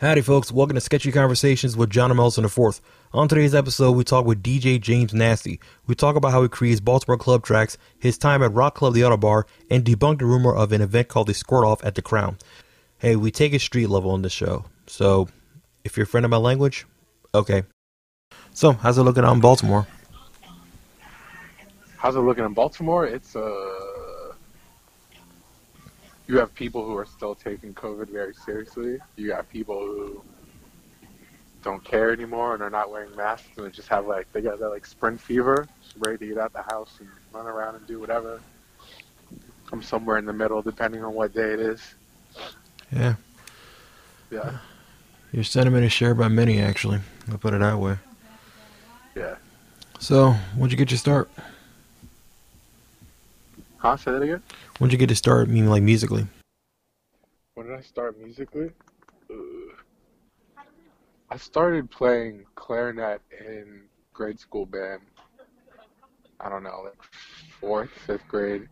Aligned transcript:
Howdy, 0.00 0.20
folks. 0.20 0.52
Welcome 0.52 0.76
to 0.76 0.80
Sketchy 0.80 1.10
Conversations 1.10 1.76
with 1.76 1.90
John 1.90 2.14
Melson 2.14 2.44
IV. 2.44 2.80
On 3.12 3.26
today's 3.26 3.52
episode, 3.52 3.96
we 3.96 4.04
talk 4.04 4.24
with 4.24 4.44
DJ 4.44 4.80
James 4.80 5.12
Nasty. 5.12 5.58
We 5.88 5.96
talk 5.96 6.14
about 6.14 6.30
how 6.30 6.40
he 6.40 6.48
creates 6.48 6.78
Baltimore 6.78 7.18
club 7.18 7.42
tracks, 7.42 7.76
his 7.98 8.16
time 8.16 8.40
at 8.44 8.52
Rock 8.52 8.76
Club 8.76 8.94
The 8.94 9.00
Ottobar, 9.00 9.42
and 9.68 9.84
debunk 9.84 10.20
the 10.20 10.26
rumor 10.26 10.54
of 10.54 10.70
an 10.70 10.82
event 10.82 11.08
called 11.08 11.26
the 11.26 11.34
Squirt 11.34 11.64
Off 11.64 11.84
at 11.84 11.96
the 11.96 12.02
Crown. 12.02 12.38
Hey, 12.98 13.16
we 13.16 13.32
take 13.32 13.52
a 13.52 13.58
street 13.58 13.88
level 13.88 14.12
on 14.12 14.22
this 14.22 14.30
show. 14.30 14.66
So, 14.86 15.26
if 15.82 15.96
you're 15.96 16.04
a 16.04 16.06
friend 16.06 16.24
of 16.24 16.30
my 16.30 16.36
language, 16.36 16.86
okay. 17.34 17.64
So, 18.54 18.74
how's 18.74 18.98
it 18.98 19.02
looking 19.02 19.24
out 19.24 19.32
in 19.32 19.40
Baltimore? 19.40 19.88
How's 21.96 22.14
it 22.14 22.20
looking 22.20 22.44
in 22.44 22.54
Baltimore? 22.54 23.04
It's 23.04 23.34
uh 23.34 23.87
you 26.28 26.38
have 26.38 26.54
people 26.54 26.84
who 26.84 26.96
are 26.96 27.06
still 27.06 27.34
taking 27.34 27.74
COVID 27.74 28.10
very 28.10 28.34
seriously. 28.34 28.98
You 29.16 29.28
got 29.28 29.48
people 29.48 29.80
who 29.80 30.22
don't 31.64 31.82
care 31.82 32.12
anymore 32.12 32.54
and 32.54 32.62
are 32.62 32.70
not 32.70 32.90
wearing 32.90 33.14
masks 33.16 33.48
and 33.56 33.66
they 33.66 33.70
just 33.70 33.88
have 33.88 34.06
like 34.06 34.30
they 34.32 34.42
got 34.42 34.60
that 34.60 34.68
like 34.68 34.86
sprint 34.86 35.20
fever, 35.20 35.66
just 35.82 35.96
ready 35.98 36.18
to 36.18 36.26
get 36.26 36.38
out 36.38 36.52
the 36.52 36.62
house 36.62 36.96
and 37.00 37.08
run 37.32 37.46
around 37.46 37.76
and 37.76 37.86
do 37.86 37.98
whatever. 37.98 38.40
I'm 39.72 39.82
somewhere 39.82 40.18
in 40.18 40.26
the 40.26 40.32
middle, 40.32 40.62
depending 40.62 41.02
on 41.02 41.14
what 41.14 41.34
day 41.34 41.52
it 41.52 41.60
is. 41.60 41.80
Yeah. 42.92 43.14
Yeah. 44.30 44.58
Your 45.32 45.44
sentiment 45.44 45.84
is 45.84 45.92
shared 45.92 46.16
by 46.16 46.28
many, 46.28 46.60
actually. 46.60 47.00
I'll 47.30 47.38
put 47.38 47.52
it 47.54 47.60
that 47.60 47.78
way. 47.78 47.96
Yeah. 49.14 49.36
So, 49.98 50.32
when'd 50.56 50.72
you 50.72 50.78
get 50.78 50.90
your 50.90 50.98
start? 50.98 51.30
Huh? 53.78 53.96
Say 53.96 54.10
that 54.10 54.22
again. 54.22 54.42
When'd 54.78 54.92
you 54.92 54.98
get 54.98 55.08
to 55.08 55.14
start, 55.14 55.48
meaning 55.48 55.70
like 55.70 55.82
musically? 55.82 56.26
When 57.54 57.68
did 57.68 57.76
I 57.76 57.80
start 57.80 58.18
musically? 58.18 58.70
Uh, 59.30 60.64
I 61.30 61.36
started 61.36 61.88
playing 61.90 62.44
clarinet 62.56 63.20
in 63.40 63.82
grade 64.12 64.40
school 64.40 64.66
band. 64.66 65.02
I 66.40 66.48
don't 66.48 66.64
know, 66.64 66.82
like 66.84 67.00
fourth, 67.60 67.90
fifth 68.06 68.26
grade. 68.26 68.68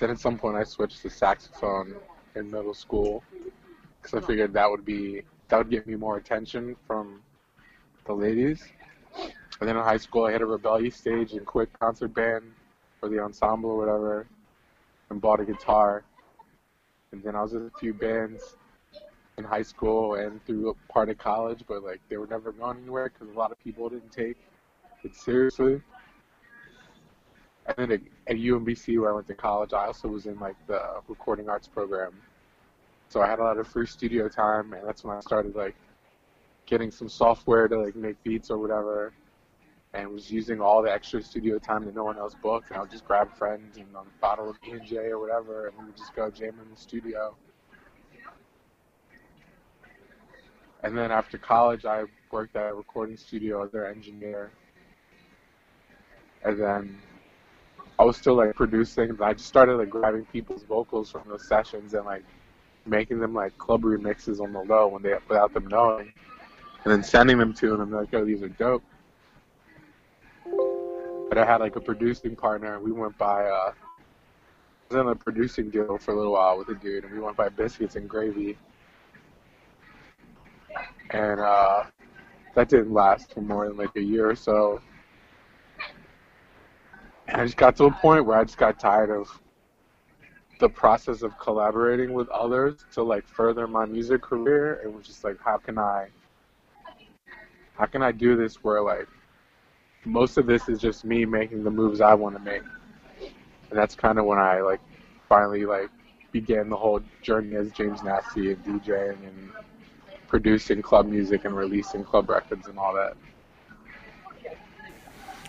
Then 0.00 0.10
at 0.10 0.18
some 0.18 0.36
point 0.38 0.56
I 0.56 0.64
switched 0.64 1.02
to 1.02 1.10
saxophone 1.10 1.94
in 2.34 2.50
middle 2.50 2.74
school 2.74 3.22
because 4.00 4.20
I 4.20 4.26
figured 4.26 4.52
that 4.54 4.68
would 4.68 4.84
be 4.84 5.22
that 5.48 5.58
would 5.58 5.70
get 5.70 5.86
me 5.86 5.94
more 5.94 6.16
attention 6.16 6.76
from 6.86 7.20
the 8.06 8.14
ladies. 8.14 8.64
And 9.60 9.68
then 9.68 9.76
in 9.76 9.82
high 9.82 9.96
school 9.98 10.24
I 10.24 10.32
hit 10.32 10.40
a 10.40 10.46
rebellious 10.46 10.96
stage 10.96 11.32
and 11.32 11.44
quit 11.44 11.68
concert 11.78 12.14
band 12.14 12.44
for 13.00 13.08
the 13.08 13.18
ensemble 13.18 13.70
or 13.70 13.78
whatever 13.78 14.26
and 15.10 15.20
bought 15.20 15.40
a 15.40 15.44
guitar. 15.44 16.04
And 17.12 17.22
then 17.22 17.34
I 17.34 17.42
was 17.42 17.54
in 17.54 17.70
a 17.74 17.78
few 17.78 17.92
bands 17.92 18.56
in 19.38 19.44
high 19.44 19.62
school 19.62 20.14
and 20.14 20.44
through 20.44 20.76
part 20.88 21.08
of 21.08 21.18
college, 21.18 21.64
but 21.66 21.82
like 21.82 22.00
they 22.08 22.18
were 22.18 22.26
never 22.26 22.52
going 22.52 22.78
anywhere 22.78 23.10
because 23.10 23.34
a 23.34 23.38
lot 23.38 23.50
of 23.50 23.58
people 23.64 23.88
didn't 23.88 24.12
take 24.12 24.36
it 25.02 25.16
seriously. 25.16 25.80
And 27.66 27.76
then 27.76 27.92
at, 27.92 28.00
at 28.28 28.36
UMBC 28.36 29.00
where 29.00 29.10
I 29.10 29.14
went 29.14 29.26
to 29.28 29.34
college, 29.34 29.72
I 29.72 29.86
also 29.86 30.08
was 30.08 30.26
in 30.26 30.38
like 30.38 30.56
the 30.66 31.00
recording 31.08 31.48
arts 31.48 31.66
program. 31.66 32.12
So 33.08 33.20
I 33.20 33.26
had 33.26 33.40
a 33.40 33.42
lot 33.42 33.58
of 33.58 33.66
free 33.66 33.86
studio 33.86 34.28
time, 34.28 34.72
and 34.72 34.86
that's 34.86 35.02
when 35.02 35.16
I 35.16 35.20
started 35.20 35.56
like 35.56 35.74
getting 36.66 36.92
some 36.92 37.08
software 37.08 37.66
to 37.66 37.80
like 37.80 37.96
make 37.96 38.22
beats 38.22 38.50
or 38.50 38.58
whatever 38.58 39.12
and 39.92 40.08
was 40.08 40.30
using 40.30 40.60
all 40.60 40.82
the 40.82 40.92
extra 40.92 41.22
studio 41.22 41.58
time 41.58 41.84
that 41.84 41.94
no 41.94 42.04
one 42.04 42.16
else 42.16 42.34
booked. 42.40 42.68
And 42.68 42.78
I 42.78 42.80
would 42.80 42.90
just 42.90 43.04
grab 43.04 43.34
friends 43.36 43.76
and 43.76 43.86
a 43.94 44.02
bottle 44.20 44.48
of 44.48 44.56
E 44.66 44.70
and 44.72 44.84
J 44.84 44.96
or 44.96 45.18
whatever, 45.18 45.66
and 45.66 45.78
we 45.78 45.86
would 45.86 45.96
just 45.96 46.14
go 46.14 46.30
jam 46.30 46.54
in 46.62 46.70
the 46.72 46.80
studio. 46.80 47.34
And 50.82 50.96
then 50.96 51.10
after 51.10 51.38
college, 51.38 51.84
I 51.84 52.04
worked 52.30 52.56
at 52.56 52.70
a 52.70 52.74
recording 52.74 53.16
studio 53.16 53.64
as 53.64 53.72
their 53.72 53.88
engineer. 53.88 54.50
And 56.44 56.58
then 56.58 56.98
I 57.98 58.04
was 58.04 58.16
still 58.16 58.34
like 58.34 58.54
producing, 58.54 59.14
but 59.14 59.24
I 59.24 59.34
just 59.34 59.48
started 59.48 59.76
like 59.76 59.90
grabbing 59.90 60.24
people's 60.26 60.62
vocals 60.62 61.10
from 61.10 61.22
those 61.28 61.46
sessions 61.48 61.92
and 61.94 62.06
like 62.06 62.24
making 62.86 63.18
them 63.18 63.34
like 63.34 63.58
club 63.58 63.82
remixes 63.82 64.40
on 64.40 64.52
the 64.52 64.60
low 64.60 64.86
when 64.86 65.02
they 65.02 65.12
without 65.28 65.52
them 65.52 65.66
knowing, 65.66 66.12
and 66.84 66.92
then 66.92 67.02
sending 67.02 67.36
them 67.36 67.52
to 67.54 67.70
them. 67.70 67.80
And 67.82 67.92
like, 67.92 68.14
oh, 68.14 68.24
these 68.24 68.42
are 68.42 68.48
dope 68.48 68.84
but 71.30 71.38
I 71.38 71.46
had 71.46 71.60
like 71.60 71.76
a 71.76 71.80
producing 71.80 72.36
partner. 72.36 72.74
And 72.74 72.84
we 72.84 72.90
went 72.92 73.16
by 73.16 73.44
uh, 73.44 73.72
I 73.72 74.94
was 74.94 75.00
in 75.00 75.08
a 75.08 75.14
producing 75.14 75.70
deal 75.70 75.96
for 75.96 76.12
a 76.12 76.16
little 76.16 76.32
while 76.32 76.58
with 76.58 76.68
a 76.68 76.74
dude, 76.74 77.04
and 77.04 77.14
we 77.14 77.20
went 77.20 77.36
by 77.36 77.48
biscuits 77.48 77.94
and 77.94 78.08
gravy, 78.08 78.58
and 81.10 81.40
uh, 81.40 81.84
that 82.56 82.68
didn't 82.68 82.92
last 82.92 83.32
for 83.32 83.40
more 83.40 83.68
than 83.68 83.76
like 83.76 83.94
a 83.96 84.02
year 84.02 84.28
or 84.28 84.34
so. 84.34 84.80
And 87.28 87.40
I 87.40 87.44
just 87.44 87.56
got 87.56 87.76
to 87.76 87.84
a 87.84 87.92
point 87.92 88.26
where 88.26 88.36
I 88.36 88.42
just 88.42 88.58
got 88.58 88.80
tired 88.80 89.10
of 89.10 89.28
the 90.58 90.68
process 90.68 91.22
of 91.22 91.38
collaborating 91.38 92.12
with 92.12 92.28
others 92.30 92.84
to 92.94 93.04
like 93.04 93.26
further 93.28 93.68
my 93.68 93.86
music 93.86 94.20
career. 94.20 94.80
It 94.84 94.92
was 94.92 95.06
just 95.06 95.22
like, 95.22 95.38
how 95.40 95.58
can 95.58 95.78
I, 95.78 96.08
how 97.74 97.86
can 97.86 98.02
I 98.02 98.10
do 98.10 98.36
this 98.36 98.56
where 98.64 98.82
like 98.82 99.06
most 100.04 100.38
of 100.38 100.46
this 100.46 100.68
is 100.68 100.80
just 100.80 101.04
me 101.04 101.24
making 101.24 101.64
the 101.64 101.70
moves 101.70 102.00
I 102.00 102.14
want 102.14 102.36
to 102.36 102.42
make, 102.42 102.62
and 103.20 103.78
that's 103.78 103.94
kind 103.94 104.18
of 104.18 104.24
when 104.24 104.38
I 104.38 104.60
like 104.60 104.80
finally 105.28 105.64
like 105.66 105.90
began 106.32 106.68
the 106.68 106.76
whole 106.76 107.00
journey 107.22 107.56
as 107.56 107.70
James 107.72 108.02
Nasty 108.02 108.52
and 108.52 108.64
DJing 108.64 109.16
and 109.26 109.50
producing 110.28 110.80
club 110.80 111.06
music 111.06 111.44
and 111.44 111.56
releasing 111.56 112.04
club 112.04 112.30
records 112.30 112.68
and 112.68 112.78
all 112.78 112.94
that. 112.94 113.16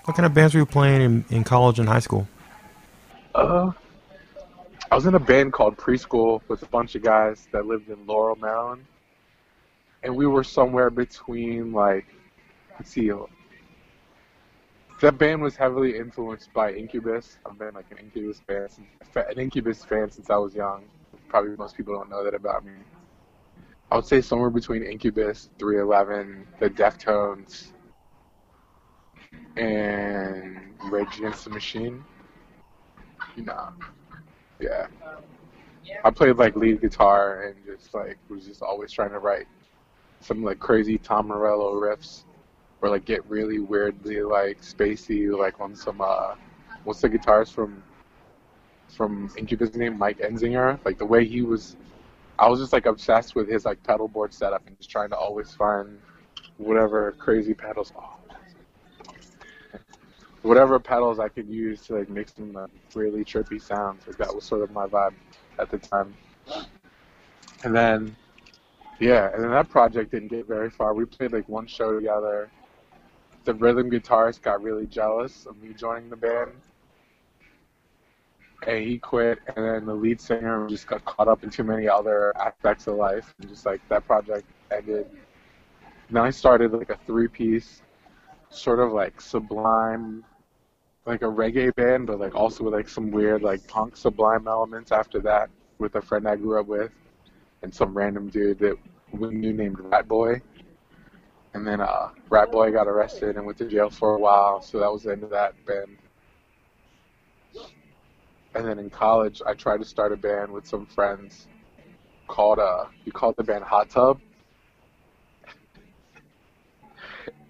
What 0.05 0.17
kind 0.17 0.25
of 0.25 0.33
bands 0.33 0.55
were 0.55 0.61
you 0.61 0.65
playing 0.65 1.01
in, 1.01 1.25
in 1.29 1.43
college 1.43 1.77
and 1.77 1.87
high 1.87 1.99
school? 1.99 2.27
Uh, 3.35 3.71
I 4.91 4.95
was 4.95 5.05
in 5.05 5.13
a 5.13 5.19
band 5.19 5.53
called 5.53 5.77
Preschool 5.77 6.41
with 6.47 6.63
a 6.63 6.65
bunch 6.65 6.95
of 6.95 7.03
guys 7.03 7.47
that 7.51 7.65
lived 7.67 7.89
in 7.89 8.05
Laurel, 8.07 8.35
Maryland, 8.35 8.83
and 10.03 10.15
we 10.15 10.25
were 10.25 10.43
somewhere 10.43 10.89
between 10.89 11.71
like, 11.71 12.05
let's 12.73 12.89
see, 12.89 13.11
that 15.01 15.17
band 15.17 15.41
was 15.41 15.55
heavily 15.55 15.97
influenced 15.97 16.53
by 16.53 16.71
Incubus. 16.71 17.39
I've 17.45 17.57
been 17.57 17.73
like 17.73 17.89
an 17.89 17.97
Incubus 17.97 18.39
fan, 18.47 18.69
since, 18.69 18.87
an 19.15 19.39
Incubus 19.39 19.83
fan 19.83 20.11
since 20.11 20.29
I 20.29 20.37
was 20.37 20.53
young. 20.53 20.83
Probably 21.27 21.55
most 21.57 21.75
people 21.75 21.95
don't 21.95 22.09
know 22.09 22.23
that 22.23 22.35
about 22.35 22.63
me. 22.63 22.73
I 23.91 23.95
would 23.95 24.05
say 24.05 24.21
somewhere 24.21 24.51
between 24.51 24.83
Incubus, 24.83 25.49
311, 25.57 26.47
the 26.59 26.69
Deftones, 26.69 27.71
and 29.57 30.59
Rage 30.89 31.17
Against 31.17 31.45
the 31.45 31.49
Machine. 31.49 32.03
You 33.35 33.45
know, 33.45 33.69
yeah. 34.59 34.85
I 36.05 36.11
played 36.11 36.37
like 36.37 36.55
lead 36.55 36.79
guitar 36.79 37.43
and 37.47 37.55
just 37.65 37.93
like 37.93 38.17
was 38.29 38.45
just 38.45 38.61
always 38.61 38.91
trying 38.91 39.11
to 39.11 39.19
write 39.19 39.47
some 40.19 40.43
like 40.43 40.59
crazy 40.59 40.99
Tom 40.99 41.27
Morello 41.27 41.73
riffs 41.73 42.25
or 42.81 42.89
like 42.89 43.05
get 43.05 43.23
really 43.29 43.59
weirdly 43.59 44.21
like 44.21 44.61
spacey, 44.61 45.37
like 45.37 45.59
on 45.59 45.75
some 45.75 46.01
uh, 46.01 46.35
what's 46.83 47.01
the 47.01 47.09
guitarist 47.09 47.53
from 47.53 47.83
from 48.89 49.29
Incubus 49.37 49.75
name, 49.75 49.97
Mike 49.97 50.19
Einziger. 50.19 50.83
Like 50.83 50.97
the 50.97 51.05
way 51.05 51.25
he 51.25 51.41
was, 51.41 51.77
I 52.37 52.49
was 52.49 52.59
just 52.59 52.73
like 52.73 52.85
obsessed 52.85 53.35
with 53.35 53.47
his 53.47 53.65
like 53.65 53.81
pedal 53.83 54.07
board 54.07 54.33
setup 54.33 54.67
and 54.67 54.77
just 54.77 54.89
trying 54.89 55.09
to 55.09 55.15
always 55.15 55.53
find 55.53 55.99
whatever 56.57 57.13
crazy 57.13 57.53
pedals, 57.53 57.93
oh, 57.97 58.15
whatever 60.41 60.79
pedals 60.79 61.19
I 61.19 61.29
could 61.29 61.47
use 61.47 61.81
to 61.87 61.95
like 61.99 62.09
make 62.09 62.29
some 62.29 62.55
uh, 62.55 62.67
really 62.95 63.23
trippy 63.23 63.61
sounds. 63.61 64.05
Like 64.07 64.17
that 64.17 64.33
was 64.33 64.43
sort 64.43 64.63
of 64.63 64.71
my 64.71 64.87
vibe 64.87 65.13
at 65.59 65.69
the 65.69 65.77
time. 65.77 66.13
And 67.63 67.75
then, 67.75 68.15
yeah, 68.99 69.31
and 69.33 69.43
then 69.43 69.51
that 69.51 69.69
project 69.69 70.11
didn't 70.11 70.29
get 70.29 70.47
very 70.47 70.69
far. 70.69 70.95
We 70.95 71.05
played 71.05 71.31
like 71.31 71.47
one 71.47 71.67
show 71.67 71.93
together 71.93 72.49
the 73.43 73.53
rhythm 73.55 73.89
guitarist 73.89 74.41
got 74.41 74.61
really 74.61 74.85
jealous 74.85 75.45
of 75.45 75.61
me 75.61 75.73
joining 75.73 76.09
the 76.09 76.15
band. 76.15 76.51
And 78.67 78.85
he 78.85 78.99
quit, 78.99 79.39
and 79.55 79.65
then 79.65 79.85
the 79.85 79.93
lead 79.93 80.21
singer 80.21 80.67
just 80.67 80.85
got 80.85 81.03
caught 81.05 81.27
up 81.27 81.43
in 81.43 81.49
too 81.49 81.63
many 81.63 81.87
other 81.87 82.31
aspects 82.37 82.85
of 82.85 82.95
life, 82.95 83.33
and 83.39 83.49
just 83.49 83.65
like 83.65 83.81
that 83.89 84.05
project 84.05 84.45
ended. 84.71 85.07
And 86.07 86.17
then 86.17 86.23
I 86.23 86.29
started 86.29 86.71
like 86.71 86.91
a 86.91 86.99
three-piece, 87.07 87.81
sort 88.49 88.79
of 88.79 88.91
like 88.91 89.19
sublime, 89.19 90.23
like 91.07 91.23
a 91.23 91.25
reggae 91.25 91.73
band, 91.73 92.05
but 92.05 92.19
like 92.19 92.35
also 92.35 92.63
with 92.63 92.75
like 92.75 92.87
some 92.87 93.09
weird 93.09 93.41
like 93.41 93.65
punk 93.67 93.95
sublime 93.95 94.47
elements. 94.47 94.91
After 94.91 95.19
that, 95.21 95.49
with 95.79 95.95
a 95.95 96.01
friend 96.01 96.27
I 96.27 96.35
grew 96.35 96.59
up 96.59 96.67
with, 96.67 96.91
and 97.63 97.73
some 97.73 97.97
random 97.97 98.29
dude 98.29 98.59
that 98.59 98.77
we 99.11 99.33
knew 99.33 99.53
named 99.53 99.79
Rat 99.79 100.07
Boy 100.07 100.39
and 101.53 101.67
then 101.67 101.81
uh, 101.81 102.09
Rat 102.29 102.51
Boy 102.51 102.71
got 102.71 102.87
arrested 102.87 103.35
and 103.35 103.45
went 103.45 103.57
to 103.57 103.65
jail 103.65 103.89
for 103.89 104.15
a 104.15 104.19
while. 104.19 104.61
So 104.61 104.79
that 104.79 104.91
was 104.91 105.03
the 105.03 105.11
end 105.11 105.23
of 105.23 105.29
that 105.31 105.53
band. 105.65 105.97
And 108.55 108.65
then 108.65 108.79
in 108.79 108.89
college, 108.89 109.41
I 109.45 109.53
tried 109.53 109.77
to 109.77 109.85
start 109.85 110.11
a 110.11 110.17
band 110.17 110.51
with 110.51 110.67
some 110.67 110.85
friends 110.85 111.47
called 112.27 112.59
uh, 112.59 112.85
we 113.05 113.11
called 113.11 113.35
the 113.37 113.43
band 113.43 113.63
Hot 113.63 113.89
Tub. 113.89 114.19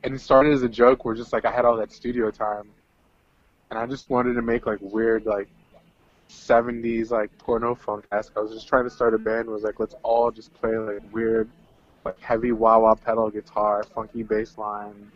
and 0.03 0.15
it 0.15 0.21
started 0.21 0.53
as 0.53 0.63
a 0.63 0.69
joke. 0.69 1.05
We're 1.05 1.15
just 1.15 1.33
like 1.33 1.45
I 1.45 1.51
had 1.51 1.65
all 1.65 1.77
that 1.77 1.91
studio 1.91 2.31
time, 2.31 2.69
and 3.69 3.79
I 3.79 3.85
just 3.85 4.09
wanted 4.09 4.33
to 4.33 4.41
make 4.41 4.65
like 4.65 4.79
weird 4.81 5.25
like. 5.25 5.47
70s 6.29 7.11
like 7.11 7.29
porno 7.39 7.75
funk 7.75 8.05
esque. 8.13 8.31
I 8.37 8.39
was 8.39 8.53
just 8.53 8.65
trying 8.65 8.85
to 8.85 8.89
start 8.89 9.13
a 9.13 9.17
band. 9.17 9.49
Was 9.49 9.63
like, 9.63 9.81
let's 9.81 9.95
all 10.01 10.31
just 10.31 10.53
play 10.53 10.77
like 10.77 11.01
weird 11.11 11.49
like 12.03 12.19
heavy 12.19 12.51
wah 12.51 12.79
wah 12.79 12.95
pedal 12.95 13.29
guitar, 13.29 13.83
funky 13.83 14.23
bass 14.23 14.57
line, 14.57 15.11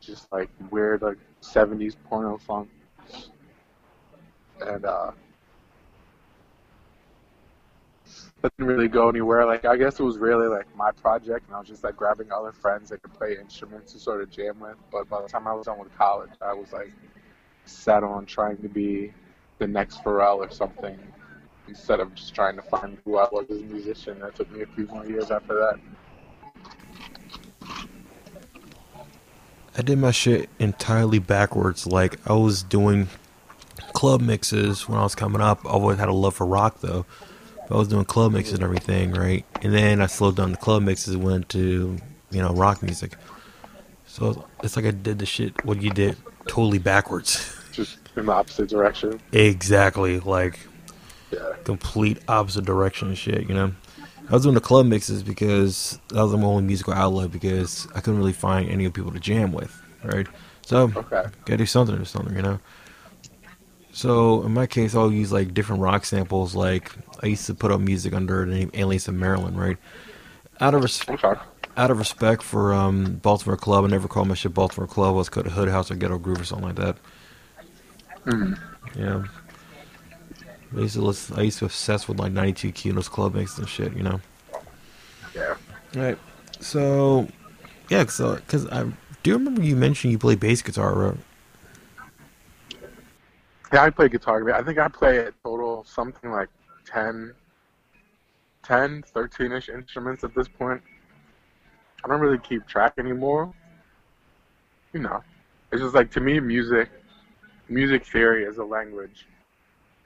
just 0.00 0.30
like 0.32 0.50
weird 0.70 1.02
like 1.02 1.18
70s 1.42 1.96
porno 2.08 2.38
funk. 2.38 2.68
And 4.60 4.84
uh, 4.84 5.10
that 8.42 8.56
didn't 8.56 8.72
really 8.72 8.88
go 8.88 9.08
anywhere. 9.08 9.44
Like 9.44 9.64
I 9.64 9.76
guess 9.76 9.98
it 9.98 10.02
was 10.02 10.18
really 10.18 10.48
like 10.48 10.66
my 10.76 10.92
project, 10.92 11.46
and 11.46 11.56
I 11.56 11.58
was 11.58 11.68
just 11.68 11.84
like 11.84 11.96
grabbing 11.96 12.32
other 12.32 12.52
friends 12.52 12.90
that 12.90 13.02
could 13.02 13.12
play 13.14 13.36
instruments 13.40 13.92
to 13.92 13.98
sort 13.98 14.22
of 14.22 14.30
jam 14.30 14.60
with. 14.60 14.76
But 14.90 15.08
by 15.08 15.22
the 15.22 15.28
time 15.28 15.46
I 15.46 15.52
was 15.52 15.66
done 15.66 15.78
with 15.78 15.96
college, 15.96 16.30
I 16.40 16.52
was 16.52 16.72
like 16.72 16.92
set 17.64 18.04
on 18.04 18.26
trying 18.26 18.58
to 18.58 18.68
be 18.68 19.12
the 19.58 19.66
next 19.66 20.02
Pharrell 20.04 20.36
or 20.36 20.50
something 20.50 20.98
instead 21.68 22.00
of 22.00 22.14
just 22.14 22.34
trying 22.34 22.56
to 22.56 22.62
find 22.62 22.98
who 23.04 23.16
I 23.16 23.28
was 23.32 23.46
as 23.50 23.58
a 23.58 23.64
musician. 23.64 24.20
That 24.20 24.36
took 24.36 24.50
me 24.52 24.62
a 24.62 24.66
few 24.66 24.86
more 24.86 25.06
years 25.06 25.30
after 25.30 25.54
that. 25.54 25.80
I 29.78 29.82
did 29.82 29.98
my 29.98 30.10
shit 30.10 30.48
entirely 30.58 31.18
backwards. 31.18 31.86
Like 31.86 32.18
I 32.28 32.32
was 32.32 32.62
doing 32.62 33.08
club 33.92 34.20
mixes 34.20 34.88
when 34.88 34.98
I 34.98 35.02
was 35.02 35.14
coming 35.14 35.40
up. 35.40 35.64
I 35.66 35.70
always 35.70 35.98
had 35.98 36.08
a 36.08 36.12
love 36.14 36.34
for 36.34 36.46
rock 36.46 36.80
though. 36.80 37.04
I 37.70 37.74
was 37.74 37.88
doing 37.88 38.04
club 38.04 38.32
mixes 38.32 38.54
and 38.54 38.62
everything, 38.62 39.12
right? 39.12 39.44
And 39.62 39.74
then 39.74 40.00
I 40.00 40.06
slowed 40.06 40.36
down 40.36 40.52
the 40.52 40.56
club 40.56 40.82
mixes 40.82 41.14
and 41.14 41.24
went 41.24 41.48
to, 41.50 41.96
you 42.30 42.40
know, 42.42 42.52
rock 42.52 42.82
music. 42.82 43.16
So 44.06 44.46
it's 44.62 44.76
like 44.76 44.84
I 44.86 44.92
did 44.92 45.18
the 45.18 45.26
shit 45.26 45.64
what 45.64 45.82
you 45.82 45.90
did 45.90 46.16
totally 46.46 46.78
backwards. 46.78 47.52
Just 47.72 47.98
in 48.16 48.26
the 48.26 48.32
opposite 48.32 48.68
direction. 48.68 49.20
Exactly, 49.32 50.20
like 50.20 50.60
Yeah. 51.30 51.54
complete 51.64 52.18
opposite 52.28 52.64
direction 52.64 53.08
and 53.08 53.18
shit, 53.18 53.48
you 53.48 53.54
know. 53.54 53.72
I 54.28 54.32
was 54.32 54.42
doing 54.42 54.54
the 54.56 54.60
club 54.60 54.86
mixes 54.86 55.22
because 55.22 55.98
that 56.08 56.22
was 56.22 56.32
my 56.32 56.42
only 56.42 56.64
musical 56.64 56.92
outlet 56.92 57.30
because 57.30 57.86
I 57.94 58.00
couldn't 58.00 58.18
really 58.18 58.32
find 58.32 58.68
any 58.68 58.84
of 58.84 58.92
people 58.92 59.12
to 59.12 59.20
jam 59.20 59.52
with, 59.52 59.80
right? 60.02 60.26
So 60.62 60.90
Okay. 60.96 61.24
gotta 61.44 61.56
do 61.58 61.66
something 61.66 61.96
or 61.96 62.04
something, 62.04 62.34
you 62.34 62.42
know. 62.42 62.58
So 63.92 64.42
in 64.42 64.52
my 64.52 64.66
case, 64.66 64.94
I'll 64.94 65.12
use 65.12 65.32
like 65.32 65.54
different 65.54 65.80
rock 65.80 66.04
samples. 66.04 66.54
Like 66.54 66.90
I 67.22 67.26
used 67.28 67.46
to 67.46 67.54
put 67.54 67.70
up 67.70 67.80
music 67.80 68.12
under 68.14 68.44
the 68.44 68.52
name 68.52 68.70
Alias 68.74 69.06
of 69.08 69.14
Maryland, 69.14 69.58
right? 69.58 69.78
Out 70.60 70.74
of 70.74 70.82
res- 70.82 71.08
Okay. 71.08 71.34
out 71.76 71.90
of 71.90 71.98
respect 71.98 72.42
for 72.42 72.74
um, 72.74 73.16
Baltimore 73.22 73.56
Club, 73.56 73.84
I 73.84 73.88
never 73.88 74.08
called 74.08 74.26
my 74.28 74.34
shit 74.34 74.52
Baltimore 74.54 74.88
Club. 74.88 75.14
I 75.14 75.18
was 75.18 75.28
called 75.28 75.46
a 75.46 75.50
Hood 75.50 75.68
House 75.68 75.90
or 75.90 75.94
Ghetto 75.94 76.18
Groove 76.18 76.40
or 76.40 76.44
something 76.44 76.66
like 76.66 76.76
that. 76.76 76.96
Mhm. 78.26 78.58
Yeah. 78.98 79.22
I 80.74 80.80
used 80.80 80.94
to 80.94 81.02
listen, 81.02 81.38
I 81.38 81.42
used 81.42 81.58
to 81.60 81.66
obsess 81.66 82.08
with 82.08 82.18
like 82.18 82.32
92 82.32 82.72
Kilos 82.72 83.08
club 83.08 83.34
mix 83.34 83.58
and 83.58 83.68
shit, 83.68 83.94
you 83.96 84.02
know. 84.02 84.20
Yeah. 85.34 85.54
Right. 85.94 86.18
So, 86.60 87.28
yeah, 87.88 88.06
so 88.06 88.36
because 88.36 88.66
uh, 88.66 88.88
I 88.88 88.92
do 89.22 89.34
remember 89.34 89.62
you 89.62 89.76
mentioned 89.76 90.12
you 90.12 90.18
play 90.18 90.34
bass 90.34 90.62
guitar, 90.62 90.94
right? 90.94 91.16
Yeah, 93.72 93.82
I 93.82 93.90
play 93.90 94.08
guitar. 94.08 94.52
I 94.52 94.62
think 94.62 94.78
I 94.78 94.88
play 94.88 95.18
a 95.18 95.32
total 95.44 95.84
something 95.84 96.30
like 96.30 96.48
10, 96.86 97.34
10 98.62 99.04
13-ish 99.14 99.68
instruments 99.68 100.24
at 100.24 100.34
this 100.34 100.48
point. 100.48 100.80
I 102.04 102.08
don't 102.08 102.20
really 102.20 102.38
keep 102.38 102.66
track 102.66 102.94
anymore. 102.98 103.52
You 104.92 105.00
know, 105.00 105.22
it's 105.72 105.82
just 105.82 105.94
like 105.94 106.10
to 106.12 106.20
me, 106.20 106.38
music, 106.40 106.88
music 107.68 108.06
theory 108.06 108.44
is 108.44 108.58
a 108.58 108.64
language, 108.64 109.26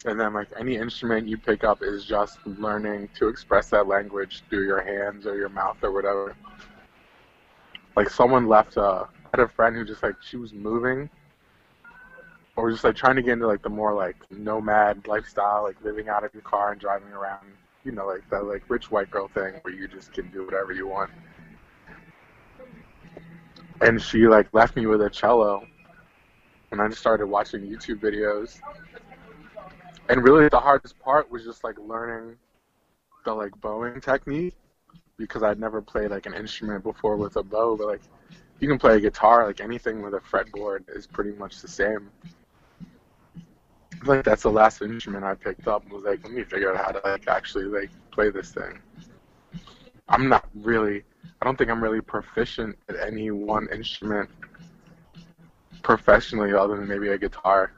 and 0.06 0.18
then 0.18 0.32
like 0.32 0.48
any 0.58 0.76
instrument 0.76 1.28
you 1.28 1.36
pick 1.36 1.62
up 1.62 1.82
is 1.82 2.04
just 2.04 2.38
learning 2.46 3.08
to 3.18 3.28
express 3.28 3.70
that 3.70 3.86
language 3.86 4.42
through 4.48 4.64
your 4.64 4.80
hands 4.80 5.26
or 5.26 5.36
your 5.36 5.50
mouth 5.50 5.76
or 5.82 5.92
whatever. 5.92 6.34
Like 7.96 8.08
someone 8.08 8.48
left 8.48 8.76
a, 8.76 8.82
I 8.82 9.06
had 9.34 9.40
a 9.40 9.48
friend 9.48 9.76
who 9.76 9.84
just 9.84 10.02
like 10.02 10.14
she 10.22 10.36
was 10.36 10.54
moving 10.54 11.10
or 12.56 12.70
just 12.70 12.84
like 12.84 12.96
trying 12.96 13.16
to 13.16 13.22
get 13.22 13.32
into 13.32 13.46
like 13.46 13.62
the 13.62 13.68
more 13.68 13.92
like 13.92 14.16
nomad 14.30 15.06
lifestyle, 15.06 15.64
like 15.64 15.76
living 15.82 16.08
out 16.08 16.24
of 16.24 16.32
your 16.32 16.42
car 16.42 16.72
and 16.72 16.80
driving 16.80 17.12
around, 17.12 17.46
you 17.84 17.92
know, 17.92 18.06
like 18.06 18.28
that 18.30 18.44
like 18.44 18.62
rich 18.68 18.90
white 18.90 19.10
girl 19.10 19.28
thing 19.28 19.54
where 19.62 19.74
you 19.74 19.86
just 19.86 20.12
can 20.12 20.30
do 20.30 20.44
whatever 20.44 20.72
you 20.72 20.86
want. 20.86 21.10
And 23.82 24.00
she 24.00 24.26
like 24.26 24.52
left 24.52 24.76
me 24.76 24.86
with 24.86 25.00
a 25.02 25.10
cello, 25.10 25.66
and 26.70 26.82
I 26.82 26.88
just 26.88 27.00
started 27.00 27.26
watching 27.26 27.62
YouTube 27.62 28.00
videos. 28.00 28.60
And 30.10 30.24
really, 30.24 30.48
the 30.48 30.58
hardest 30.58 30.98
part 30.98 31.30
was 31.30 31.44
just 31.44 31.62
like 31.62 31.78
learning 31.78 32.36
the 33.24 33.32
like 33.32 33.58
bowing 33.60 34.00
technique 34.00 34.56
because 35.16 35.44
I'd 35.44 35.60
never 35.60 35.80
played 35.80 36.10
like 36.10 36.26
an 36.26 36.34
instrument 36.34 36.82
before 36.82 37.16
with 37.16 37.36
a 37.36 37.44
bow, 37.44 37.76
but 37.76 37.86
like 37.86 38.00
you 38.58 38.66
can 38.66 38.76
play 38.76 38.96
a 38.96 39.00
guitar, 39.00 39.46
like 39.46 39.60
anything 39.60 40.02
with 40.02 40.14
a 40.14 40.18
fretboard 40.18 40.82
is 40.88 41.06
pretty 41.06 41.30
much 41.38 41.60
the 41.60 41.68
same. 41.68 42.10
Like 44.04 44.24
that's 44.24 44.42
the 44.42 44.50
last 44.50 44.82
instrument 44.82 45.22
I 45.22 45.36
picked 45.36 45.68
up 45.68 45.88
was 45.88 46.02
like, 46.02 46.24
let 46.24 46.32
me 46.32 46.42
figure 46.42 46.74
out 46.74 46.84
how 46.84 46.90
to 46.90 47.08
like 47.08 47.28
actually 47.28 47.66
like 47.66 47.90
play 48.10 48.30
this 48.30 48.52
thing. 48.52 48.80
I'm 50.08 50.28
not 50.28 50.48
really 50.56 51.04
I 51.40 51.44
don't 51.44 51.56
think 51.56 51.70
I'm 51.70 51.82
really 51.82 52.00
proficient 52.00 52.76
at 52.88 52.96
any 52.96 53.30
one 53.30 53.68
instrument 53.72 54.28
professionally 55.82 56.52
other 56.52 56.76
than 56.76 56.88
maybe 56.88 57.10
a 57.10 57.18
guitar. 57.18 57.70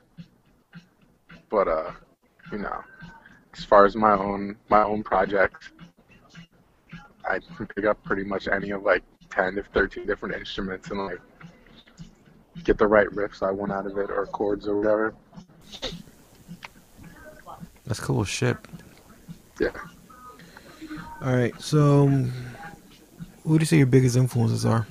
But 1.51 1.69
uh, 1.69 1.93
you 2.53 2.59
know, 2.59 2.85
as 3.57 3.65
far 3.65 3.85
as 3.85 3.97
my 3.97 4.13
own 4.13 4.57
my 4.69 4.83
own 4.83 5.03
projects, 5.03 5.71
I 7.29 7.41
can 7.57 7.67
pick 7.67 7.87
up 7.87 8.03
pretty 8.05 8.25
much 8.25 8.47
any 8.47 8.71
of 8.71 8.83
like 8.83 9.03
ten 9.31 9.55
to 9.55 9.63
thirteen 9.63 10.07
different 10.07 10.37
instruments 10.37 10.91
and 10.91 11.05
like 11.05 11.21
get 12.65 12.79
the 12.79 12.87
right 12.87 13.09
riffs 13.09 13.43
I 13.43 13.51
want 13.51 13.73
out 13.73 13.87
of 13.87 13.97
it 13.97 14.11
or 14.11 14.27
chords 14.27 14.69
or 14.69 14.77
whatever. 14.77 15.15
That's 17.85 18.01
cool 18.01 18.25
shit. 18.25 18.57
Yeah. 19.59 19.71
All 21.23 21.35
right, 21.35 21.59
so 21.61 22.07
who 22.07 23.59
do 23.59 23.63
you 23.63 23.67
say 23.67 23.77
your 23.79 23.87
biggest 23.87 24.17
influences 24.17 24.65
are? 24.67 24.87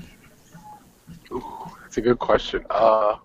Ooh, 1.32 1.44
that's 1.82 1.98
a 1.98 2.02
good 2.02 2.20
question. 2.20 2.66
Uh, 2.70 3.18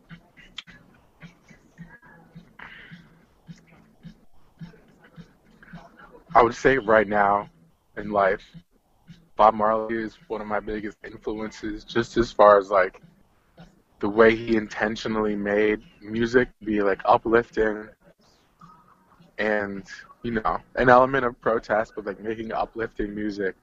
I 6.36 6.42
would 6.42 6.54
say 6.54 6.76
right 6.76 7.08
now 7.08 7.48
in 7.96 8.10
life, 8.10 8.44
Bob 9.36 9.54
Marley 9.54 9.96
is 9.96 10.18
one 10.28 10.42
of 10.42 10.46
my 10.46 10.60
biggest 10.60 10.98
influences, 11.02 11.82
just 11.82 12.18
as 12.18 12.30
far 12.30 12.58
as 12.58 12.70
like 12.70 13.00
the 14.00 14.08
way 14.08 14.36
he 14.36 14.54
intentionally 14.56 15.34
made 15.34 15.80
music 16.02 16.50
be 16.62 16.82
like 16.82 17.00
uplifting 17.06 17.88
and 19.38 19.84
you 20.22 20.32
know 20.32 20.58
an 20.74 20.90
element 20.90 21.24
of 21.24 21.40
protest, 21.40 21.92
but 21.96 22.04
like 22.04 22.20
making 22.20 22.52
uplifting 22.52 23.14
music. 23.14 23.54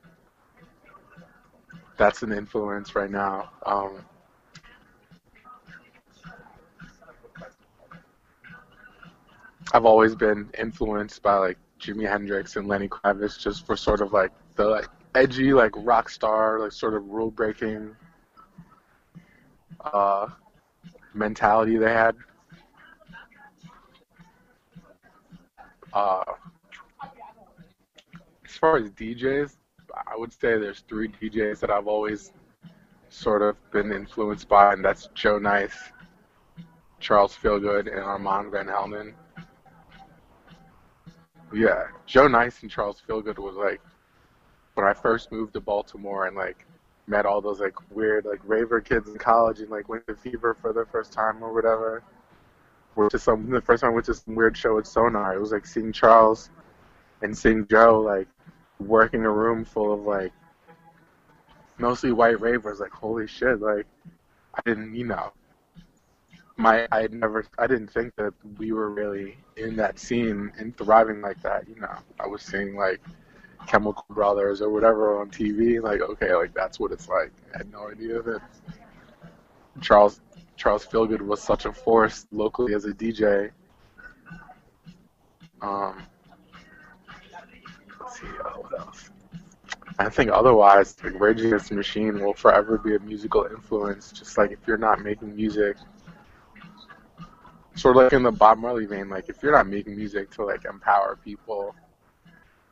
That's 1.98 2.24
an 2.24 2.32
influence 2.32 2.96
right 2.96 3.12
now. 3.12 3.52
Um, 3.68 4.04
I've 9.74 9.86
always 9.86 10.16
been 10.16 10.50
influenced 10.58 11.22
by 11.22 11.36
like 11.36 11.58
Jimi 11.84 12.08
Hendrix 12.08 12.56
and 12.56 12.68
Lenny 12.68 12.88
Kravitz 12.88 13.38
just 13.38 13.66
for 13.66 13.76
sort 13.76 14.02
of 14.02 14.14
like 14.14 14.32
the 14.56 14.66
like 14.66 14.88
edgy 15.16 15.54
like 15.54 15.72
rock 15.76 16.10
star 16.10 16.60
like 16.60 16.72
sort 16.72 16.94
of 16.94 17.06
rule 17.10 17.30
breaking 17.30 17.96
uh 19.84 20.28
mentality 21.14 21.78
they 21.78 21.92
had. 21.92 22.16
Uh 25.92 26.24
as 28.46 28.58
far 28.58 28.78
as 28.78 28.90
DJs, 28.92 29.56
I 30.08 30.16
would 30.16 30.32
say 30.32 30.58
there's 30.58 30.84
three 30.88 31.10
DJs 31.10 31.60
that 31.60 31.70
I've 31.70 31.88
always 31.88 32.32
sort 33.10 33.42
of 33.42 33.58
been 33.72 33.92
influenced 33.92 34.48
by, 34.48 34.74
and 34.74 34.86
that's 34.86 35.10
Joe 35.14 35.38
Nice, 35.38 35.76
Charles 37.00 37.36
Feelgood, 37.36 37.88
and 37.92 38.00
Armand 38.00 38.52
Van 38.52 38.68
Helden. 38.68 39.14
Yeah, 41.54 41.88
Joe 42.08 42.28
Nice 42.28 42.62
and 42.62 42.72
Charles 42.72 43.02
Feelgood 43.08 43.38
was 43.38 43.56
like 43.56 43.80
when 44.74 44.88
I 44.88 44.94
first 44.94 45.32
moved 45.32 45.54
to 45.54 45.62
Baltimore 45.62 46.26
and 46.26 46.36
like 46.36 46.66
met 47.06 47.26
all 47.26 47.42
those 47.42 47.60
like 47.60 47.76
weird 47.92 48.26
like 48.26 48.40
raver 48.44 48.82
kids 48.82 49.08
in 49.10 49.18
college 49.18 49.60
and 49.60 49.70
like 49.70 49.88
went 49.88 50.08
to 50.08 50.16
Fever 50.16 50.56
for 50.56 50.74
the 50.74 50.86
first 50.86 51.12
time 51.12 51.44
or 51.44 51.54
whatever. 51.54 52.02
Went 52.96 53.12
to 53.12 53.20
some 53.20 53.50
the 53.50 53.62
first 53.62 53.82
time 53.82 53.92
I 53.92 53.94
went 53.94 54.06
to 54.08 54.14
some 54.14 54.36
weird 54.36 54.58
show 54.58 54.80
at 54.80 54.88
Sonar. 54.88 55.36
It 55.36 55.40
was 55.40 55.52
like 55.52 55.66
seeing 55.66 55.92
Charles 55.92 56.50
and 57.22 57.38
seeing 57.38 57.68
Joe 57.68 58.02
like 58.02 58.28
working 58.80 59.24
a 59.24 59.30
room 59.30 59.64
full 59.64 59.94
of 59.94 60.02
like 60.02 60.32
mostly 61.78 62.12
white 62.12 62.40
ravers. 62.40 62.80
Like 62.80 62.92
holy 62.92 63.28
shit! 63.28 63.62
Like 63.62 63.86
I 64.56 64.62
didn't, 64.66 64.96
you 64.96 65.06
know, 65.06 65.32
my 66.58 66.88
I 66.92 67.08
never 67.12 67.46
I 67.58 67.68
didn't 67.68 67.88
think 67.88 68.16
that 68.16 68.34
we 68.58 68.72
were 68.72 68.90
really 68.90 69.38
in 69.58 69.76
that 69.78 70.00
scene 70.00 70.52
and 70.58 70.76
thriving 70.78 71.22
like 71.22 71.42
that. 71.42 71.68
You 71.68 71.80
know, 71.80 71.96
I 72.20 72.28
was 72.28 72.42
seeing 72.42 72.76
like 72.76 73.02
Chemical 73.68 74.06
Brothers 74.10 74.62
or 74.62 74.70
whatever 74.70 75.20
on 75.20 75.30
TV. 75.30 75.82
Like, 75.82 76.02
okay, 76.02 76.34
like 76.36 76.54
that's 76.54 76.80
what 76.80 76.92
it's 76.92 77.10
like. 77.10 77.32
I 77.54 77.60
had 77.60 77.72
no 77.72 77.90
idea 77.90 78.22
that 78.22 78.42
Charles 79.82 80.22
Charles 80.56 80.86
Feelgood 80.86 81.22
was 81.22 81.42
such 81.42 81.66
a 81.66 81.74
force 81.74 82.28
locally 82.32 82.74
as 82.74 82.86
a 82.86 82.92
DJ. 82.92 83.52
Um, 85.62 86.04
let's 88.00 88.20
see, 88.20 88.28
uh, 88.28 88.50
what 88.60 88.80
else? 88.80 89.10
I 90.00 90.10
think 90.10 90.32
otherwise, 90.32 90.96
like 91.04 91.20
Rage 91.20 91.42
Against 91.42 91.70
the 91.70 91.76
Machine 91.76 92.22
will 92.24 92.34
forever 92.34 92.78
be 92.78 92.96
a 92.96 93.00
musical 93.00 93.46
influence. 93.46 94.12
Just 94.12 94.38
like 94.38 94.52
if 94.52 94.60
you're 94.68 94.78
not 94.78 95.02
making 95.02 95.36
music, 95.36 95.78
sort 97.76 97.98
of 97.98 98.04
like 98.04 98.14
in 98.14 98.24
the 98.24 98.32
Bob 98.32 98.58
Marley 98.60 98.86
vein, 98.86 99.10
like 99.10 99.30
if 99.30 99.42
you're 99.42 99.52
not 99.52 99.68
making 99.68 99.96
music 99.96 100.30
to 100.32 100.46
like 100.46 100.66
empower 100.66 101.18
people, 101.24 101.76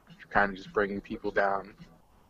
you're 0.09 0.27
kind 0.29 0.51
of 0.51 0.57
just 0.57 0.71
bringing 0.73 1.01
people 1.01 1.31
down. 1.31 1.73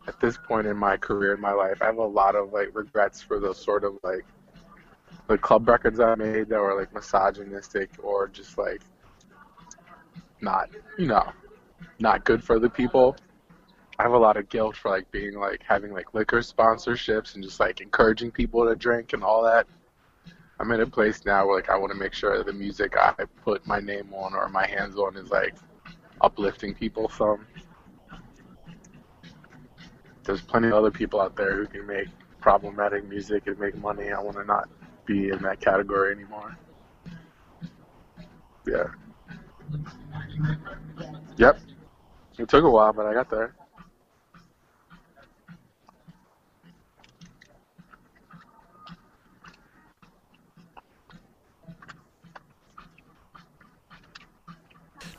At 0.07 0.19
this 0.19 0.37
point 0.37 0.65
in 0.65 0.77
my 0.77 0.97
career, 0.97 1.35
in 1.35 1.41
my 1.41 1.51
life, 1.51 1.81
I 1.81 1.85
have 1.85 1.97
a 1.97 2.03
lot 2.03 2.35
of 2.35 2.51
like 2.53 2.69
regrets 2.73 3.21
for 3.21 3.39
those 3.39 3.63
sort 3.63 3.83
of 3.83 3.97
like 4.03 4.25
the 5.27 5.37
club 5.37 5.67
records 5.67 5.99
I 5.99 6.15
made 6.15 6.49
that 6.49 6.59
were 6.59 6.79
like 6.79 6.93
misogynistic 6.93 7.91
or 8.01 8.27
just 8.27 8.57
like 8.57 8.81
not, 10.41 10.69
you 10.97 11.07
know, 11.07 11.31
not 11.99 12.25
good 12.25 12.43
for 12.43 12.57
the 12.57 12.69
people. 12.69 13.15
I 13.99 14.03
have 14.03 14.13
a 14.13 14.17
lot 14.17 14.37
of 14.37 14.49
guilt 14.49 14.75
for 14.75 14.89
like 14.89 15.11
being 15.11 15.35
like 15.35 15.61
having 15.67 15.93
like 15.93 16.13
liquor 16.15 16.39
sponsorships 16.39 17.35
and 17.35 17.43
just 17.43 17.59
like 17.59 17.81
encouraging 17.81 18.31
people 18.31 18.65
to 18.65 18.75
drink 18.75 19.13
and 19.13 19.23
all 19.23 19.43
that. 19.43 19.67
I'm 20.61 20.71
in 20.71 20.81
a 20.81 20.85
place 20.85 21.25
now 21.25 21.47
where 21.47 21.55
like 21.55 21.71
I 21.71 21.75
want 21.75 21.91
to 21.91 21.97
make 21.97 22.13
sure 22.13 22.37
that 22.37 22.45
the 22.45 22.53
music 22.53 22.95
I 22.95 23.15
put 23.43 23.65
my 23.65 23.79
name 23.79 24.13
on 24.13 24.35
or 24.35 24.47
my 24.47 24.67
hands 24.67 24.95
on 24.95 25.17
is 25.17 25.31
like 25.31 25.55
uplifting 26.21 26.75
people 26.75 27.09
some. 27.09 27.47
There's 30.23 30.41
plenty 30.41 30.67
of 30.67 30.73
other 30.73 30.91
people 30.91 31.19
out 31.19 31.35
there 31.35 31.55
who 31.55 31.65
can 31.65 31.87
make 31.87 32.09
problematic 32.41 33.09
music 33.09 33.47
and 33.47 33.57
make 33.57 33.75
money. 33.79 34.11
I 34.11 34.21
want 34.21 34.37
to 34.37 34.43
not 34.43 34.69
be 35.07 35.29
in 35.29 35.39
that 35.39 35.59
category 35.61 36.13
anymore. 36.13 36.55
Yeah. 38.67 38.85
Yep. 41.37 41.59
It 42.37 42.49
took 42.49 42.63
a 42.63 42.69
while, 42.69 42.93
but 42.93 43.07
I 43.07 43.13
got 43.15 43.31
there. 43.31 43.55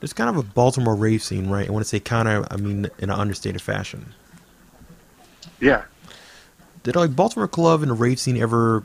There's 0.02 0.12
kind 0.12 0.28
of 0.28 0.36
a 0.36 0.42
Baltimore 0.42 0.96
rave 0.96 1.22
scene, 1.22 1.48
right? 1.48 1.68
I 1.68 1.70
want 1.70 1.84
to 1.84 1.88
say 1.88 2.00
kind 2.00 2.26
of, 2.26 2.44
I 2.50 2.56
mean, 2.56 2.90
in 2.98 3.08
an 3.08 3.10
understated 3.10 3.62
fashion. 3.62 4.12
Yeah. 5.60 5.84
Did 6.82 6.96
like 6.96 7.14
Baltimore 7.14 7.46
club 7.46 7.82
and 7.82 7.90
the 7.92 7.94
rave 7.94 8.18
scene 8.18 8.36
ever, 8.36 8.84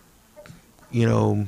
you 0.92 1.08
know, 1.08 1.48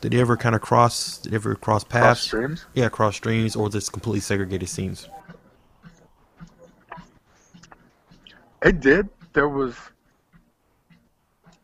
did 0.00 0.12
they 0.12 0.20
ever 0.20 0.38
kind 0.38 0.54
of 0.54 0.62
cross? 0.62 1.18
Did 1.18 1.32
they 1.32 1.36
ever 1.36 1.54
cross 1.54 1.84
paths? 1.84 2.02
Cross 2.02 2.22
streams? 2.22 2.64
Yeah, 2.72 2.88
cross 2.88 3.14
streams, 3.14 3.56
or 3.56 3.68
just 3.68 3.92
completely 3.92 4.20
segregated 4.20 4.70
scenes. 4.70 5.06
It 8.62 8.80
did. 8.80 9.10
There 9.34 9.50
was. 9.50 9.76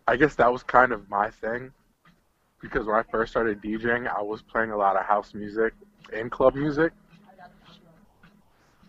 I 0.07 0.17
guess 0.17 0.35
that 0.35 0.53
was 0.53 0.63
kind 0.63 0.93
of 0.93 1.09
my 1.09 1.31
thing. 1.31 1.73
Because 2.61 2.85
when 2.85 2.97
I 2.97 3.03
first 3.11 3.33
started 3.33 3.63
DJing, 3.63 4.15
I 4.15 4.21
was 4.21 4.43
playing 4.43 4.73
a 4.73 4.77
lot 4.77 4.97
of 4.97 5.07
house 5.07 5.33
music 5.33 5.73
and 6.13 6.31
club 6.31 6.55
music. 6.55 6.93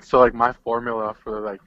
So, 0.07 0.19
like, 0.19 0.33
my 0.33 0.53
formula 0.53 1.13
for, 1.13 1.41
like, 1.41 1.59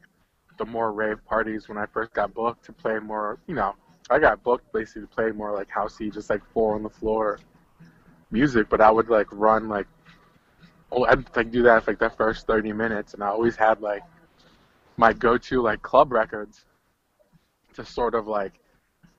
the 0.57 0.65
more 0.65 0.93
rave 0.93 1.23
parties 1.27 1.69
when 1.69 1.77
I 1.77 1.85
first 1.87 2.13
got 2.15 2.33
booked 2.33 2.65
to 2.65 2.73
play 2.73 2.99
more, 2.99 3.39
you 3.47 3.55
know, 3.55 3.75
I 4.09 4.19
got 4.19 4.43
booked 4.43 4.73
basically 4.73 5.03
to 5.03 5.09
play 5.09 5.31
more, 5.31 5.53
like, 5.53 5.69
housey, 5.69 6.13
just, 6.13 6.31
like, 6.31 6.43
four 6.55 6.75
on 6.75 6.83
the 6.83 6.89
floor 6.89 7.39
music. 8.31 8.71
But 8.71 8.81
I 8.81 8.91
would, 8.91 9.11
like, 9.11 9.27
run, 9.31 9.69
like, 9.69 9.87
oh, 10.91 11.05
I'd, 11.05 11.25
like, 11.37 11.51
do 11.51 11.63
that 11.65 11.85
for, 11.85 11.91
like, 11.91 11.99
the 11.99 12.09
first 12.09 12.47
30 12.47 12.73
minutes. 12.73 13.13
And 13.13 13.23
I 13.23 13.29
always 13.29 13.57
had, 13.57 13.83
like, 13.83 14.03
my 15.01 15.15
go-to 15.15 15.63
like 15.63 15.81
club 15.81 16.13
records 16.13 16.67
to 17.73 17.85
sort 17.87 18.15
of 18.15 18.27
like 18.27 18.53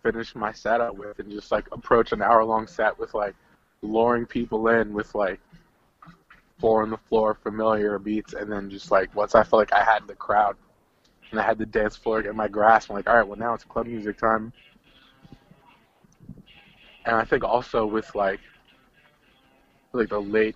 finish 0.04 0.36
my 0.36 0.52
set 0.52 0.80
up 0.80 0.96
with 0.96 1.18
and 1.18 1.32
just 1.32 1.52
like 1.52 1.68
approach 1.72 2.12
an 2.12 2.22
hour 2.22 2.44
long 2.44 2.68
set 2.68 2.98
with 3.00 3.16
like 3.16 3.34
luring 3.82 4.28
people 4.28 4.68
in 4.68 4.94
with 4.94 5.16
like 5.16 5.40
four 6.62 6.84
on 6.84 6.92
the 6.92 6.98
floor 7.10 7.34
familiar 7.44 7.98
beats 8.00 8.34
and 8.34 8.52
then 8.52 8.70
just 8.70 8.92
like 8.92 9.14
once 9.16 9.36
I 9.36 9.44
felt 9.44 9.60
like 9.60 9.74
I 9.74 9.84
had 9.84 10.08
the 10.08 10.16
crowd 10.16 10.56
and 11.32 11.40
I 11.40 11.44
had 11.44 11.58
the 11.58 11.66
dance 11.66 11.96
floor 11.96 12.22
in 12.22 12.36
my 12.36 12.48
grasp 12.48 12.90
I'm 12.90 12.96
like 12.96 13.10
all 13.10 13.18
right 13.18 13.28
well 13.28 13.38
now 13.40 13.54
it's 13.54 13.64
club 13.64 13.88
music 13.88 14.18
time 14.18 14.54
and 17.06 17.16
I 17.16 17.26
think 17.26 17.44
also 17.44 17.86
with 17.86 18.14
like 18.16 18.40
like 19.94 20.10
the 20.10 20.20
late 20.22 20.56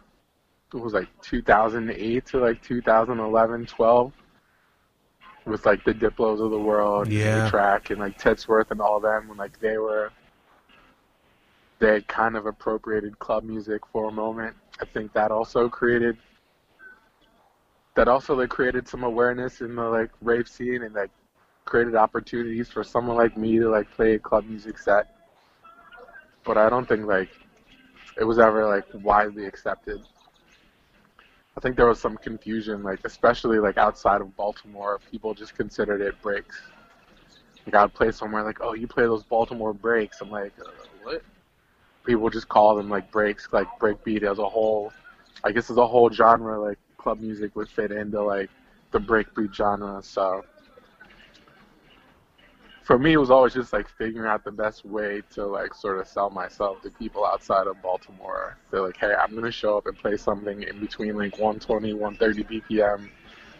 it 0.73 0.77
was 0.77 0.93
like 0.93 1.07
2008 1.21 2.25
to 2.27 2.39
like 2.39 2.61
2011 2.61 3.65
12 3.65 4.13
with 5.45 5.65
like 5.65 5.83
the 5.85 5.93
Diplos 5.93 6.43
of 6.43 6.51
the 6.51 6.59
world, 6.59 7.07
Yeah. 7.07 7.43
the 7.43 7.49
track, 7.49 7.91
and 7.91 7.99
like 7.99 8.17
Tittsworth 8.19 8.71
and 8.71 8.81
all 8.81 8.99
them 8.99 9.27
when 9.27 9.37
like 9.37 9.59
they 9.59 9.77
were 9.77 10.11
they 11.79 11.93
had 11.93 12.07
kind 12.07 12.35
of 12.35 12.45
appropriated 12.45 13.19
club 13.19 13.43
music 13.43 13.81
for 13.91 14.09
a 14.09 14.11
moment. 14.11 14.55
I 14.81 14.85
think 14.85 15.13
that 15.13 15.31
also 15.31 15.69
created 15.69 16.17
that 17.95 18.07
also 18.09 18.35
like 18.35 18.49
created 18.49 18.87
some 18.87 19.03
awareness 19.03 19.61
in 19.61 19.75
the 19.75 19.83
like 19.83 20.09
rave 20.21 20.47
scene 20.47 20.83
and 20.83 20.93
like 20.93 21.11
created 21.63 21.95
opportunities 21.95 22.69
for 22.69 22.83
someone 22.83 23.15
like 23.15 23.37
me 23.37 23.57
to 23.57 23.69
like 23.69 23.89
play 23.91 24.15
a 24.15 24.19
club 24.19 24.45
music 24.45 24.77
set. 24.77 25.07
But 26.43 26.57
I 26.57 26.69
don't 26.69 26.87
think 26.87 27.05
like 27.05 27.29
it 28.19 28.23
was 28.23 28.37
ever 28.37 28.67
like 28.67 28.85
widely 29.03 29.45
accepted. 29.45 30.01
I 31.57 31.61
think 31.61 31.77
there 31.77 31.87
was 31.87 31.99
some 31.99 32.17
confusion, 32.17 32.83
like 32.83 32.99
especially 33.05 33.59
like 33.59 33.77
outside 33.77 34.19
of 34.19 34.35
Baltimore, 34.35 34.99
people 35.09 35.33
just 35.33 35.55
considered 35.55 36.01
it 36.01 36.21
breaks. 36.21 36.61
Like 37.65 37.75
I'd 37.75 37.93
play 37.93 38.11
somewhere 38.11 38.43
like, 38.43 38.59
oh, 38.61 38.73
you 38.73 38.87
play 38.87 39.03
those 39.03 39.23
Baltimore 39.23 39.73
breaks. 39.73 40.19
I'm 40.19 40.29
like, 40.29 40.53
uh, 40.59 40.69
what? 41.03 41.23
People 42.05 42.29
just 42.29 42.47
call 42.47 42.75
them 42.75 42.89
like 42.89 43.11
breaks, 43.11 43.47
like 43.51 43.67
breakbeat 43.79 44.23
as 44.23 44.39
a 44.39 44.47
whole. 44.47 44.93
I 45.43 45.51
guess 45.51 45.69
as 45.69 45.77
a 45.77 45.87
whole 45.87 46.09
genre, 46.09 46.59
like 46.59 46.77
club 46.97 47.19
music 47.19 47.55
would 47.55 47.69
fit 47.69 47.91
into 47.91 48.21
like 48.21 48.49
the 48.91 48.99
breakbeat 48.99 49.53
genre. 49.53 50.01
So 50.01 50.43
for 52.85 52.99
me, 52.99 53.13
it 53.13 53.17
was 53.17 53.31
always 53.31 53.53
just 53.53 53.73
like 53.73 53.89
figuring 53.89 54.29
out 54.29 54.43
the 54.43 54.51
best 54.51 54.85
way 54.85 55.23
to 55.33 55.45
like 55.45 55.73
sort 55.73 55.99
of 55.99 56.07
sell 56.07 56.29
myself 56.29 56.83
to 56.83 56.91
people 56.91 57.25
outside 57.25 57.65
of 57.65 57.81
Baltimore. 57.81 58.57
They're 58.69 58.81
like, 58.81 58.97
hey, 58.97 59.13
I'm 59.19 59.33
gonna 59.33 59.51
show 59.51 59.77
up 59.77 59.87
and 59.87 59.97
play 59.97 60.17
something 60.17 60.61
in 60.61 60.79
between 60.79 61.17
like 61.17 61.33
120, 61.39 61.93
130 61.93 62.61
BPM. 62.61 63.09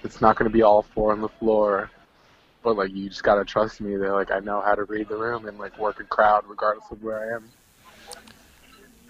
It's 0.04 0.22
not 0.22 0.36
gonna 0.36 0.52
be 0.52 0.62
all 0.62 0.84
four 0.84 1.12
on 1.12 1.22
the 1.22 1.30
floor, 1.30 1.90
but 2.64 2.78
like 2.78 2.92
you 2.94 3.10
just 3.10 3.24
gotta 3.24 3.44
trust 3.44 3.82
me. 3.82 3.96
That 3.96 4.14
like 4.14 4.30
I 4.30 4.40
know 4.40 4.62
how 4.62 4.76
to 4.76 4.84
read 4.84 5.10
the 5.10 5.18
room 5.18 5.48
and 5.48 5.58
like 5.58 5.78
work 5.80 6.00
a 6.00 6.04
crowd 6.04 6.44
regardless 6.48 6.92
of 6.92 7.02
where 7.04 7.20
I 7.20 7.36
am. 7.36 7.50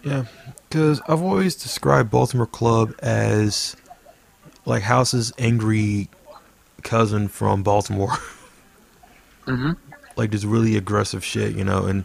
Yeah, 0.05 0.25
because 0.69 1.01
I've 1.07 1.21
always 1.21 1.55
described 1.55 2.11
Baltimore 2.11 2.45
Club 2.45 2.93
as 2.99 3.75
like 4.65 4.83
House's 4.83 5.33
angry 5.39 6.09
cousin 6.83 7.27
from 7.27 7.63
Baltimore. 7.63 8.13
Mm-hmm. 9.47 9.73
like 10.15 10.31
this 10.31 10.43
really 10.43 10.75
aggressive 10.75 11.23
shit, 11.23 11.55
you 11.55 11.63
know, 11.63 11.85
and 11.85 12.03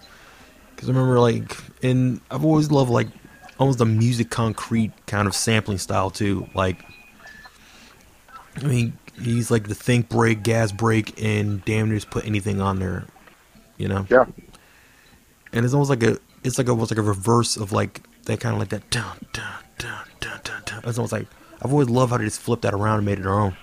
because 0.77 0.91
I 0.91 0.93
remember 0.93 1.19
like, 1.19 1.57
and 1.83 2.21
I've 2.31 2.45
always 2.45 2.71
loved 2.71 2.91
like 2.91 3.07
almost 3.59 3.79
the 3.79 3.87
music 3.87 4.29
concrete 4.29 4.93
kind 5.07 5.27
of 5.27 5.35
sampling 5.35 5.79
style 5.79 6.11
too. 6.11 6.47
Like, 6.55 6.85
I 8.57 8.65
mean, 8.65 8.93
he's 9.23 9.51
like 9.51 9.69
the 9.69 9.75
think 9.75 10.11
break, 10.11 10.43
gas 10.43 10.71
break, 10.71 11.19
and 11.23 11.65
damn 11.65 11.89
near 11.89 11.97
just 11.97 12.11
put 12.11 12.27
anything 12.27 12.61
on 12.61 12.79
there, 12.79 13.07
you 13.79 13.89
know. 13.89 14.07
Yeah. 14.11 14.27
And 15.55 15.65
it's 15.65 15.73
almost 15.73 15.89
like 15.89 16.03
a, 16.03 16.19
it's 16.45 16.59
like 16.59 16.69
almost 16.69 16.91
like 16.91 16.99
a 16.99 17.03
reverse 17.03 17.57
of 17.57 17.73
like 17.73 18.01
that 18.25 18.41
kind 18.41 18.55
of 18.55 18.61
like 18.61 18.71
that 18.71 18.89
dun 18.91 19.19
dun 19.33 19.45
dun 19.79 20.05
dun 20.21 20.41
dun 20.45 20.63
dun. 20.65 20.81
It's 20.85 20.99
almost 20.99 21.13
like 21.13 21.27
I've 21.63 21.73
always 21.73 21.89
loved 21.91 22.13
how 22.13 22.19
they 22.19 22.25
just 22.25 22.41
flipped 22.41 22.63
that 22.63 22.75
around 22.75 22.99
and 22.99 23.07
made 23.07 23.19
it 23.19 23.23
their 23.23 23.33
own, 23.39 23.57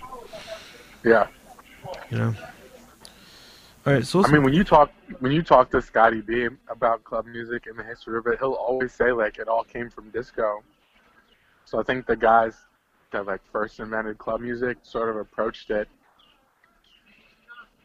Yeah. 1.04 1.26
you 2.10 2.18
know. 2.18 2.34
All 3.86 3.94
right, 3.94 4.06
so 4.06 4.24
I 4.24 4.30
mean, 4.30 4.42
when 4.42 4.52
you 4.52 4.64
talk 4.64 4.92
when 5.20 5.32
you 5.32 5.42
talk 5.42 5.70
to 5.70 5.80
Scottie 5.80 6.20
B 6.20 6.46
about 6.68 7.02
club 7.04 7.26
music 7.26 7.66
and 7.66 7.78
the 7.78 7.82
history 7.82 8.18
of 8.18 8.26
it, 8.26 8.38
he'll 8.38 8.52
always 8.52 8.92
say 8.92 9.12
like 9.12 9.38
it 9.38 9.48
all 9.48 9.64
came 9.64 9.88
from 9.88 10.10
disco. 10.10 10.62
So 11.64 11.80
I 11.80 11.82
think 11.82 12.06
the 12.06 12.16
guys 12.16 12.54
that 13.12 13.26
like 13.26 13.40
first 13.50 13.80
invented 13.80 14.18
club 14.18 14.40
music 14.42 14.78
sort 14.82 15.08
of 15.08 15.16
approached 15.16 15.70
it 15.70 15.88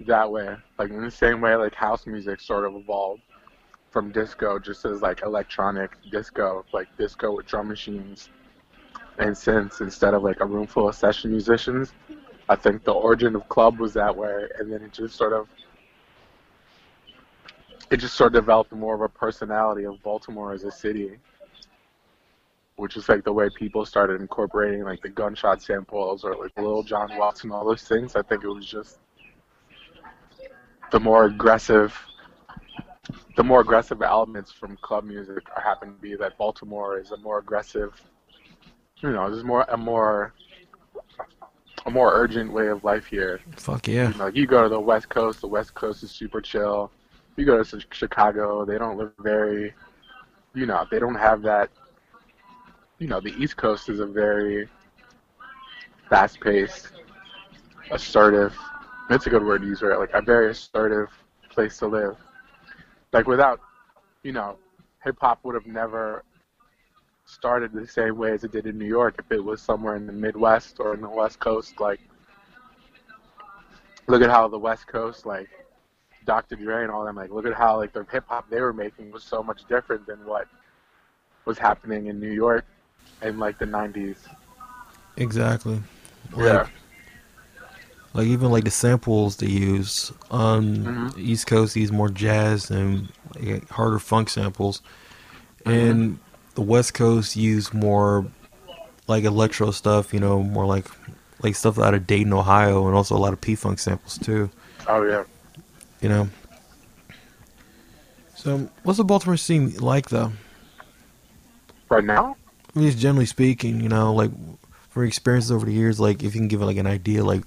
that 0.01 0.29
way, 0.29 0.55
like 0.77 0.89
in 0.89 1.01
the 1.01 1.12
same 1.12 1.39
way 1.39 1.55
like 1.55 1.73
house 1.73 2.05
music 2.05 2.41
sort 2.41 2.65
of 2.65 2.75
evolved 2.75 3.21
from 3.93 4.12
disco 4.12 4.57
just 4.57 4.85
as 4.85 5.03
like 5.03 5.21
electronic 5.21 5.91
disco, 6.12 6.65
like 6.73 6.88
disco 6.97 7.35
with 7.35 7.45
drum 7.45 7.67
machines 7.67 8.29
and 9.19 9.29
synths 9.29 9.81
instead 9.81 10.15
of 10.15 10.23
like 10.23 10.39
a 10.39 10.45
room 10.45 10.65
full 10.65 10.89
of 10.89 10.95
session 10.95 11.29
musicians. 11.29 11.93
I 12.50 12.55
think 12.55 12.83
the 12.83 12.91
origin 12.91 13.35
of 13.35 13.47
club 13.47 13.79
was 13.79 13.93
that 13.93 14.17
way, 14.17 14.47
and 14.57 14.73
then 14.73 14.81
it 14.81 14.91
just 14.91 15.15
sort 15.15 15.31
of 15.31 15.47
it 17.91 17.97
just 17.97 18.15
sort 18.15 18.35
of 18.35 18.41
developed 18.41 18.71
more 18.71 18.95
of 18.95 19.01
a 19.01 19.09
personality 19.09 19.85
of 19.85 20.01
Baltimore 20.01 20.53
as 20.53 20.63
a 20.63 20.71
city, 20.71 21.12
which 22.77 22.97
is 22.97 23.07
like 23.07 23.23
the 23.23 23.31
way 23.31 23.47
people 23.55 23.85
started 23.85 24.19
incorporating 24.19 24.83
like 24.83 25.03
the 25.03 25.09
gunshot 25.09 25.62
samples 25.62 26.23
or 26.23 26.35
like 26.35 26.51
Lil 26.57 26.81
Jon 26.81 27.15
Watts 27.15 27.43
and 27.43 27.53
all 27.53 27.63
those 27.63 27.83
things. 27.83 28.15
I 28.15 28.23
think 28.23 28.43
it 28.43 28.50
was 28.50 28.65
just 28.65 28.97
the 30.91 31.00
more 31.00 31.25
aggressive 31.25 31.95
the 33.35 33.43
more 33.43 33.61
aggressive 33.61 34.01
elements 34.01 34.51
from 34.51 34.77
club 34.77 35.03
music 35.03 35.43
happen 35.55 35.95
to 35.95 36.01
be 36.01 36.15
that 36.15 36.37
Baltimore 36.37 36.99
is 36.99 37.11
a 37.11 37.17
more 37.17 37.39
aggressive 37.39 37.99
you 39.03 39.11
know, 39.11 39.29
there's 39.29 39.43
more 39.43 39.65
a 39.67 39.77
more 39.77 40.33
a 41.85 41.91
more 41.91 42.13
urgent 42.13 42.51
way 42.53 42.67
of 42.67 42.83
life 42.83 43.05
here. 43.05 43.41
Fuck 43.57 43.87
yeah. 43.89 44.11
You 44.11 44.17
know, 44.17 44.27
you 44.27 44.47
go 44.47 44.63
to 44.63 44.69
the 44.69 44.79
West 44.79 45.09
Coast, 45.09 45.41
the 45.41 45.47
West 45.47 45.73
Coast 45.73 46.01
is 46.03 46.11
super 46.11 46.39
chill. 46.39 46.89
You 47.35 47.45
go 47.45 47.61
to 47.61 47.85
Chicago, 47.91 48.63
they 48.63 48.77
don't 48.77 48.97
live 48.97 49.11
very, 49.19 49.73
you 50.53 50.65
know, 50.65 50.85
they 50.89 50.99
don't 50.99 51.15
have 51.15 51.41
that. 51.41 51.69
You 52.99 53.07
know, 53.07 53.19
the 53.19 53.33
East 53.37 53.57
Coast 53.57 53.89
is 53.89 53.99
a 53.99 54.05
very 54.05 54.69
fast-paced, 56.09 56.89
assertive. 57.91 58.55
That's 59.09 59.27
a 59.27 59.29
good 59.29 59.43
word 59.43 59.63
to 59.63 59.67
use, 59.67 59.81
right? 59.81 59.99
Like 59.99 60.13
a 60.13 60.21
very 60.21 60.51
assertive 60.51 61.09
place 61.49 61.77
to 61.79 61.87
live. 61.87 62.15
Like 63.13 63.27
without, 63.27 63.62
you 64.24 64.32
know, 64.32 64.58
hip 65.03 65.17
hop 65.22 65.39
would 65.43 65.55
have 65.55 65.67
never 65.67 66.24
started 67.25 67.72
the 67.72 67.88
same 67.88 68.17
way 68.17 68.32
as 68.32 68.43
it 68.43 68.51
did 68.51 68.65
in 68.65 68.77
New 68.77 68.88
York 68.88 69.15
if 69.20 69.32
it 69.32 69.43
was 69.43 69.62
somewhere 69.62 69.96
in 69.96 70.08
the 70.08 70.13
Midwest 70.13 70.77
or 70.79 70.93
in 70.93 71.01
the 71.01 71.10
West 71.10 71.39
Coast. 71.39 71.79
Like, 71.79 72.00
look 74.08 74.22
at 74.22 74.29
how 74.29 74.48
the 74.48 74.58
West 74.58 74.88
Coast, 74.88 75.25
like 75.25 75.48
Dr. 76.25 76.55
Dre 76.55 76.82
and 76.82 76.91
all 76.91 77.05
them, 77.05 77.15
like 77.15 77.29
look 77.29 77.46
at 77.46 77.53
how 77.53 77.77
like 77.77 77.93
the 77.93 78.05
hip 78.12 78.25
hop 78.27 78.50
they 78.50 78.60
were 78.60 78.74
making 78.74 79.12
was 79.12 79.24
so 79.24 79.43
much 79.43 79.65
different 79.70 80.05
than 80.08 80.25
what 80.25 80.48
was 81.46 81.58
happening 81.58 82.08
in 82.08 82.20
New 82.20 82.32
York 82.32 82.65
in 83.22 83.38
like 83.38 83.60
the 83.60 83.65
'90s. 83.65 84.17
Exactly. 85.17 85.82
Like, 86.32 86.46
Yeah. 86.46 86.67
Like 88.13 88.27
even 88.27 88.51
like 88.51 88.63
the 88.63 88.72
samples 88.72 89.38
they 89.38 89.48
use 89.48 90.12
on 90.29 90.77
Mhm. 90.77 91.13
the 91.15 91.22
East 91.32 91.48
Coast, 91.48 91.75
use 91.75 91.91
more 91.91 92.10
jazz 92.10 92.70
and 92.70 93.10
like, 93.39 93.67
harder 93.70 93.98
funk 94.00 94.29
samples, 94.29 94.82
and 95.65 96.20
the 96.55 96.62
West 96.62 96.93
Coast 96.93 97.36
use 97.36 97.74
more 97.74 98.25
like 99.08 99.24
electro 99.24 99.72
stuff. 99.72 100.13
You 100.13 100.20
know, 100.20 100.43
more 100.43 100.65
like 100.65 100.86
like 101.41 101.55
stuff 101.55 101.79
out 101.79 101.93
of 101.96 102.05
Dayton, 102.08 102.32
Ohio, 102.34 102.86
and 102.88 102.96
also 102.96 103.15
a 103.15 103.20
lot 103.20 103.34
of 103.34 103.41
P 103.41 103.55
funk 103.55 103.79
samples 103.79 104.17
too. 104.20 104.50
Oh 104.88 105.03
yeah. 105.03 105.24
You 106.01 106.10
know. 106.10 106.29
So, 108.36 108.70
what's 108.84 108.98
the 108.98 109.03
Baltimore 109.05 109.38
scene 109.38 109.74
like 109.77 110.10
though? 110.10 110.32
Right 111.89 112.03
now, 112.03 112.36
I 112.75 112.79
mean, 112.79 112.88
just 112.89 113.00
generally 113.00 113.25
speaking, 113.25 113.79
you 113.82 113.89
know, 113.89 114.13
like 114.13 114.32
from 114.89 115.03
experiences 115.05 115.51
over 115.51 115.65
the 115.65 115.74
years, 115.74 116.00
like 116.00 116.24
if 116.24 116.36
you 116.36 116.41
can 116.41 116.48
give 116.48 116.62
it 116.62 116.65
like 116.65 116.77
an 116.77 116.88
idea, 116.88 117.24
like 117.24 117.43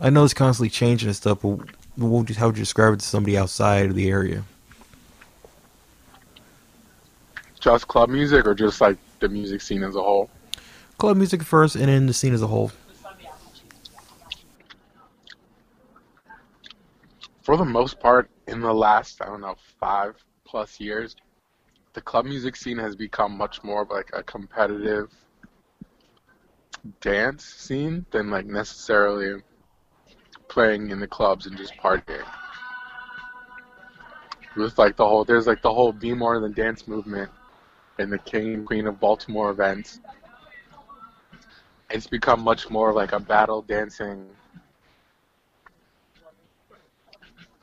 I 0.00 0.10
know 0.10 0.24
it's 0.24 0.34
constantly 0.34 0.70
changing 0.70 1.08
and 1.08 1.16
stuff, 1.16 1.42
but 1.42 1.48
what 1.48 2.08
would 2.08 2.30
you, 2.30 2.36
how 2.36 2.46
would 2.46 2.56
you 2.56 2.62
describe 2.62 2.94
it 2.94 3.00
to 3.00 3.06
somebody 3.06 3.36
outside 3.36 3.90
of 3.90 3.94
the 3.94 4.08
area? 4.08 4.44
just 7.60 7.86
club 7.86 8.08
music 8.08 8.46
or 8.46 8.54
just 8.54 8.80
like 8.80 8.96
the 9.20 9.28
music 9.28 9.60
scene 9.60 9.82
as 9.82 9.94
a 9.94 10.02
whole. 10.02 10.28
Club 10.98 11.16
music 11.16 11.42
first, 11.42 11.76
and 11.76 11.86
then 11.86 12.06
the 12.06 12.14
scene 12.14 12.34
as 12.34 12.42
a 12.42 12.46
whole. 12.46 12.72
For 17.42 17.56
the 17.56 17.64
most 17.64 18.00
part, 18.00 18.30
in 18.48 18.60
the 18.60 18.72
last 18.72 19.22
I 19.22 19.26
don't 19.26 19.40
know 19.40 19.56
five 19.78 20.16
plus 20.44 20.80
years, 20.80 21.16
the 21.92 22.00
club 22.00 22.24
music 22.24 22.56
scene 22.56 22.78
has 22.78 22.96
become 22.96 23.36
much 23.36 23.62
more 23.62 23.82
of 23.82 23.90
like 23.90 24.10
a 24.12 24.22
competitive 24.22 25.10
dance 27.00 27.44
scene 27.44 28.06
than 28.10 28.30
like 28.30 28.46
necessarily 28.46 29.42
playing 30.50 30.90
in 30.90 31.00
the 31.00 31.06
clubs 31.06 31.46
and 31.46 31.56
just 31.56 31.74
partying. 31.76 32.26
With 34.56 34.76
like 34.76 34.96
the 34.96 35.06
whole, 35.06 35.24
there's 35.24 35.46
like 35.46 35.62
the 35.62 35.72
whole 35.72 35.92
Bmore 35.92 36.42
Than 36.42 36.52
Dance 36.52 36.86
movement 36.86 37.30
and 37.98 38.12
the 38.12 38.18
King 38.18 38.54
and 38.54 38.66
Queen 38.66 38.86
of 38.86 38.98
Baltimore 39.00 39.50
events. 39.50 40.00
It's 41.88 42.06
become 42.06 42.40
much 42.40 42.68
more 42.68 42.92
like 42.92 43.12
a 43.12 43.20
battle 43.20 43.62
dancing, 43.62 44.26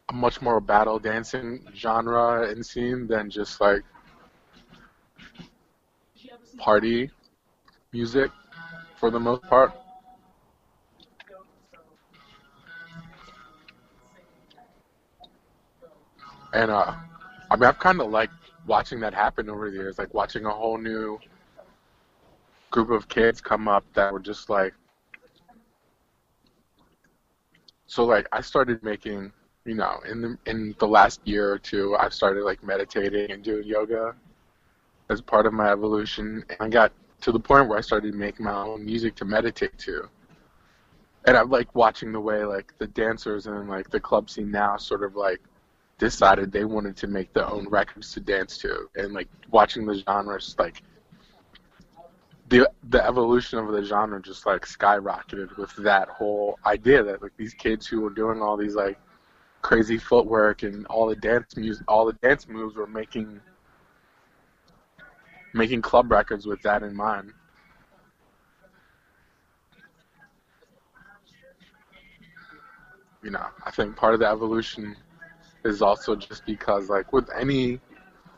a 0.10 0.14
much 0.14 0.42
more 0.42 0.60
battle 0.60 0.98
dancing 0.98 1.66
genre 1.76 2.50
and 2.50 2.66
scene 2.66 3.08
than 3.08 3.30
just 3.30 3.60
like 3.60 3.84
party 6.58 7.12
music 7.92 8.32
for 9.00 9.12
the 9.12 9.20
most 9.20 9.44
part. 9.44 9.74
And 16.58 16.72
uh, 16.72 16.96
I 17.52 17.56
mean, 17.56 17.66
I've 17.66 17.78
kind 17.78 18.02
of 18.02 18.10
liked 18.10 18.34
watching 18.66 19.00
that 19.02 19.14
happen 19.14 19.48
over 19.48 19.70
the 19.70 19.76
years, 19.76 20.00
like 20.00 20.12
watching 20.16 20.46
a 20.46 20.50
whole 20.50 20.80
new 20.80 21.20
group 22.72 22.90
of 22.90 23.08
kids 23.08 23.40
come 23.40 23.68
up 23.68 23.86
that 23.94 24.12
were 24.12 24.20
just 24.20 24.50
like. 24.50 24.74
So 27.86 28.06
like, 28.06 28.28
I 28.32 28.42
started 28.42 28.82
making, 28.82 29.32
you 29.66 29.76
know, 29.76 30.00
in 30.10 30.20
the 30.20 30.38
in 30.48 30.76
the 30.80 30.88
last 30.88 31.22
year 31.26 31.52
or 31.52 31.60
two, 31.60 31.96
I've 31.96 32.14
started 32.14 32.44
like 32.44 32.64
meditating 32.64 33.30
and 33.30 33.44
doing 33.44 33.68
yoga 33.68 34.16
as 35.12 35.22
part 35.22 35.46
of 35.46 35.54
my 35.54 35.70
evolution, 35.70 36.44
and 36.50 36.58
I 36.60 36.70
got 36.70 36.92
to 37.22 37.32
the 37.32 37.40
point 37.40 37.70
where 37.70 37.78
I 37.78 37.82
started 37.82 38.16
making 38.16 38.46
my 38.46 38.54
own 38.56 38.84
music 38.84 39.14
to 39.18 39.26
meditate 39.26 39.78
to. 39.78 40.10
And 41.26 41.38
I'm 41.38 41.52
like 41.52 41.76
watching 41.76 42.12
the 42.12 42.20
way 42.20 42.44
like 42.46 42.74
the 42.80 42.88
dancers 42.88 43.46
and 43.46 43.70
like 43.70 43.92
the 43.92 44.00
club 44.00 44.28
scene 44.32 44.50
now 44.50 44.76
sort 44.78 45.04
of 45.04 45.16
like 45.16 45.40
decided 45.98 46.52
they 46.52 46.66
wanted 46.66 46.96
to 46.98 47.08
make 47.08 47.34
their 47.34 47.50
own 47.50 47.68
records 47.70 48.12
to 48.14 48.20
dance 48.20 48.58
to. 48.60 48.90
And 48.96 49.14
like 49.14 49.28
watching 49.50 49.86
the 49.86 50.04
genres 50.08 50.56
like 50.60 50.84
the 52.50 52.70
the 52.90 53.06
evolution 53.06 53.60
of 53.60 53.68
the 53.70 53.84
genre 53.84 54.22
just 54.22 54.46
like 54.46 54.66
skyrocketed 54.66 55.58
with 55.58 55.76
that 55.78 56.08
whole 56.08 56.58
idea 56.66 57.04
that 57.04 57.22
like 57.22 57.36
these 57.38 57.54
kids 57.54 57.86
who 57.88 58.02
were 58.02 58.10
doing 58.10 58.42
all 58.42 58.56
these 58.56 58.76
like 58.76 58.98
crazy 59.62 59.98
footwork 59.98 60.64
and 60.64 60.86
all 60.88 61.08
the 61.08 61.16
dance 61.16 61.58
music 61.58 61.84
all 61.88 62.06
the 62.06 62.14
dance 62.14 62.48
moves 62.48 62.76
were 62.76 62.88
making 62.88 63.42
making 65.54 65.82
club 65.82 66.12
records 66.12 66.46
with 66.46 66.62
that 66.62 66.84
in 66.84 66.96
mind. 66.96 67.34
You 73.24 73.32
know 73.32 73.46
i 73.66 73.72
think 73.72 73.96
part 73.98 74.14
of 74.14 74.22
the 74.22 74.28
evolution 74.28 74.96
is 75.68 75.82
also 75.82 76.16
just 76.16 76.46
because 76.46 76.90
like 76.90 77.12
with 77.14 77.30
any 77.38 77.80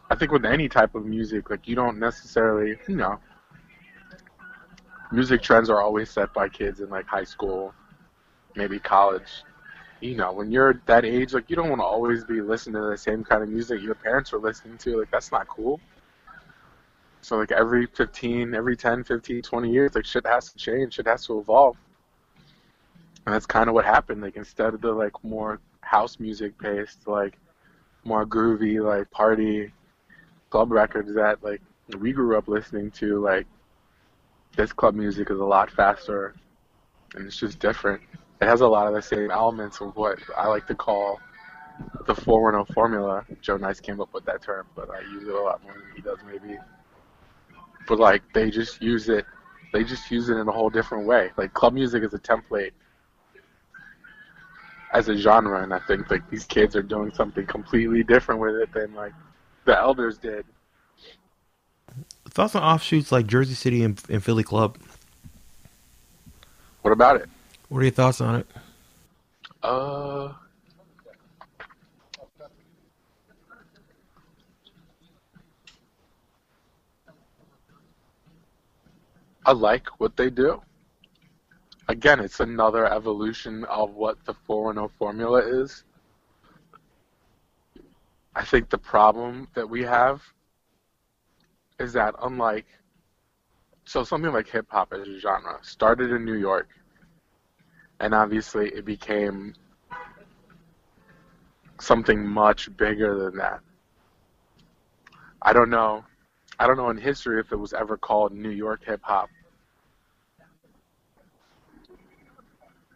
I 0.09 0.15
think 0.15 0.31
with 0.31 0.45
any 0.45 0.67
type 0.67 0.95
of 0.95 1.05
music, 1.05 1.49
like 1.49 1.67
you 1.67 1.75
don't 1.75 1.99
necessarily 1.99 2.77
you 2.87 2.95
know 2.95 3.19
music 5.11 5.41
trends 5.41 5.69
are 5.69 5.81
always 5.81 6.09
set 6.09 6.33
by 6.33 6.49
kids 6.49 6.81
in 6.81 6.89
like 6.89 7.05
high 7.05 7.23
school, 7.23 7.73
maybe 8.55 8.79
college. 8.79 9.43
You 10.01 10.15
know, 10.15 10.31
when 10.31 10.51
you're 10.51 10.81
that 10.85 11.03
age, 11.03 11.33
like 11.33 11.49
you 11.49 11.55
don't 11.55 11.69
want 11.69 11.81
to 11.81 11.85
always 11.85 12.23
be 12.23 12.41
listening 12.41 12.81
to 12.81 12.89
the 12.89 12.97
same 12.97 13.23
kind 13.23 13.43
of 13.43 13.49
music 13.49 13.81
your 13.81 13.95
parents 13.95 14.31
were 14.31 14.39
listening 14.39 14.77
to. 14.79 14.99
Like 14.99 15.11
that's 15.11 15.31
not 15.31 15.47
cool. 15.47 15.79
So 17.21 17.37
like 17.37 17.51
every 17.51 17.85
15, 17.85 18.55
every 18.55 18.77
10, 18.77 19.03
15, 19.03 19.41
20 19.41 19.71
years, 19.71 19.95
like 19.95 20.05
shit 20.05 20.25
has 20.25 20.51
to 20.53 20.57
change, 20.57 20.93
shit 20.93 21.05
has 21.05 21.25
to 21.25 21.39
evolve. 21.39 21.75
And 23.25 23.35
that's 23.35 23.45
kind 23.45 23.67
of 23.67 23.75
what 23.75 23.83
happened. 23.83 24.21
Like 24.21 24.37
instead 24.37 24.73
of 24.73 24.81
the 24.81 24.91
like 24.91 25.21
more 25.23 25.59
house 25.89 26.19
music 26.19 26.53
based, 26.59 27.07
like 27.07 27.35
more 28.03 28.23
groovy, 28.25 28.83
like 28.83 29.09
party 29.09 29.73
club 30.51 30.71
records 30.71 31.13
that 31.15 31.43
like 31.43 31.61
we 31.97 32.11
grew 32.11 32.37
up 32.37 32.47
listening 32.47 32.91
to, 32.91 33.19
like 33.19 33.47
this 34.55 34.71
club 34.71 34.93
music 34.93 35.31
is 35.31 35.39
a 35.39 35.43
lot 35.43 35.71
faster 35.71 36.35
and 37.15 37.25
it's 37.25 37.37
just 37.37 37.57
different. 37.57 38.01
It 38.39 38.45
has 38.45 38.61
a 38.61 38.67
lot 38.67 38.85
of 38.87 38.93
the 38.93 39.01
same 39.01 39.31
elements 39.31 39.81
of 39.81 39.95
what 39.95 40.19
I 40.37 40.47
like 40.47 40.67
to 40.67 40.75
call 40.75 41.19
the 42.05 42.13
410 42.13 42.71
formula. 42.75 43.25
Joe 43.41 43.57
Nice 43.57 43.79
came 43.79 43.99
up 43.99 44.13
with 44.13 44.25
that 44.25 44.43
term, 44.43 44.67
but 44.75 44.91
I 44.91 45.01
use 45.11 45.23
it 45.23 45.33
a 45.33 45.41
lot 45.41 45.63
more 45.63 45.73
than 45.73 45.95
he 45.95 46.03
does 46.03 46.19
maybe. 46.23 46.59
But 47.87 47.97
like 47.97 48.21
they 48.33 48.51
just 48.51 48.79
use 48.79 49.09
it 49.09 49.25
they 49.73 49.83
just 49.83 50.09
use 50.11 50.29
it 50.29 50.37
in 50.37 50.47
a 50.47 50.51
whole 50.51 50.69
different 50.69 51.07
way. 51.07 51.31
Like 51.35 51.53
club 51.55 51.73
music 51.73 52.03
is 52.03 52.13
a 52.13 52.19
template 52.19 52.73
as 54.91 55.07
a 55.07 55.15
genre, 55.15 55.61
and 55.61 55.73
I 55.73 55.79
think 55.79 56.09
like 56.09 56.27
these 56.29 56.45
kids 56.45 56.75
are 56.75 56.83
doing 56.83 57.11
something 57.13 57.45
completely 57.45 58.03
different 58.03 58.41
with 58.41 58.55
it 58.55 58.73
than 58.73 58.93
like 58.93 59.13
the 59.65 59.77
elders 59.77 60.17
did. 60.17 60.45
Thoughts 62.29 62.55
on 62.55 62.63
offshoots 62.63 63.11
like 63.11 63.27
Jersey 63.27 63.53
City 63.53 63.83
and, 63.83 64.01
and 64.09 64.23
Philly 64.23 64.43
Club? 64.43 64.77
What 66.81 66.91
about 66.91 67.17
it? 67.17 67.29
What 67.69 67.79
are 67.79 67.83
your 67.83 67.91
thoughts 67.91 68.21
on 68.21 68.35
it? 68.35 68.47
Uh, 69.61 70.33
I 79.45 79.51
like 79.51 79.87
what 79.99 80.15
they 80.15 80.29
do. 80.29 80.61
Again, 81.89 82.19
it's 82.19 82.39
another 82.39 82.85
evolution 82.85 83.65
of 83.65 83.95
what 83.95 84.23
the 84.23 84.35
410 84.45 84.95
formula 84.99 85.39
is. 85.39 85.85
I 88.35 88.45
think 88.45 88.69
the 88.69 88.77
problem 88.77 89.47
that 89.55 89.67
we 89.67 89.81
have 89.81 90.21
is 91.79 91.91
that 91.93 92.13
unlike 92.21 92.67
so 93.85 94.03
something 94.03 94.31
like 94.31 94.47
hip 94.47 94.67
hop 94.69 94.93
as 94.93 95.07
a 95.07 95.19
genre 95.19 95.57
started 95.63 96.11
in 96.11 96.23
New 96.23 96.35
York 96.35 96.69
and 97.99 98.13
obviously 98.13 98.69
it 98.69 98.85
became 98.85 99.55
something 101.81 102.23
much 102.23 102.69
bigger 102.77 103.17
than 103.17 103.35
that. 103.37 103.61
I 105.41 105.53
don't 105.53 105.71
know. 105.71 106.05
I 106.59 106.67
don't 106.67 106.77
know 106.77 106.91
in 106.91 106.97
history 106.97 107.39
if 107.39 107.51
it 107.51 107.57
was 107.57 107.73
ever 107.73 107.97
called 107.97 108.31
New 108.31 108.51
York 108.51 108.85
hip 108.85 109.01
hop. 109.01 109.29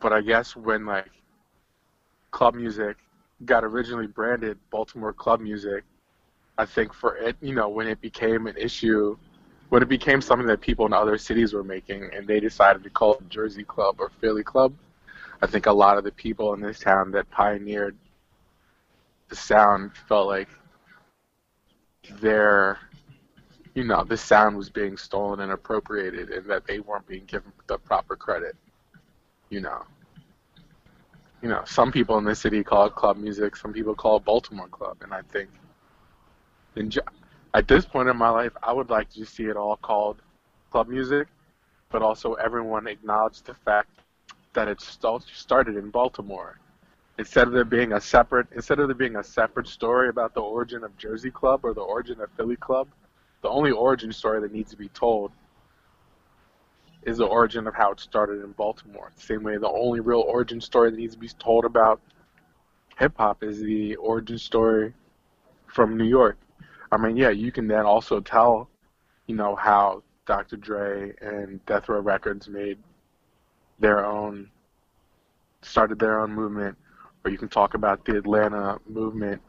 But 0.03 0.11
I 0.11 0.19
guess 0.19 0.53
when 0.53 0.85
like 0.85 1.09
club 2.31 2.55
music 2.55 2.97
got 3.45 3.63
originally 3.63 4.07
branded 4.07 4.57
Baltimore 4.69 5.13
club 5.13 5.39
music, 5.39 5.85
I 6.57 6.65
think 6.65 6.93
for 6.93 7.15
it, 7.15 7.37
you 7.41 7.55
know, 7.55 7.69
when 7.69 7.87
it 7.87 8.01
became 8.01 8.47
an 8.47 8.57
issue, 8.57 9.17
when 9.69 9.81
it 9.81 9.87
became 9.87 10.19
something 10.19 10.45
that 10.47 10.59
people 10.59 10.85
in 10.85 10.91
other 10.91 11.17
cities 11.17 11.53
were 11.53 11.63
making 11.63 12.09
and 12.13 12.27
they 12.27 12.41
decided 12.41 12.83
to 12.83 12.89
call 12.89 13.13
it 13.13 13.29
Jersey 13.29 13.63
Club 13.63 13.95
or 13.99 14.11
Philly 14.19 14.43
Club, 14.43 14.73
I 15.41 15.47
think 15.47 15.67
a 15.67 15.71
lot 15.71 15.97
of 15.97 16.03
the 16.03 16.11
people 16.11 16.53
in 16.53 16.59
this 16.59 16.79
town 16.79 17.11
that 17.11 17.31
pioneered 17.31 17.95
the 19.29 19.37
sound 19.37 19.91
felt 20.09 20.27
like 20.27 20.49
their 22.19 22.77
you 23.73 23.85
know 23.85 24.03
the 24.03 24.17
sound 24.17 24.57
was 24.57 24.69
being 24.69 24.97
stolen 24.97 25.39
and 25.39 25.53
appropriated 25.53 26.29
and 26.29 26.45
that 26.49 26.67
they 26.67 26.81
weren't 26.81 27.07
being 27.07 27.23
given 27.23 27.53
the 27.67 27.77
proper 27.77 28.17
credit 28.17 28.57
you 29.53 29.61
know 29.61 29.81
you 31.43 31.49
know 31.49 31.61
some 31.65 31.91
people 31.91 32.17
in 32.17 32.25
the 32.25 32.35
city 32.35 32.63
call 32.63 32.87
it 32.87 32.95
club 32.95 33.17
music 33.17 33.55
some 33.55 33.71
people 33.71 33.93
call 33.93 34.17
it 34.17 34.25
baltimore 34.25 34.67
club. 34.67 34.97
And 35.01 35.13
i 35.13 35.21
think 35.33 35.49
in, 36.75 36.91
at 37.53 37.67
this 37.67 37.85
point 37.85 38.09
in 38.09 38.17
my 38.17 38.29
life 38.29 38.53
i 38.63 38.73
would 38.73 38.89
like 38.89 39.09
to 39.11 39.25
see 39.25 39.45
it 39.45 39.55
all 39.55 39.77
called 39.77 40.17
club 40.71 40.87
music 40.87 41.27
but 41.93 42.01
also 42.01 42.33
everyone 42.33 42.87
acknowledge 42.87 43.43
the 43.43 43.53
fact 43.53 43.91
that 44.53 44.67
it 44.67 44.81
started 44.81 45.77
in 45.77 45.89
baltimore. 45.91 46.59
Instead 47.19 47.47
of 47.47 47.53
there 47.53 47.63
being 47.63 47.93
a 47.93 48.01
separate 48.01 48.47
instead 48.55 48.79
of 48.79 48.87
there 48.87 48.95
being 48.95 49.17
a 49.17 49.23
separate 49.23 49.67
story 49.67 50.09
about 50.09 50.33
the 50.33 50.41
origin 50.41 50.83
of 50.83 50.97
Jersey 50.97 51.29
Club 51.29 51.61
or 51.63 51.73
the 51.75 51.81
origin 51.81 52.19
of 52.19 52.29
Philly 52.35 52.55
Club, 52.55 52.87
the 53.43 53.49
only 53.49 53.71
origin 53.71 54.11
story 54.11 54.41
that 54.41 54.51
needs 54.51 54.71
to 54.71 54.77
be 54.77 54.89
told 54.89 55.31
is 57.05 57.17
the 57.17 57.25
origin 57.25 57.67
of 57.67 57.75
how 57.75 57.91
it 57.91 57.99
started 57.99 58.43
in 58.43 58.51
Baltimore. 58.53 59.11
Same 59.15 59.43
way 59.43 59.57
the 59.57 59.69
only 59.69 59.99
real 59.99 60.21
origin 60.21 60.61
story 60.61 60.91
that 60.91 60.97
needs 60.97 61.13
to 61.13 61.19
be 61.19 61.27
told 61.27 61.65
about 61.65 62.01
hip 62.97 63.13
hop 63.17 63.43
is 63.43 63.59
the 63.59 63.95
origin 63.95 64.37
story 64.37 64.93
from 65.67 65.97
New 65.97 66.05
York. 66.05 66.37
I 66.91 66.97
mean, 66.97 67.17
yeah, 67.17 67.29
you 67.29 67.51
can 67.51 67.67
then 67.67 67.85
also 67.85 68.19
tell, 68.19 68.69
you 69.27 69.35
know, 69.35 69.55
how 69.55 70.03
Dr. 70.25 70.57
Dre 70.57 71.13
and 71.21 71.65
Death 71.65 71.89
Row 71.89 71.99
Records 71.99 72.47
made 72.47 72.77
their 73.79 74.05
own 74.05 74.49
started 75.61 75.97
their 75.97 76.19
own 76.19 76.31
movement 76.31 76.77
or 77.23 77.31
you 77.31 77.37
can 77.37 77.47
talk 77.47 77.73
about 77.73 78.03
the 78.05 78.17
Atlanta 78.17 78.79
movement 78.87 79.41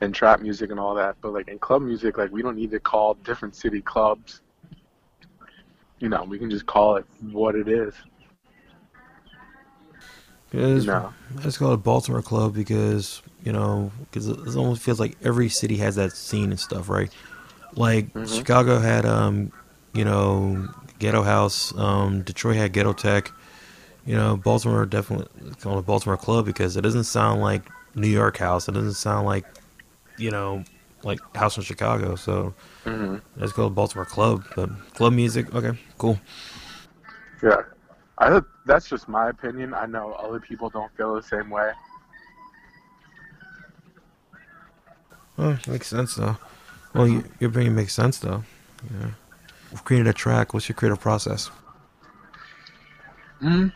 and 0.00 0.14
trap 0.14 0.40
music 0.40 0.70
and 0.70 0.78
all 0.78 0.94
that. 0.94 1.16
But 1.20 1.32
like 1.32 1.48
in 1.48 1.58
club 1.58 1.82
music, 1.82 2.18
like 2.18 2.30
we 2.30 2.42
don't 2.42 2.56
need 2.56 2.70
to 2.72 2.80
call 2.80 3.14
different 3.14 3.54
city 3.56 3.80
clubs. 3.80 4.42
You 5.98 6.08
know, 6.08 6.24
we 6.24 6.38
can 6.38 6.50
just 6.50 6.66
call 6.66 6.96
it 6.96 7.04
what 7.20 7.54
it 7.54 7.68
is. 7.68 7.94
It's, 10.52 10.86
no. 10.86 11.12
Let's 11.42 11.58
call 11.58 11.72
it 11.72 11.78
Baltimore 11.78 12.22
Club 12.22 12.54
because 12.54 13.22
you 13.42 13.52
know, 13.52 13.90
because 14.00 14.28
it 14.28 14.56
almost 14.56 14.82
feels 14.82 15.00
like 15.00 15.16
every 15.22 15.48
city 15.48 15.76
has 15.78 15.96
that 15.96 16.12
scene 16.12 16.50
and 16.50 16.60
stuff, 16.60 16.88
right? 16.88 17.10
Like 17.74 18.12
mm-hmm. 18.12 18.32
Chicago 18.32 18.78
had, 18.78 19.04
um, 19.04 19.52
you 19.92 20.04
know, 20.04 20.68
Ghetto 20.98 21.22
House. 21.22 21.76
Um, 21.76 22.22
Detroit 22.22 22.56
had 22.56 22.72
Ghetto 22.72 22.92
Tech 22.92 23.32
you 24.06 24.14
know, 24.14 24.36
Baltimore 24.36 24.84
definitely 24.86 25.28
called 25.60 25.78
a 25.78 25.82
Baltimore 25.82 26.16
Club 26.16 26.44
because 26.44 26.76
it 26.76 26.82
doesn't 26.82 27.04
sound 27.04 27.40
like 27.40 27.62
New 27.94 28.08
York 28.08 28.36
House. 28.36 28.68
It 28.68 28.72
doesn't 28.72 28.94
sound 28.94 29.26
like, 29.26 29.46
you 30.18 30.30
know, 30.30 30.64
like 31.04 31.20
House 31.36 31.56
in 31.56 31.62
Chicago. 31.62 32.16
So 32.16 32.54
mm-hmm. 32.84 33.16
let's 33.36 33.52
go 33.52 33.68
to 33.68 33.70
Baltimore 33.70 34.04
Club. 34.04 34.44
But 34.56 34.70
club 34.94 35.12
music, 35.12 35.54
okay, 35.54 35.78
cool. 35.98 36.18
Yeah, 37.42 37.62
I 38.18 38.40
that's 38.66 38.88
just 38.88 39.08
my 39.08 39.28
opinion. 39.28 39.74
I 39.74 39.86
know 39.86 40.12
other 40.12 40.40
people 40.40 40.70
don't 40.70 40.94
feel 40.96 41.14
the 41.14 41.22
same 41.22 41.50
way. 41.50 41.72
Oh, 45.36 45.58
makes 45.66 45.88
sense 45.88 46.14
though. 46.14 46.36
Well, 46.94 47.08
you, 47.08 47.24
your 47.40 47.50
opinion 47.50 47.74
makes 47.74 47.92
sense 47.92 48.18
though. 48.18 48.44
Yeah. 48.90 49.10
We've 49.70 49.84
created 49.84 50.06
a 50.06 50.12
track. 50.12 50.54
What's 50.54 50.68
your 50.68 50.76
creative 50.76 51.00
process? 51.00 51.50
Hmm. 53.40 53.68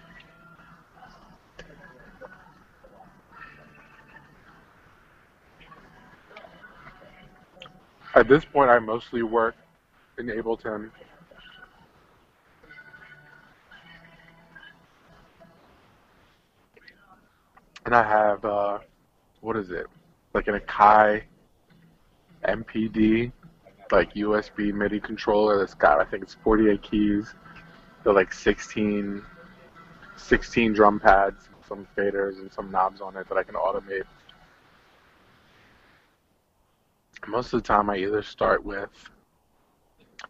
At 8.14 8.26
this 8.26 8.44
point, 8.44 8.70
I 8.70 8.78
mostly 8.78 9.22
work 9.22 9.54
in 10.18 10.26
Ableton. 10.26 10.90
And 17.84 17.94
I 17.94 18.02
have, 18.02 18.44
uh, 18.44 18.78
what 19.40 19.56
is 19.56 19.70
it? 19.70 19.86
Like 20.34 20.48
an 20.48 20.58
Akai 20.58 21.22
MPD, 22.44 23.32
like 23.90 24.12
USB 24.14 24.72
MIDI 24.72 25.00
controller 25.00 25.58
that's 25.58 25.74
got, 25.74 26.00
I 26.00 26.04
think 26.04 26.22
it's 26.22 26.36
48 26.42 26.82
keys. 26.82 27.34
They're 28.04 28.12
like 28.12 28.32
16, 28.32 29.22
16 30.16 30.72
drum 30.72 31.00
pads, 31.00 31.48
some 31.66 31.86
faders, 31.96 32.38
and 32.40 32.52
some 32.52 32.70
knobs 32.70 33.00
on 33.00 33.16
it 33.16 33.28
that 33.28 33.38
I 33.38 33.42
can 33.42 33.54
automate 33.54 34.04
most 37.26 37.52
of 37.52 37.62
the 37.62 37.66
time 37.66 37.90
I 37.90 37.96
either 37.96 38.22
start 38.22 38.64
with 38.64 38.90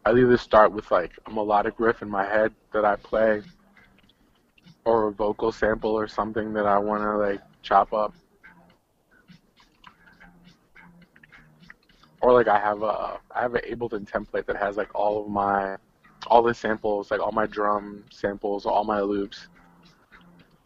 I 0.05 0.13
either 0.13 0.37
start 0.37 0.73
with 0.73 0.91
like 0.91 1.13
a 1.27 1.31
melodic 1.31 1.75
riff 1.79 2.03
in 2.03 2.09
my 2.09 2.25
head 2.25 2.53
that 2.73 2.85
I 2.85 2.97
play 2.97 3.43
or 4.85 5.09
a 5.09 5.13
vocal 5.13 5.53
sample 5.53 5.91
or 5.91 6.09
something 6.09 6.53
that 6.55 6.67
I 6.67 6.79
want 6.79 7.03
to 7.03 7.17
like 7.17 7.41
chop 7.63 7.93
up. 7.93 8.15
Or 12.21 12.33
like 12.33 12.49
I 12.49 12.59
have 12.59 12.83
a 12.83 13.21
I 13.31 13.43
have 13.43 13.55
an 13.55 13.63
Ableton 13.69 14.11
template 14.11 14.47
that 14.47 14.57
has 14.57 14.77
like 14.77 14.95
all 14.95 15.23
of 15.23 15.29
my 15.29 15.77
all 16.27 16.43
the 16.43 16.55
samples, 16.55 17.11
like 17.11 17.21
all 17.21 17.33
my 17.33 17.47
drum 17.47 18.05
samples, 18.11 18.67
all 18.67 18.85
my 18.85 19.01
loops 19.01 19.49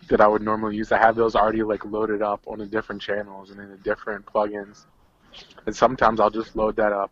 that 0.08 0.20
I 0.20 0.26
would 0.26 0.42
normally 0.42 0.76
use. 0.76 0.92
I 0.92 0.98
have 0.98 1.14
those 1.14 1.34
already 1.34 1.62
like 1.62 1.84
loaded 1.84 2.22
up 2.22 2.42
on 2.46 2.58
the 2.58 2.66
different 2.66 3.02
channels 3.02 3.50
and 3.50 3.60
in 3.60 3.70
the 3.70 3.76
different 3.78 4.24
plugins. 4.26 4.86
And 5.66 5.74
sometimes 5.74 6.20
I'll 6.20 6.30
just 6.30 6.56
load 6.56 6.76
that 6.76 6.92
up 6.92 7.10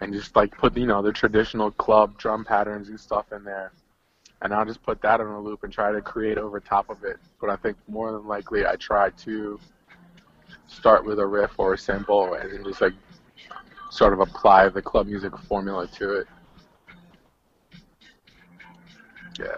and 0.00 0.12
just 0.12 0.34
like 0.36 0.56
put 0.56 0.76
you 0.76 0.86
know 0.86 1.02
the 1.02 1.12
traditional 1.12 1.70
club 1.72 2.16
drum 2.18 2.44
patterns 2.44 2.88
and 2.88 2.98
stuff 2.98 3.26
in 3.32 3.44
there. 3.44 3.72
And 4.42 4.54
I'll 4.54 4.64
just 4.64 4.82
put 4.82 5.02
that 5.02 5.20
on 5.20 5.26
a 5.26 5.40
loop 5.40 5.64
and 5.64 5.72
try 5.72 5.92
to 5.92 6.00
create 6.00 6.38
over 6.38 6.60
top 6.60 6.88
of 6.88 7.04
it. 7.04 7.18
But 7.40 7.50
I 7.50 7.56
think 7.56 7.76
more 7.88 8.10
than 8.12 8.26
likely 8.26 8.64
I 8.66 8.76
try 8.76 9.10
to 9.10 9.60
start 10.66 11.04
with 11.04 11.18
a 11.18 11.26
riff 11.26 11.52
or 11.58 11.74
a 11.74 11.78
sample 11.78 12.34
and 12.34 12.50
then 12.50 12.64
just 12.64 12.80
like 12.80 12.94
sort 13.90 14.12
of 14.12 14.20
apply 14.20 14.68
the 14.68 14.80
club 14.80 15.06
music 15.06 15.36
formula 15.36 15.86
to 15.88 16.20
it. 16.20 16.26
Yeah. 19.38 19.56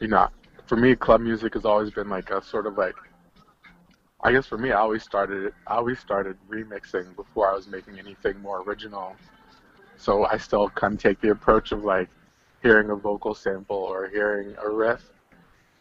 You 0.00 0.08
know, 0.08 0.28
for 0.66 0.76
me, 0.76 0.94
club 0.94 1.20
music 1.20 1.54
has 1.54 1.64
always 1.64 1.90
been 1.90 2.08
like 2.08 2.30
a 2.30 2.42
sort 2.42 2.66
of 2.66 2.76
like 2.76 2.94
I 4.20 4.32
guess 4.32 4.46
for 4.46 4.58
me, 4.58 4.72
I 4.72 4.78
always 4.78 5.02
started 5.02 5.52
I 5.66 5.76
always 5.76 5.98
started 6.00 6.36
remixing 6.50 7.14
before 7.14 7.50
I 7.50 7.54
was 7.54 7.68
making 7.68 7.98
anything 7.98 8.40
more 8.40 8.62
original. 8.62 9.14
So 9.96 10.26
I 10.26 10.36
still 10.38 10.68
kind 10.70 10.94
of 10.94 11.00
take 11.00 11.20
the 11.20 11.30
approach 11.30 11.72
of 11.72 11.84
like 11.84 12.08
hearing 12.62 12.90
a 12.90 12.96
vocal 12.96 13.34
sample 13.34 13.76
or 13.76 14.08
hearing 14.08 14.54
a 14.62 14.68
riff, 14.68 15.08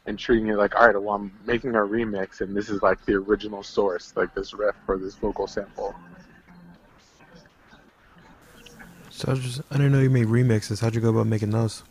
and 0.05 0.17
treating 0.17 0.47
it 0.47 0.55
like, 0.57 0.75
all 0.75 0.87
right, 0.87 1.01
well, 1.01 1.15
I'm 1.15 1.31
making 1.45 1.75
a 1.75 1.79
remix, 1.79 2.41
and 2.41 2.55
this 2.55 2.69
is 2.69 2.81
like 2.81 3.03
the 3.05 3.13
original 3.15 3.63
source, 3.63 4.13
like 4.15 4.33
this 4.35 4.53
riff 4.53 4.75
or 4.87 4.97
this 4.97 5.15
vocal 5.15 5.47
sample. 5.47 5.95
So 9.09 9.31
I, 9.31 9.35
just, 9.35 9.61
I 9.71 9.77
didn't 9.77 9.93
know 9.93 9.99
you 9.99 10.11
made 10.11 10.27
remixes. 10.27 10.79
How'd 10.79 10.93
you 10.93 11.01
go 11.01 11.09
about 11.09 11.25
making 11.25 11.49
those? 11.49 11.83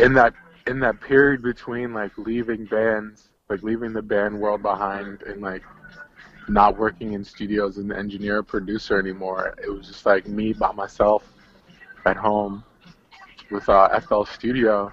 In 0.00 0.14
that 0.14 0.34
in 0.68 0.80
that 0.80 1.00
period 1.00 1.42
between 1.42 1.94
like 1.94 2.16
leaving 2.18 2.66
bands, 2.66 3.30
like 3.48 3.62
leaving 3.62 3.92
the 3.92 4.02
band 4.02 4.38
world 4.38 4.62
behind, 4.62 5.22
and 5.22 5.40
like 5.40 5.62
not 6.48 6.76
working 6.78 7.14
in 7.14 7.24
studios 7.24 7.78
and 7.78 7.90
an 7.90 7.98
engineer 7.98 8.42
producer 8.42 8.98
anymore, 8.98 9.54
it 9.62 9.70
was 9.70 9.86
just 9.86 10.04
like 10.06 10.26
me 10.26 10.52
by 10.52 10.72
myself 10.72 11.24
at 12.06 12.16
home 12.16 12.62
with 13.50 13.68
uh, 13.68 13.98
FL 14.00 14.24
Studio. 14.24 14.92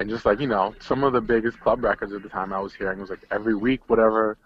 And 0.00 0.08
just 0.08 0.24
like, 0.24 0.40
you 0.40 0.46
know, 0.46 0.74
some 0.80 1.02
of 1.02 1.12
the 1.12 1.20
biggest 1.20 1.58
club 1.60 1.82
records 1.82 2.12
at 2.12 2.22
the 2.22 2.28
time 2.28 2.52
I 2.52 2.60
was 2.60 2.72
hearing 2.72 3.00
was 3.00 3.10
like 3.10 3.24
every 3.30 3.54
week, 3.54 3.80
whatever 3.88 4.38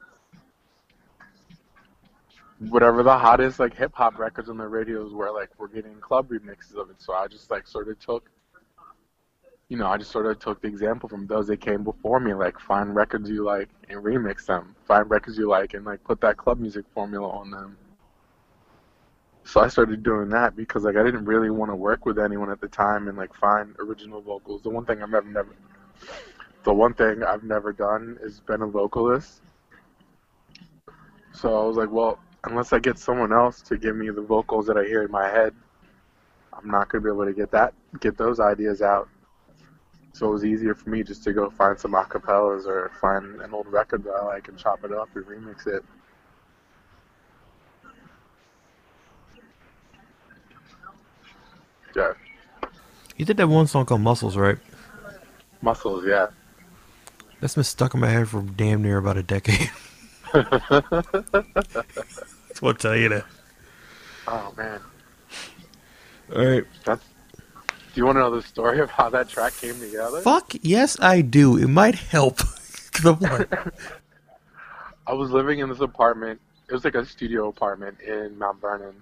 whatever 2.69 3.03
the 3.03 3.19
hottest 3.19 3.59
like 3.59 3.75
hip 3.75 3.93
hop 3.93 4.17
records 4.21 4.49
on 4.49 4.57
the 4.57 4.67
radios 4.67 5.13
were 5.13 5.33
like 5.33 5.51
we're 5.59 5.67
getting 5.67 5.95
club 6.01 6.29
remixes 6.29 6.77
of 6.77 6.91
it. 6.91 6.97
So 6.99 7.13
I 7.13 7.27
just 7.27 7.51
like 7.51 7.67
sort 7.67 7.89
of 7.89 7.99
took 7.99 8.31
you 9.73 9.79
know, 9.79 9.87
I 9.87 9.97
just 9.97 10.11
sort 10.11 10.27
of 10.27 10.39
took 10.39 10.61
the 10.61 10.69
example 10.69 11.09
from 11.09 11.27
those 11.27 11.47
that 11.47 11.63
came 11.63 11.83
before 11.83 12.21
me, 12.21 12.35
like 12.35 12.61
find 12.61 12.95
records 12.95 13.31
you 13.31 13.43
like 13.43 13.71
and 13.89 14.05
remix 14.05 14.45
them. 14.45 14.77
Find 14.87 15.09
records 15.09 15.39
you 15.39 15.49
like 15.49 15.73
and 15.73 15.87
like 15.87 16.05
put 16.05 16.21
that 16.21 16.37
club 16.37 16.59
music 16.61 16.85
formula 16.93 17.27
on 17.31 17.51
them. 17.51 17.79
So 19.45 19.63
I 19.63 19.69
started 19.69 20.03
doing 20.03 20.29
that 20.29 20.57
because 20.57 20.85
like 20.85 20.97
I 20.97 21.03
didn't 21.03 21.25
really 21.25 21.49
want 21.49 21.71
to 21.71 21.75
work 21.75 22.05
with 22.05 22.19
anyone 22.19 22.51
at 22.51 22.61
the 22.61 22.69
time 22.69 23.09
and 23.09 23.17
like 23.17 23.35
find 23.35 23.75
original 23.79 24.21
vocals. 24.21 24.61
The 24.61 24.69
one 24.69 24.85
thing 24.85 25.03
I've 25.03 25.09
never 25.09 25.27
never 25.27 25.57
the 26.65 26.75
one 26.75 26.93
thing 26.93 27.23
I've 27.23 27.43
never 27.43 27.73
done 27.73 28.19
is 28.21 28.41
been 28.41 28.61
a 28.61 28.67
vocalist. 28.67 29.41
So 31.33 31.59
I 31.59 31.67
was 31.67 31.79
like, 31.79 31.91
well, 31.91 32.19
unless 32.45 32.75
I 32.75 32.79
get 32.79 32.99
someone 32.99 33.33
else 33.33 33.63
to 33.63 33.79
give 33.79 33.97
me 33.97 34.11
the 34.11 34.21
vocals 34.21 34.67
that 34.67 34.77
I 34.77 34.85
hear 34.85 35.03
in 35.03 35.11
my 35.11 35.31
head, 35.31 35.55
I'm 36.53 36.69
not 36.69 36.91
gonna 36.91 37.05
be 37.05 37.09
able 37.09 37.25
to 37.25 37.33
get 37.33 37.51
that 37.53 37.73
get 38.01 38.19
those 38.19 38.39
ideas 38.39 38.83
out. 38.83 39.09
So 40.13 40.29
it 40.29 40.33
was 40.33 40.45
easier 40.45 40.75
for 40.75 40.91
me 40.91 41.03
just 41.03 41.25
to 41.25 41.33
go 41.33 41.49
find 41.51 41.79
some 41.79 41.93
acapellas 41.93 42.67
or 42.67 42.91
find 43.01 43.41
an 43.41 43.55
old 43.55 43.67
record 43.67 44.05
that 44.05 44.13
I 44.13 44.25
like 44.25 44.49
and 44.49 44.59
chop 44.59 44.85
it 44.85 44.93
up 44.93 45.09
and 45.15 45.25
remix 45.25 45.67
it. 45.67 45.83
Yeah. 51.97 52.13
You 53.17 53.25
did 53.25 53.37
that 53.39 53.49
one 53.49 53.67
song 53.67 53.87
called 53.87 54.01
Muscles, 54.01 54.37
right? 54.37 54.59
Muscles, 55.61 56.05
yeah. 56.07 56.29
That's 57.41 57.55
been 57.55 57.65
stuck 57.65 57.95
in 57.95 58.01
my 58.01 58.09
head 58.09 58.29
for 58.29 58.43
damn 58.43 58.83
near 58.83 58.99
about 58.99 59.17
a 59.17 59.23
decade. 59.23 59.71
That's 60.33 60.51
what 62.61 62.69
I'll 62.69 62.75
tell 62.75 62.97
you 62.97 63.09
that. 63.11 63.25
Oh 64.27 64.55
man. 64.57 64.81
Alright. 66.33 66.65
That's 66.85 67.05
do 67.93 68.01
you 68.01 68.07
want 68.07 68.17
to 68.17 68.21
know 68.21 68.31
the 68.31 68.43
story 68.43 68.81
of 68.81 68.91
how 68.91 69.11
that 69.11 69.29
track 69.29 69.55
came 69.61 69.79
together? 69.79 70.21
Fuck 70.21 70.55
yes 70.63 70.97
I 71.01 71.21
do. 71.21 71.59
It 71.59 71.69
might 71.69 71.95
help. 71.95 72.41
On. 73.05 73.19
I 75.07 75.13
was 75.13 75.31
living 75.31 75.59
in 75.59 75.69
this 75.69 75.81
apartment. 75.81 76.41
It 76.69 76.73
was 76.73 76.85
like 76.85 76.95
a 76.95 77.05
studio 77.05 77.49
apartment 77.49 78.01
in 78.01 78.39
Mount 78.39 78.61
Vernon. 78.61 78.95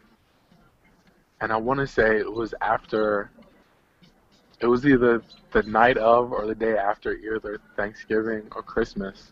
And 1.41 1.53
I 1.53 1.57
want 1.57 1.79
to 1.81 1.87
say 1.87 2.19
it 2.19 2.33
was 2.33 2.53
after 2.61 3.31
it 4.61 4.67
was 4.67 4.85
either 4.87 5.23
the 5.53 5.63
night 5.63 5.97
of 5.97 6.33
or 6.33 6.47
the 6.47 6.55
day 6.55 6.77
after 6.77 7.15
either 7.15 7.61
Thanksgiving 7.77 8.43
or 8.55 8.63
Christmas. 8.63 9.31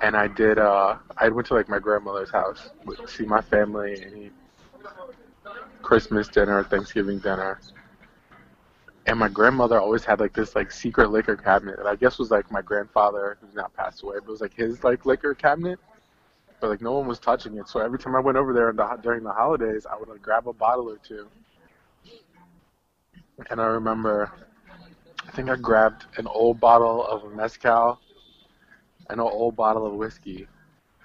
And 0.00 0.16
I 0.16 0.28
did 0.28 0.58
uh 0.58 0.96
I 1.16 1.28
went 1.28 1.46
to 1.48 1.54
like 1.54 1.68
my 1.68 1.78
grandmother's 1.78 2.30
house 2.30 2.70
to 2.86 3.06
see 3.06 3.24
my 3.24 3.40
family 3.42 4.02
and 4.02 4.16
eat 4.16 4.32
Christmas 5.86 6.26
dinner, 6.26 6.64
Thanksgiving 6.64 7.20
dinner. 7.20 7.60
And 9.06 9.16
my 9.20 9.28
grandmother 9.28 9.80
always 9.80 10.04
had 10.04 10.18
like 10.18 10.32
this 10.32 10.56
like 10.56 10.72
secret 10.72 11.12
liquor 11.12 11.36
cabinet 11.36 11.76
that 11.76 11.86
I 11.86 11.94
guess 11.94 12.18
was 12.18 12.28
like 12.32 12.50
my 12.50 12.60
grandfather 12.60 13.38
who's 13.40 13.54
now 13.54 13.68
passed 13.68 14.02
away, 14.02 14.16
but 14.16 14.26
it 14.26 14.32
was 14.32 14.40
like 14.40 14.52
his 14.52 14.82
like 14.82 15.06
liquor 15.06 15.32
cabinet. 15.32 15.78
But 16.58 16.70
like 16.70 16.80
no 16.80 16.94
one 16.94 17.06
was 17.06 17.20
touching 17.20 17.56
it, 17.56 17.68
so 17.68 17.78
every 17.78 18.00
time 18.00 18.16
I 18.16 18.20
went 18.20 18.36
over 18.36 18.52
there 18.52 18.72
the, 18.72 18.98
during 19.00 19.22
the 19.22 19.30
holidays, 19.30 19.86
I 19.88 19.96
would 19.96 20.08
like 20.08 20.20
grab 20.20 20.48
a 20.48 20.52
bottle 20.52 20.90
or 20.90 20.96
two. 20.96 21.28
And 23.48 23.60
I 23.60 23.66
remember, 23.66 24.32
I 25.28 25.30
think 25.36 25.50
I 25.50 25.54
grabbed 25.54 26.06
an 26.16 26.26
old 26.26 26.58
bottle 26.58 27.06
of 27.06 27.32
mezcal, 27.32 28.00
and 29.08 29.20
an 29.20 29.26
old 29.26 29.54
bottle 29.54 29.86
of 29.86 29.92
whiskey. 29.92 30.48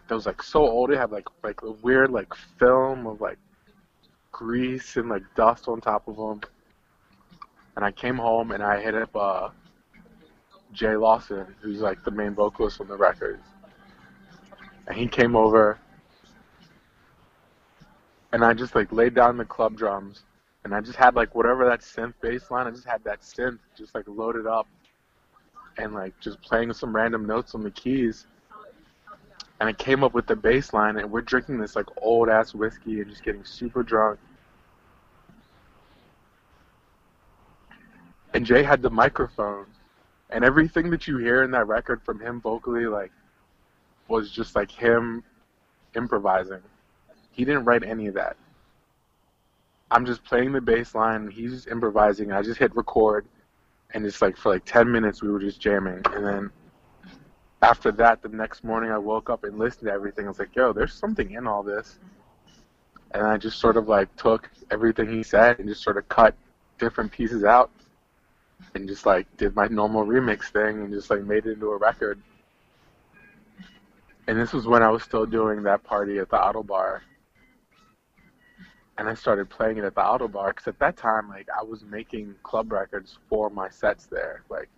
That 0.08 0.16
was 0.16 0.26
like 0.26 0.42
so 0.42 0.62
old, 0.62 0.90
it 0.90 0.98
had 0.98 1.12
like 1.12 1.28
like 1.44 1.62
a 1.62 1.70
weird 1.70 2.10
like 2.10 2.34
film 2.58 3.06
of 3.06 3.22
like 3.22 3.38
grease 4.32 4.98
and 4.98 5.10
like 5.10 5.24
dust 5.36 5.68
on 5.68 5.82
top 5.82 6.08
of 6.08 6.16
them. 6.18 6.42
And 7.76 7.86
I 7.86 7.92
came 7.92 8.18
home 8.18 8.52
and 8.52 8.64
I 8.64 8.82
hit 8.82 8.96
up 8.96 9.16
uh, 9.16 9.50
Jay 10.74 10.96
Lawson, 10.96 11.48
who's 11.62 11.80
like 11.80 12.04
the 12.04 12.12
main 12.12 12.34
vocalist 12.34 12.82
on 12.82 12.88
the 12.88 12.98
record. 12.98 13.40
And 14.88 14.98
he 14.98 15.08
came 15.08 15.36
over 15.36 15.80
and 18.34 18.44
I 18.44 18.54
just 18.54 18.76
like 18.76 18.92
laid 18.92 19.14
down 19.14 19.38
the 19.38 19.46
club 19.46 19.78
drums 19.78 20.24
and 20.64 20.74
I 20.74 20.82
just 20.82 20.98
had 20.98 21.16
like 21.16 21.34
whatever 21.36 21.66
that 21.66 21.82
synth 21.82 22.14
bass 22.22 22.52
line, 22.52 22.68
I 22.68 22.72
just 22.72 22.86
had 22.86 23.04
that 23.04 23.22
synth 23.22 23.60
just 23.78 23.96
like 23.96 24.06
loaded 24.08 24.48
up 24.48 24.68
and 25.78 25.94
like 25.94 26.14
just 26.20 26.42
playing 26.42 26.74
some 26.74 26.96
random 26.96 27.26
notes 27.26 27.56
on 27.56 27.64
the 27.64 27.72
keys. 27.72 28.28
And 29.62 29.70
I 29.70 29.74
came 29.74 30.04
up 30.04 30.16
with 30.16 30.26
the 30.26 30.36
bass 30.36 30.74
line 30.74 30.98
and 30.98 31.12
we're 31.12 31.22
drinking 31.22 31.60
this 31.60 31.76
like 31.76 31.86
old 31.98 32.30
ass 32.30 32.56
whiskey 32.56 33.00
and 33.00 33.08
just 33.08 33.24
getting 33.24 33.46
super 33.46 33.84
drunk. 33.84 34.20
And 38.34 38.44
Jay 38.44 38.64
had 38.64 38.82
the 38.82 38.90
microphone 38.90 39.68
and 40.32 40.44
everything 40.44 40.90
that 40.90 41.08
you 41.08 41.20
hear 41.20 41.44
in 41.44 41.52
that 41.52 41.68
record 41.68 42.02
from 42.02 42.20
him 42.20 42.42
vocally 42.42 42.88
like 42.88 43.12
was 44.08 44.32
just 44.32 44.56
like 44.56 44.72
him 44.72 45.24
improvising. 45.96 46.64
He 47.30 47.46
didn't 47.46 47.66
write 47.66 47.84
any 47.84 48.08
of 48.08 48.16
that. 48.16 48.38
I'm 49.92 50.08
just 50.08 50.24
playing 50.24 50.54
the 50.54 50.62
bass 50.62 50.96
line, 50.96 51.30
he's 51.30 51.52
just 51.52 51.68
improvising. 51.68 52.32
I 52.32 52.42
just 52.42 52.58
hit 52.58 52.76
record, 52.76 53.28
and 53.94 54.08
it's 54.08 54.24
like 54.24 54.38
for 54.38 54.54
like 54.54 54.66
10 54.66 54.92
minutes 54.92 55.22
we 55.22 55.30
were 55.30 55.40
just 55.40 55.62
jamming. 55.62 56.02
And 56.06 56.26
then 56.26 56.52
after 57.62 57.92
that, 57.92 58.22
the 58.22 58.30
next 58.30 58.64
morning 58.64 58.92
I 58.92 58.98
woke 58.98 59.30
up 59.30 59.44
and 59.44 59.58
listened 59.60 59.88
to 59.88 59.94
everything. 59.94 60.26
I 60.26 60.30
was 60.30 60.40
like, 60.40 60.56
yo, 60.56 60.74
there's 60.74 60.94
something 60.94 61.32
in 61.32 61.48
all 61.48 61.64
this. 61.64 62.00
And 63.12 63.24
I 63.24 63.38
just 63.38 63.60
sort 63.60 63.78
of 63.78 63.88
like 63.88 64.16
took 64.16 64.50
everything 64.72 65.12
he 65.12 65.22
said 65.22 65.60
and 65.60 65.68
just 65.68 65.84
sort 65.84 65.98
of 65.98 66.08
cut 66.10 66.36
different 66.80 67.12
pieces 67.12 67.44
out 67.44 67.70
and 68.74 68.88
just 68.88 69.06
like 69.06 69.28
did 69.38 69.56
my 69.56 69.68
normal 69.68 70.06
remix 70.06 70.46
thing 70.46 70.82
and 70.82 70.92
just 70.92 71.10
like 71.10 71.24
made 71.24 71.46
it 71.46 71.54
into 71.54 71.68
a 71.68 71.78
record. 71.78 72.20
And 74.28 74.40
this 74.40 74.54
was 74.54 74.66
when 74.66 74.82
I 74.82 74.90
was 74.90 75.04
still 75.04 75.26
doing 75.26 75.64
that 75.64 75.84
party 75.84 76.20
at 76.20 76.30
the 76.30 76.38
Ottobar. 76.38 77.02
And 78.98 79.10
I 79.10 79.14
started 79.14 79.50
playing 79.50 79.78
it 79.78 79.84
at 79.84 79.96
the 79.96 80.02
Ottobar 80.02 80.50
because 80.50 80.68
at 80.68 80.80
that 80.80 80.96
time, 80.96 81.28
like, 81.28 81.48
I 81.60 81.64
was 81.64 81.84
making 81.84 82.36
club 82.44 82.72
records 82.72 83.18
for 83.30 83.50
my 83.50 83.68
sets 83.70 84.06
there. 84.06 84.44
Like, 84.50 84.70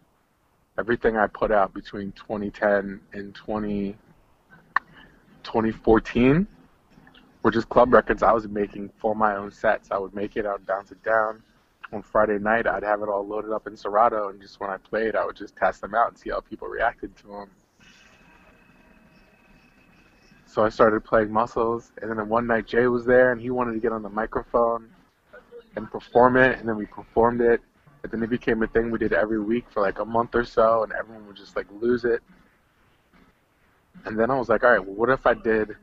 everything 0.77 1.17
I 1.17 1.27
put 1.27 1.51
out 1.51 1.73
between 1.73 2.11
2010 2.13 2.99
and 3.13 3.35
20, 3.35 3.95
2014 5.43 6.47
were 7.43 7.51
just 7.51 7.69
club 7.69 7.93
records 7.93 8.23
I 8.23 8.31
was 8.31 8.47
making 8.47 8.89
for 8.99 9.15
my 9.15 9.35
own 9.35 9.51
sets. 9.51 9.89
I 9.91 9.97
would 9.97 10.15
make 10.15 10.35
it 10.35 10.45
I 10.45 10.53
would 10.53 10.65
bounce 10.65 10.91
it 10.91 11.03
down. 11.03 11.43
On 11.91 12.01
Friday 12.01 12.39
night, 12.39 12.65
I'd 12.65 12.83
have 12.83 13.01
it 13.03 13.09
all 13.09 13.27
loaded 13.27 13.51
up 13.51 13.67
in 13.67 13.77
Serato, 13.77 14.29
and 14.29 14.41
just 14.41 14.59
when 14.59 14.71
I 14.71 14.77
played, 14.77 15.15
I 15.15 15.25
would 15.25 15.35
just 15.35 15.55
test 15.55 15.81
them 15.81 15.93
out 15.93 16.07
and 16.07 16.17
see 16.17 16.31
how 16.31 16.39
people 16.39 16.67
reacted 16.67 17.15
to 17.17 17.27
them. 17.27 17.51
So 20.47 20.63
I 20.63 20.69
started 20.69 21.03
playing 21.03 21.31
Muscles, 21.31 21.91
and 22.01 22.09
then 22.09 22.29
one 22.29 22.47
night 22.47 22.65
Jay 22.65 22.87
was 22.87 23.05
there, 23.05 23.31
and 23.31 23.39
he 23.39 23.51
wanted 23.51 23.73
to 23.73 23.79
get 23.79 23.91
on 23.91 24.01
the 24.01 24.09
microphone 24.09 24.89
and 25.75 25.91
perform 25.91 26.37
it, 26.37 26.57
and 26.57 26.67
then 26.67 26.77
we 26.77 26.87
performed 26.87 27.41
it. 27.41 27.61
And 28.03 28.11
then 28.11 28.21
it 28.21 28.29
became 28.29 28.61
a 28.63 28.67
thing 28.67 28.91
we 28.91 28.99
did 28.99 29.13
every 29.13 29.39
week 29.39 29.65
for 29.69 29.81
like 29.81 29.99
a 29.99 30.05
month 30.05 30.35
or 30.35 30.43
so, 30.43 30.83
and 30.83 30.91
everyone 30.91 31.25
would 31.27 31.37
just 31.37 31.55
like 31.55 31.67
lose 31.79 32.03
it. 32.03 32.21
And 34.05 34.19
then 34.19 34.29
I 34.29 34.37
was 34.37 34.49
like, 34.49 34.63
all 34.63 34.71
right, 34.71 34.85
well, 34.85 34.95
what 34.95 35.09
if 35.09 35.25
I 35.25 35.33
did, 35.33 35.75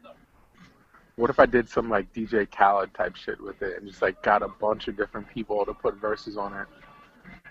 what 1.17 1.31
if 1.31 1.39
I 1.39 1.47
did 1.47 1.69
some 1.69 1.89
like 1.89 2.13
DJ 2.13 2.51
Khaled 2.51 2.93
type 2.93 3.17
shit 3.17 3.41
with 3.41 3.63
it, 3.63 3.79
and 3.79 3.89
just 3.89 4.03
like 4.03 4.23
got 4.23 4.43
a 4.43 4.49
bunch 4.49 4.89
of 4.89 4.97
different 4.97 5.29
people 5.31 5.65
to 5.65 5.73
put 5.73 5.97
verses 5.97 6.37
on 6.37 6.53
it. 6.55 6.67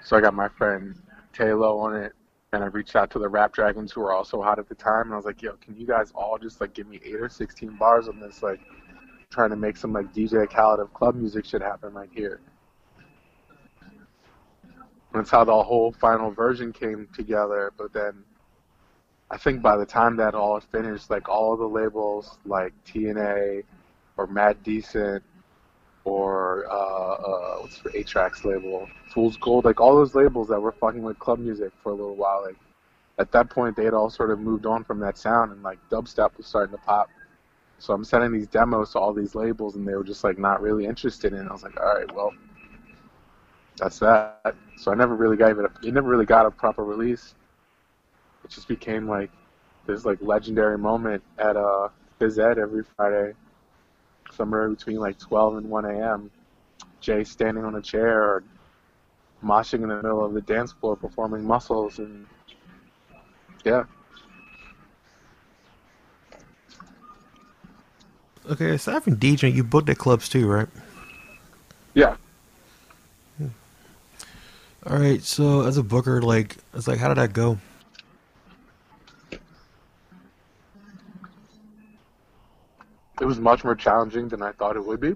So 0.04 0.16
I 0.16 0.22
got 0.22 0.34
my 0.34 0.48
friend 0.48 0.96
Taylor 1.34 1.68
on 1.68 1.96
it, 1.96 2.14
and 2.54 2.64
I 2.64 2.68
reached 2.68 2.96
out 2.96 3.10
to 3.12 3.20
the 3.20 3.28
Rap 3.28 3.54
Dragons 3.54 3.92
who 3.92 4.02
were 4.02 4.12
also 4.12 4.42
hot 4.42 4.60
at 4.60 4.70
the 4.70 4.76
time, 4.76 5.06
and 5.06 5.14
I 5.14 5.18
was 5.18 5.26
like, 5.26 5.42
"Yo, 5.42 5.54
can 5.54 5.76
you 5.76 5.88
guys 5.88 6.12
all 6.14 6.38
just 6.38 6.62
like 6.62 6.74
give 6.74 6.88
me 6.88 7.00
eight 7.04 7.16
or 7.16 7.30
sixteen 7.30 7.76
bars 7.78 8.08
on 8.08 8.20
this 8.20 8.44
like 8.44 8.60
trying 9.30 9.50
to 9.52 9.56
make 9.56 9.78
some 9.78 9.94
like 9.94 10.14
DJ 10.14 10.50
Khaled 10.50 10.80
of 10.80 10.94
club 10.94 11.16
music 11.16 11.46
shit 11.46 11.62
happen 11.62 11.94
right 11.94 12.10
here. 12.14 12.42
That's 15.14 15.30
how 15.30 15.44
the 15.44 15.64
whole 15.64 15.92
final 15.92 16.32
version 16.32 16.72
came 16.72 17.08
together. 17.16 17.72
But 17.78 17.94
then 17.94 18.24
I 19.32 19.38
think 19.38 19.62
by 19.62 19.78
the 19.78 19.86
time 19.86 20.16
that 20.18 20.36
all 20.36 20.60
finished, 20.60 21.10
like 21.10 21.30
all 21.30 21.56
the 21.58 21.66
labels 21.66 22.38
like 22.46 22.74
TNA 22.86 23.64
or 24.18 24.28
Mad 24.28 24.62
Decent 24.64 25.24
or 26.04 26.66
uh, 26.70 26.74
uh, 26.74 27.56
what's 27.60 27.78
for 27.78 27.90
A-Trak's 27.96 28.44
label, 28.44 28.88
Fool's 29.14 29.38
Gold, 29.38 29.66
like 29.66 29.80
all 29.80 29.96
those 29.96 30.16
labels 30.16 30.48
that 30.50 30.60
were 30.60 30.72
fucking 30.72 31.04
with 31.04 31.20
club 31.20 31.40
music 31.40 31.72
for 31.84 31.92
a 31.92 31.96
little 31.96 32.16
while, 32.16 32.44
like 32.46 32.58
at 33.20 33.32
that 33.32 33.50
point 33.50 33.76
they 33.76 33.84
had 33.84 33.94
all 33.94 34.10
sort 34.10 34.32
of 34.32 34.40
moved 34.40 34.66
on 34.66 34.84
from 34.84 35.00
that 35.00 35.18
sound 35.18 35.52
and 35.52 35.62
like 35.62 35.78
dubstep 35.92 36.36
was 36.38 36.48
starting 36.48 36.76
to 36.76 36.82
pop. 36.84 37.10
So 37.78 37.94
I'm 37.94 38.04
sending 38.04 38.32
these 38.32 38.48
demos 38.48 38.92
to 38.94 39.00
all 39.00 39.14
these 39.14 39.36
labels 39.36 39.76
and 39.76 39.88
they 39.88 39.96
were 39.96 40.04
just 40.04 40.24
like 40.24 40.38
not 40.38 40.62
really 40.62 40.86
interested 40.86 41.34
in 41.34 41.40
it. 41.40 41.50
I 41.50 41.54
was 41.54 41.64
like, 41.64 41.80
all 41.80 41.96
right, 41.96 42.14
well, 42.16 42.34
that's 43.78 44.00
that. 44.00 44.56
So 44.80 44.92
I 44.92 44.96
never 44.96 45.14
really 45.14 45.36
gave 45.36 45.60
it 45.60 45.66
a, 45.66 45.88
it 45.88 45.94
never 45.94 46.08
really 46.08 46.26
got 46.26 46.46
a 46.46 46.52
proper 46.52 46.86
release. 46.86 47.36
It 48.46 48.50
just 48.50 48.68
became 48.70 49.10
like 49.10 49.30
this 49.86 50.06
like 50.06 50.20
legendary 50.22 50.78
moment 50.78 51.22
at 51.38 51.58
uh 51.58 51.90
Phys 52.20 52.40
Ed 52.40 52.58
every 52.58 52.84
Friday 52.96 53.34
somewhere 54.32 54.70
between 54.70 54.98
like 54.98 55.20
12 55.20 55.58
and 55.58 55.70
1 55.70 55.86
a.m. 55.86 56.32
Jay 57.02 57.24
standing 57.24 57.66
on 57.66 57.76
a 57.76 57.82
chair 57.82 58.24
or 58.24 58.44
moshing 59.44 59.84
in 59.84 59.90
the 59.90 59.96
middle 59.96 60.24
of 60.24 60.34
the 60.34 60.42
dance 60.42 60.72
floor 60.72 60.96
performing 60.96 61.44
muscles 61.44 62.00
and 62.00 62.26
yeah. 63.66 63.84
Okay, 68.50 68.72
aside 68.72 69.04
from 69.04 69.18
DJing, 69.18 69.54
you 69.54 69.64
booked 69.64 69.90
at 69.90 69.98
clubs 69.98 70.30
too, 70.30 70.48
right? 70.48 70.68
Yeah. 71.94 72.16
All 74.86 74.98
right. 74.98 75.22
So 75.22 75.66
as 75.66 75.78
a 75.78 75.84
booker, 75.84 76.22
like, 76.22 76.58
it's 76.74 76.88
like, 76.88 77.00
how 77.00 77.10
did 77.10 77.18
that 77.18 77.34
go? 77.34 77.58
It 83.22 83.26
was 83.26 83.40
much 83.40 83.66
more 83.66 83.76
challenging 83.76 84.30
than 84.30 84.42
I 84.42 84.54
thought 84.54 84.78
it 84.78 84.86
would 84.86 85.02
be. 85.02 85.16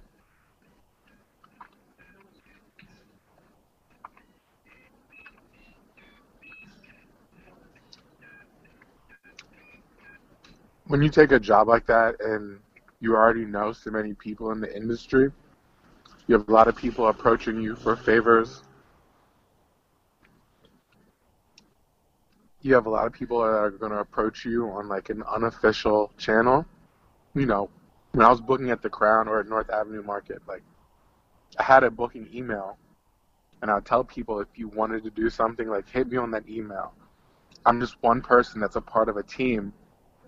When 10.88 11.02
you 11.02 11.10
take 11.10 11.32
a 11.32 11.40
job 11.40 11.70
like 11.70 11.86
that 11.88 12.16
and 12.20 12.60
you 13.00 13.16
already 13.16 13.46
know 13.46 13.72
so 13.72 13.90
many 13.90 14.14
people 14.14 14.52
in 14.52 14.60
the 14.60 14.76
industry, 14.76 15.32
you 16.28 16.38
have 16.38 16.48
a 16.50 16.52
lot 16.52 16.68
of 16.68 16.76
people 16.76 17.08
approaching 17.08 17.62
you 17.62 17.76
for 17.78 17.96
favors. 17.96 18.64
You 22.64 22.74
have 22.76 22.86
a 22.86 22.90
lot 22.90 23.06
of 23.06 23.12
people 23.12 23.40
that 23.40 23.50
are 23.50 23.70
going 23.70 23.92
to 23.92 24.00
approach 24.00 24.46
you 24.46 24.70
on 24.70 24.88
like 24.88 25.10
an 25.10 25.22
unofficial 25.24 26.12
channel. 26.18 26.66
You 27.36 27.46
know, 27.46 27.70
when 28.14 28.26
I 28.26 28.30
was 28.30 28.40
booking 28.40 28.72
at 28.72 28.82
the 28.82 28.90
Crown 28.90 29.28
or 29.28 29.42
at 29.42 29.48
North 29.48 29.70
Avenue 29.70 30.02
Market, 30.02 30.42
like 30.48 30.64
I 31.60 31.64
had 31.64 31.84
a 31.84 31.92
booking 31.92 32.30
email, 32.34 32.78
and 33.62 33.70
I 33.70 33.76
would 33.76 33.86
tell 33.86 34.06
people 34.06 34.40
if 34.40 34.48
you 34.56 34.70
wanted 34.70 35.04
to 35.04 35.10
do 35.10 35.30
something, 35.30 35.68
like 35.68 35.90
hit 35.90 36.08
me 36.08 36.16
on 36.16 36.32
that 36.32 36.48
email. 36.48 36.94
I'm 37.66 37.82
just 37.82 38.02
one 38.02 38.22
person 38.22 38.62
that's 38.62 38.78
a 38.78 38.82
part 38.82 39.10
of 39.10 39.18
a 39.18 39.24
team 39.24 39.74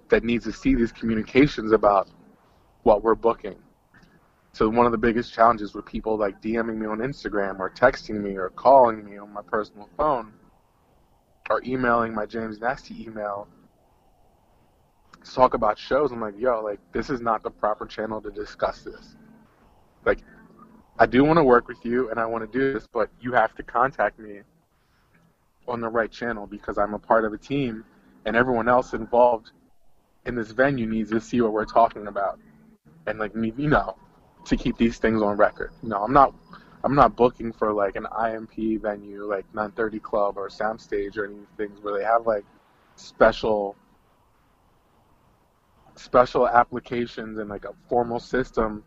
that 0.10 0.26
needs 0.26 0.44
to 0.44 0.52
see 0.52 0.76
these 0.76 0.92
communications 0.92 1.72
about 1.72 2.10
what 2.84 3.02
we're 3.02 3.16
booking. 3.16 3.56
So 4.52 4.68
one 4.68 4.86
of 4.86 4.92
the 4.92 4.98
biggest 4.98 5.34
challenges 5.34 5.74
were 5.74 5.82
people 5.82 6.18
like 6.18 6.42
DMing 6.42 6.78
me 6.78 6.86
on 6.86 7.00
Instagram 7.00 7.60
or 7.60 7.70
texting 7.70 8.22
me 8.22 8.36
or 8.36 8.50
calling 8.50 9.06
me 9.06 9.18
on 9.18 9.32
my 9.32 9.42
personal 9.42 9.90
phone 9.98 10.34
or 11.50 11.62
emailing 11.64 12.14
my 12.14 12.26
James 12.26 12.60
Nasty 12.60 13.04
email 13.04 13.48
to 15.24 15.34
talk 15.34 15.54
about 15.54 15.78
shows. 15.78 16.12
I'm 16.12 16.22
like, 16.22 16.38
yo, 16.38 16.62
like 16.62 16.80
this 16.92 17.10
is 17.10 17.22
not 17.22 17.44
the 17.44 17.52
proper 17.52 17.86
channel 17.86 18.22
to 18.22 18.32
discuss 18.32 18.82
this. 18.82 19.16
Like, 20.06 20.20
I 20.98 21.06
do 21.06 21.24
want 21.24 21.38
to 21.38 21.44
work 21.44 21.68
with 21.68 21.84
you 21.84 22.10
and 22.10 22.20
I 22.20 22.26
want 22.26 22.50
to 22.50 22.58
do 22.58 22.74
this, 22.74 22.88
but 22.92 23.10
you 23.20 23.34
have 23.34 23.56
to 23.56 23.64
contact 23.64 24.20
me 24.20 24.42
on 25.68 25.82
the 25.82 25.90
right 25.90 26.12
channel 26.12 26.48
because 26.48 26.78
I'm 26.78 26.94
a 26.94 27.00
part 27.00 27.26
of 27.26 27.34
a 27.34 27.38
team 27.38 27.84
and 28.26 28.36
everyone 28.36 28.70
else 28.70 28.94
involved 28.94 29.52
in 30.26 30.36
this 30.36 30.52
venue 30.52 30.88
needs 30.88 31.12
to 31.12 31.22
see 31.22 31.42
what 31.42 31.54
we're 31.54 31.66
talking 31.66 32.08
about. 32.08 32.40
And 33.08 33.20
like 33.20 33.34
you 33.36 33.68
know, 33.68 33.96
to 34.46 34.58
keep 34.58 34.78
these 34.78 34.98
things 34.98 35.22
on 35.22 35.38
record. 35.38 35.72
You 35.84 35.90
know, 35.90 36.04
I'm 36.04 36.14
not 36.14 36.34
I'm 36.86 36.94
not 36.94 37.16
booking 37.16 37.52
for 37.52 37.74
like 37.74 37.96
an 37.96 38.06
IMP 38.16 38.80
venue 38.80 39.26
like 39.26 39.46
930 39.56 40.00
Club 40.00 40.38
or 40.38 40.50
Soundstage 40.50 41.18
or 41.18 41.26
any 41.26 41.40
things 41.58 41.82
where 41.82 41.98
they 41.98 42.06
have 42.06 42.28
like 42.28 42.46
special 42.96 43.76
special 45.96 46.48
applications 46.48 47.40
and 47.40 47.50
like 47.50 47.66
a 47.66 47.74
formal 47.90 48.20
system 48.20 48.84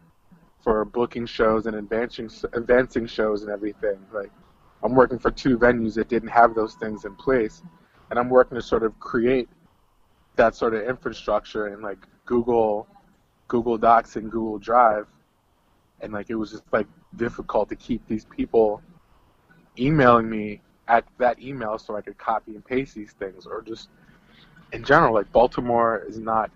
for 0.63 0.85
booking 0.85 1.27
shows 1.27 1.67
and 1.67 1.75
advancing 1.75 2.31
advancing 2.53 3.05
shows 3.09 3.43
and 3.43 3.51
everything. 3.51 3.99
Like 4.13 4.31
I'm 4.85 4.95
working 4.95 5.19
for 5.19 5.33
two 5.33 5.59
venues 5.59 5.95
that 5.95 6.09
didn't 6.09 6.29
have 6.29 6.55
those 6.55 6.75
things 6.75 7.05
in 7.05 7.17
place, 7.17 7.63
and 8.11 8.19
I'm 8.19 8.31
working 8.31 8.55
to 8.55 8.63
sort 8.63 8.85
of 8.85 8.97
create 9.01 9.49
that 10.37 10.55
sort 10.55 10.75
of 10.75 10.83
infrastructure 10.83 11.75
in 11.75 11.81
like 11.83 11.99
Google 12.27 12.87
Google 13.49 13.77
Docs 13.77 14.15
and 14.15 14.31
Google 14.31 14.59
Drive, 14.61 15.09
and 16.01 16.13
like 16.13 16.31
it 16.31 16.35
was 16.35 16.51
just 16.51 16.65
like 16.73 16.87
difficult 17.17 17.69
to 17.69 17.77
keep 17.77 18.07
these 18.09 18.25
people 18.25 18.83
emailing 19.79 20.29
me 20.29 20.61
at 20.89 21.05
that 21.19 21.41
email 21.41 21.79
so 21.79 21.97
I 21.97 22.01
could 22.01 22.19
copy 22.19 22.55
and 22.55 22.65
paste 22.65 22.95
these 22.95 23.13
things 23.13 23.47
or 23.47 23.63
just 23.63 23.89
in 24.73 24.85
general 24.85 25.15
like 25.15 25.31
Baltimore 25.33 26.05
is 26.07 26.19
not 26.19 26.51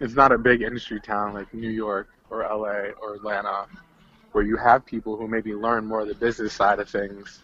it's 0.00 0.14
not 0.14 0.32
a 0.32 0.38
big 0.38 0.62
industry 0.62 1.00
town 1.00 1.34
like 1.34 1.52
New 1.54 1.70
York 1.70 2.08
or 2.30 2.42
LA 2.42 2.90
or 3.00 3.14
Atlanta 3.14 3.66
where 4.32 4.44
you 4.44 4.56
have 4.56 4.84
people 4.84 5.16
who 5.16 5.26
maybe 5.26 5.54
learn 5.54 5.86
more 5.86 6.00
of 6.00 6.08
the 6.08 6.14
business 6.14 6.52
side 6.52 6.78
of 6.78 6.88
things 6.88 7.42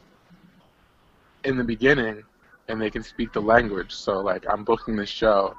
in 1.44 1.56
the 1.56 1.64
beginning 1.64 2.22
and 2.68 2.80
they 2.80 2.90
can 2.90 3.02
speak 3.02 3.32
the 3.32 3.40
language. 3.40 3.92
So 3.92 4.20
like 4.20 4.44
I'm 4.48 4.64
booking 4.64 4.96
this 4.96 5.08
show 5.08 5.56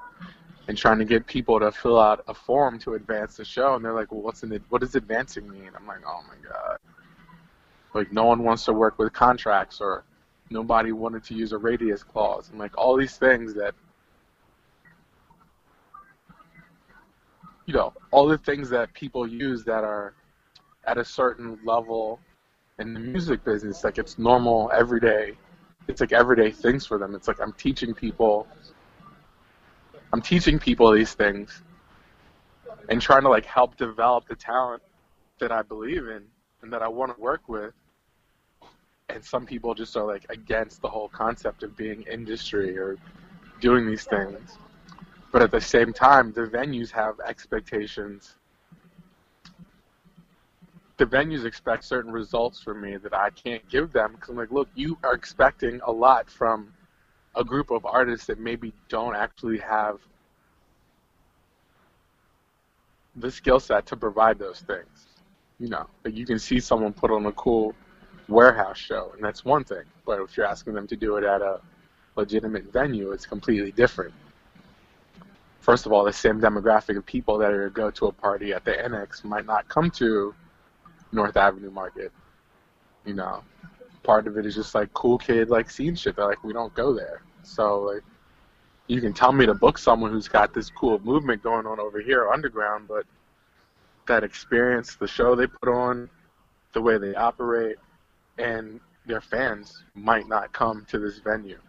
and 0.68 0.78
trying 0.78 1.00
to 1.00 1.06
get 1.06 1.26
people 1.28 1.60
to 1.60 1.72
fill 1.72 2.00
out 2.00 2.24
a 2.28 2.34
form 2.34 2.80
to 2.80 2.94
advance 2.94 3.38
the 3.38 3.46
show 3.46 3.76
and 3.76 3.84
they're 3.84 3.94
like, 3.94 4.12
Well 4.12 4.22
what's 4.22 4.44
in 4.44 4.52
it 4.52 4.62
what 4.70 4.82
does 4.82 4.96
advancing 4.96 5.50
mean? 5.50 5.72
I'm 5.76 5.88
like, 5.88 6.02
Oh 6.08 6.22
my 6.28 6.36
god. 6.50 6.78
Like 7.94 8.12
no 8.12 8.26
one 8.26 8.44
wants 8.44 8.66
to 8.66 8.74
work 8.74 8.98
with 8.98 9.14
contracts 9.14 9.80
or 9.82 10.04
nobody 10.50 10.92
wanted 10.92 11.24
to 11.26 11.34
use 11.34 11.52
a 11.52 11.58
radius 11.58 12.04
clause 12.04 12.50
and 12.50 12.60
like 12.60 12.78
all 12.78 12.96
these 12.98 13.18
things 13.18 13.54
that 13.56 13.74
you 17.66 17.74
know, 17.74 17.94
all 18.12 18.28
the 18.28 18.38
things 18.38 18.70
that 18.70 18.94
people 18.94 19.28
use 19.28 19.64
that 19.64 19.84
are 19.84 20.14
at 20.86 20.98
a 20.98 21.06
certain 21.06 21.58
level 21.64 22.20
in 22.80 22.94
the 22.94 23.00
music 23.00 23.44
business, 23.44 23.84
like 23.84 23.98
it's 23.98 24.18
normal, 24.18 24.70
everyday. 24.74 25.34
It's 25.88 26.02
like 26.02 26.12
everyday 26.12 26.52
things 26.52 26.86
for 26.86 26.98
them. 26.98 27.16
It's 27.16 27.28
like 27.28 27.40
I'm 27.40 27.54
teaching 27.54 27.94
people, 27.94 28.48
I'm 30.14 30.22
teaching 30.22 30.60
people 30.60 30.92
these 30.92 31.16
things, 31.16 31.64
and 32.88 33.02
trying 33.02 33.24
to 33.24 33.30
like 33.30 33.46
help 33.46 33.78
develop 33.78 34.28
the 34.28 34.36
talent 34.36 34.84
that 35.40 35.52
I 35.52 35.64
believe 35.64 36.08
in 36.08 36.24
and 36.62 36.72
that 36.72 36.84
I 36.84 36.88
want 36.88 37.16
to 37.16 37.20
work 37.20 37.50
with. 37.50 37.74
And 39.10 39.26
some 39.26 39.48
people 39.48 39.74
just 39.74 39.98
are 39.98 40.06
like 40.06 40.28
against 40.30 40.84
the 40.84 40.88
whole 40.88 41.10
concept 41.10 41.64
of 41.64 41.76
being 41.76 42.04
industry 42.04 42.78
or 42.78 42.98
doing 43.60 43.88
these 43.88 44.04
things. 44.04 44.60
But 45.32 45.42
at 45.42 45.50
the 45.50 45.60
same 45.60 45.92
time, 45.92 46.32
the 46.32 46.42
venues 46.42 46.92
have 46.92 47.20
expectations. 47.20 48.36
The 50.98 51.08
venues 51.08 51.44
expect 51.44 51.86
certain 51.86 52.12
results 52.12 52.62
from 52.62 52.82
me 52.82 52.98
that 52.98 53.16
I 53.16 53.32
can't 53.32 53.68
give 53.68 53.92
them 53.92 54.12
because 54.12 54.30
I'm 54.30 54.36
like, 54.36 54.52
look, 54.52 54.70
you 54.76 54.96
are 55.04 55.16
expecting 55.16 55.82
a 55.88 55.92
lot 55.92 56.30
from 56.30 56.72
a 57.36 57.44
group 57.44 57.72
of 57.72 57.86
artists 57.86 58.28
that 58.28 58.40
maybe 58.40 58.74
don't 58.90 59.16
actually 59.16 59.58
have 59.58 60.00
the 63.16 63.32
skill 63.32 63.60
set 63.60 63.86
to 63.88 63.98
provide 63.98 64.40
those 64.40 64.62
things. 64.62 65.08
You 65.60 65.70
know, 65.70 65.88
like 66.04 66.16
you 66.16 66.26
can 66.26 66.40
see 66.40 66.60
someone 66.60 66.94
put 66.94 67.12
on 67.12 67.26
a 67.26 67.32
cool 67.34 67.76
warehouse 68.28 68.78
show, 68.78 69.12
and 69.16 69.24
that's 69.24 69.46
one 69.46 69.64
thing. 69.64 69.84
But 70.06 70.20
if 70.22 70.36
you're 70.36 70.46
asking 70.46 70.74
them 70.74 70.88
to 70.88 70.96
do 70.96 71.18
it 71.18 71.24
at 71.24 71.42
a 71.42 71.62
legitimate 72.16 72.72
venue, 72.72 73.12
it's 73.12 73.26
completely 73.26 73.72
different 73.72 74.14
first 75.64 75.86
of 75.86 75.94
all, 75.94 76.04
the 76.04 76.14
same 76.14 76.42
demographic 76.42 76.98
of 76.98 77.06
people 77.06 77.38
that 77.38 77.52
are 77.52 77.70
go 77.70 77.90
to 77.90 78.08
a 78.08 78.12
party 78.12 78.54
at 78.54 78.66
the 78.66 78.84
Annex 78.84 79.24
might 79.24 79.46
not 79.46 79.68
come 79.70 79.90
to 79.92 80.36
North 81.14 81.38
Avenue 81.38 81.72
Market. 81.72 82.12
You 83.06 83.14
know, 83.14 83.44
part 84.04 84.28
of 84.28 84.38
it 84.38 84.46
is 84.46 84.56
just 84.56 84.76
like 84.76 84.94
cool 84.94 85.18
kid 85.18 85.50
like 85.50 85.70
scene 85.70 85.96
shit. 85.96 86.16
They're 86.16 86.28
like, 86.28 86.44
we 86.44 86.54
don't 86.54 86.74
go 86.74 86.94
there. 86.94 87.24
So 87.44 87.82
like, 87.82 88.04
you 88.88 89.00
can 89.02 89.14
tell 89.14 89.32
me 89.32 89.46
to 89.46 89.54
book 89.54 89.78
someone 89.78 90.12
who's 90.12 90.28
got 90.28 90.54
this 90.54 90.70
cool 90.70 91.00
movement 91.00 91.42
going 91.42 91.66
on 91.66 91.80
over 91.80 92.02
here 92.02 92.30
underground, 92.30 92.88
but 92.88 93.06
that 94.08 94.24
experience 94.24 94.96
the 94.96 95.08
show 95.08 95.36
they 95.36 95.48
put 95.48 95.70
on, 95.70 96.10
the 96.74 96.82
way 96.82 96.98
they 96.98 97.16
operate, 97.16 97.78
and 98.38 98.80
their 99.06 99.22
fans 99.22 99.84
might 99.96 100.28
not 100.28 100.52
come 100.52 100.86
to 100.90 101.00
this 101.00 101.20
venue. 101.20 101.60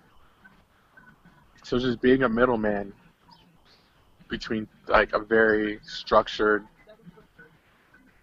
So 1.63 1.79
just 1.79 2.01
being 2.01 2.25
a 2.25 2.29
middleman 2.29 2.93
between 4.29 4.67
like 4.89 5.13
a 5.13 5.19
very 5.19 5.79
structured 5.83 6.67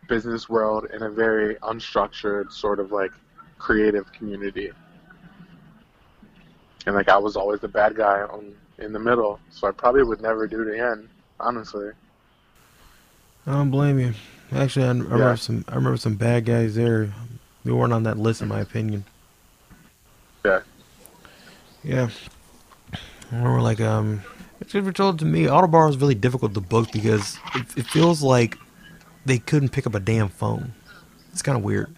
business 0.08 0.50
world 0.50 0.88
and 0.92 1.04
a 1.04 1.10
very 1.10 1.56
unstructured 1.56 2.52
sort 2.52 2.80
of 2.80 2.92
like 2.92 3.12
creative 3.62 4.12
community. 4.12 4.72
And 6.86 6.96
like 6.96 7.10
I 7.10 7.18
was 7.18 7.36
always 7.36 7.60
the 7.60 7.68
bad 7.68 7.96
guy 7.96 8.22
on, 8.22 8.54
in 8.80 8.92
the 8.92 9.00
middle, 9.00 9.40
so 9.52 9.68
I 9.68 9.72
probably 9.72 10.04
would 10.04 10.22
never 10.22 10.48
do 10.48 10.64
it 10.64 10.74
again, 10.74 11.08
honestly. 11.40 11.92
I 13.46 13.52
don't 13.54 13.70
blame 13.70 14.00
you. 14.00 14.14
Actually, 14.52 14.86
I, 14.86 14.90
I 14.90 14.94
remember 14.94 15.38
some. 15.38 15.66
I 15.68 15.76
remember 15.76 15.98
some 15.98 16.16
bad 16.16 16.46
guys 16.46 16.76
there. 16.76 17.14
We 17.64 17.72
weren't 17.72 17.94
on 17.94 18.04
that 18.04 18.18
list, 18.18 18.42
in 18.42 18.48
my 18.48 18.60
opinion. 18.60 19.06
Yeah. 20.44 20.62
Yeah. 21.84 22.10
I 22.94 23.36
remember, 23.36 23.62
like, 23.62 23.80
um, 23.80 24.22
it's 24.60 24.74
ever 24.74 24.92
told 24.92 25.20
to 25.20 25.26
me, 25.26 25.46
Ottobar 25.46 25.90
is 25.90 25.98
really 25.98 26.16
difficult 26.16 26.54
to 26.56 26.62
book 26.62 26.92
because 26.92 27.38
it, 27.56 27.78
it 27.78 27.86
feels 27.86 28.24
like 28.24 28.58
they 29.26 29.38
couldn't 29.38 29.70
pick 29.70 29.86
up 29.86 29.96
a 29.96 30.00
damn 30.00 30.30
phone. 30.30 30.74
It's 31.32 31.42
kind 31.42 31.58
of 31.58 31.64
weird, 31.64 31.96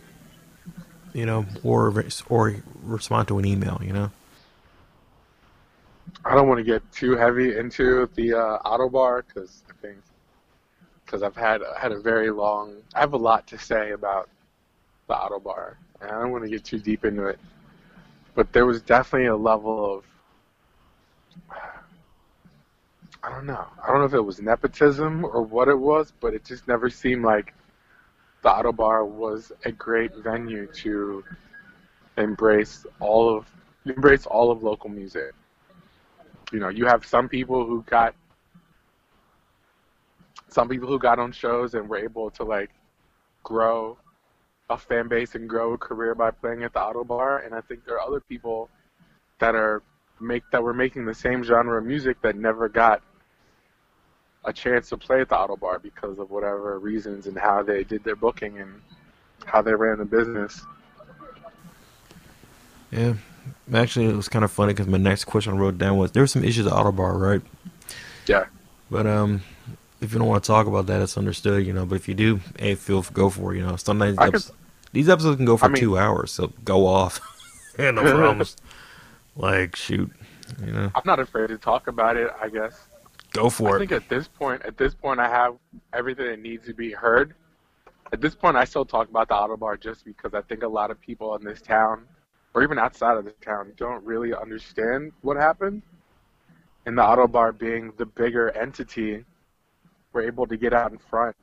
you 1.13 1.25
know, 1.25 1.45
or 1.63 2.05
or 2.29 2.55
respond 2.83 3.27
to 3.29 3.39
an 3.39 3.45
email, 3.45 3.79
you 3.83 3.93
know. 3.93 4.11
I 6.25 6.35
don't 6.35 6.47
want 6.47 6.59
to 6.59 6.63
get 6.63 6.89
too 6.91 7.15
heavy 7.15 7.57
into 7.57 8.09
the 8.15 8.33
uh, 8.33 8.59
Ottobar 8.59 9.23
because 9.27 9.63
I 9.69 9.73
think 9.81 9.97
because 11.05 11.23
I've 11.23 11.35
had 11.35 11.61
had 11.77 11.91
a 11.91 11.99
very 11.99 12.31
long. 12.31 12.75
I 12.93 13.01
have 13.01 13.13
a 13.13 13.17
lot 13.17 13.47
to 13.47 13.57
say 13.57 13.91
about 13.91 14.29
the 15.07 15.13
Ottobar, 15.13 15.75
and 16.01 16.11
I 16.11 16.21
don't 16.21 16.31
want 16.31 16.43
to 16.43 16.49
get 16.49 16.63
too 16.63 16.79
deep 16.79 17.05
into 17.05 17.27
it. 17.27 17.39
But 18.35 18.51
there 18.51 18.65
was 18.65 18.81
definitely 18.81 19.27
a 19.27 19.35
level 19.35 19.97
of 19.97 20.03
I 23.23 23.29
don't 23.29 23.45
know. 23.45 23.65
I 23.81 23.87
don't 23.87 23.99
know 23.99 24.05
if 24.05 24.13
it 24.13 24.21
was 24.21 24.41
nepotism 24.41 25.23
or 25.23 25.41
what 25.41 25.69
it 25.69 25.79
was, 25.79 26.11
but 26.19 26.33
it 26.33 26.43
just 26.43 26.67
never 26.67 26.89
seemed 26.89 27.23
like 27.23 27.53
the 28.43 28.49
Ottobar 28.49 29.07
was 29.07 29.51
a 29.65 29.71
great 29.71 30.13
venue 30.17 30.67
to 30.67 31.23
embrace 32.17 32.85
all 32.99 33.35
of 33.35 33.47
embrace 33.85 34.25
all 34.25 34.51
of 34.51 34.63
local 34.63 34.89
music. 34.89 35.33
You 36.51 36.59
know, 36.59 36.69
you 36.69 36.85
have 36.85 37.05
some 37.05 37.27
people 37.29 37.65
who 37.65 37.83
got 37.83 38.13
some 40.49 40.69
people 40.69 40.87
who 40.87 40.99
got 40.99 41.19
on 41.19 41.31
shows 41.31 41.73
and 41.73 41.89
were 41.89 41.97
able 41.97 42.29
to 42.31 42.43
like 42.43 42.69
grow 43.43 43.97
a 44.69 44.77
fan 44.77 45.07
base 45.07 45.35
and 45.35 45.49
grow 45.49 45.73
a 45.73 45.77
career 45.77 46.13
by 46.13 46.31
playing 46.31 46.63
at 46.63 46.73
the 46.73 46.79
Ottobar 46.79 47.45
and 47.45 47.55
I 47.55 47.61
think 47.61 47.85
there 47.85 47.95
are 47.95 48.07
other 48.07 48.19
people 48.19 48.69
that 49.39 49.55
are 49.55 49.81
make 50.19 50.43
that 50.51 50.63
were 50.63 50.73
making 50.73 51.05
the 51.05 51.13
same 51.13 51.43
genre 51.43 51.79
of 51.79 51.85
music 51.85 52.21
that 52.21 52.35
never 52.35 52.69
got 52.69 53.01
a 54.45 54.53
chance 54.53 54.89
to 54.89 54.97
play 54.97 55.21
at 55.21 55.29
the 55.29 55.35
Ottobar 55.35 55.81
because 55.81 56.19
of 56.19 56.29
whatever 56.31 56.77
reasons 56.79 57.27
and 57.27 57.37
how 57.37 57.63
they 57.63 57.83
did 57.83 58.03
their 58.03 58.15
booking 58.15 58.59
and 58.59 58.81
how 59.45 59.61
they 59.61 59.73
ran 59.73 59.97
the 59.99 60.05
business. 60.05 60.61
Yeah. 62.91 63.13
Actually, 63.73 64.05
it 64.07 64.15
was 64.15 64.29
kind 64.29 64.45
of 64.45 64.51
funny 64.51 64.73
because 64.73 64.87
my 64.87 64.97
next 64.97 65.25
question 65.25 65.53
I 65.53 65.57
wrote 65.57 65.77
down 65.77 65.97
was 65.97 66.11
there 66.11 66.23
were 66.23 66.27
some 66.27 66.43
issues 66.43 66.67
at 66.67 66.73
Ottobar, 66.73 67.19
right? 67.19 67.41
Yeah. 68.27 68.45
But 68.91 69.07
um, 69.07 69.41
if 70.01 70.13
you 70.13 70.19
don't 70.19 70.27
want 70.27 70.43
to 70.43 70.47
talk 70.47 70.67
about 70.67 70.85
that, 70.87 71.01
it's 71.01 71.17
understood, 71.17 71.65
you 71.65 71.73
know. 71.73 71.85
But 71.85 71.95
if 71.95 72.07
you 72.07 72.13
do, 72.13 72.39
hey, 72.59 72.75
feel 72.75 73.01
go 73.01 73.29
for 73.29 73.53
it, 73.53 73.57
you 73.57 73.65
know. 73.65 73.75
Sometimes 73.77 74.17
could- 74.17 74.55
these 74.91 75.09
episodes 75.09 75.37
can 75.37 75.45
go 75.45 75.57
for 75.57 75.65
I 75.65 75.69
mean- 75.69 75.81
two 75.81 75.97
hours, 75.97 76.31
so 76.31 76.51
go 76.63 76.85
off. 76.85 77.19
yeah, 77.79 77.91
no 77.91 78.01
problems. 78.15 78.55
like 79.35 79.75
shoot, 79.75 80.11
you 80.63 80.71
know, 80.71 80.91
I'm 80.93 81.01
not 81.05 81.19
afraid 81.19 81.47
to 81.47 81.57
talk 81.57 81.87
about 81.87 82.15
it, 82.17 82.29
I 82.39 82.49
guess. 82.49 82.79
Go 83.33 83.49
for 83.49 83.73
I 83.73 83.75
it. 83.75 83.79
think 83.79 83.91
at 83.91 84.09
this 84.09 84.27
point, 84.27 84.61
at 84.63 84.77
this 84.77 84.93
point, 84.93 85.19
I 85.19 85.27
have 85.27 85.55
everything 85.91 86.27
that 86.27 86.39
needs 86.39 86.65
to 86.67 86.73
be 86.73 86.91
heard. 86.91 87.33
At 88.11 88.21
this 88.21 88.35
point, 88.35 88.55
I 88.55 88.63
still 88.63 88.85
talk 88.85 89.09
about 89.09 89.27
the 89.27 89.33
Ottobar 89.33 89.79
just 89.79 90.05
because 90.05 90.35
I 90.35 90.41
think 90.41 90.61
a 90.61 90.67
lot 90.67 90.91
of 90.91 91.01
people 91.01 91.35
in 91.35 91.43
this 91.43 91.59
town, 91.61 92.05
or 92.53 92.61
even 92.61 92.77
outside 92.77 93.17
of 93.17 93.25
this 93.25 93.33
town, 93.43 93.73
don't 93.75 94.03
really 94.05 94.35
understand 94.35 95.11
what 95.21 95.35
happened. 95.35 95.81
And 96.85 96.95
the 96.95 97.01
Ottobar 97.01 97.57
being 97.57 97.91
the 97.97 98.05
bigger 98.05 98.51
entity, 98.51 99.25
were 100.13 100.21
able 100.21 100.45
to 100.45 100.55
get 100.55 100.73
out 100.73 100.91
in 100.91 100.99
front 100.99 101.35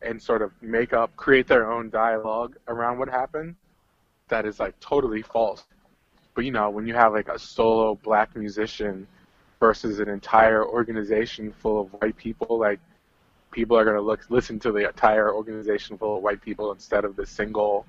and 0.00 0.20
sort 0.20 0.40
of 0.40 0.50
make 0.62 0.92
up, 0.94 1.14
create 1.16 1.46
their 1.46 1.70
own 1.70 1.90
dialogue 1.90 2.56
around 2.68 2.98
what 2.98 3.08
happened. 3.08 3.54
That 4.28 4.46
is 4.46 4.58
like 4.58 4.78
totally 4.80 5.20
false. 5.20 5.64
But 6.34 6.46
you 6.46 6.50
know, 6.50 6.70
when 6.70 6.86
you 6.86 6.94
have 6.94 7.12
like 7.12 7.28
a 7.28 7.38
solo 7.38 7.94
black 7.96 8.34
musician 8.34 9.06
versus 9.64 9.98
an 9.98 10.10
entire 10.10 10.62
organization 10.62 11.50
full 11.50 11.80
of 11.80 11.88
white 11.94 12.14
people, 12.18 12.58
like 12.58 12.78
people 13.50 13.78
are 13.78 13.84
going 13.84 13.96
to 13.96 14.02
look 14.02 14.20
listen 14.28 14.58
to 14.58 14.70
the 14.70 14.86
entire 14.86 15.32
organization 15.32 15.96
full 15.96 16.18
of 16.18 16.22
white 16.22 16.42
people 16.42 16.70
instead 16.70 17.02
of 17.02 17.16
the 17.16 17.24
single 17.24 17.86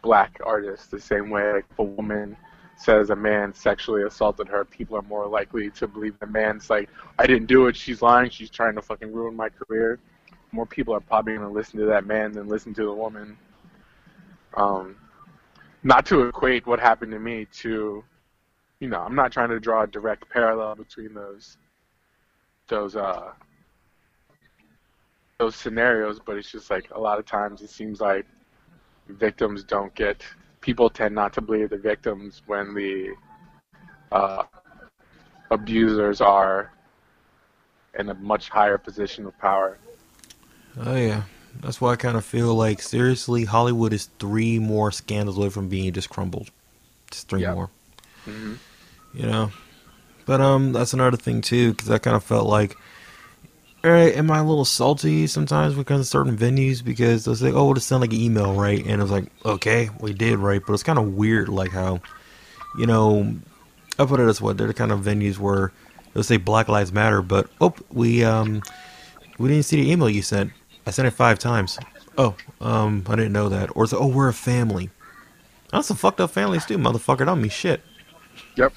black 0.00 0.38
artist. 0.46 0.92
The 0.92 1.00
same 1.00 1.28
way, 1.28 1.52
like 1.54 1.66
if 1.68 1.78
a 1.80 1.82
woman 1.82 2.36
says 2.76 3.10
a 3.10 3.16
man 3.16 3.52
sexually 3.52 4.04
assaulted 4.04 4.46
her, 4.46 4.64
people 4.64 4.96
are 4.96 5.02
more 5.02 5.26
likely 5.26 5.70
to 5.70 5.88
believe 5.88 6.16
the 6.20 6.28
man's 6.28 6.70
like, 6.70 6.88
I 7.18 7.26
didn't 7.26 7.46
do 7.46 7.66
it. 7.66 7.74
She's 7.74 8.00
lying. 8.00 8.30
She's 8.30 8.48
trying 8.48 8.76
to 8.76 8.82
fucking 8.82 9.12
ruin 9.12 9.34
my 9.34 9.48
career. 9.48 9.98
More 10.52 10.66
people 10.66 10.94
are 10.94 11.00
probably 11.00 11.34
going 11.34 11.48
to 11.48 11.52
listen 11.52 11.80
to 11.80 11.86
that 11.86 12.06
man 12.06 12.30
than 12.30 12.46
listen 12.46 12.72
to 12.74 12.84
the 12.84 12.92
woman. 12.92 13.36
Um, 14.54 14.94
not 15.82 16.06
to 16.06 16.28
equate 16.28 16.64
what 16.64 16.78
happened 16.78 17.10
to 17.10 17.18
me 17.18 17.48
to 17.64 18.04
you 18.80 18.88
know, 18.88 19.00
I'm 19.00 19.14
not 19.14 19.32
trying 19.32 19.48
to 19.50 19.60
draw 19.60 19.82
a 19.82 19.86
direct 19.86 20.28
parallel 20.28 20.76
between 20.76 21.14
those 21.14 21.56
those 22.68 22.96
uh 22.96 23.32
those 25.38 25.56
scenarios, 25.56 26.20
but 26.24 26.36
it's 26.36 26.50
just 26.50 26.70
like 26.70 26.90
a 26.90 27.00
lot 27.00 27.18
of 27.18 27.26
times 27.26 27.62
it 27.62 27.70
seems 27.70 28.00
like 28.00 28.26
victims 29.08 29.64
don't 29.64 29.94
get 29.94 30.22
people 30.60 30.90
tend 30.90 31.14
not 31.14 31.32
to 31.32 31.40
believe 31.40 31.70
the 31.70 31.78
victims 31.78 32.42
when 32.46 32.74
the 32.74 33.14
uh, 34.12 34.42
abusers 35.50 36.20
are 36.20 36.72
in 37.98 38.08
a 38.10 38.14
much 38.14 38.48
higher 38.48 38.78
position 38.78 39.26
of 39.26 39.36
power. 39.38 39.78
Oh 40.78 40.96
yeah, 40.96 41.22
that's 41.60 41.80
why 41.80 41.92
I 41.92 41.96
kind 41.96 42.16
of 42.16 42.24
feel 42.24 42.54
like 42.54 42.82
seriously, 42.82 43.44
Hollywood 43.44 43.92
is 43.92 44.06
three 44.18 44.58
more 44.58 44.92
scandals 44.92 45.38
away 45.38 45.48
from 45.50 45.68
being 45.68 45.92
just 45.92 46.10
crumbled. 46.10 46.50
Just 47.10 47.28
three 47.28 47.42
Yeah. 47.42 47.54
more. 47.54 47.70
Hmm 48.24 48.54
you 49.14 49.26
know. 49.26 49.50
But 50.26 50.40
um, 50.40 50.72
that's 50.72 50.92
another 50.92 51.16
thing 51.16 51.40
too, 51.40 51.72
because 51.72 51.90
I 51.90 51.98
kind 51.98 52.14
of 52.14 52.22
felt 52.22 52.46
like, 52.46 52.76
all 53.82 53.90
right, 53.90 54.14
am 54.14 54.30
I 54.30 54.38
a 54.38 54.44
little 54.44 54.66
salty 54.66 55.26
sometimes 55.26 55.78
it 55.78 55.86
comes 55.86 56.06
to 56.06 56.10
certain 56.10 56.36
venues 56.36 56.84
because 56.84 57.24
they'll 57.24 57.34
say, 57.34 57.50
oh, 57.50 57.70
it'll 57.70 57.80
send 57.80 58.02
like 58.02 58.12
an 58.12 58.20
email, 58.20 58.54
right? 58.54 58.80
And 58.80 59.00
it 59.00 59.02
was 59.02 59.10
like, 59.10 59.26
okay, 59.44 59.88
we 60.00 60.12
did, 60.12 60.38
right? 60.38 60.60
But 60.64 60.74
it's 60.74 60.82
kind 60.82 60.98
of 60.98 61.14
weird, 61.14 61.48
like 61.48 61.70
how, 61.70 62.00
you 62.78 62.86
know, 62.86 63.36
I 63.98 64.04
put 64.04 64.20
it 64.20 64.26
this 64.26 64.40
way: 64.40 64.52
they're 64.52 64.66
the 64.66 64.74
kind 64.74 64.92
of 64.92 65.00
venues 65.00 65.38
where 65.38 65.72
they'll 66.12 66.22
say 66.22 66.36
Black 66.36 66.68
Lives 66.68 66.92
Matter, 66.92 67.22
but 67.22 67.50
oh, 67.60 67.74
we 67.90 68.24
um, 68.24 68.62
we 69.38 69.48
didn't 69.48 69.64
see 69.64 69.82
the 69.82 69.90
email 69.90 70.08
you 70.08 70.22
sent. 70.22 70.52
I 70.86 70.90
sent 70.90 71.08
it 71.08 71.12
five 71.12 71.38
times. 71.38 71.78
Oh, 72.16 72.36
um, 72.60 73.04
I 73.08 73.16
didn't 73.16 73.32
know 73.32 73.48
that. 73.48 73.74
Or 73.74 73.84
it's 73.84 73.92
like, 73.92 74.00
oh, 74.02 74.06
we're 74.06 74.28
a 74.28 74.34
family. 74.34 74.90
That's 75.72 75.88
some 75.88 75.96
fucked 75.96 76.20
up 76.20 76.30
families 76.30 76.64
too, 76.64 76.78
motherfucker. 76.78 77.26
Don't 77.26 77.40
mean 77.42 77.50
shit. 77.50 77.82
Yep. 78.58 78.72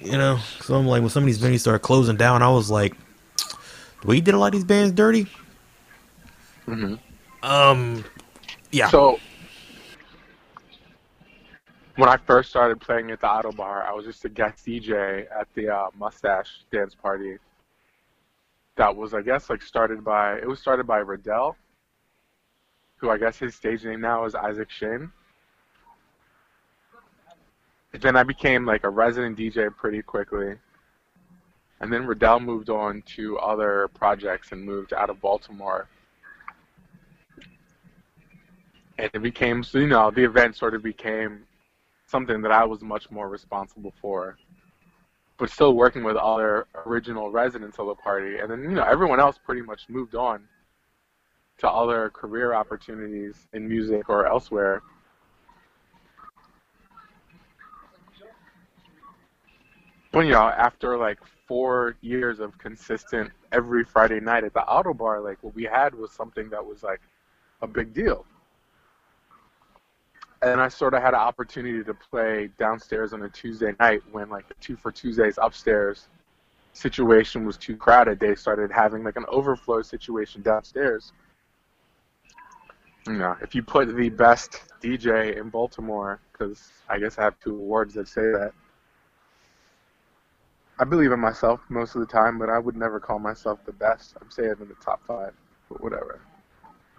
You 0.00 0.12
know, 0.12 0.38
so 0.60 0.76
I'm 0.76 0.86
like, 0.86 1.00
when 1.00 1.10
some 1.10 1.24
of 1.24 1.26
these 1.26 1.40
venues 1.40 1.60
started 1.60 1.80
closing 1.80 2.16
down, 2.16 2.40
I 2.40 2.48
was 2.50 2.70
like, 2.70 2.94
we 4.04 4.20
did 4.20 4.34
a 4.34 4.38
lot 4.38 4.46
of 4.46 4.52
these 4.52 4.64
bands 4.64 4.92
dirty. 4.92 5.26
Mm-hmm. 6.68 6.94
Um, 7.42 8.04
yeah. 8.70 8.88
So 8.90 9.18
when 11.96 12.08
I 12.08 12.16
first 12.16 12.50
started 12.50 12.80
playing 12.80 13.10
at 13.10 13.20
the 13.20 13.26
Ottobar, 13.26 13.84
I 13.84 13.92
was 13.92 14.04
just 14.04 14.24
a 14.24 14.28
guest 14.28 14.64
DJ 14.64 15.26
at 15.36 15.48
the 15.54 15.70
uh, 15.70 15.88
Mustache 15.98 16.64
Dance 16.70 16.94
Party. 16.94 17.38
That 18.76 18.94
was, 18.94 19.14
I 19.14 19.22
guess, 19.22 19.50
like 19.50 19.62
started 19.62 20.04
by 20.04 20.36
it 20.36 20.46
was 20.46 20.60
started 20.60 20.86
by 20.86 20.98
Riddell, 20.98 21.56
who 22.98 23.10
I 23.10 23.18
guess 23.18 23.36
his 23.36 23.56
stage 23.56 23.84
name 23.84 24.00
now 24.00 24.26
is 24.26 24.36
Isaac 24.36 24.70
Shane. 24.70 25.10
Then 27.92 28.16
I 28.16 28.22
became 28.22 28.66
like 28.66 28.84
a 28.84 28.90
resident 28.90 29.38
DJ 29.38 29.74
pretty 29.74 30.02
quickly. 30.02 30.54
And 31.80 31.92
then 31.92 32.06
Riddell 32.06 32.40
moved 32.40 32.70
on 32.70 33.02
to 33.16 33.38
other 33.38 33.88
projects 33.94 34.52
and 34.52 34.64
moved 34.64 34.92
out 34.92 35.10
of 35.10 35.20
Baltimore 35.20 35.88
and 38.98 39.10
it 39.14 39.22
became 39.22 39.62
so 39.62 39.78
you 39.78 39.86
know 39.86 40.10
the 40.10 40.24
event 40.24 40.56
sort 40.56 40.74
of 40.74 40.82
became 40.82 41.44
something 42.06 42.42
that 42.42 42.52
I 42.52 42.64
was 42.64 42.80
much 42.82 43.10
more 43.10 43.28
responsible 43.28 43.92
for, 44.00 44.36
but 45.36 45.50
still 45.50 45.74
working 45.74 46.04
with 46.04 46.16
other 46.16 46.66
original 46.86 47.30
residents 47.30 47.78
of 47.78 47.86
the 47.86 47.94
party, 47.94 48.38
and 48.38 48.50
then 48.50 48.62
you 48.62 48.70
know 48.70 48.82
everyone 48.82 49.20
else 49.20 49.38
pretty 49.38 49.62
much 49.62 49.88
moved 49.88 50.14
on 50.14 50.42
to 51.58 51.68
other 51.68 52.10
career 52.10 52.54
opportunities 52.54 53.46
in 53.52 53.68
music 53.68 54.08
or 54.08 54.26
elsewhere. 54.26 54.82
You 60.14 60.30
know, 60.30 60.48
after 60.48 60.96
like 60.96 61.18
four 61.46 61.96
years 62.00 62.40
of 62.40 62.56
consistent 62.58 63.30
every 63.52 63.84
Friday 63.84 64.20
night 64.20 64.44
at 64.44 64.54
the 64.54 64.60
Ottobar, 64.60 65.22
like 65.22 65.38
what 65.42 65.54
we 65.54 65.64
had 65.64 65.94
was 65.94 66.12
something 66.12 66.48
that 66.50 66.64
was 66.64 66.82
like 66.82 67.00
a 67.62 67.66
big 67.66 67.92
deal. 67.92 68.24
And 70.40 70.60
I 70.60 70.68
sort 70.68 70.94
of 70.94 71.02
had 71.02 71.14
an 71.14 71.20
opportunity 71.20 71.82
to 71.84 71.94
play 71.94 72.50
downstairs 72.58 73.12
on 73.12 73.22
a 73.22 73.28
Tuesday 73.28 73.74
night 73.80 74.02
when 74.10 74.30
like 74.30 74.48
the 74.48 74.54
two 74.60 74.76
for 74.76 74.92
Tuesdays 74.92 75.38
upstairs 75.40 76.08
situation 76.72 77.44
was 77.44 77.56
too 77.56 77.76
crowded. 77.76 78.20
They 78.20 78.34
started 78.34 78.70
having 78.70 79.02
like 79.02 79.16
an 79.16 79.26
overflow 79.28 79.82
situation 79.82 80.42
downstairs. 80.42 81.12
You 83.06 83.14
know, 83.14 83.36
if 83.42 83.54
you 83.54 83.62
put 83.62 83.94
the 83.96 84.08
best 84.10 84.62
DJ 84.82 85.38
in 85.38 85.48
Baltimore, 85.48 86.20
because 86.32 86.70
I 86.88 86.98
guess 86.98 87.18
I 87.18 87.24
have 87.24 87.38
two 87.40 87.54
awards 87.54 87.94
that 87.94 88.06
say 88.08 88.22
that. 88.22 88.52
I 90.80 90.84
believe 90.84 91.10
in 91.10 91.18
myself 91.18 91.60
most 91.68 91.96
of 91.96 92.00
the 92.00 92.06
time, 92.06 92.38
but 92.38 92.48
I 92.48 92.58
would 92.58 92.76
never 92.76 93.00
call 93.00 93.18
myself 93.18 93.58
the 93.64 93.72
best. 93.72 94.14
I'm 94.20 94.30
saying 94.30 94.56
in 94.60 94.68
the 94.68 94.76
top 94.82 95.04
five, 95.04 95.32
but 95.68 95.82
whatever. 95.82 96.20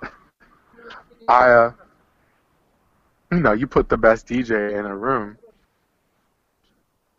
I, 1.29 1.49
uh, 1.49 1.71
you 3.31 3.39
know, 3.39 3.53
you 3.53 3.67
put 3.67 3.87
the 3.87 3.97
best 3.97 4.27
DJ 4.27 4.77
in 4.77 4.85
a 4.85 4.95
room. 4.95 5.37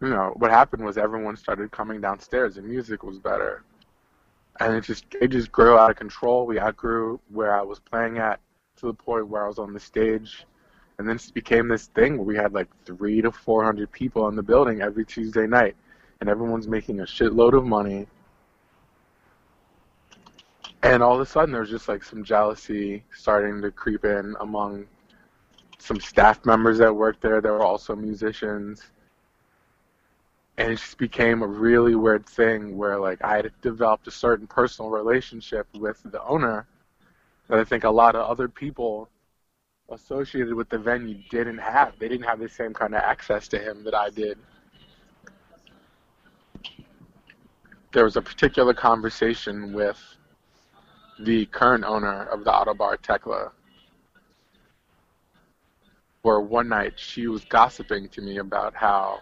You 0.02 0.10
know, 0.10 0.34
what 0.36 0.50
happened 0.50 0.84
was 0.84 0.98
everyone 0.98 1.36
started 1.36 1.70
coming 1.70 2.00
downstairs. 2.00 2.58
and 2.58 2.66
music 2.66 3.02
was 3.02 3.18
better, 3.18 3.64
and 4.58 4.74
it 4.74 4.82
just 4.82 5.04
it 5.20 5.28
just 5.28 5.52
grew 5.52 5.78
out 5.78 5.90
of 5.90 5.96
control. 5.96 6.46
We 6.46 6.58
outgrew 6.58 7.20
where 7.30 7.54
I 7.54 7.62
was 7.62 7.78
playing 7.78 8.18
at 8.18 8.40
to 8.76 8.86
the 8.86 8.94
point 8.94 9.28
where 9.28 9.44
I 9.44 9.48
was 9.48 9.58
on 9.58 9.72
the 9.72 9.80
stage, 9.80 10.46
and 10.98 11.08
then 11.08 11.16
it 11.16 11.30
became 11.34 11.68
this 11.68 11.86
thing 11.88 12.16
where 12.16 12.26
we 12.26 12.36
had 12.36 12.52
like 12.52 12.68
three 12.84 13.20
to 13.22 13.30
four 13.30 13.62
hundred 13.62 13.92
people 13.92 14.28
in 14.28 14.36
the 14.36 14.42
building 14.42 14.80
every 14.80 15.04
Tuesday 15.04 15.46
night, 15.46 15.76
and 16.20 16.28
everyone's 16.28 16.68
making 16.68 17.00
a 17.00 17.04
shitload 17.04 17.54
of 17.54 17.64
money. 17.64 18.06
And 20.82 21.02
all 21.02 21.14
of 21.14 21.20
a 21.20 21.26
sudden, 21.26 21.52
there's 21.52 21.70
just 21.70 21.88
like 21.88 22.02
some 22.02 22.24
jealousy 22.24 23.04
starting 23.14 23.60
to 23.62 23.70
creep 23.70 24.04
in 24.04 24.34
among 24.40 24.86
some 25.78 26.00
staff 26.00 26.44
members 26.44 26.78
that 26.78 26.94
worked 26.94 27.22
there 27.22 27.40
that 27.40 27.50
were 27.50 27.64
also 27.64 27.96
musicians. 27.96 28.82
And 30.58 30.72
it 30.72 30.76
just 30.76 30.98
became 30.98 31.42
a 31.42 31.46
really 31.46 31.94
weird 31.94 32.26
thing 32.26 32.76
where 32.76 32.98
like 32.98 33.22
I 33.24 33.36
had 33.36 33.50
developed 33.62 34.06
a 34.06 34.10
certain 34.10 34.46
personal 34.46 34.90
relationship 34.90 35.66
with 35.74 36.00
the 36.04 36.22
owner 36.24 36.66
that 37.48 37.58
I 37.58 37.64
think 37.64 37.84
a 37.84 37.90
lot 37.90 38.14
of 38.14 38.28
other 38.28 38.48
people 38.48 39.08
associated 39.90 40.54
with 40.54 40.68
the 40.68 40.78
venue 40.78 41.18
didn't 41.30 41.58
have. 41.58 41.98
They 41.98 42.08
didn't 42.08 42.26
have 42.26 42.38
the 42.38 42.48
same 42.48 42.72
kind 42.72 42.94
of 42.94 43.02
access 43.02 43.48
to 43.48 43.58
him 43.58 43.82
that 43.84 43.94
I 43.94 44.10
did. 44.10 44.38
There 47.92 48.04
was 48.04 48.16
a 48.16 48.22
particular 48.22 48.72
conversation 48.72 49.72
with 49.72 49.98
the 51.18 51.46
current 51.46 51.84
owner 51.84 52.24
of 52.24 52.44
the 52.44 52.52
auto 52.52 52.72
bar, 52.72 52.96
Tecla, 52.96 53.50
where 56.22 56.40
one 56.40 56.68
night 56.68 56.92
she 56.96 57.26
was 57.26 57.44
gossiping 57.44 58.08
to 58.10 58.20
me 58.20 58.38
about 58.38 58.74
how 58.74 59.20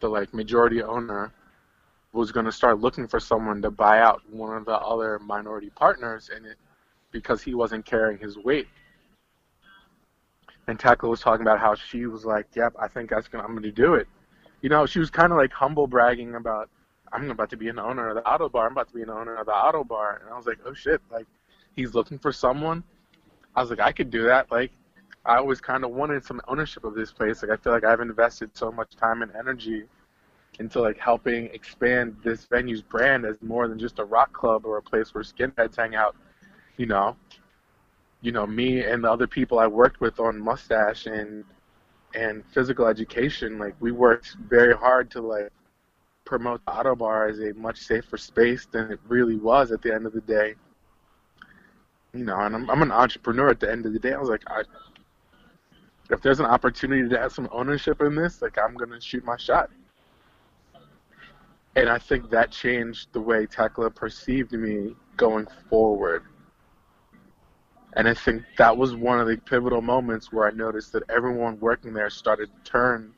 the 0.00 0.08
like 0.08 0.32
majority 0.32 0.82
owner 0.82 1.32
was 2.12 2.32
going 2.32 2.46
to 2.46 2.52
start 2.52 2.80
looking 2.80 3.06
for 3.06 3.20
someone 3.20 3.62
to 3.62 3.70
buy 3.70 4.00
out 4.00 4.22
one 4.30 4.56
of 4.56 4.64
the 4.64 4.76
other 4.78 5.18
minority 5.18 5.70
partners 5.70 6.30
in 6.34 6.44
it 6.44 6.56
because 7.12 7.42
he 7.42 7.54
wasn't 7.54 7.84
carrying 7.84 8.18
his 8.18 8.38
weight. 8.38 8.66
And 10.66 10.78
Tecla 10.78 11.08
was 11.08 11.20
talking 11.20 11.42
about 11.42 11.60
how 11.60 11.74
she 11.74 12.06
was 12.06 12.24
like, 12.24 12.46
"Yep, 12.54 12.76
I 12.78 12.88
think 12.88 13.10
that's 13.10 13.28
gonna, 13.28 13.44
I'm 13.44 13.50
going 13.50 13.62
to 13.62 13.72
do 13.72 13.94
it." 13.94 14.08
You 14.62 14.68
know, 14.68 14.86
she 14.86 14.98
was 14.98 15.10
kind 15.10 15.32
of 15.32 15.38
like 15.38 15.52
humble 15.52 15.86
bragging 15.86 16.34
about, 16.34 16.68
"I'm 17.12 17.30
about 17.30 17.50
to 17.50 17.56
be 17.56 17.68
an 17.68 17.78
owner 17.78 18.08
of 18.08 18.16
the 18.16 18.22
Ottobar. 18.22 18.66
I'm 18.66 18.72
about 18.72 18.88
to 18.88 18.94
be 18.94 19.02
an 19.02 19.10
owner 19.10 19.34
of 19.36 19.46
the 19.46 19.52
Ottobar." 19.52 20.20
And 20.20 20.30
I 20.30 20.36
was 20.36 20.46
like, 20.46 20.58
"Oh 20.64 20.74
shit!" 20.74 21.00
Like, 21.10 21.26
he's 21.76 21.94
looking 21.94 22.18
for 22.18 22.32
someone. 22.32 22.84
I 23.54 23.60
was 23.60 23.70
like, 23.70 23.80
I 23.80 23.92
could 23.92 24.10
do 24.10 24.24
that. 24.24 24.50
Like, 24.50 24.70
I 25.24 25.36
always 25.36 25.60
kind 25.60 25.84
of 25.84 25.90
wanted 25.90 26.24
some 26.24 26.40
ownership 26.48 26.84
of 26.84 26.94
this 26.94 27.12
place. 27.12 27.42
Like, 27.42 27.50
I 27.50 27.56
feel 27.56 27.72
like 27.72 27.84
I've 27.84 28.00
invested 28.00 28.56
so 28.56 28.70
much 28.70 28.96
time 28.96 29.22
and 29.22 29.32
energy 29.34 29.84
into 30.58 30.80
like 30.80 30.98
helping 30.98 31.46
expand 31.46 32.16
this 32.22 32.44
venue's 32.44 32.82
brand 32.82 33.24
as 33.24 33.36
more 33.40 33.68
than 33.68 33.78
just 33.78 33.98
a 33.98 34.04
rock 34.04 34.32
club 34.32 34.66
or 34.66 34.76
a 34.78 34.82
place 34.82 35.14
where 35.14 35.22
skinheads 35.22 35.76
hang 35.76 35.94
out. 35.94 36.16
You 36.76 36.86
know, 36.86 37.16
you 38.20 38.32
know, 38.32 38.46
me 38.46 38.82
and 38.82 39.04
the 39.04 39.10
other 39.10 39.26
people 39.26 39.58
I 39.58 39.66
worked 39.66 40.00
with 40.00 40.20
on 40.20 40.40
Mustache 40.40 41.06
and 41.06 41.44
and 42.14 42.44
physical 42.52 42.86
education, 42.86 43.58
like 43.58 43.74
we 43.80 43.92
worked 43.92 44.36
very 44.48 44.74
hard 44.74 45.10
to 45.12 45.20
like 45.20 45.50
promote 46.30 46.64
the 46.64 46.70
Ottobar 46.70 47.28
as 47.28 47.40
a 47.40 47.52
much 47.58 47.78
safer 47.80 48.16
space 48.16 48.64
than 48.70 48.92
it 48.92 49.00
really 49.08 49.36
was 49.36 49.72
at 49.72 49.82
the 49.82 49.92
end 49.92 50.06
of 50.06 50.12
the 50.12 50.20
day. 50.20 50.54
You 52.14 52.24
know, 52.24 52.38
and 52.38 52.54
I'm 52.54 52.70
I'm 52.70 52.82
an 52.82 52.92
entrepreneur 52.92 53.50
at 53.50 53.58
the 53.58 53.70
end 53.70 53.84
of 53.84 53.92
the 53.92 53.98
day. 53.98 54.12
I 54.12 54.18
was 54.18 54.28
like, 54.28 54.44
I 54.46 54.62
if 56.08 56.22
there's 56.22 56.38
an 56.38 56.46
opportunity 56.46 57.08
to 57.08 57.18
have 57.18 57.32
some 57.32 57.48
ownership 57.50 58.00
in 58.00 58.14
this, 58.14 58.40
like 58.42 58.56
I'm 58.58 58.74
gonna 58.76 59.00
shoot 59.00 59.24
my 59.24 59.36
shot. 59.36 59.70
And 61.74 61.88
I 61.88 61.98
think 61.98 62.30
that 62.30 62.52
changed 62.52 63.08
the 63.12 63.20
way 63.20 63.46
Tecla 63.46 63.90
perceived 63.90 64.52
me 64.52 64.94
going 65.16 65.48
forward. 65.68 66.22
And 67.94 68.08
I 68.08 68.14
think 68.14 68.44
that 68.56 68.76
was 68.76 68.94
one 68.94 69.18
of 69.18 69.26
the 69.26 69.36
pivotal 69.36 69.82
moments 69.82 70.32
where 70.32 70.46
I 70.46 70.52
noticed 70.52 70.92
that 70.92 71.02
everyone 71.10 71.58
working 71.58 71.92
there 71.92 72.08
started 72.08 72.50
to 72.52 72.70
turn 72.70 73.12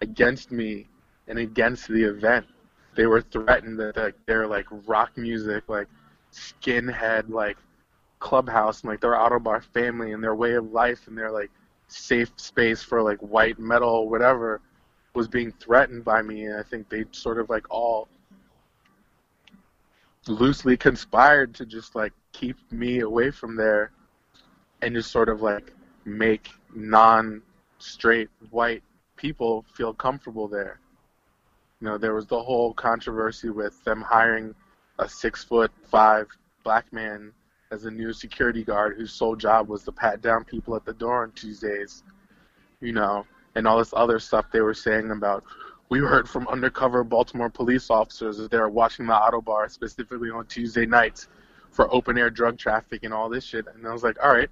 against 0.00 0.50
me 0.50 0.86
and 1.28 1.38
against 1.38 1.88
the 1.88 2.04
event. 2.04 2.46
They 2.94 3.06
were 3.06 3.22
threatened 3.22 3.78
that 3.80 3.96
like, 3.96 4.14
their 4.26 4.46
like 4.46 4.66
rock 4.86 5.16
music, 5.16 5.64
like 5.68 5.88
skinhead, 6.32 7.28
like 7.28 7.56
clubhouse, 8.18 8.82
and 8.82 8.90
like 8.90 9.00
their 9.00 9.14
Ottobar 9.14 9.62
family 9.62 10.12
and 10.12 10.22
their 10.22 10.34
way 10.34 10.54
of 10.54 10.72
life 10.72 11.06
and 11.08 11.16
their 11.16 11.30
like 11.30 11.50
safe 11.88 12.30
space 12.36 12.82
for 12.82 13.02
like 13.02 13.18
white 13.18 13.58
metal, 13.58 14.08
whatever, 14.08 14.60
was 15.14 15.28
being 15.28 15.52
threatened 15.52 16.04
by 16.04 16.22
me. 16.22 16.46
And 16.46 16.58
I 16.58 16.62
think 16.62 16.88
they 16.88 17.04
sort 17.12 17.38
of 17.38 17.50
like 17.50 17.66
all 17.70 18.08
loosely 20.26 20.76
conspired 20.76 21.54
to 21.54 21.66
just 21.66 21.94
like 21.94 22.12
keep 22.32 22.56
me 22.72 23.00
away 23.00 23.30
from 23.30 23.56
there 23.56 23.92
and 24.82 24.94
just 24.94 25.10
sort 25.10 25.28
of 25.28 25.42
like 25.42 25.72
make 26.04 26.48
non 26.74 27.42
straight 27.78 28.28
white 28.50 28.82
people 29.16 29.64
feel 29.74 29.92
comfortable 29.92 30.48
there. 30.48 30.80
You 31.80 31.88
know, 31.88 31.98
there 31.98 32.14
was 32.14 32.26
the 32.26 32.42
whole 32.42 32.72
controversy 32.74 33.50
with 33.50 33.82
them 33.84 34.00
hiring 34.00 34.54
a 34.98 35.08
six 35.08 35.44
foot 35.44 35.70
five 35.90 36.26
black 36.62 36.92
man 36.92 37.32
as 37.70 37.84
a 37.84 37.90
new 37.90 38.12
security 38.12 38.62
guard 38.62 38.96
whose 38.96 39.12
sole 39.12 39.36
job 39.36 39.68
was 39.68 39.82
to 39.84 39.92
pat 39.92 40.22
down 40.22 40.44
people 40.44 40.76
at 40.76 40.84
the 40.84 40.92
door 40.94 41.22
on 41.22 41.32
Tuesdays. 41.32 42.02
You 42.80 42.92
know, 42.92 43.26
and 43.54 43.66
all 43.66 43.78
this 43.78 43.94
other 43.94 44.18
stuff 44.18 44.46
they 44.52 44.60
were 44.60 44.74
saying 44.74 45.10
about 45.10 45.44
we 45.90 45.98
heard 46.00 46.28
from 46.28 46.48
undercover 46.48 47.04
Baltimore 47.04 47.50
police 47.50 47.90
officers 47.90 48.38
that 48.38 48.50
they 48.50 48.58
were 48.58 48.70
watching 48.70 49.06
the 49.06 49.12
Ottobar 49.12 49.70
specifically 49.70 50.30
on 50.30 50.46
Tuesday 50.46 50.86
nights 50.86 51.28
for 51.70 51.92
open 51.92 52.16
air 52.16 52.30
drug 52.30 52.56
traffic 52.56 53.04
and 53.04 53.12
all 53.12 53.28
this 53.28 53.44
shit. 53.44 53.66
And 53.72 53.86
I 53.86 53.92
was 53.92 54.02
like, 54.02 54.16
all 54.22 54.32
right, 54.32 54.48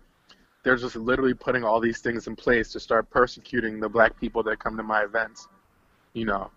they're 0.62 0.76
just 0.76 0.96
literally 0.96 1.34
putting 1.34 1.64
all 1.64 1.80
these 1.80 2.00
things 2.00 2.26
in 2.26 2.36
place 2.36 2.70
to 2.72 2.80
start 2.80 3.08
persecuting 3.10 3.80
the 3.80 3.88
black 3.88 4.18
people 4.20 4.42
that 4.44 4.58
come 4.58 4.76
to 4.76 4.82
my 4.82 5.02
events. 5.02 5.48
You 6.12 6.26
know, 6.26 6.50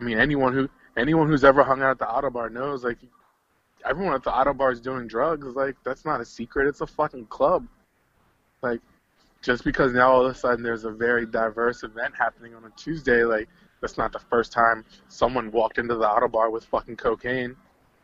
I 0.00 0.04
mean, 0.04 0.18
anyone 0.18 0.52
who 0.52 0.68
anyone 0.96 1.28
who's 1.28 1.44
ever 1.44 1.62
hung 1.62 1.82
out 1.82 1.90
at 1.90 1.98
the 1.98 2.06
Ottobar 2.06 2.50
knows, 2.50 2.84
like, 2.84 2.98
everyone 3.84 4.14
at 4.14 4.22
the 4.22 4.30
Ottobar 4.30 4.72
is 4.72 4.80
doing 4.80 5.06
drugs. 5.06 5.46
Like, 5.54 5.76
that's 5.84 6.04
not 6.04 6.20
a 6.20 6.24
secret. 6.24 6.68
It's 6.68 6.80
a 6.80 6.86
fucking 6.86 7.26
club. 7.26 7.66
Like, 8.62 8.80
just 9.42 9.64
because 9.64 9.92
now 9.92 10.10
all 10.10 10.26
of 10.26 10.30
a 10.30 10.34
sudden 10.34 10.62
there's 10.62 10.84
a 10.84 10.90
very 10.90 11.26
diverse 11.26 11.82
event 11.82 12.14
happening 12.18 12.54
on 12.54 12.64
a 12.64 12.70
Tuesday, 12.76 13.24
like, 13.24 13.48
that's 13.80 13.98
not 13.98 14.12
the 14.12 14.18
first 14.18 14.52
time 14.52 14.84
someone 15.08 15.50
walked 15.52 15.78
into 15.78 15.94
the 15.94 16.04
Ottobar 16.04 16.50
with 16.50 16.64
fucking 16.64 16.96
cocaine. 16.96 17.54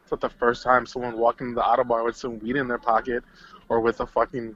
It's 0.03 0.11
not 0.11 0.20
the 0.20 0.28
first 0.28 0.62
time 0.62 0.86
someone 0.86 1.18
walked 1.18 1.40
into 1.40 1.55
the 1.55 1.62
Ottobar 1.62 2.05
with 2.05 2.16
some 2.16 2.38
weed 2.38 2.57
in 2.57 2.68
their 2.68 2.78
pocket 2.78 3.24
or 3.68 3.80
with 3.80 4.01
a 4.01 4.07
fucking, 4.07 4.55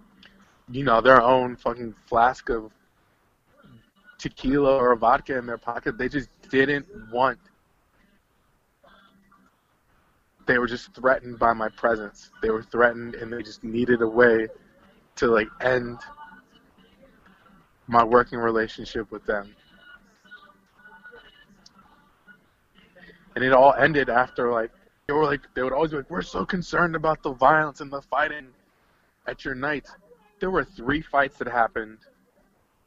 you 0.70 0.84
know, 0.84 1.00
their 1.00 1.22
own 1.22 1.56
fucking 1.56 1.94
flask 2.06 2.50
of 2.50 2.70
tequila 4.18 4.76
or 4.76 4.94
vodka 4.96 5.38
in 5.38 5.46
their 5.46 5.58
pocket. 5.58 5.96
They 5.96 6.08
just 6.08 6.28
didn't 6.50 6.86
want. 7.10 7.38
They 10.46 10.58
were 10.58 10.66
just 10.66 10.94
threatened 10.94 11.38
by 11.38 11.52
my 11.52 11.68
presence. 11.68 12.30
They 12.42 12.50
were 12.50 12.62
threatened, 12.62 13.16
and 13.16 13.32
they 13.32 13.42
just 13.42 13.64
needed 13.64 14.00
a 14.02 14.08
way 14.08 14.48
to 15.16 15.26
like 15.26 15.48
end 15.60 15.98
my 17.88 18.04
working 18.04 18.38
relationship 18.38 19.10
with 19.10 19.24
them. 19.26 19.54
And 23.34 23.44
it 23.44 23.52
all 23.52 23.74
ended 23.74 24.08
after 24.08 24.50
like 24.50 24.70
they 25.06 25.12
were 25.12 25.24
like 25.24 25.42
they 25.54 25.62
would 25.62 25.72
always 25.72 25.90
be 25.90 25.98
like, 25.98 26.10
"We're 26.10 26.22
so 26.22 26.44
concerned 26.44 26.96
about 26.96 27.22
the 27.22 27.32
violence 27.32 27.80
and 27.80 27.92
the 27.92 28.02
fighting 28.02 28.48
at 29.26 29.44
your 29.44 29.54
nights." 29.54 29.94
There 30.40 30.50
were 30.50 30.64
three 30.64 31.00
fights 31.00 31.38
that 31.38 31.48
happened 31.48 31.98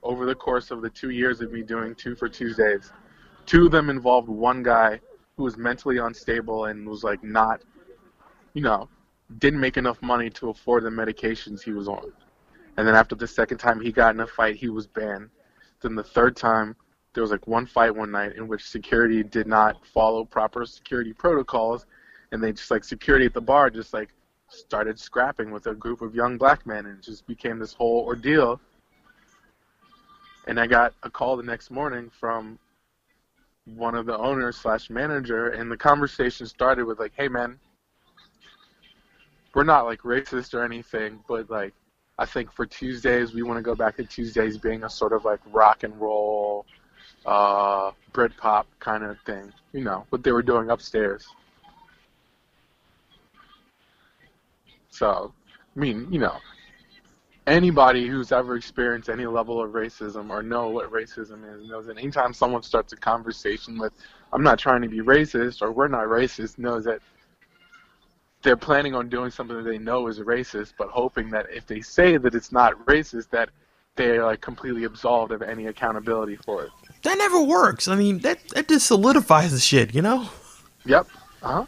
over 0.03 0.25
the 0.25 0.35
course 0.35 0.71
of 0.71 0.81
the 0.81 0.89
two 0.89 1.09
years 1.09 1.41
of 1.41 1.51
me 1.51 1.61
doing 1.61 1.95
two 1.95 2.15
for 2.15 2.29
Tuesdays. 2.29 2.91
Two 3.49 3.65
of 3.65 3.71
them 3.71 3.89
involved 3.89 4.29
one 4.29 4.61
guy 4.61 4.99
who 5.35 5.41
was 5.41 5.57
mentally 5.57 5.97
unstable 5.97 6.65
and 6.65 6.87
was 6.87 7.03
like 7.03 7.23
not, 7.23 7.63
you 8.53 8.61
know, 8.61 8.87
didn't 9.39 9.59
make 9.59 9.75
enough 9.75 9.99
money 10.03 10.29
to 10.29 10.51
afford 10.51 10.83
the 10.83 10.89
medications 10.91 11.63
he 11.63 11.71
was 11.71 11.87
on. 11.87 12.11
And 12.77 12.87
then 12.87 12.93
after 12.93 13.15
the 13.15 13.25
second 13.25 13.57
time 13.57 13.81
he 13.81 13.91
got 13.91 14.13
in 14.13 14.21
a 14.21 14.27
fight, 14.27 14.57
he 14.57 14.69
was 14.69 14.85
banned. 14.85 15.31
Then 15.81 15.95
the 15.95 16.03
third 16.03 16.35
time, 16.35 16.75
there 17.15 17.23
was 17.23 17.31
like 17.31 17.47
one 17.47 17.65
fight 17.65 17.95
one 17.95 18.11
night 18.11 18.35
in 18.35 18.47
which 18.47 18.69
security 18.69 19.23
did 19.23 19.47
not 19.47 19.83
follow 19.83 20.25
proper 20.25 20.63
security 20.67 21.11
protocols, 21.11 21.87
and 22.31 22.43
they 22.43 22.51
just 22.51 22.69
like 22.69 22.83
security 22.83 23.25
at 23.25 23.33
the 23.33 23.41
bar 23.41 23.71
just 23.71 23.95
like 23.95 24.09
started 24.49 24.99
scrapping 24.99 25.49
with 25.49 25.65
a 25.65 25.73
group 25.73 26.03
of 26.03 26.13
young 26.13 26.37
black 26.37 26.67
men, 26.67 26.85
and 26.85 26.99
it 26.99 27.03
just 27.03 27.25
became 27.25 27.57
this 27.57 27.73
whole 27.73 28.05
ordeal. 28.05 28.61
And 30.45 30.59
I 30.59 30.67
got 30.67 30.93
a 31.01 31.09
call 31.09 31.35
the 31.35 31.41
next 31.41 31.71
morning 31.71 32.11
from 32.11 32.59
one 33.75 33.95
of 33.95 34.05
the 34.05 34.17
owners 34.17 34.57
slash 34.57 34.89
manager, 34.89 35.49
and 35.49 35.71
the 35.71 35.77
conversation 35.77 36.45
started 36.45 36.85
with 36.85 36.99
like, 36.99 37.13
"Hey 37.15 37.27
man, 37.27 37.59
we're 39.53 39.63
not 39.63 39.85
like 39.85 40.01
racist 40.01 40.53
or 40.53 40.63
anything, 40.63 41.19
but 41.27 41.49
like 41.49 41.73
I 42.17 42.25
think 42.25 42.51
for 42.51 42.65
Tuesdays 42.65 43.33
we 43.33 43.43
want 43.43 43.57
to 43.57 43.63
go 43.63 43.75
back 43.75 43.95
to 43.97 44.03
Tuesdays 44.03 44.57
being 44.57 44.83
a 44.83 44.89
sort 44.89 45.13
of 45.13 45.25
like 45.25 45.39
rock 45.51 45.83
and 45.83 45.99
roll, 45.99 46.65
uh, 47.25 47.91
Britpop 48.13 48.65
kind 48.79 49.03
of 49.03 49.17
thing, 49.25 49.51
you 49.73 49.83
know, 49.83 50.05
what 50.09 50.23
they 50.23 50.31
were 50.31 50.43
doing 50.43 50.69
upstairs." 50.69 51.27
So, 54.89 55.33
I 55.75 55.79
mean, 55.79 56.11
you 56.11 56.19
know, 56.19 56.37
anybody 57.49 58.07
who's 58.07 58.31
ever 58.31 58.55
experienced 58.55 59.09
any 59.09 59.25
level 59.25 59.61
of 59.61 59.71
racism 59.71 60.29
or 60.29 60.41
know 60.43 60.69
what 60.69 60.91
racism 60.91 61.43
is 61.55 61.67
knows 61.67 61.87
that 61.87 61.97
anytime 61.97 62.33
someone 62.33 62.63
starts 62.63 62.93
a 62.93 62.97
conversation 62.97 63.77
with, 63.77 63.91
I'm 64.31 64.43
not 64.43 64.59
trying 64.59 64.81
to 64.83 64.87
be 64.87 64.99
racist 64.99 65.61
or 65.61 65.71
we're 65.71 65.87
not 65.87 66.05
racist, 66.05 66.57
knows 66.57 66.83
that 66.85 66.99
they're 68.41 68.55
planning 68.57 68.95
on 68.95 69.09
doing 69.09 69.31
something 69.31 69.57
that 69.57 69.63
they 69.69 69.77
know 69.77 70.07
is 70.07 70.19
racist, 70.19 70.73
but 70.77 70.89
hoping 70.89 71.29
that 71.31 71.47
if 71.51 71.65
they 71.67 71.81
say 71.81 72.15
that 72.17 72.33
it's 72.35 72.51
not 72.51 72.73
racist, 72.85 73.29
that 73.31 73.49
they're 73.95 74.23
like 74.23 74.39
completely 74.39 74.85
absolved 74.85 75.31
of 75.33 75.41
any 75.41 75.65
accountability 75.67 76.37
for 76.37 76.63
it. 76.63 76.69
That 77.03 77.17
never 77.17 77.41
works. 77.41 77.87
I 77.89 77.95
mean, 77.95 78.19
that 78.19 78.39
that 78.49 78.69
just 78.69 78.87
solidifies 78.87 79.51
the 79.51 79.59
shit, 79.59 79.93
you 79.93 80.01
know. 80.01 80.29
Yep. 80.85 81.07
Uh 81.43 81.47
huh. 81.47 81.65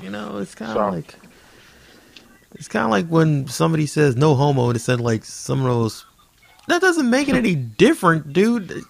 You 0.00 0.10
know, 0.10 0.38
it's 0.38 0.54
kind 0.54 0.70
of 0.70 0.76
So- 0.76 0.88
like 0.96 1.18
it's 2.58 2.68
kind 2.68 2.84
of 2.84 2.90
like 2.90 3.06
when 3.06 3.46
somebody 3.46 3.86
says 3.86 4.16
no 4.16 4.34
homo, 4.34 4.68
and 4.68 4.76
it 4.76 4.80
said 4.80 5.00
like 5.00 5.24
some 5.24 5.60
of 5.60 5.66
those. 5.66 6.04
That 6.66 6.82
doesn't 6.82 7.08
make 7.08 7.28
it 7.28 7.34
any 7.34 7.54
different, 7.54 8.32
dude. 8.32 8.82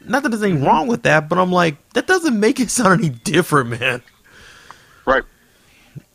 Not 0.00 0.22
that 0.22 0.30
there's 0.30 0.42
anything 0.42 0.60
mm-hmm. 0.60 0.68
wrong 0.68 0.86
with 0.86 1.02
that, 1.02 1.28
but 1.28 1.38
I'm 1.38 1.52
like, 1.52 1.76
that 1.90 2.06
doesn't 2.06 2.38
make 2.38 2.58
it 2.58 2.70
sound 2.70 3.00
any 3.04 3.10
different, 3.10 3.70
man. 3.70 4.02
Right. 5.04 5.24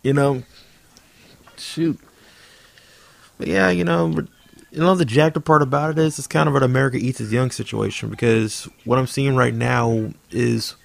You 0.02 0.14
know, 0.14 0.44
shoot. 1.58 2.00
But 3.38 3.48
yeah, 3.48 3.70
you 3.70 3.84
know, 3.84 4.08
you 4.72 4.80
know 4.80 4.96
the 4.96 5.06
jacked 5.06 5.38
up 5.38 5.46
part 5.46 5.62
about 5.62 5.92
it 5.92 6.00
is 6.00 6.18
it's 6.18 6.28
kind 6.28 6.50
of 6.50 6.56
an 6.56 6.64
America 6.64 6.98
eats 6.98 7.22
its 7.22 7.32
young 7.32 7.52
situation 7.52 8.10
because 8.10 8.68
what 8.86 8.98
I'm 8.98 9.08
seeing 9.08 9.36
right 9.36 9.54
now 9.54 10.12
is 10.32 10.76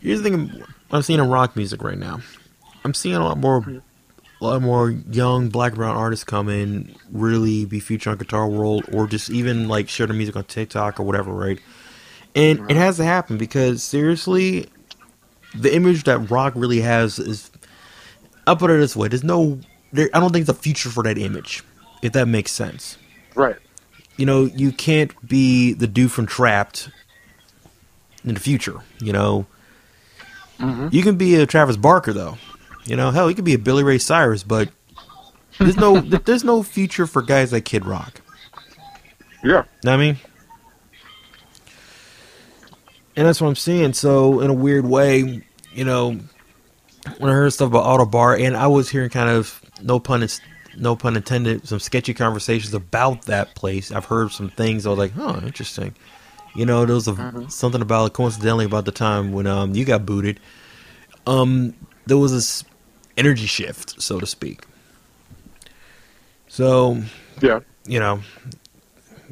here's 0.00 0.22
the 0.22 0.30
thing 0.30 0.64
I'm 0.90 1.02
seeing 1.02 1.18
in 1.18 1.28
rock 1.28 1.56
music 1.56 1.82
right 1.82 1.98
now. 1.98 2.20
I'm 2.84 2.94
seeing 2.94 3.16
a 3.16 3.24
lot 3.24 3.38
more 3.38 3.62
mm-hmm. 3.62 3.78
A 4.44 4.48
lot 4.48 4.62
more 4.62 4.90
young 4.90 5.48
black 5.48 5.72
and 5.72 5.78
brown 5.78 5.96
artists 5.96 6.24
come 6.24 6.48
in, 6.48 6.94
really 7.10 7.64
be 7.64 7.80
featured 7.80 8.12
on 8.12 8.18
Guitar 8.18 8.46
World 8.48 8.84
or 8.92 9.06
just 9.06 9.30
even 9.30 9.68
like 9.68 9.88
share 9.88 10.06
their 10.06 10.16
music 10.16 10.36
on 10.36 10.44
TikTok 10.44 11.00
or 11.00 11.02
whatever, 11.04 11.32
right? 11.32 11.58
And 12.34 12.70
it 12.70 12.76
has 12.76 12.96
to 12.98 13.04
happen 13.04 13.38
because 13.38 13.82
seriously, 13.82 14.68
the 15.54 15.74
image 15.74 16.04
that 16.04 16.30
rock 16.30 16.52
really 16.56 16.80
has 16.80 17.18
is 17.18 17.50
I'll 18.46 18.56
put 18.56 18.70
it 18.70 18.78
this 18.78 18.94
way: 18.96 19.08
there's 19.08 19.24
no, 19.24 19.60
there, 19.92 20.10
I 20.12 20.20
don't 20.20 20.32
think 20.32 20.46
there's 20.46 20.56
a 20.58 20.60
future 20.60 20.90
for 20.90 21.02
that 21.04 21.16
image, 21.16 21.62
if 22.02 22.12
that 22.12 22.26
makes 22.28 22.50
sense. 22.52 22.98
Right. 23.34 23.56
You 24.16 24.26
know, 24.26 24.44
you 24.44 24.72
can't 24.72 25.12
be 25.26 25.72
the 25.72 25.86
dude 25.86 26.12
from 26.12 26.26
Trapped 26.26 26.90
in 28.24 28.34
the 28.34 28.40
future. 28.40 28.76
You 29.00 29.12
know, 29.12 29.46
Mhm. 30.58 30.92
you 30.92 31.02
can 31.02 31.16
be 31.16 31.34
a 31.36 31.46
Travis 31.46 31.76
Barker 31.76 32.12
though. 32.12 32.36
You 32.86 32.96
know, 32.96 33.10
hell, 33.10 33.28
he 33.28 33.34
could 33.34 33.44
be 33.44 33.54
a 33.54 33.58
Billy 33.58 33.82
Ray 33.82 33.98
Cyrus, 33.98 34.42
but 34.42 34.68
there's 35.58 35.76
no, 35.76 36.00
there's 36.00 36.44
no 36.44 36.62
future 36.62 37.06
for 37.06 37.22
guys 37.22 37.52
like 37.52 37.64
Kid 37.64 37.84
Rock. 37.86 38.20
Yeah. 39.42 39.50
Know 39.52 39.62
what 39.82 39.88
I 39.92 39.96
mean? 39.96 40.18
And 43.16 43.26
that's 43.26 43.40
what 43.40 43.48
I'm 43.48 43.56
seeing. 43.56 43.92
So, 43.92 44.40
in 44.40 44.50
a 44.50 44.54
weird 44.54 44.84
way, 44.84 45.42
you 45.72 45.84
know, 45.84 46.18
when 47.18 47.30
I 47.30 47.34
heard 47.34 47.52
stuff 47.52 47.68
about 47.68 47.84
Ottobar, 47.84 48.40
and 48.44 48.56
I 48.56 48.66
was 48.66 48.88
hearing 48.90 49.10
kind 49.10 49.28
of 49.30 49.60
no 49.82 50.00
pun, 50.00 50.22
is- 50.22 50.40
no 50.76 50.96
pun 50.96 51.16
intended, 51.16 51.68
some 51.68 51.78
sketchy 51.78 52.12
conversations 52.14 52.74
about 52.74 53.22
that 53.26 53.54
place. 53.54 53.92
I've 53.92 54.06
heard 54.06 54.32
some 54.32 54.48
things. 54.50 54.86
I 54.86 54.90
was 54.90 54.98
like, 54.98 55.12
oh, 55.16 55.40
interesting. 55.44 55.94
You 56.56 56.66
know, 56.66 56.84
there 56.84 56.94
was 56.94 57.06
a, 57.08 57.46
something 57.50 57.82
about 57.82 58.12
coincidentally 58.14 58.64
about 58.64 58.84
the 58.84 58.92
time 58.92 59.32
when 59.32 59.46
um 59.46 59.74
you 59.74 59.84
got 59.84 60.06
booted. 60.06 60.38
Um, 61.26 61.74
there 62.06 62.16
was 62.18 62.32
this 62.32 62.64
energy 63.16 63.46
shift, 63.46 64.00
so 64.02 64.18
to 64.20 64.26
speak. 64.26 64.62
So 66.48 67.02
Yeah. 67.40 67.60
you 67.86 67.98
know, 68.00 68.20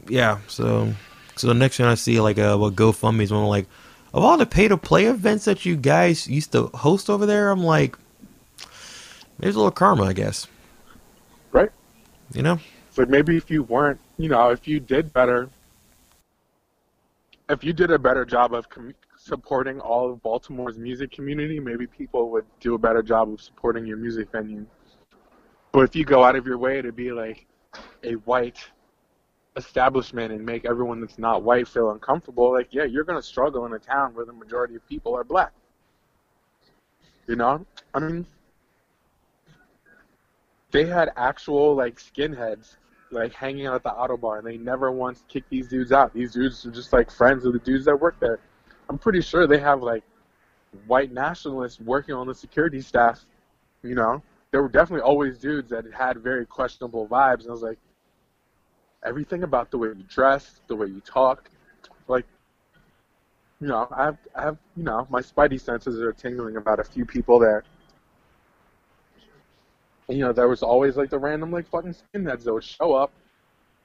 yeah. 0.08 0.38
So, 0.48 0.92
so 1.36 1.46
the 1.46 1.54
next 1.54 1.76
thing 1.76 1.86
I 1.86 1.94
see, 1.94 2.20
like, 2.20 2.38
uh, 2.38 2.56
what 2.56 2.74
GoFundMe 2.74 3.22
is 3.22 3.32
one 3.32 3.42
of 3.42 3.48
like, 3.48 3.66
of 4.12 4.22
all 4.24 4.36
the 4.36 4.46
pay 4.46 4.68
to 4.68 4.76
play 4.76 5.06
events 5.06 5.44
that 5.46 5.64
you 5.64 5.76
guys 5.76 6.28
used 6.28 6.52
to 6.52 6.66
host 6.74 7.08
over 7.08 7.24
there, 7.26 7.50
I'm 7.50 7.62
like, 7.62 7.96
there's 9.38 9.54
a 9.54 9.58
little 9.58 9.70
karma, 9.70 10.04
I 10.04 10.12
guess. 10.12 10.46
Right. 11.50 11.70
You 12.32 12.42
know? 12.42 12.58
So 12.90 13.06
maybe 13.06 13.36
if 13.36 13.50
you 13.50 13.62
weren't, 13.62 13.98
you 14.18 14.28
know, 14.28 14.50
if 14.50 14.68
you 14.68 14.80
did 14.80 15.12
better, 15.12 15.48
if 17.48 17.64
you 17.64 17.72
did 17.72 17.90
a 17.90 17.98
better 17.98 18.24
job 18.24 18.52
of 18.52 18.68
com- 18.68 18.94
supporting 19.24 19.78
all 19.78 20.10
of 20.10 20.20
Baltimore's 20.22 20.78
music 20.78 21.12
community, 21.12 21.60
maybe 21.60 21.86
people 21.86 22.30
would 22.30 22.44
do 22.60 22.74
a 22.74 22.78
better 22.78 23.02
job 23.02 23.32
of 23.32 23.40
supporting 23.40 23.86
your 23.86 23.96
music 23.96 24.32
venue. 24.32 24.66
But 25.70 25.84
if 25.84 25.94
you 25.94 26.04
go 26.04 26.24
out 26.24 26.34
of 26.34 26.44
your 26.44 26.58
way 26.58 26.82
to 26.82 26.90
be 26.90 27.12
like 27.12 27.46
a 28.02 28.14
white 28.14 28.58
establishment 29.56 30.32
and 30.32 30.44
make 30.44 30.64
everyone 30.64 31.00
that's 31.00 31.18
not 31.18 31.44
white 31.44 31.68
feel 31.68 31.92
uncomfortable, 31.92 32.52
like, 32.52 32.74
yeah, 32.74 32.82
you're 32.82 33.04
going 33.04 33.18
to 33.18 33.26
struggle 33.26 33.64
in 33.64 33.72
a 33.74 33.78
town 33.78 34.12
where 34.14 34.24
the 34.24 34.32
majority 34.32 34.74
of 34.74 34.86
people 34.88 35.14
are 35.14 35.24
black. 35.24 35.52
You 37.28 37.36
know? 37.36 37.64
I 37.94 38.00
mean, 38.00 38.26
they 40.72 40.84
had 40.84 41.10
actual 41.16 41.76
like 41.76 42.00
skinheads 42.00 42.74
like 43.12 43.32
hanging 43.34 43.66
out 43.66 43.74
at 43.76 43.82
the 43.84 43.90
Ottobar 43.90 44.38
and 44.38 44.46
they 44.46 44.56
never 44.56 44.90
once 44.90 45.22
kicked 45.28 45.48
these 45.48 45.68
dudes 45.68 45.92
out. 45.92 46.12
These 46.12 46.32
dudes 46.32 46.66
are 46.66 46.72
just 46.72 46.92
like 46.92 47.08
friends 47.10 47.44
of 47.44 47.52
the 47.52 47.60
dudes 47.60 47.84
that 47.84 48.00
work 48.00 48.18
there. 48.18 48.40
I'm 48.92 48.98
pretty 48.98 49.22
sure 49.22 49.46
they 49.46 49.58
have 49.58 49.82
like 49.82 50.04
white 50.86 51.12
nationalists 51.12 51.80
working 51.80 52.14
on 52.14 52.26
the 52.26 52.34
security 52.34 52.82
staff. 52.82 53.24
You 53.82 53.94
know, 53.94 54.22
there 54.50 54.60
were 54.60 54.68
definitely 54.68 55.00
always 55.00 55.38
dudes 55.38 55.70
that 55.70 55.86
had 55.94 56.18
very 56.18 56.44
questionable 56.44 57.08
vibes, 57.08 57.40
and 57.40 57.48
I 57.48 57.52
was 57.52 57.62
like, 57.62 57.78
everything 59.02 59.44
about 59.44 59.70
the 59.70 59.78
way 59.78 59.88
you 59.88 60.04
dress, 60.10 60.60
the 60.68 60.76
way 60.76 60.88
you 60.88 61.00
talk, 61.00 61.48
like, 62.06 62.26
you 63.62 63.68
know, 63.68 63.88
I 63.90 64.04
have, 64.04 64.18
I 64.36 64.42
have, 64.42 64.58
you 64.76 64.82
know, 64.82 65.06
my 65.08 65.22
spidey 65.22 65.58
senses 65.58 65.98
are 66.02 66.12
tingling 66.12 66.58
about 66.58 66.78
a 66.78 66.84
few 66.84 67.06
people 67.06 67.38
there. 67.38 67.64
And, 70.08 70.18
you 70.18 70.24
know, 70.24 70.34
there 70.34 70.48
was 70.48 70.62
always 70.62 70.98
like 70.98 71.08
the 71.08 71.18
random 71.18 71.50
like 71.50 71.66
fucking 71.70 71.94
skinheads 71.94 72.44
that 72.44 72.52
would 72.52 72.62
show 72.62 72.92
up, 72.92 73.10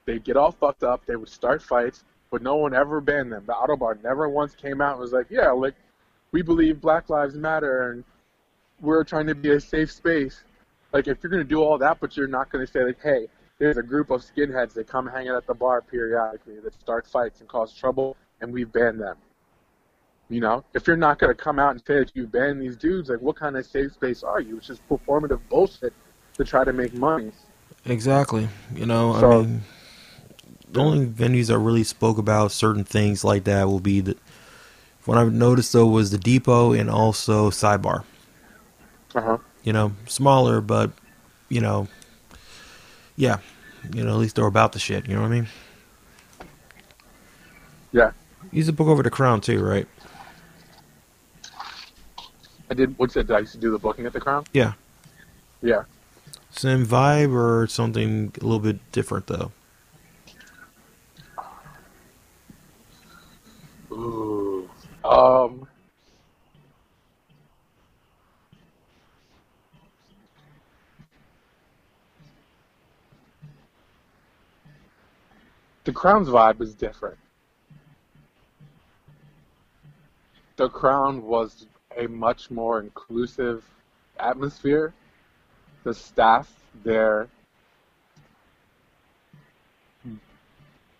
they'd 0.04 0.22
get 0.22 0.36
all 0.36 0.52
fucked 0.52 0.84
up, 0.84 1.06
they 1.06 1.16
would 1.16 1.30
start 1.30 1.62
fights, 1.62 2.04
but 2.30 2.42
no 2.42 2.56
one 2.56 2.74
ever 2.74 3.00
banned 3.00 3.32
them. 3.32 3.44
The 3.46 3.52
Ottobar 3.54 4.02
never 4.02 4.28
once 4.28 4.54
came 4.54 4.80
out 4.80 4.92
and 4.92 5.00
was 5.00 5.12
like, 5.12 5.26
yeah, 5.30 5.50
like 5.50 5.74
we 6.32 6.42
believe 6.42 6.80
Black 6.80 7.08
Lives 7.08 7.34
Matter 7.34 7.90
and 7.92 8.04
we're 8.80 9.04
trying 9.04 9.26
to 9.26 9.34
be 9.34 9.50
a 9.50 9.60
safe 9.60 9.90
space. 9.90 10.42
Like 10.92 11.08
if 11.08 11.18
you're 11.22 11.30
gonna 11.30 11.44
do 11.44 11.62
all 11.62 11.78
that, 11.78 11.98
but 12.00 12.16
you're 12.16 12.28
not 12.28 12.50
gonna 12.50 12.66
say 12.66 12.84
like, 12.84 13.00
hey, 13.02 13.26
there's 13.58 13.76
a 13.76 13.82
group 13.82 14.10
of 14.10 14.22
skinheads 14.22 14.72
that 14.74 14.86
come 14.86 15.06
hang 15.06 15.28
out 15.28 15.36
at 15.36 15.46
the 15.46 15.54
bar 15.54 15.82
periodically 15.82 16.60
that 16.60 16.74
start 16.80 17.06
fights 17.06 17.40
and 17.40 17.48
cause 17.48 17.72
trouble, 17.72 18.16
and 18.40 18.52
we've 18.52 18.70
banned 18.72 19.00
them. 19.00 19.16
You 20.30 20.40
know, 20.40 20.64
if 20.74 20.86
you're 20.86 20.96
not 20.96 21.18
gonna 21.18 21.34
come 21.34 21.58
out 21.58 21.70
and 21.72 21.80
say 21.86 21.98
that 21.98 22.12
you 22.14 22.26
banned 22.26 22.60
these 22.60 22.76
dudes, 22.76 23.08
like 23.08 23.20
what 23.20 23.36
kind 23.36 23.56
of 23.56 23.66
safe 23.66 23.92
space 23.94 24.22
are 24.22 24.40
you? 24.40 24.58
It's 24.58 24.66
just 24.66 24.86
performative 24.88 25.40
bullshit 25.48 25.92
to 26.34 26.44
try 26.44 26.64
to 26.64 26.72
make 26.72 26.94
money. 26.94 27.32
Exactly. 27.86 28.48
You 28.74 28.86
know, 28.86 29.14
I 29.14 29.20
So- 29.20 29.42
mean, 29.44 29.62
the 30.72 30.80
only 30.80 31.06
venues 31.06 31.48
that 31.48 31.58
really 31.58 31.84
spoke 31.84 32.18
about 32.18 32.52
certain 32.52 32.84
things 32.84 33.24
like 33.24 33.44
that 33.44 33.66
will 33.66 33.80
be 33.80 34.00
the. 34.00 34.16
What 35.04 35.16
I've 35.16 35.32
noticed 35.32 35.72
though 35.72 35.86
was 35.86 36.10
the 36.10 36.18
Depot 36.18 36.72
and 36.72 36.90
also 36.90 37.50
Sidebar. 37.50 38.04
Uh 39.14 39.20
huh. 39.20 39.38
You 39.62 39.72
know, 39.72 39.92
smaller, 40.06 40.60
but 40.60 40.90
you 41.48 41.60
know, 41.60 41.88
yeah, 43.16 43.38
you 43.92 44.04
know, 44.04 44.10
at 44.10 44.18
least 44.18 44.36
they're 44.36 44.46
about 44.46 44.72
the 44.72 44.78
shit. 44.78 45.08
You 45.08 45.14
know 45.14 45.22
what 45.22 45.28
I 45.28 45.30
mean? 45.30 45.48
Yeah. 47.92 48.12
You 48.52 48.58
used 48.58 48.68
to 48.68 48.72
book 48.72 48.88
over 48.88 49.02
the 49.02 49.10
Crown 49.10 49.40
too, 49.40 49.62
right? 49.64 49.86
I 52.70 52.74
did. 52.74 52.96
What's? 52.98 53.14
Did 53.14 53.30
I 53.30 53.40
used 53.40 53.52
to 53.52 53.58
do 53.58 53.70
the 53.70 53.78
booking 53.78 54.06
at 54.06 54.12
the 54.12 54.20
Crown? 54.20 54.44
Yeah. 54.52 54.74
Yeah. 55.62 55.84
Same 56.50 56.86
vibe 56.86 57.32
or 57.34 57.66
something 57.66 58.32
a 58.40 58.44
little 58.44 58.58
bit 58.58 58.78
different 58.92 59.26
though. 59.26 59.52
Ooh. 63.98 64.70
Um. 65.04 65.66
The 75.84 75.92
Crown's 75.92 76.28
vibe 76.28 76.60
is 76.60 76.74
different. 76.74 77.16
The 80.56 80.68
Crown 80.68 81.22
was 81.22 81.66
a 81.96 82.06
much 82.06 82.50
more 82.50 82.80
inclusive 82.80 83.64
atmosphere. 84.20 84.92
The 85.84 85.94
staff 85.94 86.52
there 86.84 87.28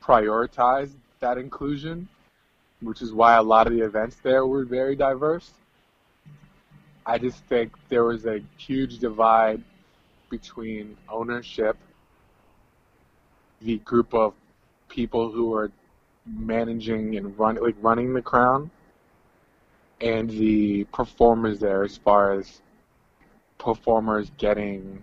prioritized 0.02 0.94
that 1.20 1.36
inclusion, 1.36 2.08
which 2.80 3.02
is 3.02 3.12
why 3.12 3.34
a 3.36 3.42
lot 3.42 3.66
of 3.66 3.72
the 3.72 3.80
events 3.80 4.16
there 4.22 4.46
were 4.46 4.64
very 4.64 4.94
diverse. 4.94 5.52
I 7.04 7.18
just 7.18 7.42
think 7.44 7.72
there 7.88 8.04
was 8.04 8.26
a 8.26 8.40
huge 8.56 8.98
divide 8.98 9.62
between 10.30 10.96
ownership, 11.08 11.76
the 13.60 13.78
group 13.78 14.12
of 14.14 14.34
people 14.88 15.30
who 15.30 15.48
were 15.48 15.72
managing 16.26 17.16
and 17.16 17.36
run, 17.38 17.56
like 17.56 17.76
running 17.80 18.12
the 18.12 18.22
crown, 18.22 18.70
and 20.00 20.30
the 20.30 20.84
performers 20.84 21.58
there 21.58 21.82
as 21.82 21.96
far 21.96 22.32
as 22.32 22.60
performers 23.58 24.30
getting 24.36 25.02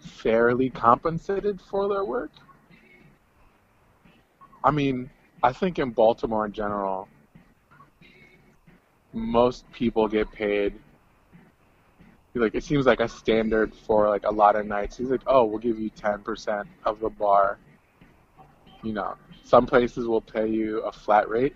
fairly 0.00 0.70
compensated 0.70 1.60
for 1.60 1.88
their 1.88 2.04
work. 2.04 2.30
I 4.64 4.70
mean, 4.70 5.10
I 5.42 5.52
think 5.52 5.78
in 5.78 5.90
Baltimore 5.90 6.46
in 6.46 6.52
general, 6.52 7.08
most 9.12 9.70
people 9.72 10.08
get 10.08 10.30
paid 10.30 10.74
like 12.34 12.54
it 12.54 12.64
seems 12.64 12.86
like 12.86 13.00
a 13.00 13.08
standard 13.08 13.74
for 13.74 14.08
like 14.08 14.24
a 14.24 14.30
lot 14.30 14.56
of 14.56 14.66
nights. 14.66 14.96
He's 14.96 15.10
like, 15.10 15.20
"Oh, 15.26 15.44
we'll 15.44 15.58
give 15.58 15.78
you 15.78 15.90
10% 15.90 16.66
of 16.84 17.00
the 17.00 17.10
bar." 17.10 17.58
You 18.82 18.92
know, 18.92 19.16
some 19.44 19.66
places 19.66 20.06
will 20.06 20.20
pay 20.20 20.48
you 20.48 20.80
a 20.80 20.92
flat 20.92 21.28
rate 21.28 21.54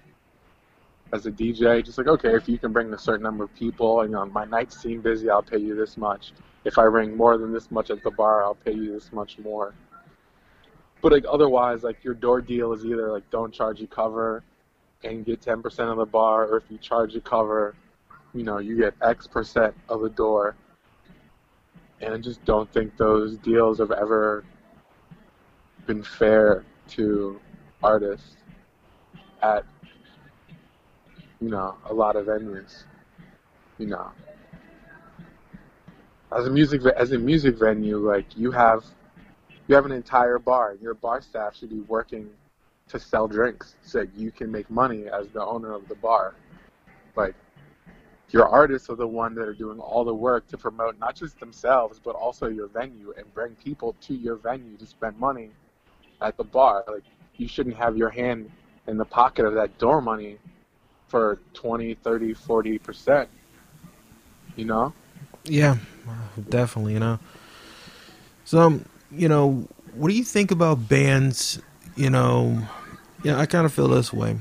as 1.13 1.27
a 1.27 1.31
DJ. 1.31 1.85
Just 1.85 1.99
like, 1.99 2.07
okay, 2.09 2.37
if 2.37 2.49
you 2.49 2.59
can 2.59 2.73
bring 2.73 2.93
a 2.93 2.99
certain 2.99 3.23
number 3.23 3.45
of 3.45 3.55
people, 3.55 4.03
and 4.03 4.11
you 4.11 4.17
know, 4.17 4.27
my 4.27 4.45
nights 4.45 4.81
seem 4.81 5.01
busy, 5.01 5.31
I'll 5.31 5.43
pay 5.43 5.59
you 5.59 5.75
this 5.75 5.97
much. 5.97 6.33
If 6.65 6.79
I 6.79 6.89
bring 6.89 7.17
more 7.17 7.39
than 7.39 7.53
this 7.53 7.71
much 7.71 7.91
at 7.91 8.03
the 8.03 8.11
bar, 8.11 8.45
I'll 8.45 8.57
pay 8.57 8.75
you 8.75 8.93
this 8.93 9.13
much 9.13 9.39
more. 9.39 9.73
But 11.03 11.13
like 11.13 11.25
otherwise, 11.29 11.83
like 11.83 12.03
your 12.03 12.15
door 12.15 12.41
deal 12.41 12.73
is 12.73 12.85
either 12.85 13.13
like 13.13 13.29
don't 13.31 13.53
charge 13.53 13.81
you 13.81 13.87
cover 13.87 14.43
and 15.05 15.25
get 15.25 15.41
10% 15.41 15.91
of 15.91 15.99
the 15.99 16.07
bar, 16.07 16.47
or 16.47 16.57
if 16.57 16.65
you 16.71 16.79
charge 16.79 17.15
you 17.15 17.21
cover, 17.21 17.75
you 18.35 18.43
know, 18.43 18.59
you 18.59 18.77
get 18.77 18.95
X 19.03 19.27
percent 19.27 19.75
of 19.89 20.01
the 20.01 20.11
door. 20.11 20.57
And 22.01 22.15
I 22.15 22.19
just 22.19 22.45
don't 22.45 22.71
think 22.73 22.97
those 22.97 23.39
deals 23.39 23.79
have 23.79 23.91
ever 23.91 24.45
been 25.87 26.03
fair 26.03 26.65
to 26.89 27.41
artists 27.83 28.37
at 29.43 29.65
you 31.41 31.49
know 31.49 31.77
a 31.87 31.95
lot 31.95 32.17
of 32.17 32.27
venues. 32.27 32.85
You 33.79 33.87
know, 33.87 34.11
as 36.37 36.47
a 36.47 36.51
music 36.51 36.83
as 36.97 37.13
a 37.13 37.19
music 37.19 37.59
venue, 37.59 37.99
like 37.99 38.27
you 38.37 38.51
have 38.51 38.85
you 39.67 39.75
have 39.75 39.85
an 39.85 39.93
entire 39.93 40.39
bar. 40.39 40.73
and 40.73 40.81
Your 40.81 40.95
bar 40.95 41.21
staff 41.21 41.57
should 41.57 41.71
be 41.71 41.81
working 41.81 42.29
to 42.89 43.01
sell 43.01 43.27
drinks 43.27 43.75
so 43.83 43.99
that 44.01 44.15
you 44.15 44.31
can 44.31 44.51
make 44.51 44.71
money 44.71 45.09
as 45.09 45.29
the 45.29 45.45
owner 45.45 45.73
of 45.73 45.89
the 45.89 45.95
bar. 45.97 46.35
Like 47.17 47.35
your 48.31 48.49
artists 48.49 48.89
are 48.91 48.97
the 48.97 49.07
one 49.07 49.35
that 49.35 49.49
are 49.49 49.55
doing 49.55 49.79
all 49.79 50.05
the 50.05 50.15
work 50.15 50.47
to 50.49 50.59
promote 50.59 50.99
not 50.99 51.17
just 51.17 51.39
themselves 51.41 52.01
but 52.03 52.15
also 52.15 52.49
your 52.49 52.69
venue 52.69 53.15
and 53.17 53.33
bring 53.35 53.55
people 53.57 53.95
to 54.03 54.15
your 54.15 54.37
venue 54.37 54.77
to 54.77 54.87
spend 54.87 55.19
money 55.19 55.51
at 56.21 56.37
the 56.37 56.45
bar. 56.45 56.85
Like 56.87 57.05
you 57.37 57.49
shouldn't 57.49 57.77
have 57.77 57.97
your 57.97 58.11
hand 58.11 58.51
in 58.87 58.97
the 58.97 59.05
pocket 59.05 59.45
of 59.45 59.55
that 59.55 59.77
door 59.79 60.01
money 60.01 60.39
for 61.09 61.39
20, 61.55 61.95
30, 61.95 62.35
40%. 62.35 63.27
You 64.57 64.65
know? 64.65 64.93
Yeah, 65.45 65.77
definitely, 66.49 66.95
you 66.95 67.01
know. 67.01 67.19
So, 68.45 68.81
you 69.11 69.29
know, 69.29 69.69
what 69.95 70.09
do 70.09 70.15
you 70.15 70.25
think 70.25 70.51
about 70.51 70.89
bands, 70.89 71.61
you 71.97 72.11
know, 72.11 72.63
yeah, 73.23 73.39
I 73.39 73.47
kind 73.47 73.65
of 73.67 73.73
feel 73.73 73.89
this 73.89 74.13
way. 74.13 74.39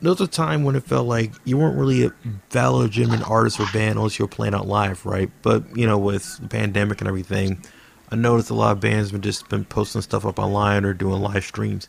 There 0.00 0.10
was 0.10 0.20
a 0.20 0.26
time 0.26 0.64
when 0.64 0.76
it 0.76 0.82
felt 0.82 1.06
like 1.06 1.32
you 1.44 1.56
weren't 1.56 1.78
really 1.78 2.04
a 2.04 2.12
valid, 2.50 2.82
legitimate 2.82 3.28
artist 3.28 3.58
or 3.58 3.66
band 3.72 3.96
unless 3.96 4.18
you 4.18 4.24
were 4.24 4.30
playing 4.30 4.54
out 4.54 4.66
live, 4.66 5.06
right? 5.06 5.30
But, 5.42 5.76
you 5.76 5.86
know, 5.86 5.96
with 5.96 6.38
the 6.40 6.48
pandemic 6.48 7.00
and 7.00 7.08
everything, 7.08 7.64
I 8.10 8.16
noticed 8.16 8.50
a 8.50 8.54
lot 8.54 8.72
of 8.72 8.80
bands 8.80 9.12
have 9.12 9.22
just 9.22 9.48
been 9.48 9.64
posting 9.64 10.02
stuff 10.02 10.26
up 10.26 10.38
online 10.38 10.84
or 10.84 10.92
doing 10.92 11.22
live 11.22 11.44
streams. 11.44 11.88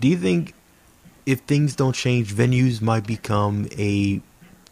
Do 0.00 0.08
you 0.08 0.16
think 0.16 0.54
if 1.24 1.40
things 1.40 1.76
don't 1.76 1.94
change, 1.94 2.34
venues 2.34 2.80
might 2.80 3.06
become 3.06 3.68
a 3.78 4.20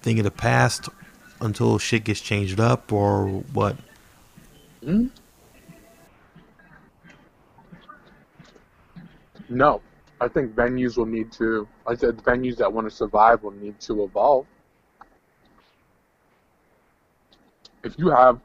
thing 0.02 0.18
of 0.18 0.24
the 0.24 0.30
past 0.30 0.88
until 1.40 1.78
shit 1.78 2.04
gets 2.04 2.20
changed 2.20 2.58
up, 2.58 2.92
or 2.92 3.26
what? 3.52 3.76
Hmm? 4.82 5.06
No. 9.54 9.80
I 10.20 10.26
think 10.28 10.54
venues 10.54 10.96
will 10.96 11.06
need 11.06 11.30
to, 11.32 11.68
I 11.86 11.94
said 11.94 12.16
venues 12.18 12.56
that 12.56 12.72
want 12.72 12.88
to 12.88 12.94
survive 12.94 13.42
will 13.42 13.52
need 13.52 13.78
to 13.80 14.02
evolve. 14.02 14.46
If 17.84 17.98
you 17.98 18.08
have, 18.10 18.40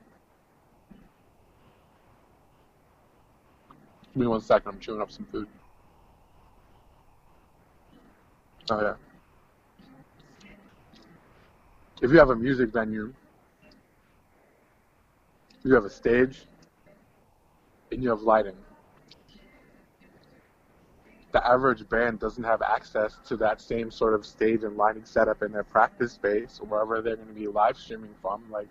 give 4.07 4.17
me 4.17 4.27
one 4.27 4.41
second, 4.41 4.73
I'm 4.73 4.79
chewing 4.79 5.01
up 5.01 5.11
some 5.11 5.25
food. 5.31 5.47
Oh, 8.69 8.81
yeah. 8.81 8.93
If 12.01 12.11
you 12.11 12.19
have 12.19 12.29
a 12.29 12.35
music 12.35 12.69
venue, 12.69 13.13
you 15.63 15.73
have 15.73 15.85
a 15.85 15.89
stage, 15.89 16.43
and 17.91 18.03
you 18.03 18.09
have 18.09 18.21
lighting 18.21 18.55
the 21.31 21.45
average 21.45 21.87
band 21.89 22.19
doesn't 22.19 22.43
have 22.43 22.61
access 22.61 23.17
to 23.27 23.37
that 23.37 23.61
same 23.61 23.91
sort 23.91 24.13
of 24.13 24.25
stage 24.25 24.63
and 24.63 24.77
lighting 24.77 25.05
setup 25.05 25.43
in 25.43 25.51
their 25.51 25.63
practice 25.63 26.13
space 26.13 26.59
or 26.61 26.67
wherever 26.67 27.01
they're 27.01 27.15
going 27.15 27.27
to 27.27 27.33
be 27.33 27.47
live 27.47 27.77
streaming 27.77 28.13
from. 28.21 28.43
Like, 28.51 28.67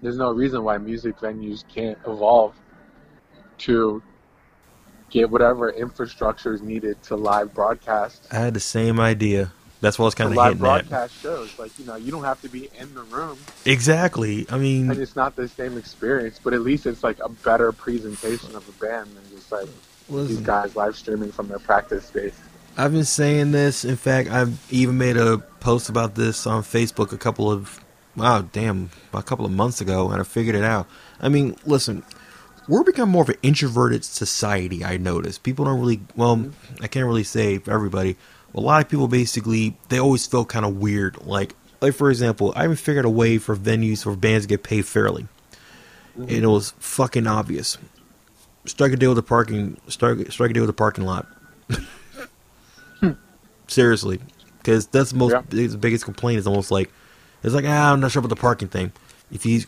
there's 0.00 0.16
no 0.16 0.32
reason 0.32 0.62
why 0.62 0.78
music 0.78 1.18
venues 1.18 1.64
can't 1.68 1.98
evolve 2.06 2.54
to 3.58 4.02
get 5.10 5.28
whatever 5.28 5.70
infrastructure 5.70 6.54
is 6.54 6.62
needed 6.62 7.02
to 7.02 7.16
live 7.16 7.52
broadcast. 7.52 8.26
I 8.30 8.36
had 8.36 8.54
the 8.54 8.60
same 8.60 9.00
idea. 9.00 9.52
That's 9.80 9.98
what 9.98 10.04
I 10.04 10.08
was 10.08 10.14
kind 10.14 10.30
of 10.30 10.36
live 10.36 10.58
broadcast 10.58 11.20
shows. 11.22 11.58
Like, 11.58 11.78
you 11.78 11.86
know, 11.86 11.96
you 11.96 12.12
don't 12.12 12.24
have 12.24 12.40
to 12.42 12.48
be 12.48 12.68
in 12.78 12.94
the 12.94 13.02
room. 13.04 13.38
Exactly. 13.64 14.46
I 14.50 14.58
mean, 14.58 14.90
and 14.90 15.00
it's 15.00 15.16
not 15.16 15.36
the 15.36 15.48
same 15.48 15.78
experience, 15.78 16.38
but 16.42 16.52
at 16.52 16.60
least 16.60 16.86
it's 16.86 17.02
like 17.02 17.18
a 17.24 17.28
better 17.28 17.72
presentation 17.72 18.54
of 18.54 18.66
the 18.66 18.72
band 18.84 19.08
than 19.16 19.24
just 19.30 19.50
like 19.50 19.68
listen, 20.08 20.36
these 20.36 20.44
guys 20.44 20.76
live 20.76 20.96
streaming 20.96 21.32
from 21.32 21.48
their 21.48 21.58
practice 21.58 22.04
space. 22.04 22.38
I've 22.76 22.92
been 22.92 23.04
saying 23.04 23.52
this. 23.52 23.84
In 23.84 23.96
fact, 23.96 24.30
I've 24.30 24.58
even 24.70 24.98
made 24.98 25.16
a 25.16 25.38
post 25.38 25.88
about 25.88 26.14
this 26.14 26.46
on 26.46 26.62
Facebook 26.62 27.12
a 27.12 27.18
couple 27.18 27.50
of 27.50 27.82
wow, 28.16 28.42
damn, 28.52 28.90
a 29.14 29.22
couple 29.22 29.46
of 29.46 29.52
months 29.52 29.80
ago, 29.80 30.10
and 30.10 30.20
I 30.20 30.24
figured 30.24 30.56
it 30.56 30.64
out. 30.64 30.86
I 31.20 31.28
mean, 31.30 31.56
listen, 31.64 32.02
we're 32.68 32.84
becoming 32.84 33.12
more 33.12 33.22
of 33.22 33.30
an 33.30 33.36
introverted 33.42 34.04
society. 34.04 34.84
I 34.84 34.98
notice 34.98 35.38
people 35.38 35.64
don't 35.64 35.80
really. 35.80 36.00
Well, 36.16 36.36
mm-hmm. 36.36 36.84
I 36.84 36.86
can't 36.86 37.06
really 37.06 37.24
say 37.24 37.58
for 37.58 37.72
everybody 37.72 38.16
a 38.54 38.60
lot 38.60 38.82
of 38.82 38.88
people 38.88 39.08
basically 39.08 39.76
they 39.88 39.98
always 39.98 40.26
feel 40.26 40.44
kind 40.44 40.64
of 40.64 40.76
weird. 40.76 41.24
Like, 41.26 41.54
like 41.80 41.94
for 41.94 42.10
example, 42.10 42.52
I 42.56 42.62
haven't 42.62 42.78
figured 42.78 43.04
a 43.04 43.10
way 43.10 43.38
for 43.38 43.56
venues 43.56 44.02
for 44.02 44.14
bands 44.16 44.46
to 44.46 44.48
get 44.48 44.62
paid 44.62 44.86
fairly, 44.86 45.22
mm-hmm. 46.12 46.22
and 46.22 46.32
it 46.44 46.48
was 46.48 46.72
fucking 46.78 47.26
obvious. 47.26 47.78
Strike 48.66 48.92
a 48.92 48.96
deal 48.96 49.10
with 49.10 49.16
the 49.16 49.22
parking. 49.22 49.80
Strike, 49.88 50.30
strike 50.30 50.50
a 50.50 50.52
deal 50.54 50.62
with 50.62 50.68
the 50.68 50.74
parking 50.74 51.04
lot. 51.04 51.26
Seriously, 53.68 54.20
because 54.58 54.86
that's 54.88 55.12
the 55.12 55.16
most 55.16 55.32
Yeah. 55.32 55.42
the 55.48 55.78
biggest 55.78 56.04
complaint 56.04 56.38
is 56.38 56.46
almost 56.46 56.70
like 56.70 56.90
it's 57.42 57.54
like 57.54 57.64
ah, 57.66 57.92
I'm 57.92 58.00
not 58.00 58.10
sure 58.10 58.20
about 58.20 58.28
the 58.28 58.36
parking 58.36 58.68
thing. 58.68 58.92
If 59.30 59.46
you 59.46 59.62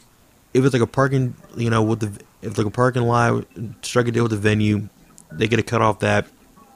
if 0.52 0.64
it's 0.64 0.72
like 0.72 0.82
a 0.82 0.86
parking, 0.86 1.34
you 1.56 1.70
know, 1.70 1.82
with 1.82 2.00
the 2.00 2.24
if 2.42 2.58
like 2.58 2.66
a 2.66 2.70
parking 2.70 3.02
lot, 3.02 3.46
strike 3.82 4.08
a 4.08 4.10
deal 4.10 4.24
with 4.24 4.32
the 4.32 4.38
venue, 4.38 4.88
they 5.30 5.48
get 5.48 5.58
a 5.58 5.62
cut 5.62 5.80
off 5.80 6.00
that. 6.00 6.26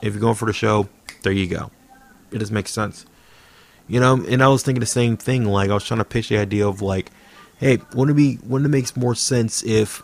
If 0.01 0.15
you're 0.15 0.21
going 0.21 0.35
for 0.37 0.47
the 0.47 0.53
show, 0.53 0.89
there 1.23 1.33
you 1.33 1.47
go. 1.49 1.71
It 2.31 2.39
just 2.39 2.53
makes 2.53 2.72
sense. 2.72 3.07
You 3.89 4.01
know, 4.01 4.14
and 4.29 4.43
I 4.43 4.49
was 4.49 4.62
thinking 4.62 4.81
the 4.81 4.87
same 4.87 5.16
thing. 5.16 5.45
Like 5.45 5.70
I 5.70 5.74
was 5.74 5.85
trying 5.85 5.99
to 5.99 6.05
pitch 6.05 6.29
the 6.29 6.39
idea 6.39 6.66
of 6.66 6.83
like, 6.83 7.11
hey, 7.59 7.79
wouldn't 7.95 8.18
it 8.18 8.20
be 8.20 8.39
wouldn't 8.45 8.66
it 8.66 8.77
make 8.77 8.97
more 8.97 9.14
sense 9.14 9.62
if 9.64 10.03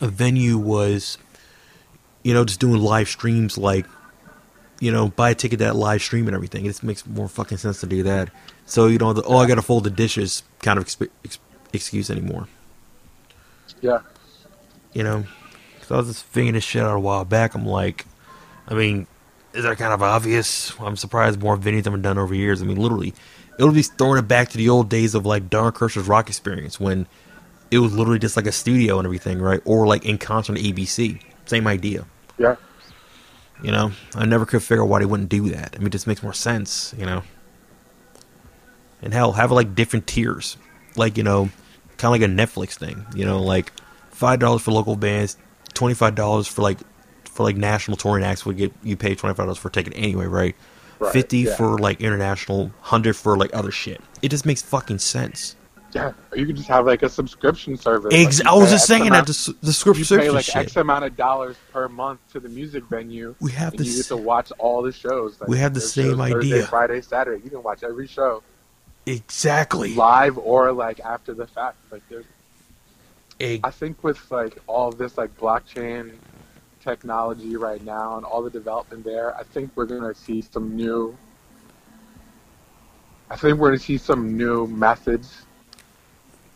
a 0.00 0.08
venue 0.08 0.58
was, 0.58 1.16
you 2.22 2.34
know, 2.34 2.44
just 2.44 2.60
doing 2.60 2.80
live 2.80 3.08
streams 3.08 3.56
like, 3.56 3.86
you 4.80 4.92
know, 4.92 5.08
buy 5.08 5.30
a 5.30 5.34
ticket 5.34 5.58
that 5.60 5.76
live 5.76 6.02
stream 6.02 6.26
and 6.26 6.34
everything. 6.34 6.64
It 6.64 6.68
just 6.68 6.82
makes 6.82 7.06
more 7.06 7.28
fucking 7.28 7.58
sense 7.58 7.80
to 7.80 7.86
do 7.86 8.02
that. 8.02 8.30
So 8.66 8.86
you 8.86 8.98
know, 8.98 9.12
the, 9.12 9.22
oh, 9.22 9.38
I 9.38 9.46
got 9.46 9.56
to 9.56 9.62
fold 9.62 9.84
the 9.84 9.90
dishes 9.90 10.42
kind 10.62 10.78
of 10.78 10.84
exp- 10.84 11.10
ex- 11.24 11.38
excuse 11.72 12.10
anymore. 12.10 12.48
Yeah. 13.80 14.00
You 14.92 15.04
know, 15.04 15.24
so 15.82 15.94
I 15.94 15.98
was 15.98 16.08
just 16.08 16.24
figuring 16.24 16.54
this 16.54 16.64
shit 16.64 16.82
out 16.82 16.94
a 16.94 17.00
while 17.00 17.24
back. 17.24 17.54
I'm 17.54 17.66
like, 17.66 18.06
I 18.68 18.74
mean, 18.74 19.06
is 19.52 19.64
that 19.64 19.78
kind 19.78 19.92
of 19.92 20.02
obvious? 20.02 20.72
I'm 20.80 20.96
surprised 20.96 21.40
more 21.40 21.56
venues 21.56 21.84
haven't 21.84 22.02
done 22.02 22.18
over 22.18 22.34
years. 22.34 22.62
I 22.62 22.64
mean, 22.64 22.76
literally, 22.76 23.14
it 23.58 23.64
would 23.64 23.74
be 23.74 23.82
throwing 23.82 24.18
it 24.18 24.28
back 24.28 24.50
to 24.50 24.58
the 24.58 24.68
old 24.68 24.88
days 24.88 25.14
of 25.14 25.26
like 25.26 25.50
Darren 25.50 25.74
Kirsch's 25.74 26.06
rock 26.06 26.28
experience 26.28 26.78
when 26.78 27.06
it 27.70 27.78
was 27.78 27.92
literally 27.92 28.18
just 28.18 28.36
like 28.36 28.46
a 28.46 28.52
studio 28.52 28.98
and 28.98 29.06
everything, 29.06 29.40
right? 29.40 29.60
Or 29.64 29.86
like 29.86 30.04
in 30.04 30.18
concert 30.18 30.56
at 30.56 30.64
ABC. 30.64 31.20
Same 31.46 31.66
idea. 31.66 32.04
Yeah. 32.38 32.56
You 33.62 33.70
know, 33.70 33.92
I 34.14 34.24
never 34.24 34.46
could 34.46 34.62
figure 34.62 34.82
out 34.82 34.88
why 34.88 35.00
they 35.00 35.06
wouldn't 35.06 35.28
do 35.28 35.50
that. 35.50 35.74
I 35.74 35.78
mean, 35.78 35.88
it 35.88 35.90
just 35.90 36.06
makes 36.06 36.22
more 36.22 36.32
sense, 36.32 36.94
you 36.96 37.04
know. 37.04 37.22
And 39.02 39.12
hell, 39.12 39.32
have 39.32 39.50
like 39.50 39.74
different 39.74 40.06
tiers, 40.06 40.56
like 40.96 41.16
you 41.16 41.22
know, 41.22 41.50
kind 41.98 42.14
of 42.14 42.20
like 42.20 42.22
a 42.22 42.32
Netflix 42.32 42.78
thing. 42.78 43.04
You 43.14 43.24
know, 43.24 43.42
like 43.42 43.72
five 44.10 44.38
dollars 44.38 44.62
for 44.62 44.72
local 44.72 44.96
bands, 44.96 45.36
twenty 45.74 45.94
five 45.94 46.14
dollars 46.14 46.46
for 46.46 46.62
like 46.62 46.78
for 47.30 47.42
like 47.44 47.56
national 47.56 47.96
touring 47.96 48.24
acts. 48.24 48.44
Would 48.46 48.56
get 48.56 48.72
you 48.82 48.96
pay 48.96 49.14
twenty 49.14 49.34
five 49.34 49.46
dollars 49.46 49.58
for 49.58 49.68
a 49.68 49.72
ticket 49.72 49.92
anyway, 49.96 50.26
right? 50.26 50.54
Right, 50.98 51.12
Fifty 51.12 51.38
yeah. 51.38 51.54
for 51.56 51.78
like 51.78 52.00
international, 52.00 52.70
hundred 52.82 53.14
for 53.16 53.36
like 53.36 53.50
other 53.54 53.70
shit. 53.70 54.00
It 54.22 54.28
just 54.30 54.44
makes 54.44 54.60
fucking 54.62 54.98
sense. 54.98 55.56
Yeah. 55.92 56.12
Or 56.30 56.38
you 56.38 56.46
could 56.46 56.56
just 56.56 56.68
have 56.68 56.86
like 56.86 57.02
a 57.02 57.08
subscription 57.08 57.76
service. 57.76 58.14
Ex- 58.14 58.38
Like, 58.38 58.46
I 58.46 58.54
was 58.54 58.70
just 58.70 58.82
X 58.84 58.86
saying 58.88 59.02
that 59.04 59.08
amount- 59.08 59.26
the, 59.26 59.30
s- 59.32 59.50
the 59.60 59.72
script 59.72 59.98
you 59.98 60.04
pay 60.04 60.30
like 60.30 60.44
shit. 60.44 60.54
X 60.56 60.76
amount 60.76 61.04
of 61.04 61.16
dollars 61.16 61.56
per 61.72 61.88
month 61.88 62.20
to 62.32 62.38
the 62.38 62.48
music 62.48 62.84
venue. 62.84 63.34
We 63.40 63.50
have 63.52 63.72
and 63.72 63.80
this. 63.80 63.88
you 63.88 63.96
get 63.96 64.06
to 64.06 64.16
watch 64.16 64.52
all 64.58 64.82
the 64.82 64.92
shows. 64.92 65.40
Like, 65.40 65.48
We 65.50 65.58
have 65.58 65.74
the 65.74 65.80
same 65.80 66.16
Thursday, 66.16 66.36
idea. 66.36 66.66
Friday, 66.66 67.00
Saturday. 67.00 67.42
You 67.42 67.50
can 67.50 67.62
watch 67.64 67.82
every 67.82 68.06
show 68.06 68.42
exactly. 69.06 69.94
live 69.94 70.38
or 70.38 70.70
like 70.72 71.00
after 71.00 71.34
the 71.34 71.46
fact. 71.46 71.76
Like 71.90 72.02
there's, 72.08 72.24
Ex- 73.40 73.60
I 73.64 73.70
think 73.70 74.04
with 74.04 74.30
like 74.30 74.58
all 74.66 74.92
this 74.92 75.16
like 75.18 75.36
blockchain 75.38 76.12
technology 76.80 77.56
right 77.56 77.82
now 77.84 78.16
and 78.16 78.24
all 78.24 78.42
the 78.42 78.50
development 78.50 79.04
there, 79.04 79.36
I 79.36 79.42
think 79.42 79.70
we're 79.74 79.86
gonna 79.86 80.14
see 80.14 80.42
some 80.42 80.74
new. 80.74 81.16
I 83.30 83.36
think 83.36 83.58
we're 83.58 83.68
gonna 83.68 83.78
see 83.78 83.98
some 83.98 84.36
new 84.36 84.66
methods 84.66 85.44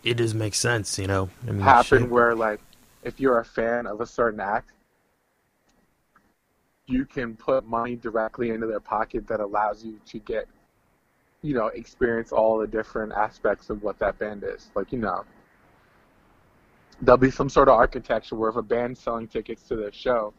it 0.05 0.17
does 0.17 0.35
make 0.35 0.53
sense, 0.53 0.99
you 0.99 1.07
know. 1.07 1.29
I 1.47 1.51
mean, 1.51 1.61
happen 1.61 2.03
shit. 2.03 2.09
where 2.09 2.35
like 2.35 2.61
if 3.03 3.19
you're 3.19 3.39
a 3.39 3.45
fan 3.45 3.87
of 3.87 4.01
a 4.01 4.05
certain 4.05 4.39
act 4.39 4.71
you 6.87 7.03
can 7.03 7.35
put 7.35 7.65
money 7.65 7.95
directly 7.95 8.51
into 8.51 8.67
their 8.67 8.79
pocket 8.79 9.27
that 9.27 9.39
allows 9.39 9.83
you 9.83 9.99
to 10.05 10.19
get 10.19 10.47
you 11.41 11.55
know 11.55 11.67
experience 11.67 12.31
all 12.31 12.59
the 12.59 12.67
different 12.67 13.11
aspects 13.13 13.71
of 13.71 13.81
what 13.81 13.97
that 13.97 14.17
band 14.19 14.43
is 14.43 14.69
like 14.75 14.91
you 14.91 14.99
know 14.99 15.23
there'll 17.01 17.17
be 17.17 17.31
some 17.31 17.49
sort 17.49 17.67
of 17.67 17.75
architecture 17.75 18.35
where 18.35 18.49
if 18.49 18.55
a 18.55 18.61
band's 18.61 18.99
selling 18.99 19.27
tickets 19.27 19.63
to 19.63 19.75
their 19.75 19.91
show 19.91 20.33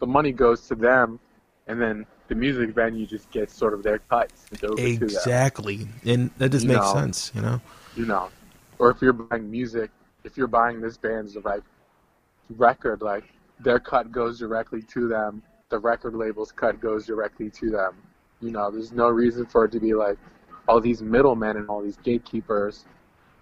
the 0.00 0.06
money 0.06 0.32
goes 0.32 0.66
to 0.68 0.74
them 0.74 1.18
and 1.66 1.80
then 1.80 2.04
the 2.28 2.34
music 2.34 2.70
venue 2.74 3.06
just 3.06 3.30
gets 3.30 3.54
sort 3.54 3.72
of 3.72 3.82
their 3.82 3.98
cuts 3.98 4.46
over 4.62 4.74
to 4.74 4.76
them 4.76 5.02
Exactly, 5.02 5.88
and 6.04 6.30
that 6.38 6.50
just 6.50 6.64
You 6.64 6.72
makes 6.72 6.86
know. 6.86 6.94
sense, 6.94 7.32
you 7.34 7.40
know. 7.40 7.60
you 7.96 8.04
know, 8.06 8.28
or 8.78 8.90
if 8.90 9.00
you're 9.00 9.12
buying 9.12 9.50
music, 9.50 9.90
if 10.24 10.36
you're 10.36 10.48
buying 10.48 10.80
this 10.80 10.96
band's 10.96 11.36
like 11.36 11.62
record, 12.56 13.00
like 13.02 13.24
their 13.60 13.78
cut 13.78 14.12
goes 14.12 14.38
directly 14.38 14.82
to 14.82 15.08
them, 15.08 15.42
the 15.70 15.78
record 15.78 16.14
label's 16.14 16.52
cut 16.52 16.80
goes 16.80 17.06
directly 17.06 17.50
to 17.50 17.70
them. 17.70 17.94
You 18.40 18.50
know, 18.50 18.70
there's 18.70 18.92
no 18.92 19.08
reason 19.08 19.46
for 19.46 19.64
it 19.64 19.72
to 19.72 19.80
be 19.80 19.94
like 19.94 20.18
all 20.68 20.80
these 20.80 21.00
middlemen 21.02 21.56
and 21.56 21.68
all 21.68 21.82
these 21.82 21.96
gatekeepers 21.96 22.84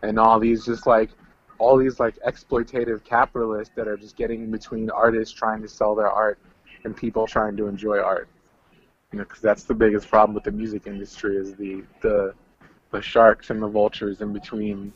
and 0.02 0.18
all 0.18 0.38
these 0.38 0.64
just 0.64 0.86
like 0.86 1.10
all 1.58 1.76
these 1.76 2.00
like 2.00 2.16
exploitative 2.26 3.04
capitalists 3.04 3.74
that 3.76 3.88
are 3.88 3.96
just 3.96 4.16
getting 4.16 4.42
in 4.42 4.50
between 4.50 4.90
artists 4.90 5.34
trying 5.34 5.62
to 5.62 5.68
sell 5.68 5.94
their 5.94 6.10
art 6.10 6.38
and 6.84 6.96
people 6.96 7.26
trying 7.26 7.56
to 7.56 7.66
enjoy 7.66 7.98
art. 7.98 8.28
You 9.12 9.18
know, 9.18 9.24
because 9.24 9.40
that's 9.40 9.64
the 9.64 9.74
biggest 9.74 10.08
problem 10.08 10.34
with 10.34 10.44
the 10.44 10.52
music 10.52 10.86
industry 10.86 11.36
is 11.36 11.54
the 11.54 11.84
the 12.00 12.34
the 12.90 13.02
sharks 13.02 13.50
and 13.50 13.62
the 13.62 13.68
vultures 13.68 14.20
in 14.20 14.32
between 14.32 14.92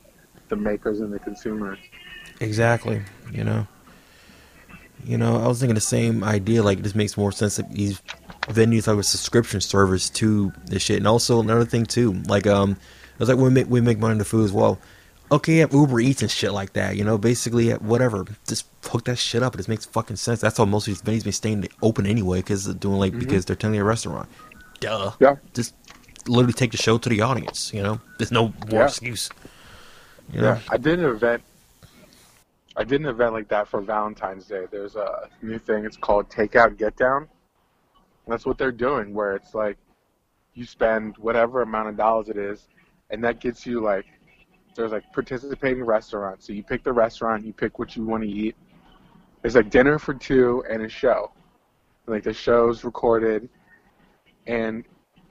the 0.49 0.55
makers 0.55 0.99
and 0.99 1.13
the 1.13 1.19
consumers. 1.19 1.79
Exactly, 2.39 3.01
you 3.31 3.43
know. 3.43 3.67
You 5.05 5.17
know, 5.17 5.37
I 5.37 5.47
was 5.47 5.59
thinking 5.59 5.75
the 5.75 5.81
same 5.81 6.23
idea. 6.25 6.61
Like, 6.61 6.81
this 6.81 6.93
makes 6.93 7.15
more 7.15 7.31
sense 7.31 7.55
that 7.55 7.71
these 7.71 8.01
venues 8.41 8.85
have 8.85 8.97
a 8.97 9.03
subscription 9.03 9.61
service 9.61 10.09
to 10.09 10.51
this 10.65 10.81
shit. 10.81 10.97
And 10.97 11.07
also 11.07 11.39
another 11.39 11.65
thing 11.65 11.85
too, 11.85 12.13
like 12.27 12.47
um, 12.47 12.71
it 12.71 13.19
was 13.19 13.29
like 13.29 13.37
we 13.37 13.49
make 13.49 13.69
we 13.69 13.79
make 13.79 13.99
money 13.99 14.13
in 14.13 14.17
the 14.17 14.25
food 14.25 14.43
as 14.43 14.51
well. 14.51 14.79
Okay, 15.31 15.55
you 15.55 15.61
have 15.61 15.73
Uber 15.73 15.99
Eats 15.99 16.21
and 16.21 16.31
shit 16.31 16.51
like 16.53 16.73
that. 16.73 16.95
You 16.95 17.03
know, 17.03 17.17
basically 17.17 17.71
whatever. 17.71 18.25
Just 18.47 18.65
hook 18.83 19.05
that 19.05 19.17
shit 19.17 19.43
up. 19.43 19.53
It 19.53 19.57
just 19.57 19.69
makes 19.69 19.85
fucking 19.85 20.15
sense. 20.15 20.41
That's 20.41 20.57
how 20.57 20.65
most 20.65 20.87
of 20.87 20.93
these 20.93 21.01
venues 21.01 21.23
been 21.23 21.33
staying 21.33 21.67
open 21.81 22.05
anyway, 22.07 22.39
because 22.39 22.65
they're 22.65 22.73
doing 22.73 22.97
like 22.97 23.11
mm-hmm. 23.11 23.19
because 23.19 23.45
they're 23.45 23.55
telling 23.55 23.79
a 23.79 23.83
restaurant. 23.83 24.27
Duh. 24.79 25.11
Yeah. 25.19 25.35
Just 25.53 25.75
literally 26.27 26.53
take 26.53 26.71
the 26.71 26.77
show 26.77 26.97
to 26.97 27.09
the 27.09 27.21
audience. 27.21 27.71
You 27.73 27.83
know, 27.83 28.01
there's 28.17 28.31
no 28.31 28.53
more 28.69 28.81
Yeah. 28.81 28.85
excuse. 28.85 29.29
You 30.31 30.41
know? 30.41 30.53
Yeah, 30.53 30.59
I 30.69 30.77
did 30.77 30.99
an 30.99 31.05
event. 31.05 31.43
I 32.75 32.83
did 32.83 33.01
an 33.01 33.07
event 33.07 33.33
like 33.33 33.49
that 33.49 33.67
for 33.67 33.81
Valentine's 33.81 34.45
Day. 34.45 34.65
There's 34.71 34.95
a 34.95 35.27
new 35.41 35.59
thing. 35.59 35.85
It's 35.85 35.97
called 35.97 36.29
Takeout 36.29 36.77
Get 36.77 36.95
Down. 36.95 37.27
That's 38.27 38.45
what 38.45 38.57
they're 38.57 38.71
doing, 38.71 39.13
where 39.13 39.35
it's 39.35 39.55
like 39.55 39.77
you 40.53 40.65
spend 40.65 41.17
whatever 41.17 41.61
amount 41.61 41.89
of 41.89 41.97
dollars 41.97 42.29
it 42.29 42.37
is, 42.37 42.67
and 43.09 43.23
that 43.23 43.39
gets 43.39 43.65
you 43.65 43.81
like 43.81 44.05
there's 44.75 44.91
like 44.91 45.11
participating 45.13 45.83
restaurants. 45.83 46.47
So 46.47 46.53
you 46.53 46.63
pick 46.63 46.83
the 46.83 46.93
restaurant, 46.93 47.45
you 47.45 47.53
pick 47.53 47.79
what 47.79 47.95
you 47.95 48.05
want 48.05 48.23
to 48.23 48.29
eat. 48.29 48.55
There's 49.41 49.55
like 49.55 49.69
dinner 49.69 49.99
for 49.99 50.13
two 50.13 50.63
and 50.69 50.83
a 50.83 50.89
show. 50.89 51.31
Like 52.07 52.23
the 52.23 52.33
show's 52.33 52.83
recorded, 52.83 53.49
and 54.47 54.83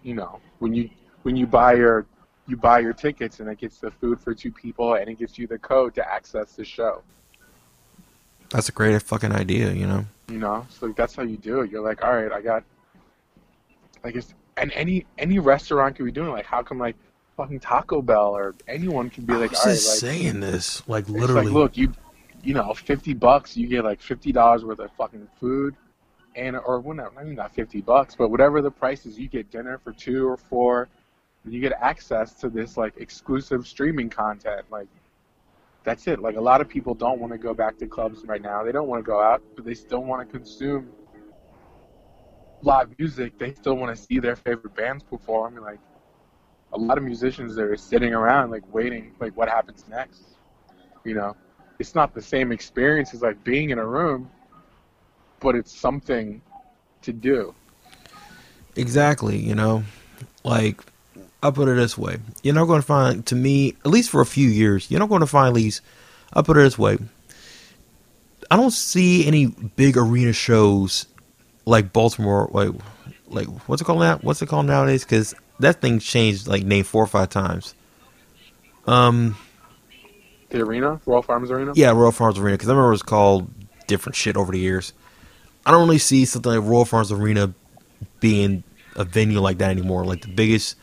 you 0.03 0.15
know 0.15 0.41
when 0.61 0.75
you 0.75 0.91
when 1.23 1.35
you 1.37 1.47
buy 1.47 1.75
your 1.75 2.07
you 2.47 2.57
buy 2.57 2.79
your 2.79 2.93
tickets 2.93 3.41
and 3.41 3.49
it 3.49 3.59
gets 3.59 3.79
the 3.79 3.91
food 3.91 4.21
for 4.21 4.35
two 4.35 4.51
people 4.51 4.95
and 4.95 5.09
it 5.09 5.19
gives 5.19 5.39
you 5.39 5.47
the 5.47 5.59
code 5.59 5.95
to 5.97 6.09
access 6.13 6.53
the 6.53 6.65
show. 6.65 7.03
That's 8.51 8.69
a 8.69 8.73
great 8.73 9.01
fucking 9.03 9.33
idea. 9.33 9.73
You 9.73 9.87
know. 9.87 10.07
You 10.29 10.39
know, 10.39 10.67
so 10.69 10.89
that's 10.89 11.15
how 11.15 11.23
you 11.23 11.37
do 11.37 11.61
it. 11.61 11.71
You're 11.71 11.83
like, 11.83 12.05
all 12.05 12.15
right, 12.15 12.31
I 12.31 12.43
got, 12.43 12.63
like, 14.05 14.15
it's, 14.15 14.35
and 14.59 14.71
any 14.73 15.07
any 15.17 15.39
restaurant 15.39 15.97
could 15.97 16.05
be 16.05 16.13
doing 16.13 16.29
it. 16.29 16.33
like, 16.33 16.45
how 16.45 16.63
come 16.63 16.79
like 16.79 16.97
fucking 17.39 17.61
Taco 17.61 18.03
Bell 18.03 18.37
or 18.37 18.55
anyone 18.67 19.09
can 19.09 19.25
be 19.25 19.33
I 19.33 19.37
like, 19.37 19.51
was 19.53 19.61
all 19.61 19.67
right, 19.67 19.75
just 19.75 20.03
like, 20.03 20.13
saying 20.13 20.41
this, 20.41 20.87
like 20.89 21.05
it's 21.05 21.11
literally. 21.11 21.45
like, 21.47 21.55
look, 21.55 21.77
you, 21.77 21.93
you 22.43 22.53
know, 22.53 22.75
fifty 22.75 23.15
bucks, 23.15 23.57
you 23.57 23.69
get 23.69 23.85
like 23.85 24.03
fifty 24.03 24.33
dollars 24.33 24.65
worth 24.65 24.81
of 24.81 24.91
fucking 24.93 25.29
food, 25.39 25.77
and 26.35 26.57
or 26.57 26.81
well, 26.81 26.97
not, 26.97 27.13
I 27.17 27.23
mean, 27.23 27.37
not 27.37 27.55
fifty 27.55 27.81
bucks, 27.81 28.17
but 28.17 28.31
whatever 28.31 28.61
the 28.61 28.71
price 28.73 29.07
is, 29.07 29.19
you 29.19 29.29
get 29.29 29.51
dinner 29.51 29.79
for 29.79 29.93
two 29.93 30.29
or 30.29 30.37
four, 30.37 30.89
and 31.45 31.55
you 31.55 31.61
get 31.61 31.73
access 31.81 32.35
to 32.41 32.51
this 32.51 32.77
like 32.77 32.95
exclusive 32.99 33.67
streaming 33.67 34.11
content, 34.11 34.67
like. 34.71 34.89
That's 35.85 36.07
it. 36.07 36.21
Like 36.21 36.37
a 36.37 36.41
lot 36.41 36.61
of 36.61 36.69
people 36.69 36.93
don't 36.93 37.19
want 37.19 37.33
to 37.33 37.39
go 37.39 37.55
back 37.55 37.79
to 37.79 37.87
clubs 37.87 38.23
right 38.27 38.43
now. 38.43 38.63
They 38.63 38.73
don't 38.73 38.89
want 38.89 39.03
to 39.03 39.07
go 39.07 39.23
out, 39.23 39.41
but 39.57 39.65
they 39.65 39.73
still 39.73 40.03
want 40.03 40.21
to 40.21 40.39
consume 40.39 40.91
live 42.61 42.91
music. 42.99 43.39
They 43.39 43.55
still 43.55 43.75
want 43.75 43.97
to 43.97 44.03
see 44.03 44.19
their 44.19 44.37
favorite 44.37 44.75
bands 44.75 45.03
perform. 45.03 45.57
And 45.57 45.65
like 45.65 45.79
a 46.73 46.79
lot 46.79 46.99
of 46.99 47.05
musicians 47.05 47.55
that 47.57 47.63
are 47.63 47.77
sitting 47.77 48.15
around 48.15 48.51
like 48.51 48.63
waiting, 48.73 49.15
like 49.21 49.37
what 49.37 49.49
happens 49.49 49.85
next. 49.89 50.23
You 51.05 51.15
know, 51.15 51.37
it's 51.79 51.95
not 51.95 52.15
the 52.15 52.23
same 52.23 52.53
experience 52.53 53.15
as 53.15 53.23
like 53.23 53.43
being 53.45 53.71
in 53.71 53.79
a 53.79 53.87
room, 53.87 54.31
but 55.41 55.55
it's 55.55 55.73
something 55.73 56.43
to 57.03 57.13
do. 57.13 57.55
Exactly, 58.77 59.39
you 59.39 59.55
know, 59.55 59.85
like 60.45 60.81
I'll 61.43 61.53
put 61.53 61.69
it 61.69 61.77
this 61.77 61.97
way: 61.97 62.19
you're 62.43 62.55
not 62.55 62.67
going 62.67 62.81
to 62.81 62.87
find, 62.87 63.25
to 63.27 63.35
me, 63.35 63.75
at 63.85 63.87
least 63.87 64.11
for 64.11 64.21
a 64.21 64.27
few 64.27 64.49
years, 64.49 64.91
you're 64.91 65.01
not 65.01 65.09
going 65.09 65.21
to 65.21 65.27
find 65.27 65.57
these. 65.57 65.81
I'll 66.33 66.43
put 66.43 66.57
it 66.57 66.63
this 66.63 66.79
way: 66.79 66.99
I 68.51 68.57
don't 68.57 68.73
see 68.73 69.27
any 69.27 69.47
big 69.47 69.97
arena 69.97 70.33
shows 70.33 71.07
like 71.65 71.93
Baltimore. 71.93 72.49
Like 72.53 72.71
like 73.29 73.47
what's 73.69 73.83
it 73.83 73.85
called 73.85 74.01
now? 74.01 74.19
What's 74.19 74.43
it 74.43 74.47
called 74.47 74.67
nowadays? 74.67 75.05
Because 75.05 75.35
that 75.61 75.81
thing 75.81 75.99
changed 75.99 76.47
like 76.47 76.65
name 76.65 76.85
four 76.85 77.03
or 77.05 77.07
five 77.07 77.29
times. 77.31 77.75
Um, 78.87 79.37
The 80.51 80.61
arena, 80.63 81.01
Royal 81.07 81.23
Farms 81.23 81.51
Arena. 81.51 81.73
yeah, 81.75 81.91
Royal 81.91 82.13
Farms 82.13 82.39
Arena. 82.39 82.57
Because 82.57 82.69
I 82.69 82.73
remember 82.73 82.89
it 82.89 82.93
was 82.93 83.03
called 83.03 83.51
different 83.87 84.17
shit 84.17 84.37
over 84.37 84.53
the 84.53 84.59
years. 84.59 84.93
I 85.67 85.71
don't 85.71 85.83
really 85.87 85.99
see 85.99 86.25
something 86.25 86.51
like 86.53 86.63
Royal 86.63 86.85
Farms 86.87 87.13
Arena 87.13 87.53
being 88.21 88.63
a 88.97 89.05
venue 89.05 89.41
like 89.41 89.59
that 89.59 89.71
anymore. 89.71 90.05
Like 90.05 90.23
the 90.23 90.29
biggest, 90.29 90.77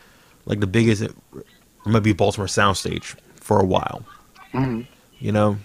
like 0.46 0.60
the 0.60 0.68
biggest, 0.68 1.02
it 1.02 1.16
might 1.86 2.02
be 2.04 2.14
Baltimore 2.14 2.48
Soundstage 2.48 3.16
for 3.40 3.60
a 3.60 3.66
while. 3.66 4.06
hmm 4.52 4.82
You 5.20 5.32
know, 5.32 5.58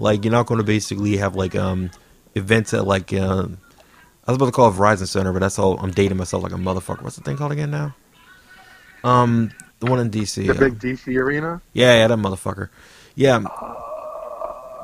like 0.00 0.24
you're 0.24 0.32
not 0.32 0.46
going 0.46 0.58
to 0.58 0.64
basically 0.64 1.16
have 1.18 1.36
like 1.36 1.54
um 1.54 1.90
events 2.34 2.74
at 2.74 2.84
like 2.86 3.12
um, 3.12 3.58
I 4.26 4.32
was 4.32 4.36
about 4.36 4.46
to 4.46 4.52
call 4.52 4.68
it 4.70 4.74
Verizon 4.74 5.06
Center, 5.06 5.32
but 5.32 5.38
that's 5.38 5.58
all 5.58 5.78
I'm 5.78 5.92
dating 5.92 6.18
myself 6.18 6.42
like 6.42 6.52
a 6.52 6.56
motherfucker. 6.56 7.02
What's 7.02 7.16
the 7.16 7.22
thing 7.22 7.36
called 7.36 7.52
again 7.52 7.70
now? 7.70 7.94
Um, 9.04 9.52
the 9.80 9.86
one 9.86 10.00
in 10.00 10.10
DC. 10.10 10.46
The 10.46 10.54
uh, 10.54 10.58
big 10.58 10.78
DC 10.78 11.14
arena. 11.20 11.60
yeah, 11.72 11.96
yeah, 11.98 12.06
that 12.08 12.18
motherfucker. 12.18 12.68
Yeah, 13.14 13.42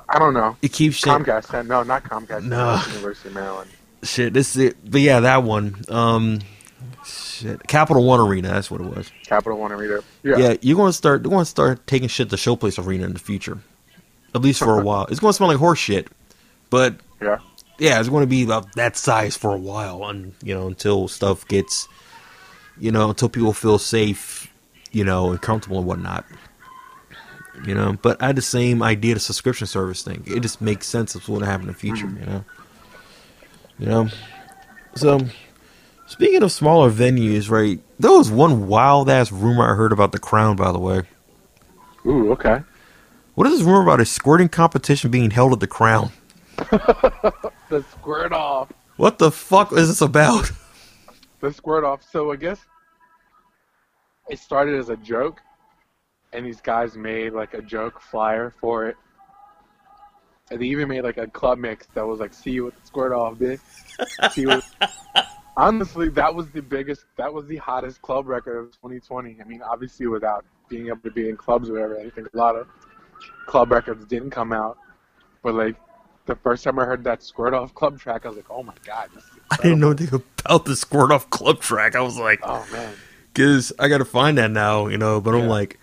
I 0.09 0.19
don't 0.19 0.35
know. 0.35 0.57
it 0.63 0.73
keeps 0.73 0.97
shit. 0.97 1.09
Comcast. 1.09 1.67
No, 1.67 1.83
not 1.83 2.05
Comcast. 2.05 2.45
No. 2.45 2.81
University 2.95 3.29
of 3.29 3.35
Maryland. 3.35 3.71
Shit, 4.03 4.33
this 4.33 4.55
is 4.57 4.63
it. 4.71 4.77
But 4.91 5.01
yeah, 5.01 5.21
that 5.21 5.43
one. 5.43 5.77
Um, 5.89 6.41
shit, 7.07 7.67
Capital 7.67 8.05
One 8.05 8.21
Arena. 8.21 8.49
That's 8.49 8.71
what 8.71 8.81
it 8.81 8.87
was. 8.87 9.11
Capital 9.25 9.59
One 9.59 9.73
Arena. 9.73 10.01
Yeah. 10.23 10.37
Yeah, 10.39 10.57
you're 10.61 10.87
to 10.87 10.93
start. 10.93 11.23
You're 11.23 11.31
going 11.31 11.45
to 11.45 11.51
start 11.51 11.87
taking 11.87 12.09
shit 12.09 12.31
to 12.31 12.37
Showplace 12.37 12.85
Arena 12.85 13.05
in 13.07 13.13
the 13.13 13.19
future, 13.19 13.59
at 14.35 14.43
least 14.43 14.59
for 14.59 14.79
a 14.81 14.83
while. 14.85 15.07
It's 15.07 15.21
going 15.21 15.31
to 15.33 15.37
smell 15.37 15.49
like 15.49 15.59
horse 15.59 15.79
shit, 15.79 16.09
but 16.69 16.97
Yeah. 17.23 17.39
yeah, 17.79 18.01
it's 18.01 18.09
going 18.09 18.23
to 18.23 18.27
be 18.29 18.43
about 18.45 18.73
that 18.75 18.97
size 18.97 19.37
for 19.37 19.55
a 19.55 19.59
while, 19.59 20.05
and 20.09 20.35
you 20.43 20.55
know, 20.55 20.67
until 20.67 21.07
stuff 21.09 21.47
gets, 21.49 21.87
you 22.83 22.91
know, 22.91 23.11
until 23.11 23.29
people 23.29 23.53
feel 23.53 23.79
safe, 23.79 24.53
you 24.91 25.05
know, 25.05 25.31
and 25.31 25.41
comfortable 25.41 25.79
and 25.79 25.87
whatnot. 25.87 26.25
You 27.65 27.77
know, 27.77 27.97
but 28.03 28.21
I 28.21 28.27
had 28.27 28.37
the 28.37 28.43
same 28.43 28.83
idea, 28.83 29.15
the 29.15 29.21
subscription 29.21 29.69
service 29.69 30.03
thing. 30.03 30.25
It 30.27 30.41
just 30.41 30.61
makes 30.61 30.89
sense 30.89 31.15
of 31.15 31.21
what's 31.21 31.29
going 31.29 31.41
to 31.43 31.47
happen 31.47 31.69
in 31.69 31.75
the 31.75 31.79
future. 31.79 32.07
Mm-hmm. 32.07 32.19
You 32.19 32.27
know, 32.27 32.45
you 33.79 33.87
know. 33.87 34.09
So, 34.97 35.21
speaking 36.09 36.43
of 36.43 36.51
smaller 36.51 36.91
venues, 36.91 37.49
right? 37.49 37.79
There 38.01 38.11
was 38.11 38.33
one 38.33 38.67
wild 38.67 39.09
ass 39.09 39.31
rumor 39.31 39.71
I 39.71 39.77
heard 39.77 39.93
about 39.93 40.11
the 40.11 40.19
Crown. 40.19 40.57
By 40.57 40.73
the 40.73 40.81
way, 40.81 41.03
Ooh. 42.05 42.33
Okay. 42.33 42.63
what 43.37 43.47
is 43.47 43.59
this 43.59 43.63
rumor 43.63 43.83
about 43.83 44.01
a 44.01 44.05
squirting 44.05 44.49
competition 44.49 45.13
being 45.13 45.31
held 45.31 45.53
at 45.53 45.61
the 45.61 45.69
Crown? 45.69 46.11
The 47.69 47.83
squirt 47.91 48.35
off. 48.35 48.71
What 48.99 49.19
the 49.19 49.31
fuck 49.31 49.73
is 49.73 49.89
this 49.89 50.03
about? 50.03 50.53
The 51.41 51.51
squirt 51.55 51.85
off. 51.85 52.03
So 52.03 52.31
I 52.31 52.37
guess 52.37 52.59
it 54.29 54.39
started 54.39 54.79
as 54.79 54.89
a 54.89 54.97
joke, 54.97 55.41
and 56.33 56.45
these 56.47 56.61
guys 56.61 56.97
made 56.97 57.33
like 57.33 57.55
a 57.55 57.63
joke 57.63 58.01
flyer 58.01 58.53
for 58.61 58.87
it. 58.87 58.97
And 60.51 60.61
they 60.61 60.67
even 60.67 60.89
made 60.89 61.03
like 61.03 61.19
a 61.19 61.27
club 61.27 61.59
mix 61.59 61.87
that 61.95 62.07
was 62.07 62.21
like, 62.21 62.33
"See 62.35 62.51
you 62.51 62.65
with 62.65 62.79
the 62.79 62.87
squirt 62.87 63.13
off, 63.13 63.35
bitch." 63.35 63.61
See 64.33 64.43
you. 64.43 64.61
Honestly, 65.57 66.09
that 66.11 66.35
was 66.35 66.49
the 66.51 66.63
biggest, 66.63 67.05
that 67.19 67.33
was 67.33 67.47
the 67.47 67.57
hottest 67.57 68.01
club 68.01 68.27
record 68.27 68.57
of 68.57 68.73
2020. 68.73 69.37
I 69.39 69.45
mean, 69.45 69.61
obviously, 69.63 70.07
without 70.07 70.47
being 70.69 70.87
able 70.87 71.01
to 71.01 71.11
be 71.11 71.29
in 71.29 71.37
clubs 71.37 71.69
or 71.69 71.75
whatever, 71.75 72.01
I 72.01 72.09
think 72.09 72.29
a 72.33 72.37
lot 72.37 72.57
of 72.57 72.67
club 73.47 73.71
records 73.71 74.07
didn't 74.07 74.31
come 74.31 74.53
out. 74.53 74.79
But 75.43 75.55
like, 75.55 75.77
the 76.25 76.37
first 76.37 76.65
time 76.65 76.79
I 76.79 76.85
heard 76.85 77.05
that 77.05 77.23
squirt 77.23 77.53
off 77.53 77.75
club 77.75 77.99
track, 77.99 78.25
I 78.25 78.29
was 78.29 78.37
like, 78.37 78.51
"Oh 78.51 78.63
my 78.63 78.75
god!" 78.85 79.11
I 79.51 79.57
didn't 79.57 79.81
know 79.81 79.91
anything 79.91 80.23
about 80.45 80.65
the 80.65 80.77
squirt 80.77 81.13
off 81.13 81.29
club 81.29 81.61
track. 81.61 81.95
I 81.95 82.01
was 82.01 82.19
like, 82.19 82.41
Oh 82.43 82.67
man. 82.73 82.95
Because 83.33 83.73
I 83.79 83.89
got 83.89 83.99
to 83.99 84.05
find 84.05 84.39
that 84.39 84.51
now, 84.51 84.87
you 84.89 84.99
know. 84.99 85.21
But 85.21 85.35
I'm 85.35 85.49
like, 85.49 85.79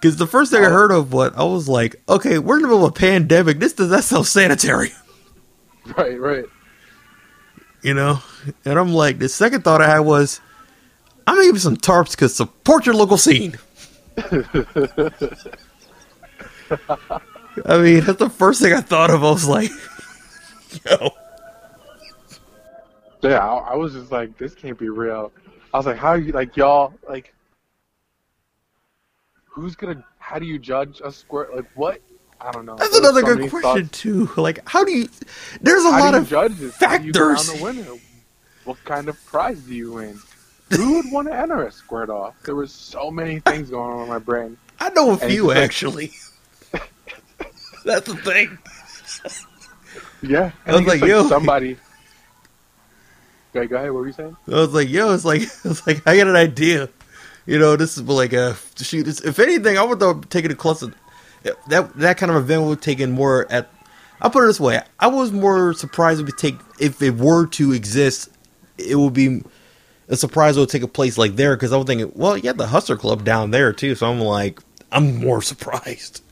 because 0.00 0.16
the 0.16 0.26
first 0.26 0.50
thing 0.50 0.62
I 0.64 0.68
Oh. 0.68 0.70
heard 0.72 0.90
of 0.92 1.12
what 1.12 1.36
I 1.36 1.44
was 1.44 1.68
like, 1.68 1.96
okay, 2.08 2.38
we're 2.38 2.56
in 2.56 2.62
the 2.62 2.68
middle 2.68 2.84
of 2.84 2.90
a 2.90 2.94
pandemic. 2.94 3.58
This 3.58 3.72
does 3.72 3.90
that 3.90 4.04
sound 4.04 4.26
sanitary, 4.26 4.90
Right, 5.96 6.18
right. 6.20 6.44
you 7.82 7.94
know? 7.94 8.20
And 8.64 8.78
I'm 8.78 8.92
like, 8.92 9.18
the 9.18 9.28
second 9.28 9.62
thought 9.64 9.80
I 9.82 9.88
had 9.88 10.00
was, 10.00 10.40
I'm 11.26 11.34
gonna 11.36 11.46
give 11.46 11.56
you 11.56 11.60
some 11.60 11.76
tarps 11.76 12.10
because 12.12 12.34
support 12.34 12.86
your 12.86 12.94
local 12.94 13.16
scene. 13.18 13.56
I 17.66 17.78
mean, 17.78 18.00
that's 18.04 18.18
the 18.18 18.30
first 18.30 18.60
thing 18.60 18.72
I 18.72 18.80
thought 18.80 19.10
of. 19.10 19.22
I 19.24 19.30
was 19.30 19.46
like, 19.46 19.70
yo, 20.90 21.10
Yeah, 23.22 23.38
I, 23.38 23.72
I 23.72 23.74
was 23.76 23.92
just 23.94 24.10
like, 24.10 24.36
this 24.38 24.54
can't 24.54 24.78
be 24.78 24.88
real. 24.88 25.32
I 25.74 25.76
was 25.76 25.86
like, 25.86 25.96
how 25.96 26.10
are 26.10 26.18
you 26.18 26.30
like 26.32 26.56
y'all 26.56 26.94
like? 27.08 27.34
Who's 29.48 29.74
gonna? 29.74 30.04
How 30.18 30.38
do 30.38 30.46
you 30.46 30.58
judge 30.58 31.00
a 31.04 31.10
squirt? 31.12 31.54
Like 31.54 31.66
what? 31.74 32.00
I 32.40 32.52
don't 32.52 32.64
know. 32.64 32.76
that's 32.76 32.90
There's 32.90 33.00
another 33.04 33.20
so 33.22 33.36
good 33.36 33.50
question 33.50 33.86
thoughts. 33.86 34.00
too. 34.00 34.30
Like, 34.36 34.60
how 34.68 34.84
do 34.84 34.92
you? 34.92 35.08
There's 35.60 35.84
a 35.84 35.90
How 35.90 35.98
lot 36.00 36.14
of 36.14 36.28
judge 36.28 36.54
this? 36.56 36.76
How 36.76 36.98
do 36.98 37.04
you 37.06 37.12
crown 37.12 37.36
factors. 37.36 37.58
the 37.58 37.62
winner? 37.64 37.84
What 38.64 38.82
kind 38.84 39.08
of 39.08 39.24
prize 39.26 39.58
do 39.60 39.74
you 39.74 39.92
win? 39.94 40.18
Who 40.70 40.94
would 40.96 41.12
want 41.12 41.28
to 41.28 41.34
enter 41.36 41.62
a 41.66 41.72
squirt 41.72 42.08
off? 42.08 42.34
There 42.44 42.54
was 42.54 42.72
so 42.72 43.10
many 43.10 43.40
things 43.40 43.68
going 43.70 43.92
on 43.92 44.02
in 44.04 44.08
my 44.08 44.18
brain. 44.18 44.56
I 44.80 44.90
know 44.90 45.10
a 45.10 45.16
few 45.16 45.48
like- 45.48 45.56
actually. 45.58 46.12
That's 47.84 48.06
the 48.06 48.16
thing. 48.16 48.58
Yeah, 50.22 50.52
I 50.66 50.70
was 50.72 50.80
think 50.80 50.92
it's 50.92 51.00
like, 51.02 51.08
yo. 51.08 51.28
somebody. 51.28 51.76
Okay, 53.54 53.66
go 53.66 53.76
ahead. 53.76 53.92
What 53.92 54.00
were 54.00 54.06
you 54.08 54.12
saying? 54.12 54.36
I 54.48 54.50
was 54.50 54.74
like, 54.74 54.88
yo, 54.88 55.14
it's 55.14 55.24
like, 55.24 55.42
it's 55.64 55.86
like, 55.86 56.06
I 56.06 56.16
got 56.16 56.26
an 56.26 56.36
idea. 56.36 56.88
You 57.46 57.58
know, 57.58 57.76
this 57.76 57.96
is 57.96 58.02
like 58.02 58.32
a 58.32 58.56
shoot. 58.76 59.06
If 59.06 59.38
anything, 59.38 59.78
I 59.78 59.82
would 59.82 60.00
though 60.00 60.20
take 60.20 60.44
it 60.44 60.48
to 60.48 60.54
closer. 60.54 60.92
That 61.68 61.94
that 61.96 62.16
kind 62.16 62.32
of 62.32 62.36
event 62.36 62.62
would 62.62 62.80
take 62.80 63.00
in 63.00 63.12
more 63.12 63.46
at. 63.50 63.70
I'll 64.20 64.30
put 64.30 64.44
it 64.44 64.46
this 64.46 64.60
way: 64.60 64.80
I 64.98 65.08
was 65.08 65.30
more 65.30 65.74
surprised 65.74 66.22
if 66.22 66.28
it 66.28 66.38
take 66.38 66.56
if 66.80 67.02
it 67.02 67.16
were 67.16 67.46
to 67.48 67.72
exist, 67.72 68.30
it 68.78 68.96
would 68.96 69.12
be 69.12 69.42
a 70.08 70.16
surprise 70.16 70.56
it 70.56 70.60
would 70.60 70.70
take 70.70 70.82
a 70.82 70.88
place 70.88 71.18
like 71.18 71.36
there 71.36 71.54
because 71.54 71.70
I 71.72 71.76
was 71.76 71.86
thinking, 71.86 72.12
well, 72.14 72.36
you 72.36 72.48
had 72.48 72.56
the 72.56 72.66
Hustler 72.66 72.96
Club 72.96 73.24
down 73.24 73.50
there 73.50 73.74
too, 73.74 73.94
so 73.94 74.10
I'm 74.10 74.20
like, 74.20 74.58
I'm 74.90 75.16
more 75.16 75.42
surprised. 75.42 76.22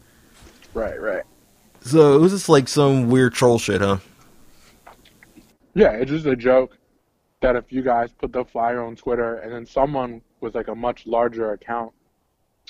Right, 0.73 0.99
right. 0.99 1.25
So 1.83 2.17
it 2.17 2.21
was 2.21 2.33
just 2.33 2.49
like 2.49 2.69
some 2.69 3.11
weird 3.11 3.35
troll 3.35 3.59
shit, 3.59 3.83
huh? 3.83 3.99
Yeah, 5.75 5.91
it's 5.91 6.11
just 6.11 6.25
a 6.25 6.37
joke 6.37 6.79
that 7.43 7.57
if 7.57 7.71
you 7.71 7.83
guys 7.83 8.11
put 8.13 8.33
the 8.33 8.45
flyer 8.45 8.83
on 8.83 8.97
Twitter 8.97 9.37
and 9.37 9.53
then 9.53 9.67
someone 9.67 10.23
with 10.41 10.55
like 10.55 10.69
a 10.69 10.75
much 10.75 11.07
larger 11.07 11.53
account 11.53 11.93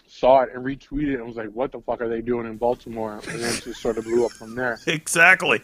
saw 0.06 0.42
it 0.42 0.50
and 0.54 0.64
retweeted 0.64 1.14
it 1.14 1.14
and 1.14 1.26
was 1.26 1.36
like, 1.36 1.50
what 1.50 1.72
the 1.72 1.80
fuck 1.80 2.00
are 2.00 2.08
they 2.08 2.20
doing 2.20 2.46
in 2.46 2.56
Baltimore? 2.56 3.20
And 3.28 3.40
then 3.40 3.54
it 3.54 3.62
just 3.62 3.80
sort 3.80 3.98
of 3.98 4.04
blew 4.04 4.26
up 4.26 4.32
from 4.32 4.54
there. 4.54 4.78
Exactly. 4.86 5.62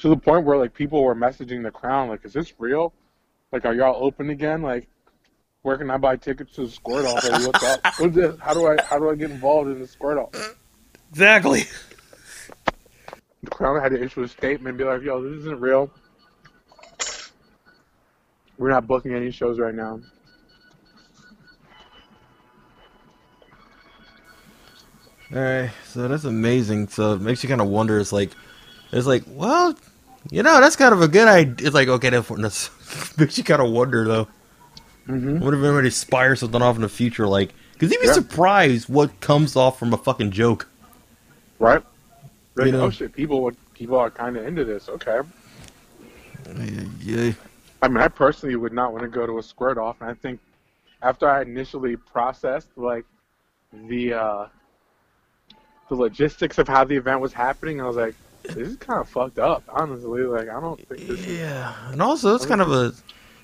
To 0.00 0.08
the 0.08 0.16
point 0.16 0.46
where 0.46 0.56
like 0.56 0.72
people 0.72 1.02
were 1.02 1.14
messaging 1.14 1.62
the 1.62 1.70
crown, 1.70 2.08
like, 2.08 2.24
is 2.24 2.32
this 2.32 2.54
real? 2.58 2.94
Like, 3.52 3.66
are 3.66 3.74
y'all 3.74 4.02
open 4.02 4.30
again? 4.30 4.62
Like, 4.62 4.88
where 5.60 5.76
can 5.76 5.90
I 5.90 5.98
buy 5.98 6.16
tickets 6.16 6.54
to 6.54 6.66
the 6.66 6.70
squirt 6.70 7.04
off? 7.04 7.22
Like, 7.22 7.46
what's 7.46 7.64
up? 7.64 7.80
What's 7.98 8.14
this? 8.14 8.36
How 8.40 8.54
do 8.54 8.66
I 8.66 8.82
how 8.82 8.98
do 8.98 9.10
I 9.10 9.14
get 9.14 9.30
involved 9.30 9.68
in 9.70 9.78
the 9.78 9.86
squirt 9.86 10.16
off? 10.16 10.56
Exactly. 11.10 11.64
The 13.42 13.50
crown 13.50 13.78
had 13.82 13.90
to 13.90 14.02
issue 14.02 14.22
a 14.22 14.28
statement 14.28 14.68
and 14.68 14.78
be 14.78 14.84
like, 14.84 15.02
yo, 15.02 15.22
this 15.22 15.40
isn't 15.40 15.60
real. 15.60 15.90
We're 18.60 18.68
not 18.68 18.86
booking 18.86 19.14
any 19.14 19.30
shows 19.30 19.58
right 19.58 19.74
now. 19.74 20.00
All 25.34 25.40
right, 25.40 25.70
so 25.86 26.06
that's 26.08 26.24
amazing. 26.24 26.88
So 26.88 27.14
it 27.14 27.22
makes 27.22 27.42
you 27.42 27.48
kind 27.48 27.62
of 27.62 27.68
wonder. 27.68 27.98
It's 27.98 28.12
like, 28.12 28.32
it's 28.92 29.06
like, 29.06 29.22
well, 29.28 29.74
you 30.30 30.42
know, 30.42 30.60
that's 30.60 30.76
kind 30.76 30.92
of 30.92 31.00
a 31.00 31.08
good 31.08 31.26
idea. 31.26 31.66
It's 31.68 31.74
like, 31.74 31.88
okay, 31.88 32.10
that 32.10 32.26
that's, 32.38 32.70
makes 33.18 33.38
you 33.38 33.44
kind 33.44 33.62
of 33.62 33.70
wonder 33.70 34.04
though. 34.06 34.28
Mm-hmm. 35.08 35.38
What 35.38 35.54
if 35.54 35.58
everybody 35.62 35.88
aspires 35.88 36.40
something 36.40 36.60
off 36.60 36.76
in 36.76 36.82
the 36.82 36.88
future? 36.90 37.26
Like, 37.26 37.54
because 37.72 37.90
you'd 37.90 38.02
be 38.02 38.08
Yeah. 38.08 38.12
surprised 38.12 38.90
what 38.90 39.20
comes 39.20 39.56
off 39.56 39.78
from 39.78 39.94
a 39.94 39.96
fucking 39.96 40.32
joke. 40.32 40.68
Right? 41.58 41.82
Like, 42.56 42.66
You 42.66 42.72
know- 42.72 42.82
oh 42.82 42.90
shit, 42.90 43.14
people 43.14 43.52
people 43.72 43.96
are 43.96 44.10
kind 44.10 44.36
of 44.36 44.46
into 44.46 44.66
this. 44.66 44.90
Okay. 44.90 45.20
Yeah, 47.00 47.32
I 47.82 47.88
mean, 47.88 47.98
I 47.98 48.08
personally 48.08 48.56
would 48.56 48.72
not 48.72 48.92
want 48.92 49.02
to 49.02 49.08
go 49.08 49.26
to 49.26 49.38
a 49.38 49.42
squirt 49.42 49.78
off, 49.78 50.00
and 50.00 50.10
I 50.10 50.14
think 50.14 50.40
after 51.02 51.28
I 51.28 51.42
initially 51.42 51.96
processed 51.96 52.68
like 52.76 53.04
the 53.72 54.14
uh, 54.14 54.46
the 55.88 55.94
logistics 55.94 56.58
of 56.58 56.68
how 56.68 56.84
the 56.84 56.96
event 56.96 57.20
was 57.20 57.32
happening, 57.32 57.80
I 57.80 57.86
was 57.86 57.96
like, 57.96 58.14
this 58.42 58.56
is 58.56 58.76
kind 58.76 59.00
of 59.00 59.08
fucked 59.08 59.38
up. 59.38 59.62
Honestly, 59.68 60.22
like 60.22 60.48
I 60.48 60.60
don't 60.60 60.76
think 60.88 61.06
this. 61.06 61.20
Is, 61.20 61.38
yeah, 61.38 61.74
and 61.90 62.02
also 62.02 62.34
it's 62.34 62.46
kind 62.46 62.60
of 62.60 62.70
a, 62.70 62.86
it's 62.86 63.02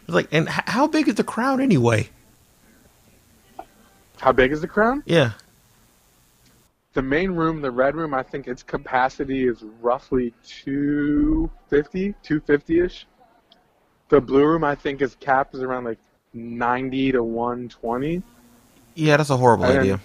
like, 0.09 0.29
and 0.33 0.49
h- 0.49 0.65
how 0.67 0.87
big 0.87 1.09
is 1.09 1.15
the 1.15 1.25
crowd 1.25 1.61
anyway? 1.61 2.11
how 4.19 4.33
big 4.33 4.51
is 4.51 4.61
the 4.63 4.69
crowd? 4.69 5.03
Yeah, 5.05 5.33
The 6.95 7.03
main 7.03 7.33
room, 7.33 7.61
the 7.61 7.71
red 7.71 7.95
room, 7.95 8.15
I 8.15 8.23
think 8.23 8.49
its 8.49 8.63
capacity 8.63 9.47
is 9.47 9.63
roughly 9.83 10.33
250, 10.45 12.15
250 12.23 12.81
ish. 12.81 13.07
The 14.09 14.21
blue 14.21 14.45
room, 14.45 14.65
I 14.65 14.75
think, 14.75 15.03
is 15.03 15.17
capped 15.21 15.55
is 15.55 15.63
around 15.63 15.85
like 15.85 15.99
90 16.33 17.13
to 17.13 17.23
120. 17.23 18.23
Yeah, 18.95 19.17
that's 19.17 19.31
a 19.31 19.37
horrible 19.37 19.65
And 19.65 19.75
then- 19.75 19.81
idea. 19.81 20.01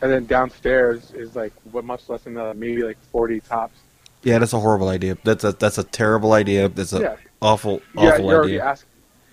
And 0.00 0.12
then 0.12 0.26
downstairs 0.26 1.10
is 1.10 1.34
like 1.34 1.52
what 1.72 1.84
much 1.84 2.08
less 2.08 2.22
than 2.22 2.34
that, 2.34 2.56
maybe 2.56 2.82
like 2.84 2.98
40 3.10 3.40
tops. 3.40 3.76
Yeah, 4.22 4.38
that's 4.38 4.52
a 4.52 4.60
horrible 4.60 4.88
idea. 4.88 5.18
That's 5.24 5.42
a 5.42 5.50
that's 5.52 5.76
a 5.78 5.82
terrible 5.82 6.32
idea. 6.34 6.68
That's 6.68 6.92
a 6.92 7.00
Yeah. 7.00 7.16
awful 7.42 7.82
Yeah, 7.96 8.10
awful 8.10 8.24
you're 8.26 8.34
already 8.36 8.52
idea. 8.54 8.64
ask, 8.64 8.86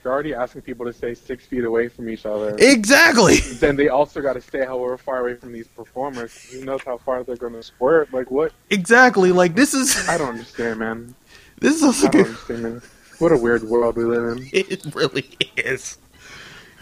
you're 0.03 0.11
already 0.11 0.33
asking 0.33 0.61
people 0.63 0.87
to 0.87 0.93
stay 0.93 1.13
six 1.13 1.45
feet 1.45 1.65
away 1.65 1.87
from 1.87 2.09
each 2.09 2.25
other. 2.25 2.55
Exactly. 2.57 3.37
then 3.59 3.75
they 3.75 3.89
also 3.89 4.21
got 4.21 4.33
to 4.33 4.41
stay 4.41 4.65
however 4.65 4.97
far 4.97 5.19
away 5.19 5.35
from 5.35 5.51
these 5.51 5.67
performers. 5.67 6.33
Who 6.51 6.65
knows 6.65 6.81
how 6.83 6.97
far 6.97 7.23
they're 7.23 7.35
going 7.37 7.53
to 7.53 7.61
squirt? 7.63 8.11
Like 8.11 8.31
what? 8.31 8.51
Exactly. 8.71 9.31
Like 9.31 9.53
this 9.53 9.75
is 9.75 10.09
I 10.09 10.17
don't 10.17 10.29
understand, 10.29 10.79
man. 10.79 11.13
this 11.59 11.83
is 11.83 12.03
I 12.03 12.07
don't 12.09 12.21
a, 12.21 12.25
understand, 12.25 12.63
man. 12.63 12.81
What 13.19 13.31
a 13.31 13.37
weird 13.37 13.63
world 13.63 13.95
we 13.95 14.03
live 14.03 14.37
in. 14.37 14.49
it 14.53 14.85
really 14.93 15.27
is. 15.55 15.97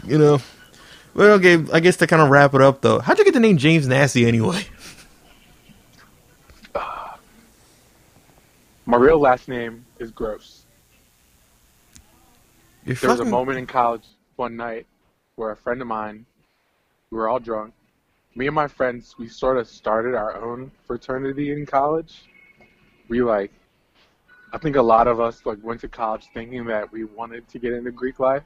You 0.06 0.18
know. 0.18 0.40
Well, 1.14 1.34
okay. 1.34 1.64
I 1.72 1.80
guess 1.80 1.98
to 1.98 2.08
kind 2.08 2.22
of 2.22 2.30
wrap 2.30 2.54
it 2.54 2.62
up, 2.62 2.82
though, 2.82 3.00
how'd 3.00 3.20
you 3.20 3.26
get 3.26 3.34
the 3.34 3.40
name 3.40 3.58
James 3.58 3.88
Nasty 3.88 4.26
anyway? 4.26 4.66
My 8.86 8.98
real 8.98 9.20
last 9.20 9.48
name 9.48 9.86
is 10.00 10.12
Gross. 10.12 10.64
You're 12.86 12.96
There 12.96 13.12
was 13.12 13.20
a 13.20 13.26
moment 13.26 13.60
in 13.60 13.68
college 13.68 14.06
one 14.36 14.58
night 14.58 14.88
where 15.36 15.52
a 15.52 15.56
friend 15.56 15.82
of 15.82 15.88
mine, 15.88 16.26
we 17.12 17.18
were 17.18 17.30
all 17.30 17.40
drunk. 17.40 17.74
Me 18.36 18.48
and 18.48 18.56
my 18.56 18.68
friends, 18.68 19.16
we 19.18 19.28
sort 19.28 19.58
of 19.58 19.68
started 19.68 20.16
our 20.16 20.36
own 20.42 20.72
fraternity 20.86 21.52
in 21.52 21.66
college. 21.66 22.24
We 23.08 23.22
like, 23.22 23.52
I 24.54 24.60
think 24.60 24.76
a 24.76 24.82
lot 24.82 25.08
of 25.08 25.20
us 25.20 25.42
like 25.46 25.58
went 25.64 25.82
to 25.82 25.88
college 25.88 26.28
thinking 26.32 26.66
that 26.66 26.92
we 26.92 27.06
wanted 27.06 27.48
to 27.50 27.60
get 27.60 27.74
into 27.74 27.92
Greek 27.92 28.20
life, 28.20 28.44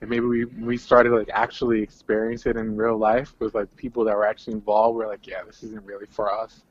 and 0.00 0.08
maybe 0.08 0.24
we 0.24 0.46
we 0.46 0.78
started 0.78 1.12
like 1.12 1.28
actually 1.34 1.82
experience 1.82 2.46
it 2.46 2.56
in 2.56 2.74
real 2.74 2.96
life 2.96 3.34
with 3.40 3.54
like 3.54 3.74
people 3.76 4.04
that 4.04 4.16
were 4.16 4.24
actually 4.24 4.54
involved. 4.54 4.96
We're 4.96 5.06
like, 5.06 5.26
yeah, 5.26 5.42
this 5.46 5.62
isn't 5.62 5.84
really 5.84 6.06
for 6.06 6.32
us. 6.32 6.62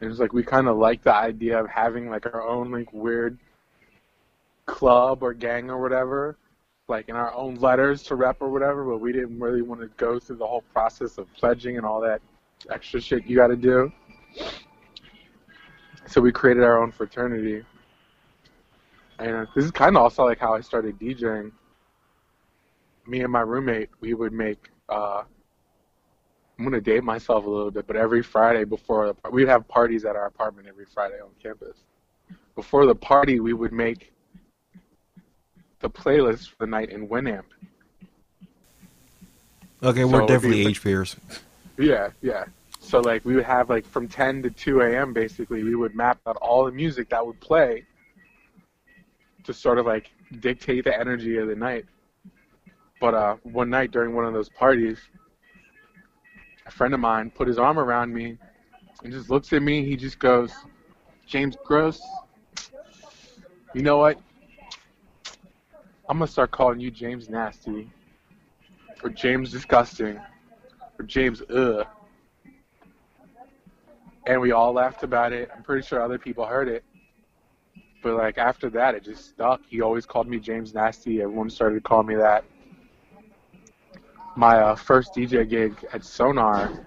And 0.00 0.10
it's 0.10 0.20
like 0.20 0.34
we 0.34 0.42
kind 0.42 0.68
of 0.68 0.76
like 0.76 1.02
the 1.02 1.14
idea 1.14 1.58
of 1.58 1.66
having 1.66 2.10
like 2.10 2.26
our 2.26 2.46
own 2.46 2.70
like 2.70 2.92
weird 2.92 3.38
club 4.66 5.22
or 5.22 5.32
gang 5.32 5.70
or 5.70 5.80
whatever, 5.80 6.36
like 6.88 7.08
in 7.08 7.16
our 7.16 7.32
own 7.32 7.54
letters 7.54 8.02
to 8.04 8.16
rep 8.16 8.36
or 8.40 8.50
whatever, 8.50 8.84
but 8.84 8.98
we 8.98 9.12
didn't 9.12 9.40
really 9.40 9.62
want 9.62 9.80
to 9.80 9.88
go 9.96 10.18
through 10.18 10.36
the 10.36 10.46
whole 10.46 10.64
process 10.74 11.16
of 11.16 11.32
pledging 11.32 11.78
and 11.78 11.86
all 11.86 12.02
that 12.02 12.20
extra 12.70 13.00
shit 13.00 13.24
you 13.26 13.34
got 13.34 13.46
to 13.46 13.56
do. 13.56 13.90
So 16.06 16.20
we 16.20 16.32
created 16.32 16.62
our 16.62 16.82
own 16.82 16.92
fraternity. 16.92 17.64
And 19.18 19.46
this 19.54 19.64
is 19.64 19.70
kind 19.70 19.96
of 19.96 20.02
also 20.02 20.24
like 20.24 20.38
how 20.38 20.54
I 20.54 20.60
started 20.60 20.98
DJing. 20.98 21.52
Me 23.06 23.20
and 23.20 23.32
my 23.32 23.40
roommate, 23.40 23.90
we 24.00 24.14
would 24.14 24.32
make, 24.32 24.70
uh, 24.88 25.22
I'm 26.58 26.64
going 26.64 26.72
to 26.72 26.80
date 26.80 27.04
myself 27.04 27.44
a 27.44 27.50
little 27.50 27.70
bit, 27.70 27.86
but 27.86 27.96
every 27.96 28.22
Friday 28.22 28.64
before, 28.64 29.08
the, 29.08 29.30
we'd 29.30 29.48
have 29.48 29.66
parties 29.68 30.04
at 30.04 30.16
our 30.16 30.26
apartment 30.26 30.68
every 30.68 30.86
Friday 30.86 31.20
on 31.22 31.30
campus. 31.42 31.76
Before 32.54 32.86
the 32.86 32.94
party, 32.94 33.40
we 33.40 33.52
would 33.52 33.72
make 33.72 34.12
the 35.80 35.90
playlist 35.90 36.48
for 36.48 36.56
the 36.60 36.66
night 36.66 36.90
in 36.90 37.08
Winamp. 37.08 37.44
Okay, 39.82 40.00
So 40.00 40.08
we're 40.08 40.26
definitely 40.26 40.66
age 40.66 40.82
peers. 40.82 41.16
Yeah, 41.76 42.10
yeah. 42.22 42.44
So 42.84 43.00
like 43.00 43.24
we 43.24 43.34
would 43.34 43.44
have 43.44 43.70
like 43.70 43.86
from 43.86 44.06
10 44.06 44.42
to 44.42 44.50
2 44.50 44.82
a.m. 44.82 45.14
basically, 45.14 45.64
we 45.64 45.74
would 45.74 45.94
map 45.94 46.20
out 46.26 46.36
all 46.36 46.66
the 46.66 46.70
music 46.70 47.08
that 47.08 47.26
would 47.26 47.40
play 47.40 47.84
to 49.44 49.54
sort 49.54 49.78
of 49.78 49.86
like 49.86 50.10
dictate 50.40 50.84
the 50.84 50.98
energy 50.98 51.38
of 51.38 51.48
the 51.48 51.56
night. 51.56 51.86
But 53.00 53.14
uh, 53.14 53.36
one 53.42 53.70
night 53.70 53.90
during 53.90 54.14
one 54.14 54.26
of 54.26 54.34
those 54.34 54.50
parties, 54.50 54.98
a 56.66 56.70
friend 56.70 56.92
of 56.92 57.00
mine 57.00 57.30
put 57.30 57.48
his 57.48 57.58
arm 57.58 57.78
around 57.78 58.12
me 58.12 58.36
and 59.02 59.12
just 59.12 59.30
looks 59.30 59.52
at 59.54 59.62
me. 59.62 59.84
He 59.84 59.96
just 59.96 60.18
goes, 60.18 60.52
"James 61.26 61.56
Gross, 61.64 62.00
you 63.72 63.82
know 63.82 63.96
what? 63.96 64.20
I'm 66.08 66.18
gonna 66.18 66.26
start 66.26 66.50
calling 66.50 66.80
you 66.80 66.90
James 66.90 67.30
Nasty, 67.30 67.90
or 69.02 69.08
James 69.08 69.50
Disgusting." 69.50 70.20
or 70.98 71.04
James 71.04 71.42
Ugh. 71.50 71.86
And 74.26 74.40
we 74.40 74.52
all 74.52 74.72
laughed 74.72 75.02
about 75.02 75.32
it. 75.32 75.50
I'm 75.54 75.62
pretty 75.62 75.86
sure 75.86 76.00
other 76.02 76.18
people 76.18 76.46
heard 76.46 76.68
it. 76.68 76.84
But 78.02 78.14
like 78.14 78.38
after 78.38 78.70
that, 78.70 78.94
it 78.94 79.04
just 79.04 79.30
stuck. 79.30 79.60
He 79.66 79.80
always 79.80 80.06
called 80.06 80.28
me 80.28 80.38
James 80.38 80.74
Nasty. 80.74 81.22
Everyone 81.22 81.50
started 81.50 81.82
calling 81.82 82.06
me 82.06 82.16
that. 82.16 82.44
My 84.36 84.58
uh, 84.58 84.74
first 84.74 85.14
DJ 85.14 85.48
gig 85.48 85.86
at 85.92 86.04
Sonar, 86.04 86.86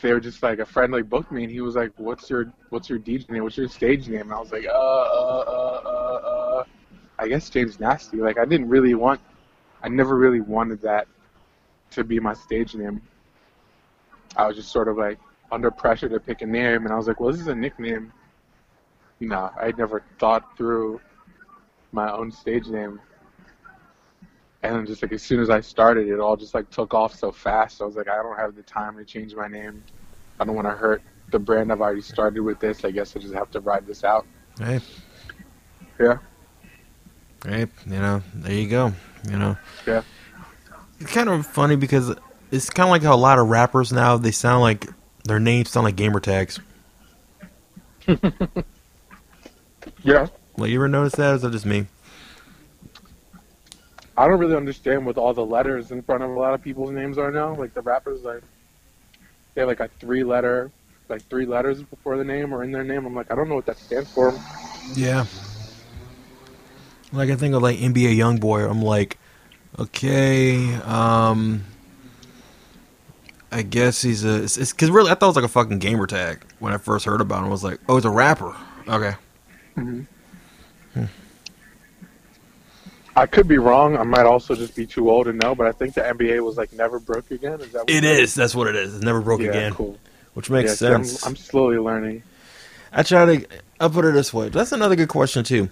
they 0.00 0.12
were 0.12 0.20
just 0.20 0.42
like 0.42 0.58
a 0.58 0.66
friend 0.66 0.92
like 0.92 1.08
booked 1.08 1.32
me, 1.32 1.44
and 1.44 1.52
he 1.52 1.60
was 1.60 1.74
like, 1.74 1.90
"What's 1.96 2.30
your 2.30 2.52
What's 2.70 2.88
your 2.88 2.98
DJ 2.98 3.30
name? 3.30 3.42
What's 3.42 3.56
your 3.56 3.68
stage 3.68 4.08
name?" 4.08 4.22
And 4.22 4.32
I 4.32 4.38
was 4.38 4.52
like, 4.52 4.64
"Uh, 4.66 4.70
uh, 4.70 5.44
uh, 5.46 5.88
uh, 5.88 6.28
uh." 6.58 6.64
I 7.18 7.28
guess 7.28 7.50
James 7.50 7.80
Nasty. 7.80 8.18
Like 8.18 8.38
I 8.38 8.44
didn't 8.44 8.68
really 8.68 8.94
want 8.94 9.20
I 9.82 9.88
never 9.88 10.16
really 10.16 10.40
wanted 10.40 10.80
that 10.82 11.06
to 11.90 12.04
be 12.04 12.18
my 12.20 12.32
stage 12.32 12.74
name. 12.74 13.02
I 14.36 14.46
was 14.46 14.56
just 14.56 14.70
sort 14.70 14.88
of 14.88 14.96
like 14.96 15.18
under 15.52 15.70
pressure 15.70 16.08
to 16.08 16.18
pick 16.20 16.42
a 16.42 16.46
name, 16.46 16.84
and 16.84 16.92
I 16.92 16.96
was 16.96 17.06
like, 17.06 17.20
well, 17.20 17.30
this 17.32 17.40
is 17.40 17.46
a 17.48 17.54
nickname. 17.54 18.12
You 19.20 19.28
know, 19.28 19.50
I 19.60 19.66
had 19.66 19.78
never 19.78 20.02
thought 20.18 20.56
through 20.56 21.00
my 21.92 22.10
own 22.10 22.30
stage 22.32 22.66
name. 22.66 23.00
And 24.62 24.86
just 24.86 25.02
like 25.02 25.12
as 25.12 25.22
soon 25.22 25.40
as 25.40 25.50
I 25.50 25.60
started, 25.60 26.08
it 26.08 26.18
all 26.20 26.36
just 26.36 26.54
like 26.54 26.70
took 26.70 26.94
off 26.94 27.14
so 27.14 27.30
fast. 27.30 27.82
I 27.82 27.84
was 27.84 27.96
like, 27.96 28.08
I 28.08 28.16
don't 28.22 28.36
have 28.36 28.54
the 28.56 28.62
time 28.62 28.96
to 28.96 29.04
change 29.04 29.34
my 29.34 29.46
name. 29.46 29.84
I 30.40 30.44
don't 30.44 30.54
want 30.54 30.66
to 30.66 30.72
hurt 30.72 31.02
the 31.30 31.38
brand 31.38 31.70
I've 31.70 31.80
already 31.80 32.00
started 32.00 32.40
with 32.40 32.58
this. 32.60 32.84
I 32.84 32.90
guess 32.90 33.14
I 33.14 33.20
just 33.20 33.34
have 33.34 33.50
to 33.52 33.60
ride 33.60 33.86
this 33.86 34.04
out. 34.04 34.26
Hey, 34.58 34.80
Yeah. 36.00 36.18
hey, 37.44 37.66
you 37.86 37.98
know, 37.98 38.22
there 38.34 38.54
you 38.54 38.68
go. 38.68 38.92
You 39.28 39.36
know, 39.38 39.56
Yeah. 39.86 40.02
it's 40.98 41.12
kind 41.12 41.28
of 41.28 41.46
funny 41.46 41.76
because 41.76 42.14
it's 42.54 42.70
kind 42.70 42.86
of 42.86 42.90
like 42.90 43.02
how 43.02 43.14
a 43.14 43.16
lot 43.16 43.38
of 43.38 43.48
rappers 43.48 43.92
now 43.92 44.16
they 44.16 44.30
sound 44.30 44.62
like 44.62 44.86
their 45.24 45.40
names 45.40 45.70
sound 45.70 45.84
like 45.84 45.96
gamer 45.96 46.20
tags. 46.20 46.60
Yeah. 50.04 50.28
Like, 50.56 50.70
you 50.70 50.76
ever 50.78 50.88
notice 50.88 51.14
that? 51.14 51.32
Or 51.32 51.34
is 51.34 51.42
that 51.42 51.52
just 51.52 51.66
me? 51.66 51.86
I 54.16 54.28
don't 54.28 54.38
really 54.38 54.54
understand 54.54 55.04
what 55.06 55.16
all 55.16 55.34
the 55.34 55.44
letters 55.44 55.90
in 55.90 56.02
front 56.02 56.22
of 56.22 56.30
a 56.30 56.38
lot 56.38 56.54
of 56.54 56.62
people's 56.62 56.92
names 56.92 57.18
are 57.18 57.32
now. 57.32 57.54
Like 57.54 57.74
the 57.74 57.80
rappers, 57.80 58.22
like 58.22 58.42
they 59.54 59.62
have 59.62 59.68
like 59.68 59.80
a 59.80 59.88
three-letter, 59.98 60.70
like 61.08 61.22
three 61.22 61.46
letters 61.46 61.82
before 61.82 62.16
the 62.16 62.24
name 62.24 62.52
or 62.52 62.62
in 62.62 62.70
their 62.70 62.84
name. 62.84 63.06
I'm 63.06 63.14
like, 63.14 63.32
I 63.32 63.34
don't 63.34 63.48
know 63.48 63.56
what 63.56 63.66
that 63.66 63.78
stands 63.78 64.10
for. 64.12 64.38
Yeah. 64.94 65.24
Like 67.12 67.30
I 67.30 67.34
think 67.34 67.54
of 67.54 67.62
like 67.62 67.78
NBA 67.78 68.16
YoungBoy. 68.16 68.70
I'm 68.70 68.82
like, 68.82 69.18
okay, 69.78 70.74
um, 70.82 71.64
I 73.54 73.62
guess 73.62 74.02
he's 74.02 74.24
a. 74.24 74.42
It's 74.42 74.72
because 74.72 74.90
really 74.90 75.12
I 75.12 75.14
thought 75.14 75.26
it 75.26 75.28
was 75.28 75.36
like 75.36 75.44
a 75.44 75.48
fucking 75.48 75.78
gamer 75.78 76.08
tag 76.08 76.44
when 76.58 76.72
I 76.72 76.76
first 76.76 77.04
heard 77.04 77.20
about 77.20 77.38
him. 77.38 77.44
I 77.44 77.50
was 77.50 77.62
like, 77.62 77.78
oh, 77.88 77.96
it's 77.96 78.04
a 78.04 78.10
rapper. 78.10 78.52
Okay. 78.88 79.14
Mm-hmm. 79.76 80.00
Hmm. 80.94 81.04
I 83.14 83.26
could 83.26 83.46
be 83.46 83.58
wrong. 83.58 83.96
I 83.96 84.02
might 84.02 84.26
also 84.26 84.56
just 84.56 84.74
be 84.74 84.86
too 84.86 85.08
old 85.08 85.26
to 85.26 85.32
know, 85.32 85.54
but 85.54 85.68
I 85.68 85.72
think 85.72 85.94
the 85.94 86.00
NBA 86.00 86.44
was 86.44 86.56
like 86.56 86.72
never 86.72 86.98
broke 86.98 87.30
again. 87.30 87.60
Is 87.60 87.70
that 87.70 87.82
what 87.82 87.90
It 87.90 88.02
is. 88.02 88.34
That's 88.34 88.56
what 88.56 88.66
it 88.66 88.74
is. 88.74 88.96
It's 88.96 89.04
never 89.04 89.20
broke 89.20 89.40
Yeah, 89.40 89.50
again, 89.50 89.72
cool. 89.72 89.98
which 90.32 90.50
makes 90.50 90.70
yeah, 90.70 90.74
see, 90.74 90.86
I'm, 90.92 91.04
sense. 91.04 91.24
I'm 91.24 91.36
slowly 91.36 91.78
learning. 91.78 92.24
I 92.92 93.04
try 93.04 93.36
to. 93.36 93.46
I'll 93.78 93.90
put 93.90 94.04
it 94.04 94.14
this 94.14 94.34
way. 94.34 94.48
That's 94.48 94.72
another 94.72 94.96
good 94.96 95.08
question 95.08 95.44
too. 95.44 95.70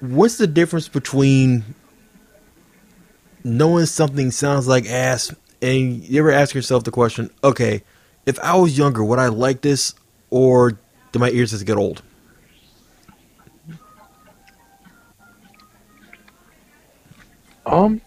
What's 0.00 0.36
the 0.36 0.46
difference 0.46 0.88
between 0.88 1.64
knowing 3.42 3.86
something 3.86 4.30
sounds 4.32 4.68
like 4.68 4.84
ass 4.84 5.34
and 5.62 6.02
you 6.04 6.20
ever 6.20 6.32
ask 6.32 6.54
yourself 6.54 6.84
the 6.84 6.90
question, 6.90 7.30
okay, 7.42 7.82
if 8.26 8.38
I 8.40 8.54
was 8.56 8.76
younger, 8.76 9.02
would 9.04 9.18
I 9.18 9.28
like 9.28 9.60
this, 9.62 9.94
or 10.30 10.72
do 11.12 11.18
my 11.18 11.30
ears 11.30 11.50
just 11.50 11.66
get 11.66 11.76
old? 11.76 12.02
Um, 17.66 18.00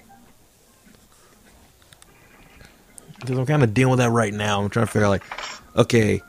Because 3.19 3.37
I'm 3.37 3.45
kind 3.45 3.61
of 3.61 3.73
dealing 3.75 3.91
with 3.91 3.99
that 3.99 4.09
right 4.09 4.33
now. 4.33 4.61
I'm 4.63 4.69
trying 4.69 4.87
to 4.87 4.91
figure 4.91 5.05
out, 5.05 5.11
like, 5.11 5.23
okay, 5.75 6.21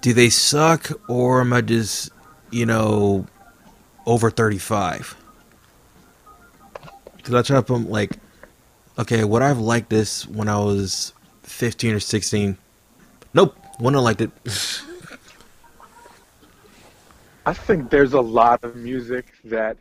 do 0.00 0.12
they 0.12 0.28
suck, 0.28 0.90
or 1.08 1.40
am 1.40 1.52
I 1.52 1.60
just, 1.60 2.10
you 2.50 2.66
know, 2.66 3.26
over 4.06 4.28
35? 4.28 5.16
Because 7.16 7.34
I 7.34 7.42
try 7.42 7.56
to 7.58 7.62
put, 7.62 7.88
like, 7.88 8.16
okay, 9.00 9.24
would 9.24 9.42
I 9.42 9.48
have 9.48 9.58
liked 9.58 9.90
this 9.90 10.26
when 10.26 10.48
I 10.48 10.58
was 10.58 11.12
15 11.42 11.94
or 11.94 12.00
16? 12.00 12.56
Nope, 13.32 13.56
wouldn't 13.78 13.96
have 13.96 14.04
liked 14.04 14.20
it. 14.20 14.30
I 17.46 17.54
think 17.54 17.90
there's 17.90 18.12
a 18.12 18.20
lot 18.20 18.62
of 18.62 18.76
music 18.76 19.32
that 19.44 19.78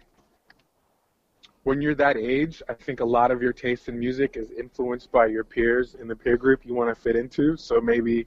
when 1.63 1.81
you're 1.81 1.95
that 1.95 2.15
age, 2.15 2.63
I 2.69 2.73
think 2.73 3.01
a 3.01 3.05
lot 3.05 3.31
of 3.31 3.41
your 3.41 3.51
taste 3.51 3.89
in 3.89 3.99
music 3.99 4.37
is 4.37 4.49
influenced 4.51 5.11
by 5.11 5.25
your 5.25 5.43
peers 5.43 5.95
in 5.95 6.07
the 6.07 6.15
peer 6.15 6.37
group 6.37 6.65
you 6.65 6.73
want 6.73 6.95
to 6.95 6.99
fit 6.99 7.17
into. 7.17 7.57
So 7.57 7.81
maybe 7.81 8.25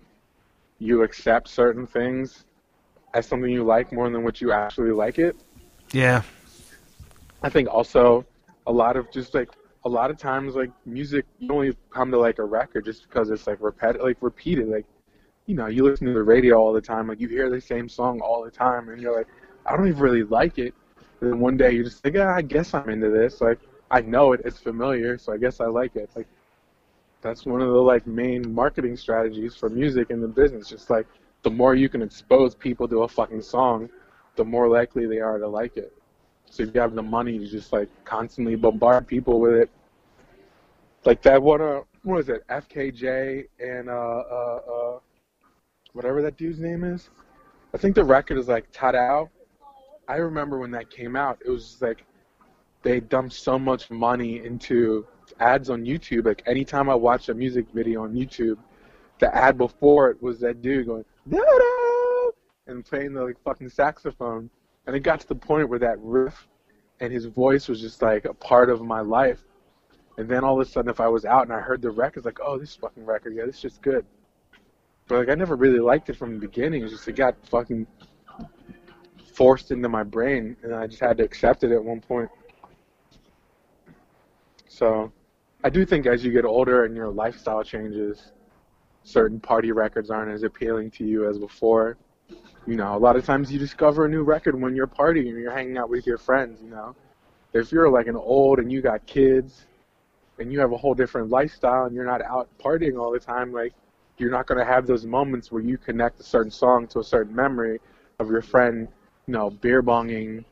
you 0.79 1.03
accept 1.03 1.49
certain 1.49 1.87
things 1.87 2.45
as 3.15 3.27
something 3.27 3.51
you 3.51 3.65
like 3.65 3.91
more 3.93 4.11
than 4.11 4.23
what 4.23 4.43
you 4.43 4.53
actually 4.53 4.93
like 4.93 5.19
it. 5.19 5.35
Yeah. 5.93 6.23
I 7.43 7.49
think 7.49 7.69
also 7.69 8.27
a 8.67 8.73
lot 8.73 8.97
of 8.97 9.11
just 9.11 9.35
like 9.35 9.49
a 9.85 9.89
lot 9.89 10.11
of 10.11 10.17
times 10.17 10.55
like 10.55 10.71
music 10.87 11.25
you 11.39 11.49
only 11.51 11.77
come 11.91 12.11
to 12.11 12.19
like 12.19 12.39
a 12.39 12.45
record 12.45 12.85
just 12.85 13.03
because 13.03 13.31
it's 13.31 13.47
like 13.47 13.59
repet 13.59 14.01
like 14.01 14.17
repeated 14.21 14.69
like 14.69 14.87
you 15.47 15.55
know 15.55 15.67
you 15.67 15.85
listen 15.85 16.07
to 16.07 16.13
the 16.13 16.23
radio 16.23 16.57
all 16.57 16.73
the 16.73 16.81
time 16.81 17.09
like 17.09 17.21
you 17.21 17.29
hear 17.29 17.51
the 17.51 17.61
same 17.61 17.89
song 17.89 18.21
all 18.21 18.45
the 18.45 18.51
time 18.51 18.89
and 18.89 19.01
you're 19.01 19.17
like 19.17 19.27
I 19.65 19.77
don't 19.77 19.87
even 19.87 20.01
really 20.01 20.25
like 20.25 20.59
it. 20.59 20.75
And 21.21 21.33
then 21.33 21.41
one 21.41 21.57
day 21.57 21.73
you're 21.73 21.85
just 21.85 22.05
like 22.05 22.15
yeah 22.15 22.35
I 22.35 22.43
guess 22.43 22.75
I'm 22.75 22.89
into 22.89 23.11
this. 23.11 23.41
Like 23.41 23.59
I 23.91 24.01
know 24.01 24.33
it 24.33 24.43
it's 24.45 24.59
familiar 24.59 25.19
so 25.19 25.33
I 25.33 25.37
guess 25.37 25.61
I 25.61 25.67
like 25.67 25.97
it. 25.97 26.11
Like 26.15 26.29
that's 27.21 27.45
one 27.45 27.61
of 27.61 27.69
the 27.69 27.81
like 27.81 28.07
main 28.07 28.53
marketing 28.55 28.97
strategies 28.97 29.55
for 29.55 29.69
music 29.69 30.11
in 30.11 30.21
the 30.21 30.29
business. 30.29 30.69
Just 30.69 30.91
like 30.91 31.07
the 31.43 31.51
more 31.51 31.75
you 31.75 31.89
can 31.89 32.03
expose 32.03 32.55
people 32.55 32.87
to 32.89 33.03
a 33.03 33.09
fucking 33.09 33.43
song 33.43 33.89
the 34.37 34.45
more 34.45 34.69
likely 34.69 35.07
they 35.07 35.21
are 35.21 35.39
to 35.39 35.47
like 35.47 35.77
it 35.77 35.93
so 36.53 36.65
if 36.65 36.75
you 36.75 36.83
have 36.83 36.95
the 36.95 37.03
money 37.03 37.39
to 37.39 37.47
just 37.47 37.73
like 37.73 37.89
constantly 38.05 38.57
bombard 38.57 39.07
people 39.07 39.41
with 39.41 39.55
it, 39.55 39.71
like 41.07 41.23
that 41.23 41.43
one, 41.43 41.63
uh, 41.63 41.81
what 42.03 42.19
is 42.19 42.29
it, 42.29 42.47
FKJ 42.47 43.47
and 43.59 43.89
uh, 43.89 43.93
uh, 43.93 44.61
uh, 44.71 44.99
whatever 45.95 46.21
that 46.21 46.37
dude's 46.37 46.61
name 46.61 46.85
is. 46.85 47.09
I 47.73 47.79
think 47.79 47.95
the 47.95 48.05
record 48.05 48.37
is 48.37 48.49
like 48.49 48.71
Tadow. 48.71 49.31
I 50.07 50.17
remember 50.17 50.59
when 50.59 50.71
that 50.73 50.91
came 50.91 51.17
out, 51.17 51.39
it 51.43 51.49
was 51.49 51.79
like 51.81 52.05
they 52.83 53.01
dumped 53.01 53.33
so 53.33 53.59
much 53.59 53.91
money 53.91 54.45
into 54.45 55.07
ads 55.41 55.71
on 55.71 55.87
YouTube. 55.87 56.27
Like 56.27 56.43
anytime 56.45 56.91
I 56.91 56.95
watched 56.95 57.31
a 57.31 57.35
music 57.35 57.65
video 57.73 58.03
on 58.03 58.13
YouTube, 58.13 58.59
the 59.21 59.35
ad 59.35 59.57
before 59.57 60.11
it 60.11 60.23
was 60.23 60.39
that 60.41 60.61
dude 60.61 60.85
going 60.85 61.07
da 61.31 61.41
and 62.67 62.85
playing 62.85 63.15
the 63.15 63.25
like 63.25 63.43
fucking 63.43 63.71
saxophone 63.71 64.51
and 64.87 64.97
it 64.97 65.01
got 65.01 65.21
to 65.21 65.29
the 65.29 65.35
point 65.35 65.69
where 65.69 65.79
that 65.79 65.99
riff 66.01 66.49
and 67.01 67.13
his 67.13 67.27
voice 67.27 67.69
was 67.69 67.81
just 67.81 68.03
like 68.03 68.25
a 68.25 68.35
part 68.35 68.71
of 68.71 68.83
my 68.83 69.01
life. 69.01 69.41
And 70.19 70.29
then 70.29 70.45
all 70.45 70.61
of 70.61 70.67
a 70.67 70.71
sudden, 70.71 70.91
if 70.91 71.01
I 71.01 71.09
was 71.09 71.25
out 71.25 71.45
and 71.45 71.53
I 71.53 71.61
heard 71.61 71.81
the 71.81 71.91
record, 71.91 72.19
it's 72.19 72.27
like, 72.27 72.39
oh, 72.45 72.59
this 72.59 72.75
fucking 72.77 73.05
record, 73.05 73.35
yeah, 73.35 73.47
this 73.47 73.57
is 73.57 73.63
just 73.63 73.83
good. 73.83 74.05
But 75.09 75.19
like, 75.19 75.29
I 75.29 75.35
never 75.35 75.57
really 75.57 75.79
liked 75.79 76.11
it 76.11 76.17
from 76.17 76.35
the 76.35 76.39
beginning. 76.39 76.83
It's 76.83 76.93
just 76.93 77.09
it 77.09 77.17
got 77.17 77.35
fucking 77.47 77.87
forced 79.33 79.71
into 79.71 79.89
my 79.89 80.03
brain, 80.03 80.57
and 80.63 80.75
I 80.75 80.87
just 80.87 81.01
had 81.01 81.17
to 81.17 81.25
accept 81.25 81.65
it 81.65 81.73
at 81.73 81.83
one 81.83 82.01
point. 82.01 82.31
So, 84.69 85.13
I 85.65 85.71
do 85.71 85.87
think 85.87 86.07
as 86.07 86.25
you 86.25 86.33
get 86.33 86.45
older 86.45 86.85
and 86.85 86.95
your 86.95 87.09
lifestyle 87.09 87.63
changes, 87.63 88.33
certain 89.05 89.41
party 89.41 89.73
records 89.73 90.11
aren't 90.11 90.31
as 90.31 90.43
appealing 90.43 90.91
to 90.93 91.05
you 91.05 91.29
as 91.29 91.39
before. 91.39 91.97
You 92.67 92.77
know, 92.77 92.97
a 92.97 92.99
lot 92.99 93.17
of 93.17 93.25
times 93.25 93.51
you 93.51 93.59
discover 93.59 94.05
a 94.07 94.09
new 94.09 94.23
record 94.23 94.61
when 94.61 94.77
you're 94.77 94.87
partying 94.87 95.29
and 95.29 95.39
you're 95.41 95.53
hanging 95.53 95.79
out 95.79 95.91
with 95.91 96.07
your 96.07 96.19
friends, 96.19 96.61
you 96.63 96.71
know. 96.71 96.95
If 97.53 97.73
you're 97.73 97.91
like 97.91 98.07
an 98.07 98.17
old 98.17 98.61
and 98.61 98.71
you 98.71 98.81
got 98.81 99.05
kids 99.07 99.67
and 100.39 100.53
you 100.53 100.61
have 100.61 100.73
a 100.73 100.77
whole 100.77 100.95
different 100.95 101.29
lifestyle 101.31 101.85
and 101.85 101.95
you're 101.95 102.07
not 102.07 102.23
out 102.23 102.49
partying 102.59 102.99
all 102.99 103.11
the 103.11 103.19
time, 103.19 103.53
like 103.53 103.73
you're 104.17 104.31
not 104.31 104.47
going 104.47 104.59
to 104.59 104.65
have 104.65 104.87
those 104.87 105.05
moments 105.05 105.51
where 105.51 105.63
you 105.63 105.77
connect 105.77 106.21
a 106.21 106.23
certain 106.23 106.51
song 106.51 106.87
to 106.89 107.01
a 107.01 107.05
certain 107.05 107.35
memory 107.35 107.81
of 108.21 108.31
your 108.31 108.43
friend, 108.43 108.89
you 109.27 109.33
know, 109.33 109.51
beer 109.51 109.83
bonging 109.83 110.45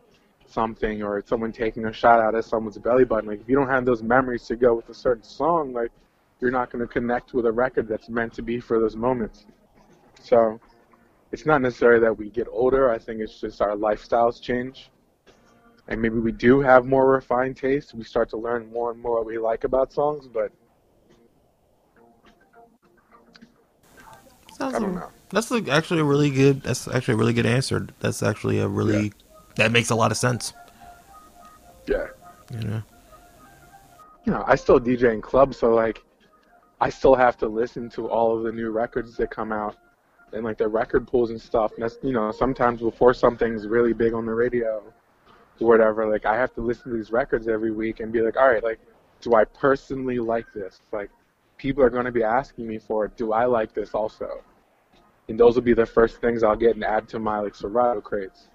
something 0.46 1.02
or 1.02 1.22
someone 1.26 1.52
taking 1.52 1.86
a 1.86 1.92
shot 1.92 2.20
out 2.20 2.34
of 2.34 2.44
someone's 2.44 2.76
belly 2.78 3.04
button. 3.04 3.28
Like 3.28 3.40
if 3.40 3.48
you 3.48 3.54
don't 3.54 3.68
have 3.68 3.84
those 3.84 4.02
memories 4.02 4.46
to 4.48 4.56
go 4.56 4.74
with 4.74 4.88
a 4.88 4.94
certain 4.94 5.22
song, 5.22 5.72
like 5.72 5.92
you're 6.40 6.50
not 6.50 6.70
going 6.70 6.86
to 6.86 6.92
connect 6.92 7.34
with 7.34 7.46
a 7.46 7.52
record 7.52 7.86
that's 7.86 8.08
meant 8.08 8.32
to 8.34 8.42
be 8.42 8.58
for 8.60 8.80
those 8.80 8.96
moments. 8.96 9.46
So 10.20 10.60
it's 11.32 11.46
not 11.46 11.62
necessarily 11.62 12.00
that 12.00 12.16
we 12.16 12.30
get 12.30 12.48
older. 12.50 12.90
I 12.90 12.98
think 12.98 13.20
it's 13.20 13.40
just 13.40 13.60
our 13.60 13.76
lifestyles 13.76 14.40
change. 14.40 14.90
And 15.88 16.00
maybe 16.00 16.18
we 16.18 16.32
do 16.32 16.60
have 16.60 16.86
more 16.86 17.08
refined 17.08 17.56
taste. 17.56 17.94
We 17.94 18.04
start 18.04 18.30
to 18.30 18.36
learn 18.36 18.70
more 18.72 18.90
and 18.90 19.00
more 19.00 19.16
what 19.16 19.26
we 19.26 19.38
like 19.38 19.64
about 19.64 19.92
songs, 19.92 20.28
but 20.28 20.52
Sounds 24.56 24.74
I 24.74 24.78
don't 24.78 24.94
know. 24.94 25.08
That's 25.30 25.50
actually 25.52 26.00
a 26.00 26.04
really 26.04 26.30
good. 26.30 26.62
That's 26.62 26.86
actually 26.86 27.14
a 27.14 27.16
really 27.16 27.32
good 27.32 27.46
answer. 27.46 27.86
That's 28.00 28.22
actually 28.22 28.58
a 28.58 28.68
really 28.68 29.04
yeah. 29.04 29.10
that 29.56 29.72
makes 29.72 29.90
a 29.90 29.94
lot 29.94 30.10
of 30.10 30.18
sense. 30.18 30.52
Yeah. 31.86 32.08
You 32.52 32.68
know. 32.68 32.82
You 34.26 34.32
know, 34.32 34.44
I 34.46 34.56
still 34.56 34.78
DJ 34.78 35.14
in 35.14 35.22
clubs, 35.22 35.58
so 35.58 35.74
like, 35.74 36.02
I 36.80 36.90
still 36.90 37.14
have 37.14 37.38
to 37.38 37.48
listen 37.48 37.88
to 37.90 38.08
all 38.08 38.36
of 38.36 38.44
the 38.44 38.52
new 38.52 38.70
records 38.70 39.16
that 39.16 39.30
come 39.30 39.50
out 39.50 39.76
and 40.32 40.44
like 40.44 40.58
the 40.58 40.68
record 40.68 41.06
pools 41.06 41.30
and 41.30 41.40
stuff. 41.40 41.72
And 41.74 41.82
that's 41.82 41.98
you 42.02 42.12
know 42.12 42.30
sometimes 42.32 42.80
before 42.80 43.14
something's 43.14 43.66
really 43.66 43.92
big 43.92 44.14
on 44.14 44.26
the 44.26 44.34
radio 44.34 44.82
or 45.60 45.66
whatever, 45.66 46.10
like 46.10 46.26
I 46.26 46.36
have 46.36 46.54
to 46.54 46.60
listen 46.60 46.90
to 46.90 46.96
these 46.96 47.10
records 47.10 47.48
every 47.48 47.70
week 47.70 48.00
and 48.00 48.12
be 48.12 48.20
like, 48.20 48.36
all 48.36 48.48
right, 48.48 48.62
like 48.62 48.80
do 49.20 49.34
I 49.34 49.44
personally 49.44 50.18
like 50.18 50.46
this? 50.54 50.80
Like 50.92 51.10
people 51.58 51.82
are 51.82 51.90
going 51.90 52.06
to 52.06 52.12
be 52.12 52.22
asking 52.22 52.66
me 52.66 52.78
for 52.78 53.04
it. 53.04 53.16
Do 53.16 53.32
I 53.32 53.44
like 53.44 53.74
this 53.74 53.90
also? 53.94 54.42
And 55.28 55.38
those 55.38 55.54
will 55.54 55.62
be 55.62 55.74
the 55.74 55.86
first 55.86 56.20
things 56.20 56.42
I'll 56.42 56.56
get 56.56 56.74
and 56.74 56.84
add 56.84 57.08
to 57.10 57.18
my 57.18 57.38
like 57.38 57.54
Serato 57.54 58.00
crates. 58.00 58.48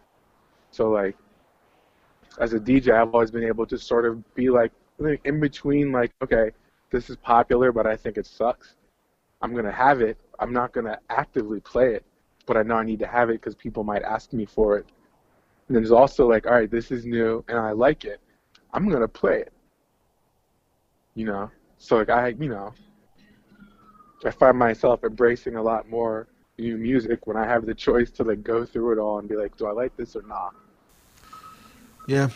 So 0.72 0.90
like 0.90 1.16
as 2.40 2.54
a 2.54 2.60
DJ, 2.60 3.00
I've 3.00 3.14
always 3.14 3.32
been 3.32 3.46
able 3.46 3.66
to 3.68 3.78
sort 3.78 4.06
of 4.06 4.34
be 4.36 4.50
like 4.50 4.72
in 5.24 5.40
between, 5.40 5.92
like 5.92 6.12
okay, 6.22 6.52
this 6.92 7.10
is 7.10 7.18
popular, 7.18 7.72
but 7.72 7.86
I 7.86 7.96
think 7.96 8.18
it 8.18 8.26
sucks 8.26 8.76
I'm 9.42 9.56
to 9.56 9.72
have 9.72 10.02
it. 10.02 10.18
I'm 10.40 10.54
not 10.54 10.74
going 10.74 10.86
to 10.86 11.00
actively 11.10 11.60
play 11.60 11.96
it, 11.96 12.06
but 12.46 12.58
I 12.58 12.64
know 12.64 12.76
I 12.76 12.84
need 12.84 13.00
to 13.00 13.08
have 13.08 13.30
it 13.30 13.42
because 13.42 13.56
people 13.56 13.84
might 13.84 14.04
ask 14.04 14.34
me 14.34 14.46
for 14.46 14.78
it. 14.78 14.86
And 15.68 15.76
then 15.76 15.84
there's 15.84 15.92
also 15.92 16.28
like, 16.28 16.46
all 16.46 16.54
right, 16.54 16.70
this 16.70 16.92
is 16.92 17.06
new 17.06 17.44
and 17.48 17.58
I 17.58 17.72
like 17.72 18.06
it. 18.06 18.20
I'm 18.74 18.88
going 18.90 19.02
to 19.02 19.08
play 19.08 19.40
it. 19.40 19.54
You 21.16 21.26
know? 21.26 21.52
So 21.78 21.98
like 21.98 22.10
I, 22.10 22.30
you 22.30 22.50
know, 22.50 22.74
I 24.26 24.32
find 24.32 24.58
myself 24.58 25.04
embracing 25.04 25.56
a 25.56 25.62
lot 25.62 25.90
more 25.90 26.28
new 26.58 26.78
music 26.78 27.28
when 27.28 27.38
I 27.38 27.46
have 27.46 27.66
the 27.66 27.76
choice 27.76 28.10
to 28.12 28.24
like 28.24 28.44
go 28.44 28.66
through 28.66 28.94
it 28.94 29.00
all 29.00 29.20
and 29.20 29.28
be 29.28 29.36
like, 29.36 29.58
do 29.58 29.68
I 29.68 29.72
like 29.72 29.96
this 29.98 30.16
or 30.16 30.24
not? 30.24 30.56
Yeah. 32.08 32.30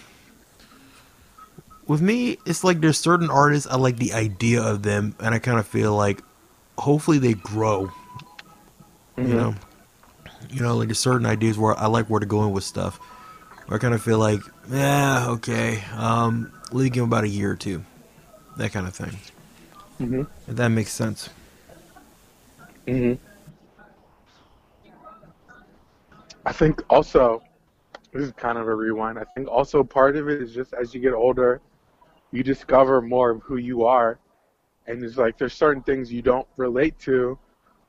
With 1.87 2.01
me, 2.01 2.37
it's 2.45 2.63
like 2.63 2.81
there's 2.81 2.99
certain 2.99 3.29
artists 3.31 3.65
I 3.65 3.77
like 3.77 3.97
the 3.97 4.13
idea 4.13 4.61
of 4.61 4.83
them, 4.83 5.15
and 5.19 5.33
I 5.33 5.39
kind 5.39 5.57
of 5.57 5.65
feel 5.65 5.95
like 5.95 6.21
hopefully 6.79 7.17
they 7.19 7.33
grow. 7.33 7.91
Mm-hmm. 9.17 9.27
You 9.27 9.33
know, 9.35 9.55
you 10.49 10.61
know, 10.61 10.77
like 10.77 10.93
certain 10.95 11.25
ideas 11.25 11.57
where 11.57 11.77
I 11.77 11.87
like 11.87 12.09
where 12.09 12.19
to 12.19 12.25
go 12.25 12.43
in 12.45 12.51
with 12.51 12.63
stuff. 12.63 12.99
I 13.71 13.77
kind 13.77 13.93
of 13.93 14.01
feel 14.01 14.17
like, 14.17 14.41
yeah, 14.71 15.27
okay, 15.29 15.83
um, 15.95 16.51
give 16.71 16.93
them 16.93 17.03
about 17.03 17.23
a 17.23 17.27
year 17.27 17.51
or 17.51 17.55
two, 17.55 17.83
that 18.57 18.71
kind 18.71 18.87
of 18.87 18.95
thing. 18.95 19.15
Mm-hmm. 19.99 20.21
If 20.47 20.55
that 20.55 20.69
makes 20.69 20.91
sense. 20.91 21.29
hmm 22.87 23.13
I 26.45 26.51
think 26.51 26.81
also, 26.89 27.43
this 28.11 28.23
is 28.23 28.31
kind 28.31 28.57
of 28.57 28.67
a 28.67 28.73
rewind. 28.73 29.19
I 29.19 29.25
think 29.35 29.47
also 29.47 29.83
part 29.83 30.15
of 30.15 30.29
it 30.29 30.41
is 30.41 30.51
just 30.51 30.73
as 30.73 30.95
you 30.95 30.99
get 30.99 31.13
older, 31.13 31.61
you 32.31 32.41
discover 32.41 33.01
more 33.01 33.29
of 33.29 33.43
who 33.43 33.57
you 33.57 33.85
are 33.85 34.17
and 34.89 35.03
it's 35.03 35.17
like 35.17 35.37
there's 35.37 35.53
certain 35.53 35.83
things 35.83 36.11
you 36.11 36.21
don't 36.21 36.47
relate 36.57 36.97
to 36.99 37.37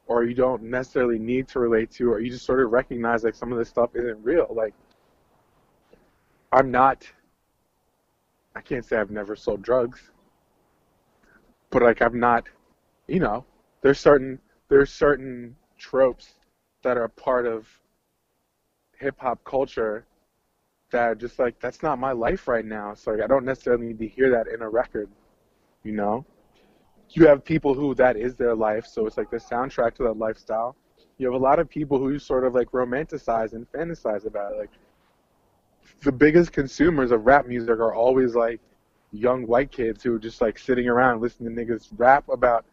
or 0.06 0.24
you 0.24 0.34
don't 0.34 0.62
necessarily 0.62 1.18
need 1.18 1.48
to 1.48 1.58
relate 1.58 1.90
to 1.90 2.12
or 2.12 2.20
you 2.20 2.30
just 2.30 2.44
sort 2.44 2.60
of 2.60 2.70
recognize 2.70 3.24
like 3.24 3.34
some 3.34 3.50
of 3.52 3.58
this 3.58 3.68
stuff 3.68 3.90
isn't 3.94 4.22
real. 4.22 4.46
Like 4.50 4.74
i'm 6.52 6.70
not 6.70 7.06
i 8.56 8.60
can't 8.60 8.84
say 8.84 8.96
i've 8.96 9.10
never 9.10 9.36
sold 9.36 9.62
drugs 9.62 10.10
but 11.70 11.82
like 11.82 12.02
i'm 12.02 12.18
not 12.18 12.48
you 13.06 13.20
know 13.20 13.44
there's 13.82 14.00
certain 14.00 14.38
there's 14.68 14.90
certain 14.90 15.54
tropes 15.78 16.34
that 16.82 16.96
are 16.96 17.08
part 17.08 17.46
of 17.46 17.68
hip 18.98 19.14
hop 19.18 19.42
culture 19.44 20.04
that 20.90 21.02
are 21.02 21.14
just 21.14 21.38
like 21.38 21.58
that's 21.60 21.82
not 21.82 21.98
my 21.98 22.12
life 22.12 22.48
right 22.48 22.64
now. 22.64 22.94
So 22.94 23.12
like, 23.12 23.22
i 23.22 23.26
don't 23.26 23.44
necessarily 23.44 23.86
need 23.86 23.98
to 24.00 24.08
hear 24.08 24.30
that 24.30 24.52
in 24.52 24.60
a 24.60 24.68
record 24.68 25.08
you 25.84 25.92
know 25.92 26.24
you 27.12 27.26
have 27.26 27.44
people 27.44 27.74
who 27.74 27.94
that 27.94 28.16
is 28.16 28.34
their 28.34 28.54
life, 28.54 28.86
so 28.86 29.06
it's 29.06 29.16
like 29.16 29.30
the 29.30 29.36
soundtrack 29.36 29.94
to 29.96 30.04
that 30.04 30.18
lifestyle. 30.18 30.76
You 31.18 31.26
have 31.26 31.40
a 31.40 31.44
lot 31.44 31.58
of 31.58 31.68
people 31.68 31.98
who 31.98 32.18
sort 32.18 32.44
of 32.44 32.54
like 32.54 32.70
romanticize 32.70 33.52
and 33.52 33.70
fantasize 33.72 34.26
about 34.26 34.52
it. 34.52 34.58
Like 34.58 34.70
the 36.02 36.12
biggest 36.12 36.52
consumers 36.52 37.10
of 37.10 37.26
rap 37.26 37.46
music 37.46 37.78
are 37.78 37.94
always 37.94 38.34
like 38.34 38.60
young 39.12 39.46
white 39.46 39.70
kids 39.70 40.02
who 40.02 40.14
are 40.14 40.18
just 40.18 40.40
like 40.40 40.58
sitting 40.58 40.88
around 40.88 41.20
listening 41.20 41.54
to 41.54 41.64
niggas 41.64 41.88
rap 41.96 42.28
about 42.28 42.64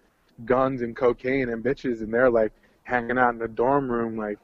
guns 0.46 0.82
and 0.82 0.96
cocaine 0.96 1.50
and 1.50 1.64
bitches, 1.64 2.02
and 2.02 2.14
they're 2.14 2.30
like 2.30 2.54
hanging 2.84 3.18
out 3.18 3.34
in 3.34 3.40
the 3.40 3.48
dorm 3.48 3.92
room, 3.92 4.16
like 4.18 4.38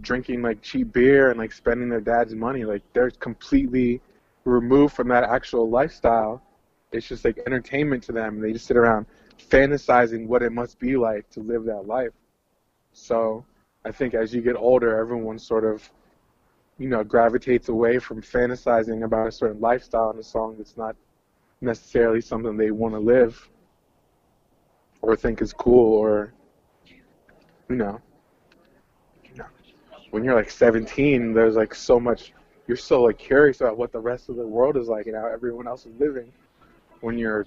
drinking 0.00 0.42
like 0.42 0.60
cheap 0.62 0.92
beer 0.92 1.30
and 1.30 1.38
like 1.38 1.52
spending 1.52 1.88
their 1.88 2.00
dad's 2.00 2.34
money. 2.34 2.64
Like 2.64 2.82
they're 2.92 3.10
completely 3.10 4.00
removed 4.44 4.94
from 4.94 5.08
that 5.08 5.24
actual 5.24 5.70
lifestyle. 5.70 6.42
It's 6.92 7.06
just 7.06 7.24
like 7.24 7.38
entertainment 7.46 8.02
to 8.04 8.12
them. 8.12 8.40
They 8.40 8.52
just 8.52 8.66
sit 8.66 8.76
around 8.76 9.06
fantasizing 9.50 10.26
what 10.26 10.42
it 10.42 10.52
must 10.52 10.78
be 10.78 10.96
like 10.96 11.28
to 11.30 11.40
live 11.40 11.64
that 11.64 11.86
life. 11.86 12.12
So 12.92 13.44
I 13.84 13.92
think 13.92 14.14
as 14.14 14.34
you 14.34 14.40
get 14.40 14.56
older, 14.56 14.98
everyone 14.98 15.38
sort 15.38 15.64
of, 15.64 15.88
you 16.78 16.88
know, 16.88 17.04
gravitates 17.04 17.68
away 17.68 17.98
from 17.98 18.22
fantasizing 18.22 19.04
about 19.04 19.26
a 19.26 19.32
certain 19.32 19.60
lifestyle 19.60 20.10
in 20.10 20.18
a 20.18 20.22
song 20.22 20.56
that's 20.56 20.76
not 20.76 20.96
necessarily 21.60 22.20
something 22.20 22.56
they 22.56 22.70
want 22.70 22.94
to 22.94 23.00
live 23.00 23.48
or 25.02 25.16
think 25.16 25.42
is 25.42 25.52
cool 25.52 25.94
or, 25.94 26.32
you 27.68 27.76
know, 27.76 28.00
you 29.24 29.34
know, 29.36 29.46
when 30.10 30.24
you're 30.24 30.34
like 30.34 30.50
17, 30.50 31.32
there's 31.32 31.56
like 31.56 31.74
so 31.74 32.00
much, 32.00 32.32
you're 32.66 32.76
so 32.76 33.02
like 33.02 33.18
curious 33.18 33.60
about 33.60 33.76
what 33.76 33.92
the 33.92 34.00
rest 34.00 34.28
of 34.28 34.36
the 34.36 34.46
world 34.46 34.76
is 34.76 34.88
like 34.88 35.06
and 35.06 35.16
how 35.16 35.26
everyone 35.26 35.66
else 35.66 35.86
is 35.86 35.94
living. 35.98 36.32
When 37.00 37.18
you're 37.18 37.46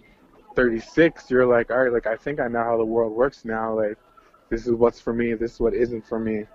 36, 0.56 1.30
you're 1.30 1.46
like, 1.46 1.72
all 1.72 1.84
right, 1.84 1.92
like 1.92 2.08
I 2.08 2.16
think 2.16 2.40
I 2.40 2.48
know 2.48 2.64
how 2.64 2.78
the 2.78 2.86
world 2.86 3.14
works 3.14 3.46
now. 3.46 3.74
Like, 3.74 3.98
this 4.50 4.66
is 4.66 4.74
what's 4.74 5.00
for 5.00 5.14
me. 5.14 5.34
This 5.34 5.54
is 5.54 5.60
what 5.60 5.74
isn't 5.74 6.06
for 6.06 6.20
me. 6.20 6.46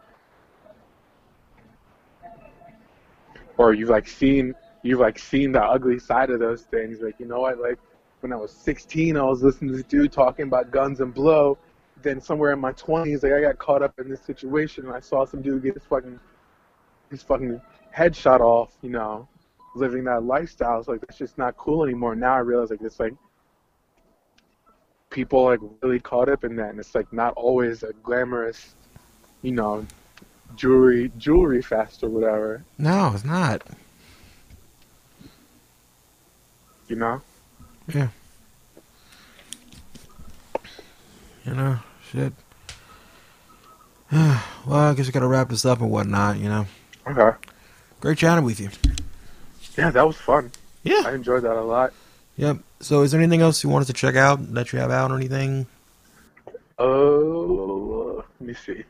Or 3.57 3.73
you've 3.73 3.89
like 3.89 4.09
seen, 4.09 4.55
you've 4.83 5.01
like 5.01 5.19
seen 5.19 5.53
the 5.53 5.63
ugly 5.63 5.99
side 5.99 6.31
of 6.31 6.41
those 6.41 6.63
things. 6.63 7.01
Like, 7.01 7.15
you 7.19 7.27
know 7.27 7.41
what? 7.41 7.59
Like, 7.59 7.79
when 8.21 8.33
I 8.33 8.37
was 8.37 8.53
16, 8.53 9.17
I 9.17 9.23
was 9.23 9.43
listening 9.43 9.71
to 9.71 9.77
this 9.77 9.87
dude 9.87 10.11
talking 10.11 10.47
about 10.47 10.71
guns 10.71 11.01
and 11.01 11.13
blow. 11.13 11.59
Then 12.03 12.21
somewhere 12.21 12.53
in 12.53 12.59
my 12.59 12.73
20s, 12.73 13.23
like 13.23 13.33
I 13.33 13.41
got 13.41 13.59
caught 13.59 13.83
up 13.83 13.99
in 13.99 14.09
this 14.09 14.23
situation, 14.23 14.87
and 14.87 14.95
I 14.95 15.01
saw 15.01 15.25
some 15.25 15.43
dude 15.43 15.63
get 15.63 15.75
his 15.75 15.85
fucking, 15.85 16.19
his 17.11 17.23
fucking 17.23 17.61
head 17.91 18.17
shot 18.17 18.41
off. 18.41 18.77
You 18.83 18.91
know, 18.91 19.29
living 19.75 20.05
that 20.05 20.25
lifestyle. 20.25 20.79
It's 20.79 20.89
like 20.89 21.01
that's 21.01 21.19
just 21.19 21.39
not 21.39 21.57
cool 21.57 21.85
anymore. 21.85 22.15
Now 22.15 22.35
I 22.35 22.39
realize 22.39 22.71
like 22.71 22.81
it's 22.83 23.01
like 23.01 23.15
people 25.11 25.45
like 25.45 25.61
really 25.83 26.01
caught 26.01 26.29
up 26.29 26.45
in 26.45 26.57
that, 26.57 26.71
and 26.71 26.81
it's 26.81 26.95
like 26.95 27.13
not 27.13 27.35
always 27.35 27.83
a 27.83 27.93
glamorous, 28.03 28.75
you 29.43 29.53
know, 29.53 29.87
jewelry 30.57 31.11
jewelry 31.19 31.63
fest 31.63 32.03
or 32.03 32.09
whatever. 32.09 32.65
No, 32.79 33.13
it's 33.15 33.25
not. 33.25 33.63
You 36.89 36.97
know. 36.97 37.23
Yeah. 37.93 38.09
You 41.47 41.55
know, 41.55 41.79
shit. 42.11 42.33
well, 44.13 44.41
I 44.73 44.95
guess 44.95 45.07
we 45.07 45.13
gotta 45.13 45.27
wrap 45.27 45.49
this 45.49 45.65
up 45.65 45.81
and 45.81 45.91
whatnot. 45.91 46.39
You 46.39 46.49
know. 46.49 46.67
Okay. 47.07 47.37
Great 48.01 48.19
chatting 48.19 48.45
with 48.45 48.61
you. 48.61 48.71
Yeah, 49.77 49.91
that 49.91 50.07
was 50.07 50.17
fun. 50.17 50.51
Yeah. 50.83 51.03
I 51.05 51.15
enjoyed 51.15 51.43
that 51.43 51.57
a 51.57 51.63
lot. 51.63 51.93
Yep. 52.37 52.59
So, 52.81 53.03
is 53.03 53.13
there 53.13 53.21
anything 53.21 53.41
else 53.41 53.63
you 53.63 53.71
wanted 53.71 53.87
to 53.87 53.93
check 53.93 54.17
out 54.17 54.55
that 54.55 54.73
you 54.73 54.79
have 54.79 54.91
out 54.91 55.11
or 55.11 55.17
anything? 55.17 55.67
Uh, 56.79 58.15
let 58.17 58.41
me 58.41 58.55
see. 58.55 58.85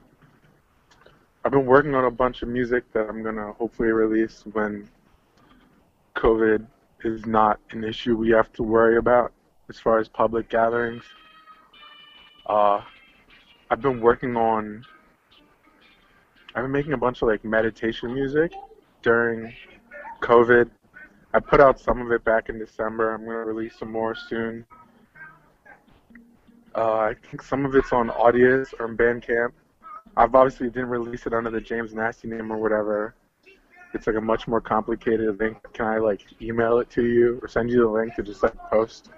I've 1.44 1.52
been 1.52 1.66
working 1.66 1.94
on 1.94 2.06
a 2.06 2.11
bunch 2.11 2.43
of 2.43 2.48
music 2.48 2.90
that 2.93 3.09
I'm 3.09 3.23
gonna 3.23 3.52
hopefully 3.52 3.90
release 3.90 4.43
when 4.52 4.89
COVID 6.16 6.66
is 7.05 7.27
not 7.27 7.61
an 7.70 7.85
issue 7.85 8.16
we 8.16 8.31
have 8.31 8.51
to 8.55 8.62
worry 8.62 8.97
about 8.97 9.32
as 9.69 9.78
far 9.78 9.98
as 9.98 10.09
public 10.09 10.48
gatherings. 10.48 11.05
Uh, 12.47 12.81
I've 13.70 13.82
been 13.82 14.01
working 14.01 14.36
on. 14.36 14.85
I've 16.55 16.65
been 16.65 16.73
making 16.73 16.94
a 16.94 16.98
bunch 16.98 17.20
of 17.20 17.28
like 17.28 17.44
meditation 17.44 18.15
music 18.15 18.52
during 19.02 19.52
COVID 20.25 20.71
I 21.35 21.41
put 21.41 21.61
out 21.61 21.81
some 21.81 22.01
of 22.01 22.13
it 22.13 22.23
back 22.23 22.49
in 22.49 22.61
December. 22.61 23.13
I'm 23.13 23.25
gonna 23.25 23.39
release 23.39 23.77
some 23.77 23.91
more 23.91 24.15
soon. 24.15 24.65
Uh, 26.77 26.95
I 26.95 27.15
think 27.15 27.43
some 27.43 27.67
of 27.67 27.75
it's 27.75 27.93
on 27.93 28.09
Audius 28.11 28.73
or 28.79 28.87
Bandcamp. 28.87 29.51
I've 30.17 30.33
obviously 30.33 30.69
didn't 30.69 30.91
release 30.91 31.27
it 31.27 31.35
under 31.35 31.51
the 31.51 31.61
James 31.61 31.93
Nasty 31.93 32.29
name 32.29 32.53
or 32.53 32.59
whatever. 32.59 33.17
It's 33.95 34.07
like 34.07 34.15
a 34.15 34.21
much 34.21 34.47
more 34.47 34.61
complicated 34.61 35.41
link. 35.41 35.59
Can 35.73 35.87
I 35.87 35.99
like 35.99 36.25
email 36.41 36.79
it 36.79 36.89
to 36.91 37.05
you 37.05 37.41
or 37.43 37.49
send 37.49 37.69
you 37.69 37.81
the 37.81 37.89
link 37.89 38.15
to 38.15 38.23
just 38.23 38.45
like 38.45 38.57
post? 38.71 39.11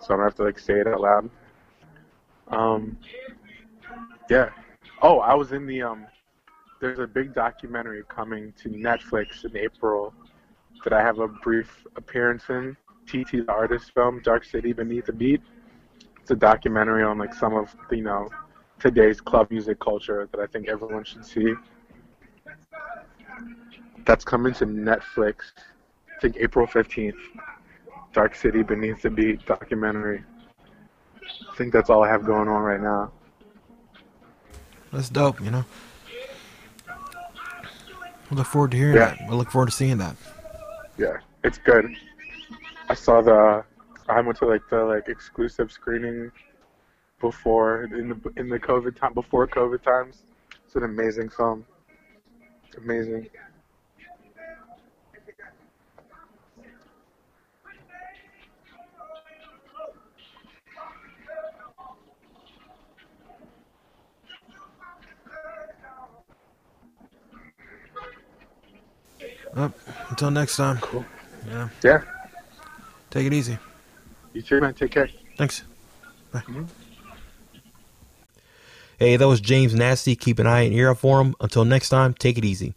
So 0.00 0.14
I 0.14 0.16
don't 0.16 0.26
have 0.26 0.34
to 0.36 0.42
like 0.42 0.58
say 0.58 0.80
it 0.80 0.88
out 0.88 1.00
loud. 1.00 1.30
Um, 2.48 2.98
yeah. 4.28 4.50
Oh, 5.00 5.20
I 5.20 5.34
was 5.34 5.52
in 5.52 5.64
the 5.64 5.82
um. 5.82 6.06
There's 6.80 6.98
a 6.98 7.06
big 7.06 7.34
documentary 7.34 8.02
coming 8.08 8.52
to 8.62 8.68
Netflix 8.68 9.44
in 9.44 9.56
April 9.56 10.12
that 10.84 10.92
I 10.92 11.00
have 11.02 11.18
a 11.18 11.28
brief 11.28 11.86
appearance 11.96 12.44
in. 12.48 12.76
TT 13.06 13.30
the 13.32 13.44
artist 13.48 13.92
film, 13.94 14.20
Dark 14.22 14.44
City 14.44 14.72
Beneath 14.72 15.06
the 15.06 15.12
Beat. 15.12 15.40
It's 16.20 16.30
a 16.32 16.34
documentary 16.36 17.04
on 17.04 17.18
like 17.18 17.32
some 17.34 17.54
of 17.54 17.74
you 17.92 18.02
know 18.02 18.28
today's 18.80 19.20
club 19.20 19.48
music 19.50 19.78
culture 19.78 20.28
that 20.32 20.40
I 20.40 20.46
think 20.46 20.68
everyone 20.68 21.04
should 21.04 21.24
see. 21.24 21.54
That's 24.04 24.24
coming 24.24 24.52
to 24.54 24.66
Netflix. 24.66 25.36
I 26.16 26.20
think 26.20 26.36
April 26.38 26.66
15th. 26.66 27.14
Dark 28.12 28.34
City 28.34 28.62
Beneath 28.62 29.02
the 29.02 29.10
Beat 29.10 29.44
documentary. 29.46 30.24
I 31.52 31.56
think 31.56 31.72
that's 31.72 31.90
all 31.90 32.02
I 32.02 32.08
have 32.08 32.24
going 32.24 32.48
on 32.48 32.62
right 32.62 32.80
now. 32.80 33.12
That's 34.92 35.10
dope, 35.10 35.40
you 35.40 35.50
know. 35.50 35.64
I 36.88 38.34
look 38.34 38.46
forward 38.46 38.70
to 38.70 38.76
hearing 38.76 38.96
Yeah. 38.96 39.10
that. 39.10 39.20
I 39.28 39.34
look 39.34 39.50
forward 39.50 39.66
to 39.66 39.72
seeing 39.72 39.98
that. 39.98 40.16
Yeah, 40.98 41.18
it's 41.44 41.58
good. 41.58 41.94
I 42.88 42.94
saw 42.94 43.20
the. 43.20 43.64
I 44.08 44.20
went 44.20 44.38
to 44.38 44.46
like 44.46 44.62
the 44.70 44.84
like 44.84 45.08
exclusive 45.08 45.70
screening 45.70 46.30
before 47.20 47.84
in 47.84 48.08
the 48.08 48.32
in 48.36 48.48
the 48.48 48.58
COVID 48.58 48.98
time 48.98 49.12
before 49.12 49.46
COVID 49.46 49.82
times. 49.82 50.22
It's 50.64 50.74
an 50.74 50.84
amazing 50.84 51.28
film. 51.28 51.66
Amazing. 52.78 53.28
Up. 69.54 69.85
Until 70.08 70.30
next 70.30 70.56
time. 70.56 70.78
Cool. 70.78 71.04
Yeah. 71.48 71.68
Yeah. 71.82 72.02
Take 73.10 73.26
it 73.26 73.32
easy. 73.32 73.58
You 74.32 74.42
too, 74.42 74.60
man. 74.60 74.74
Take 74.74 74.90
care. 74.90 75.08
Thanks. 75.36 75.62
Bye. 76.32 76.40
Mhm. 76.40 76.68
Hey, 78.98 79.16
that 79.16 79.28
was 79.28 79.40
James 79.40 79.74
Nasty. 79.74 80.16
Keep 80.16 80.38
an 80.38 80.46
eye 80.46 80.60
and 80.62 80.74
ear 80.74 80.90
out 80.90 80.98
for 80.98 81.20
him. 81.20 81.34
Until 81.40 81.64
next 81.64 81.90
time, 81.90 82.14
take 82.14 82.38
it 82.38 82.44
easy. 82.44 82.74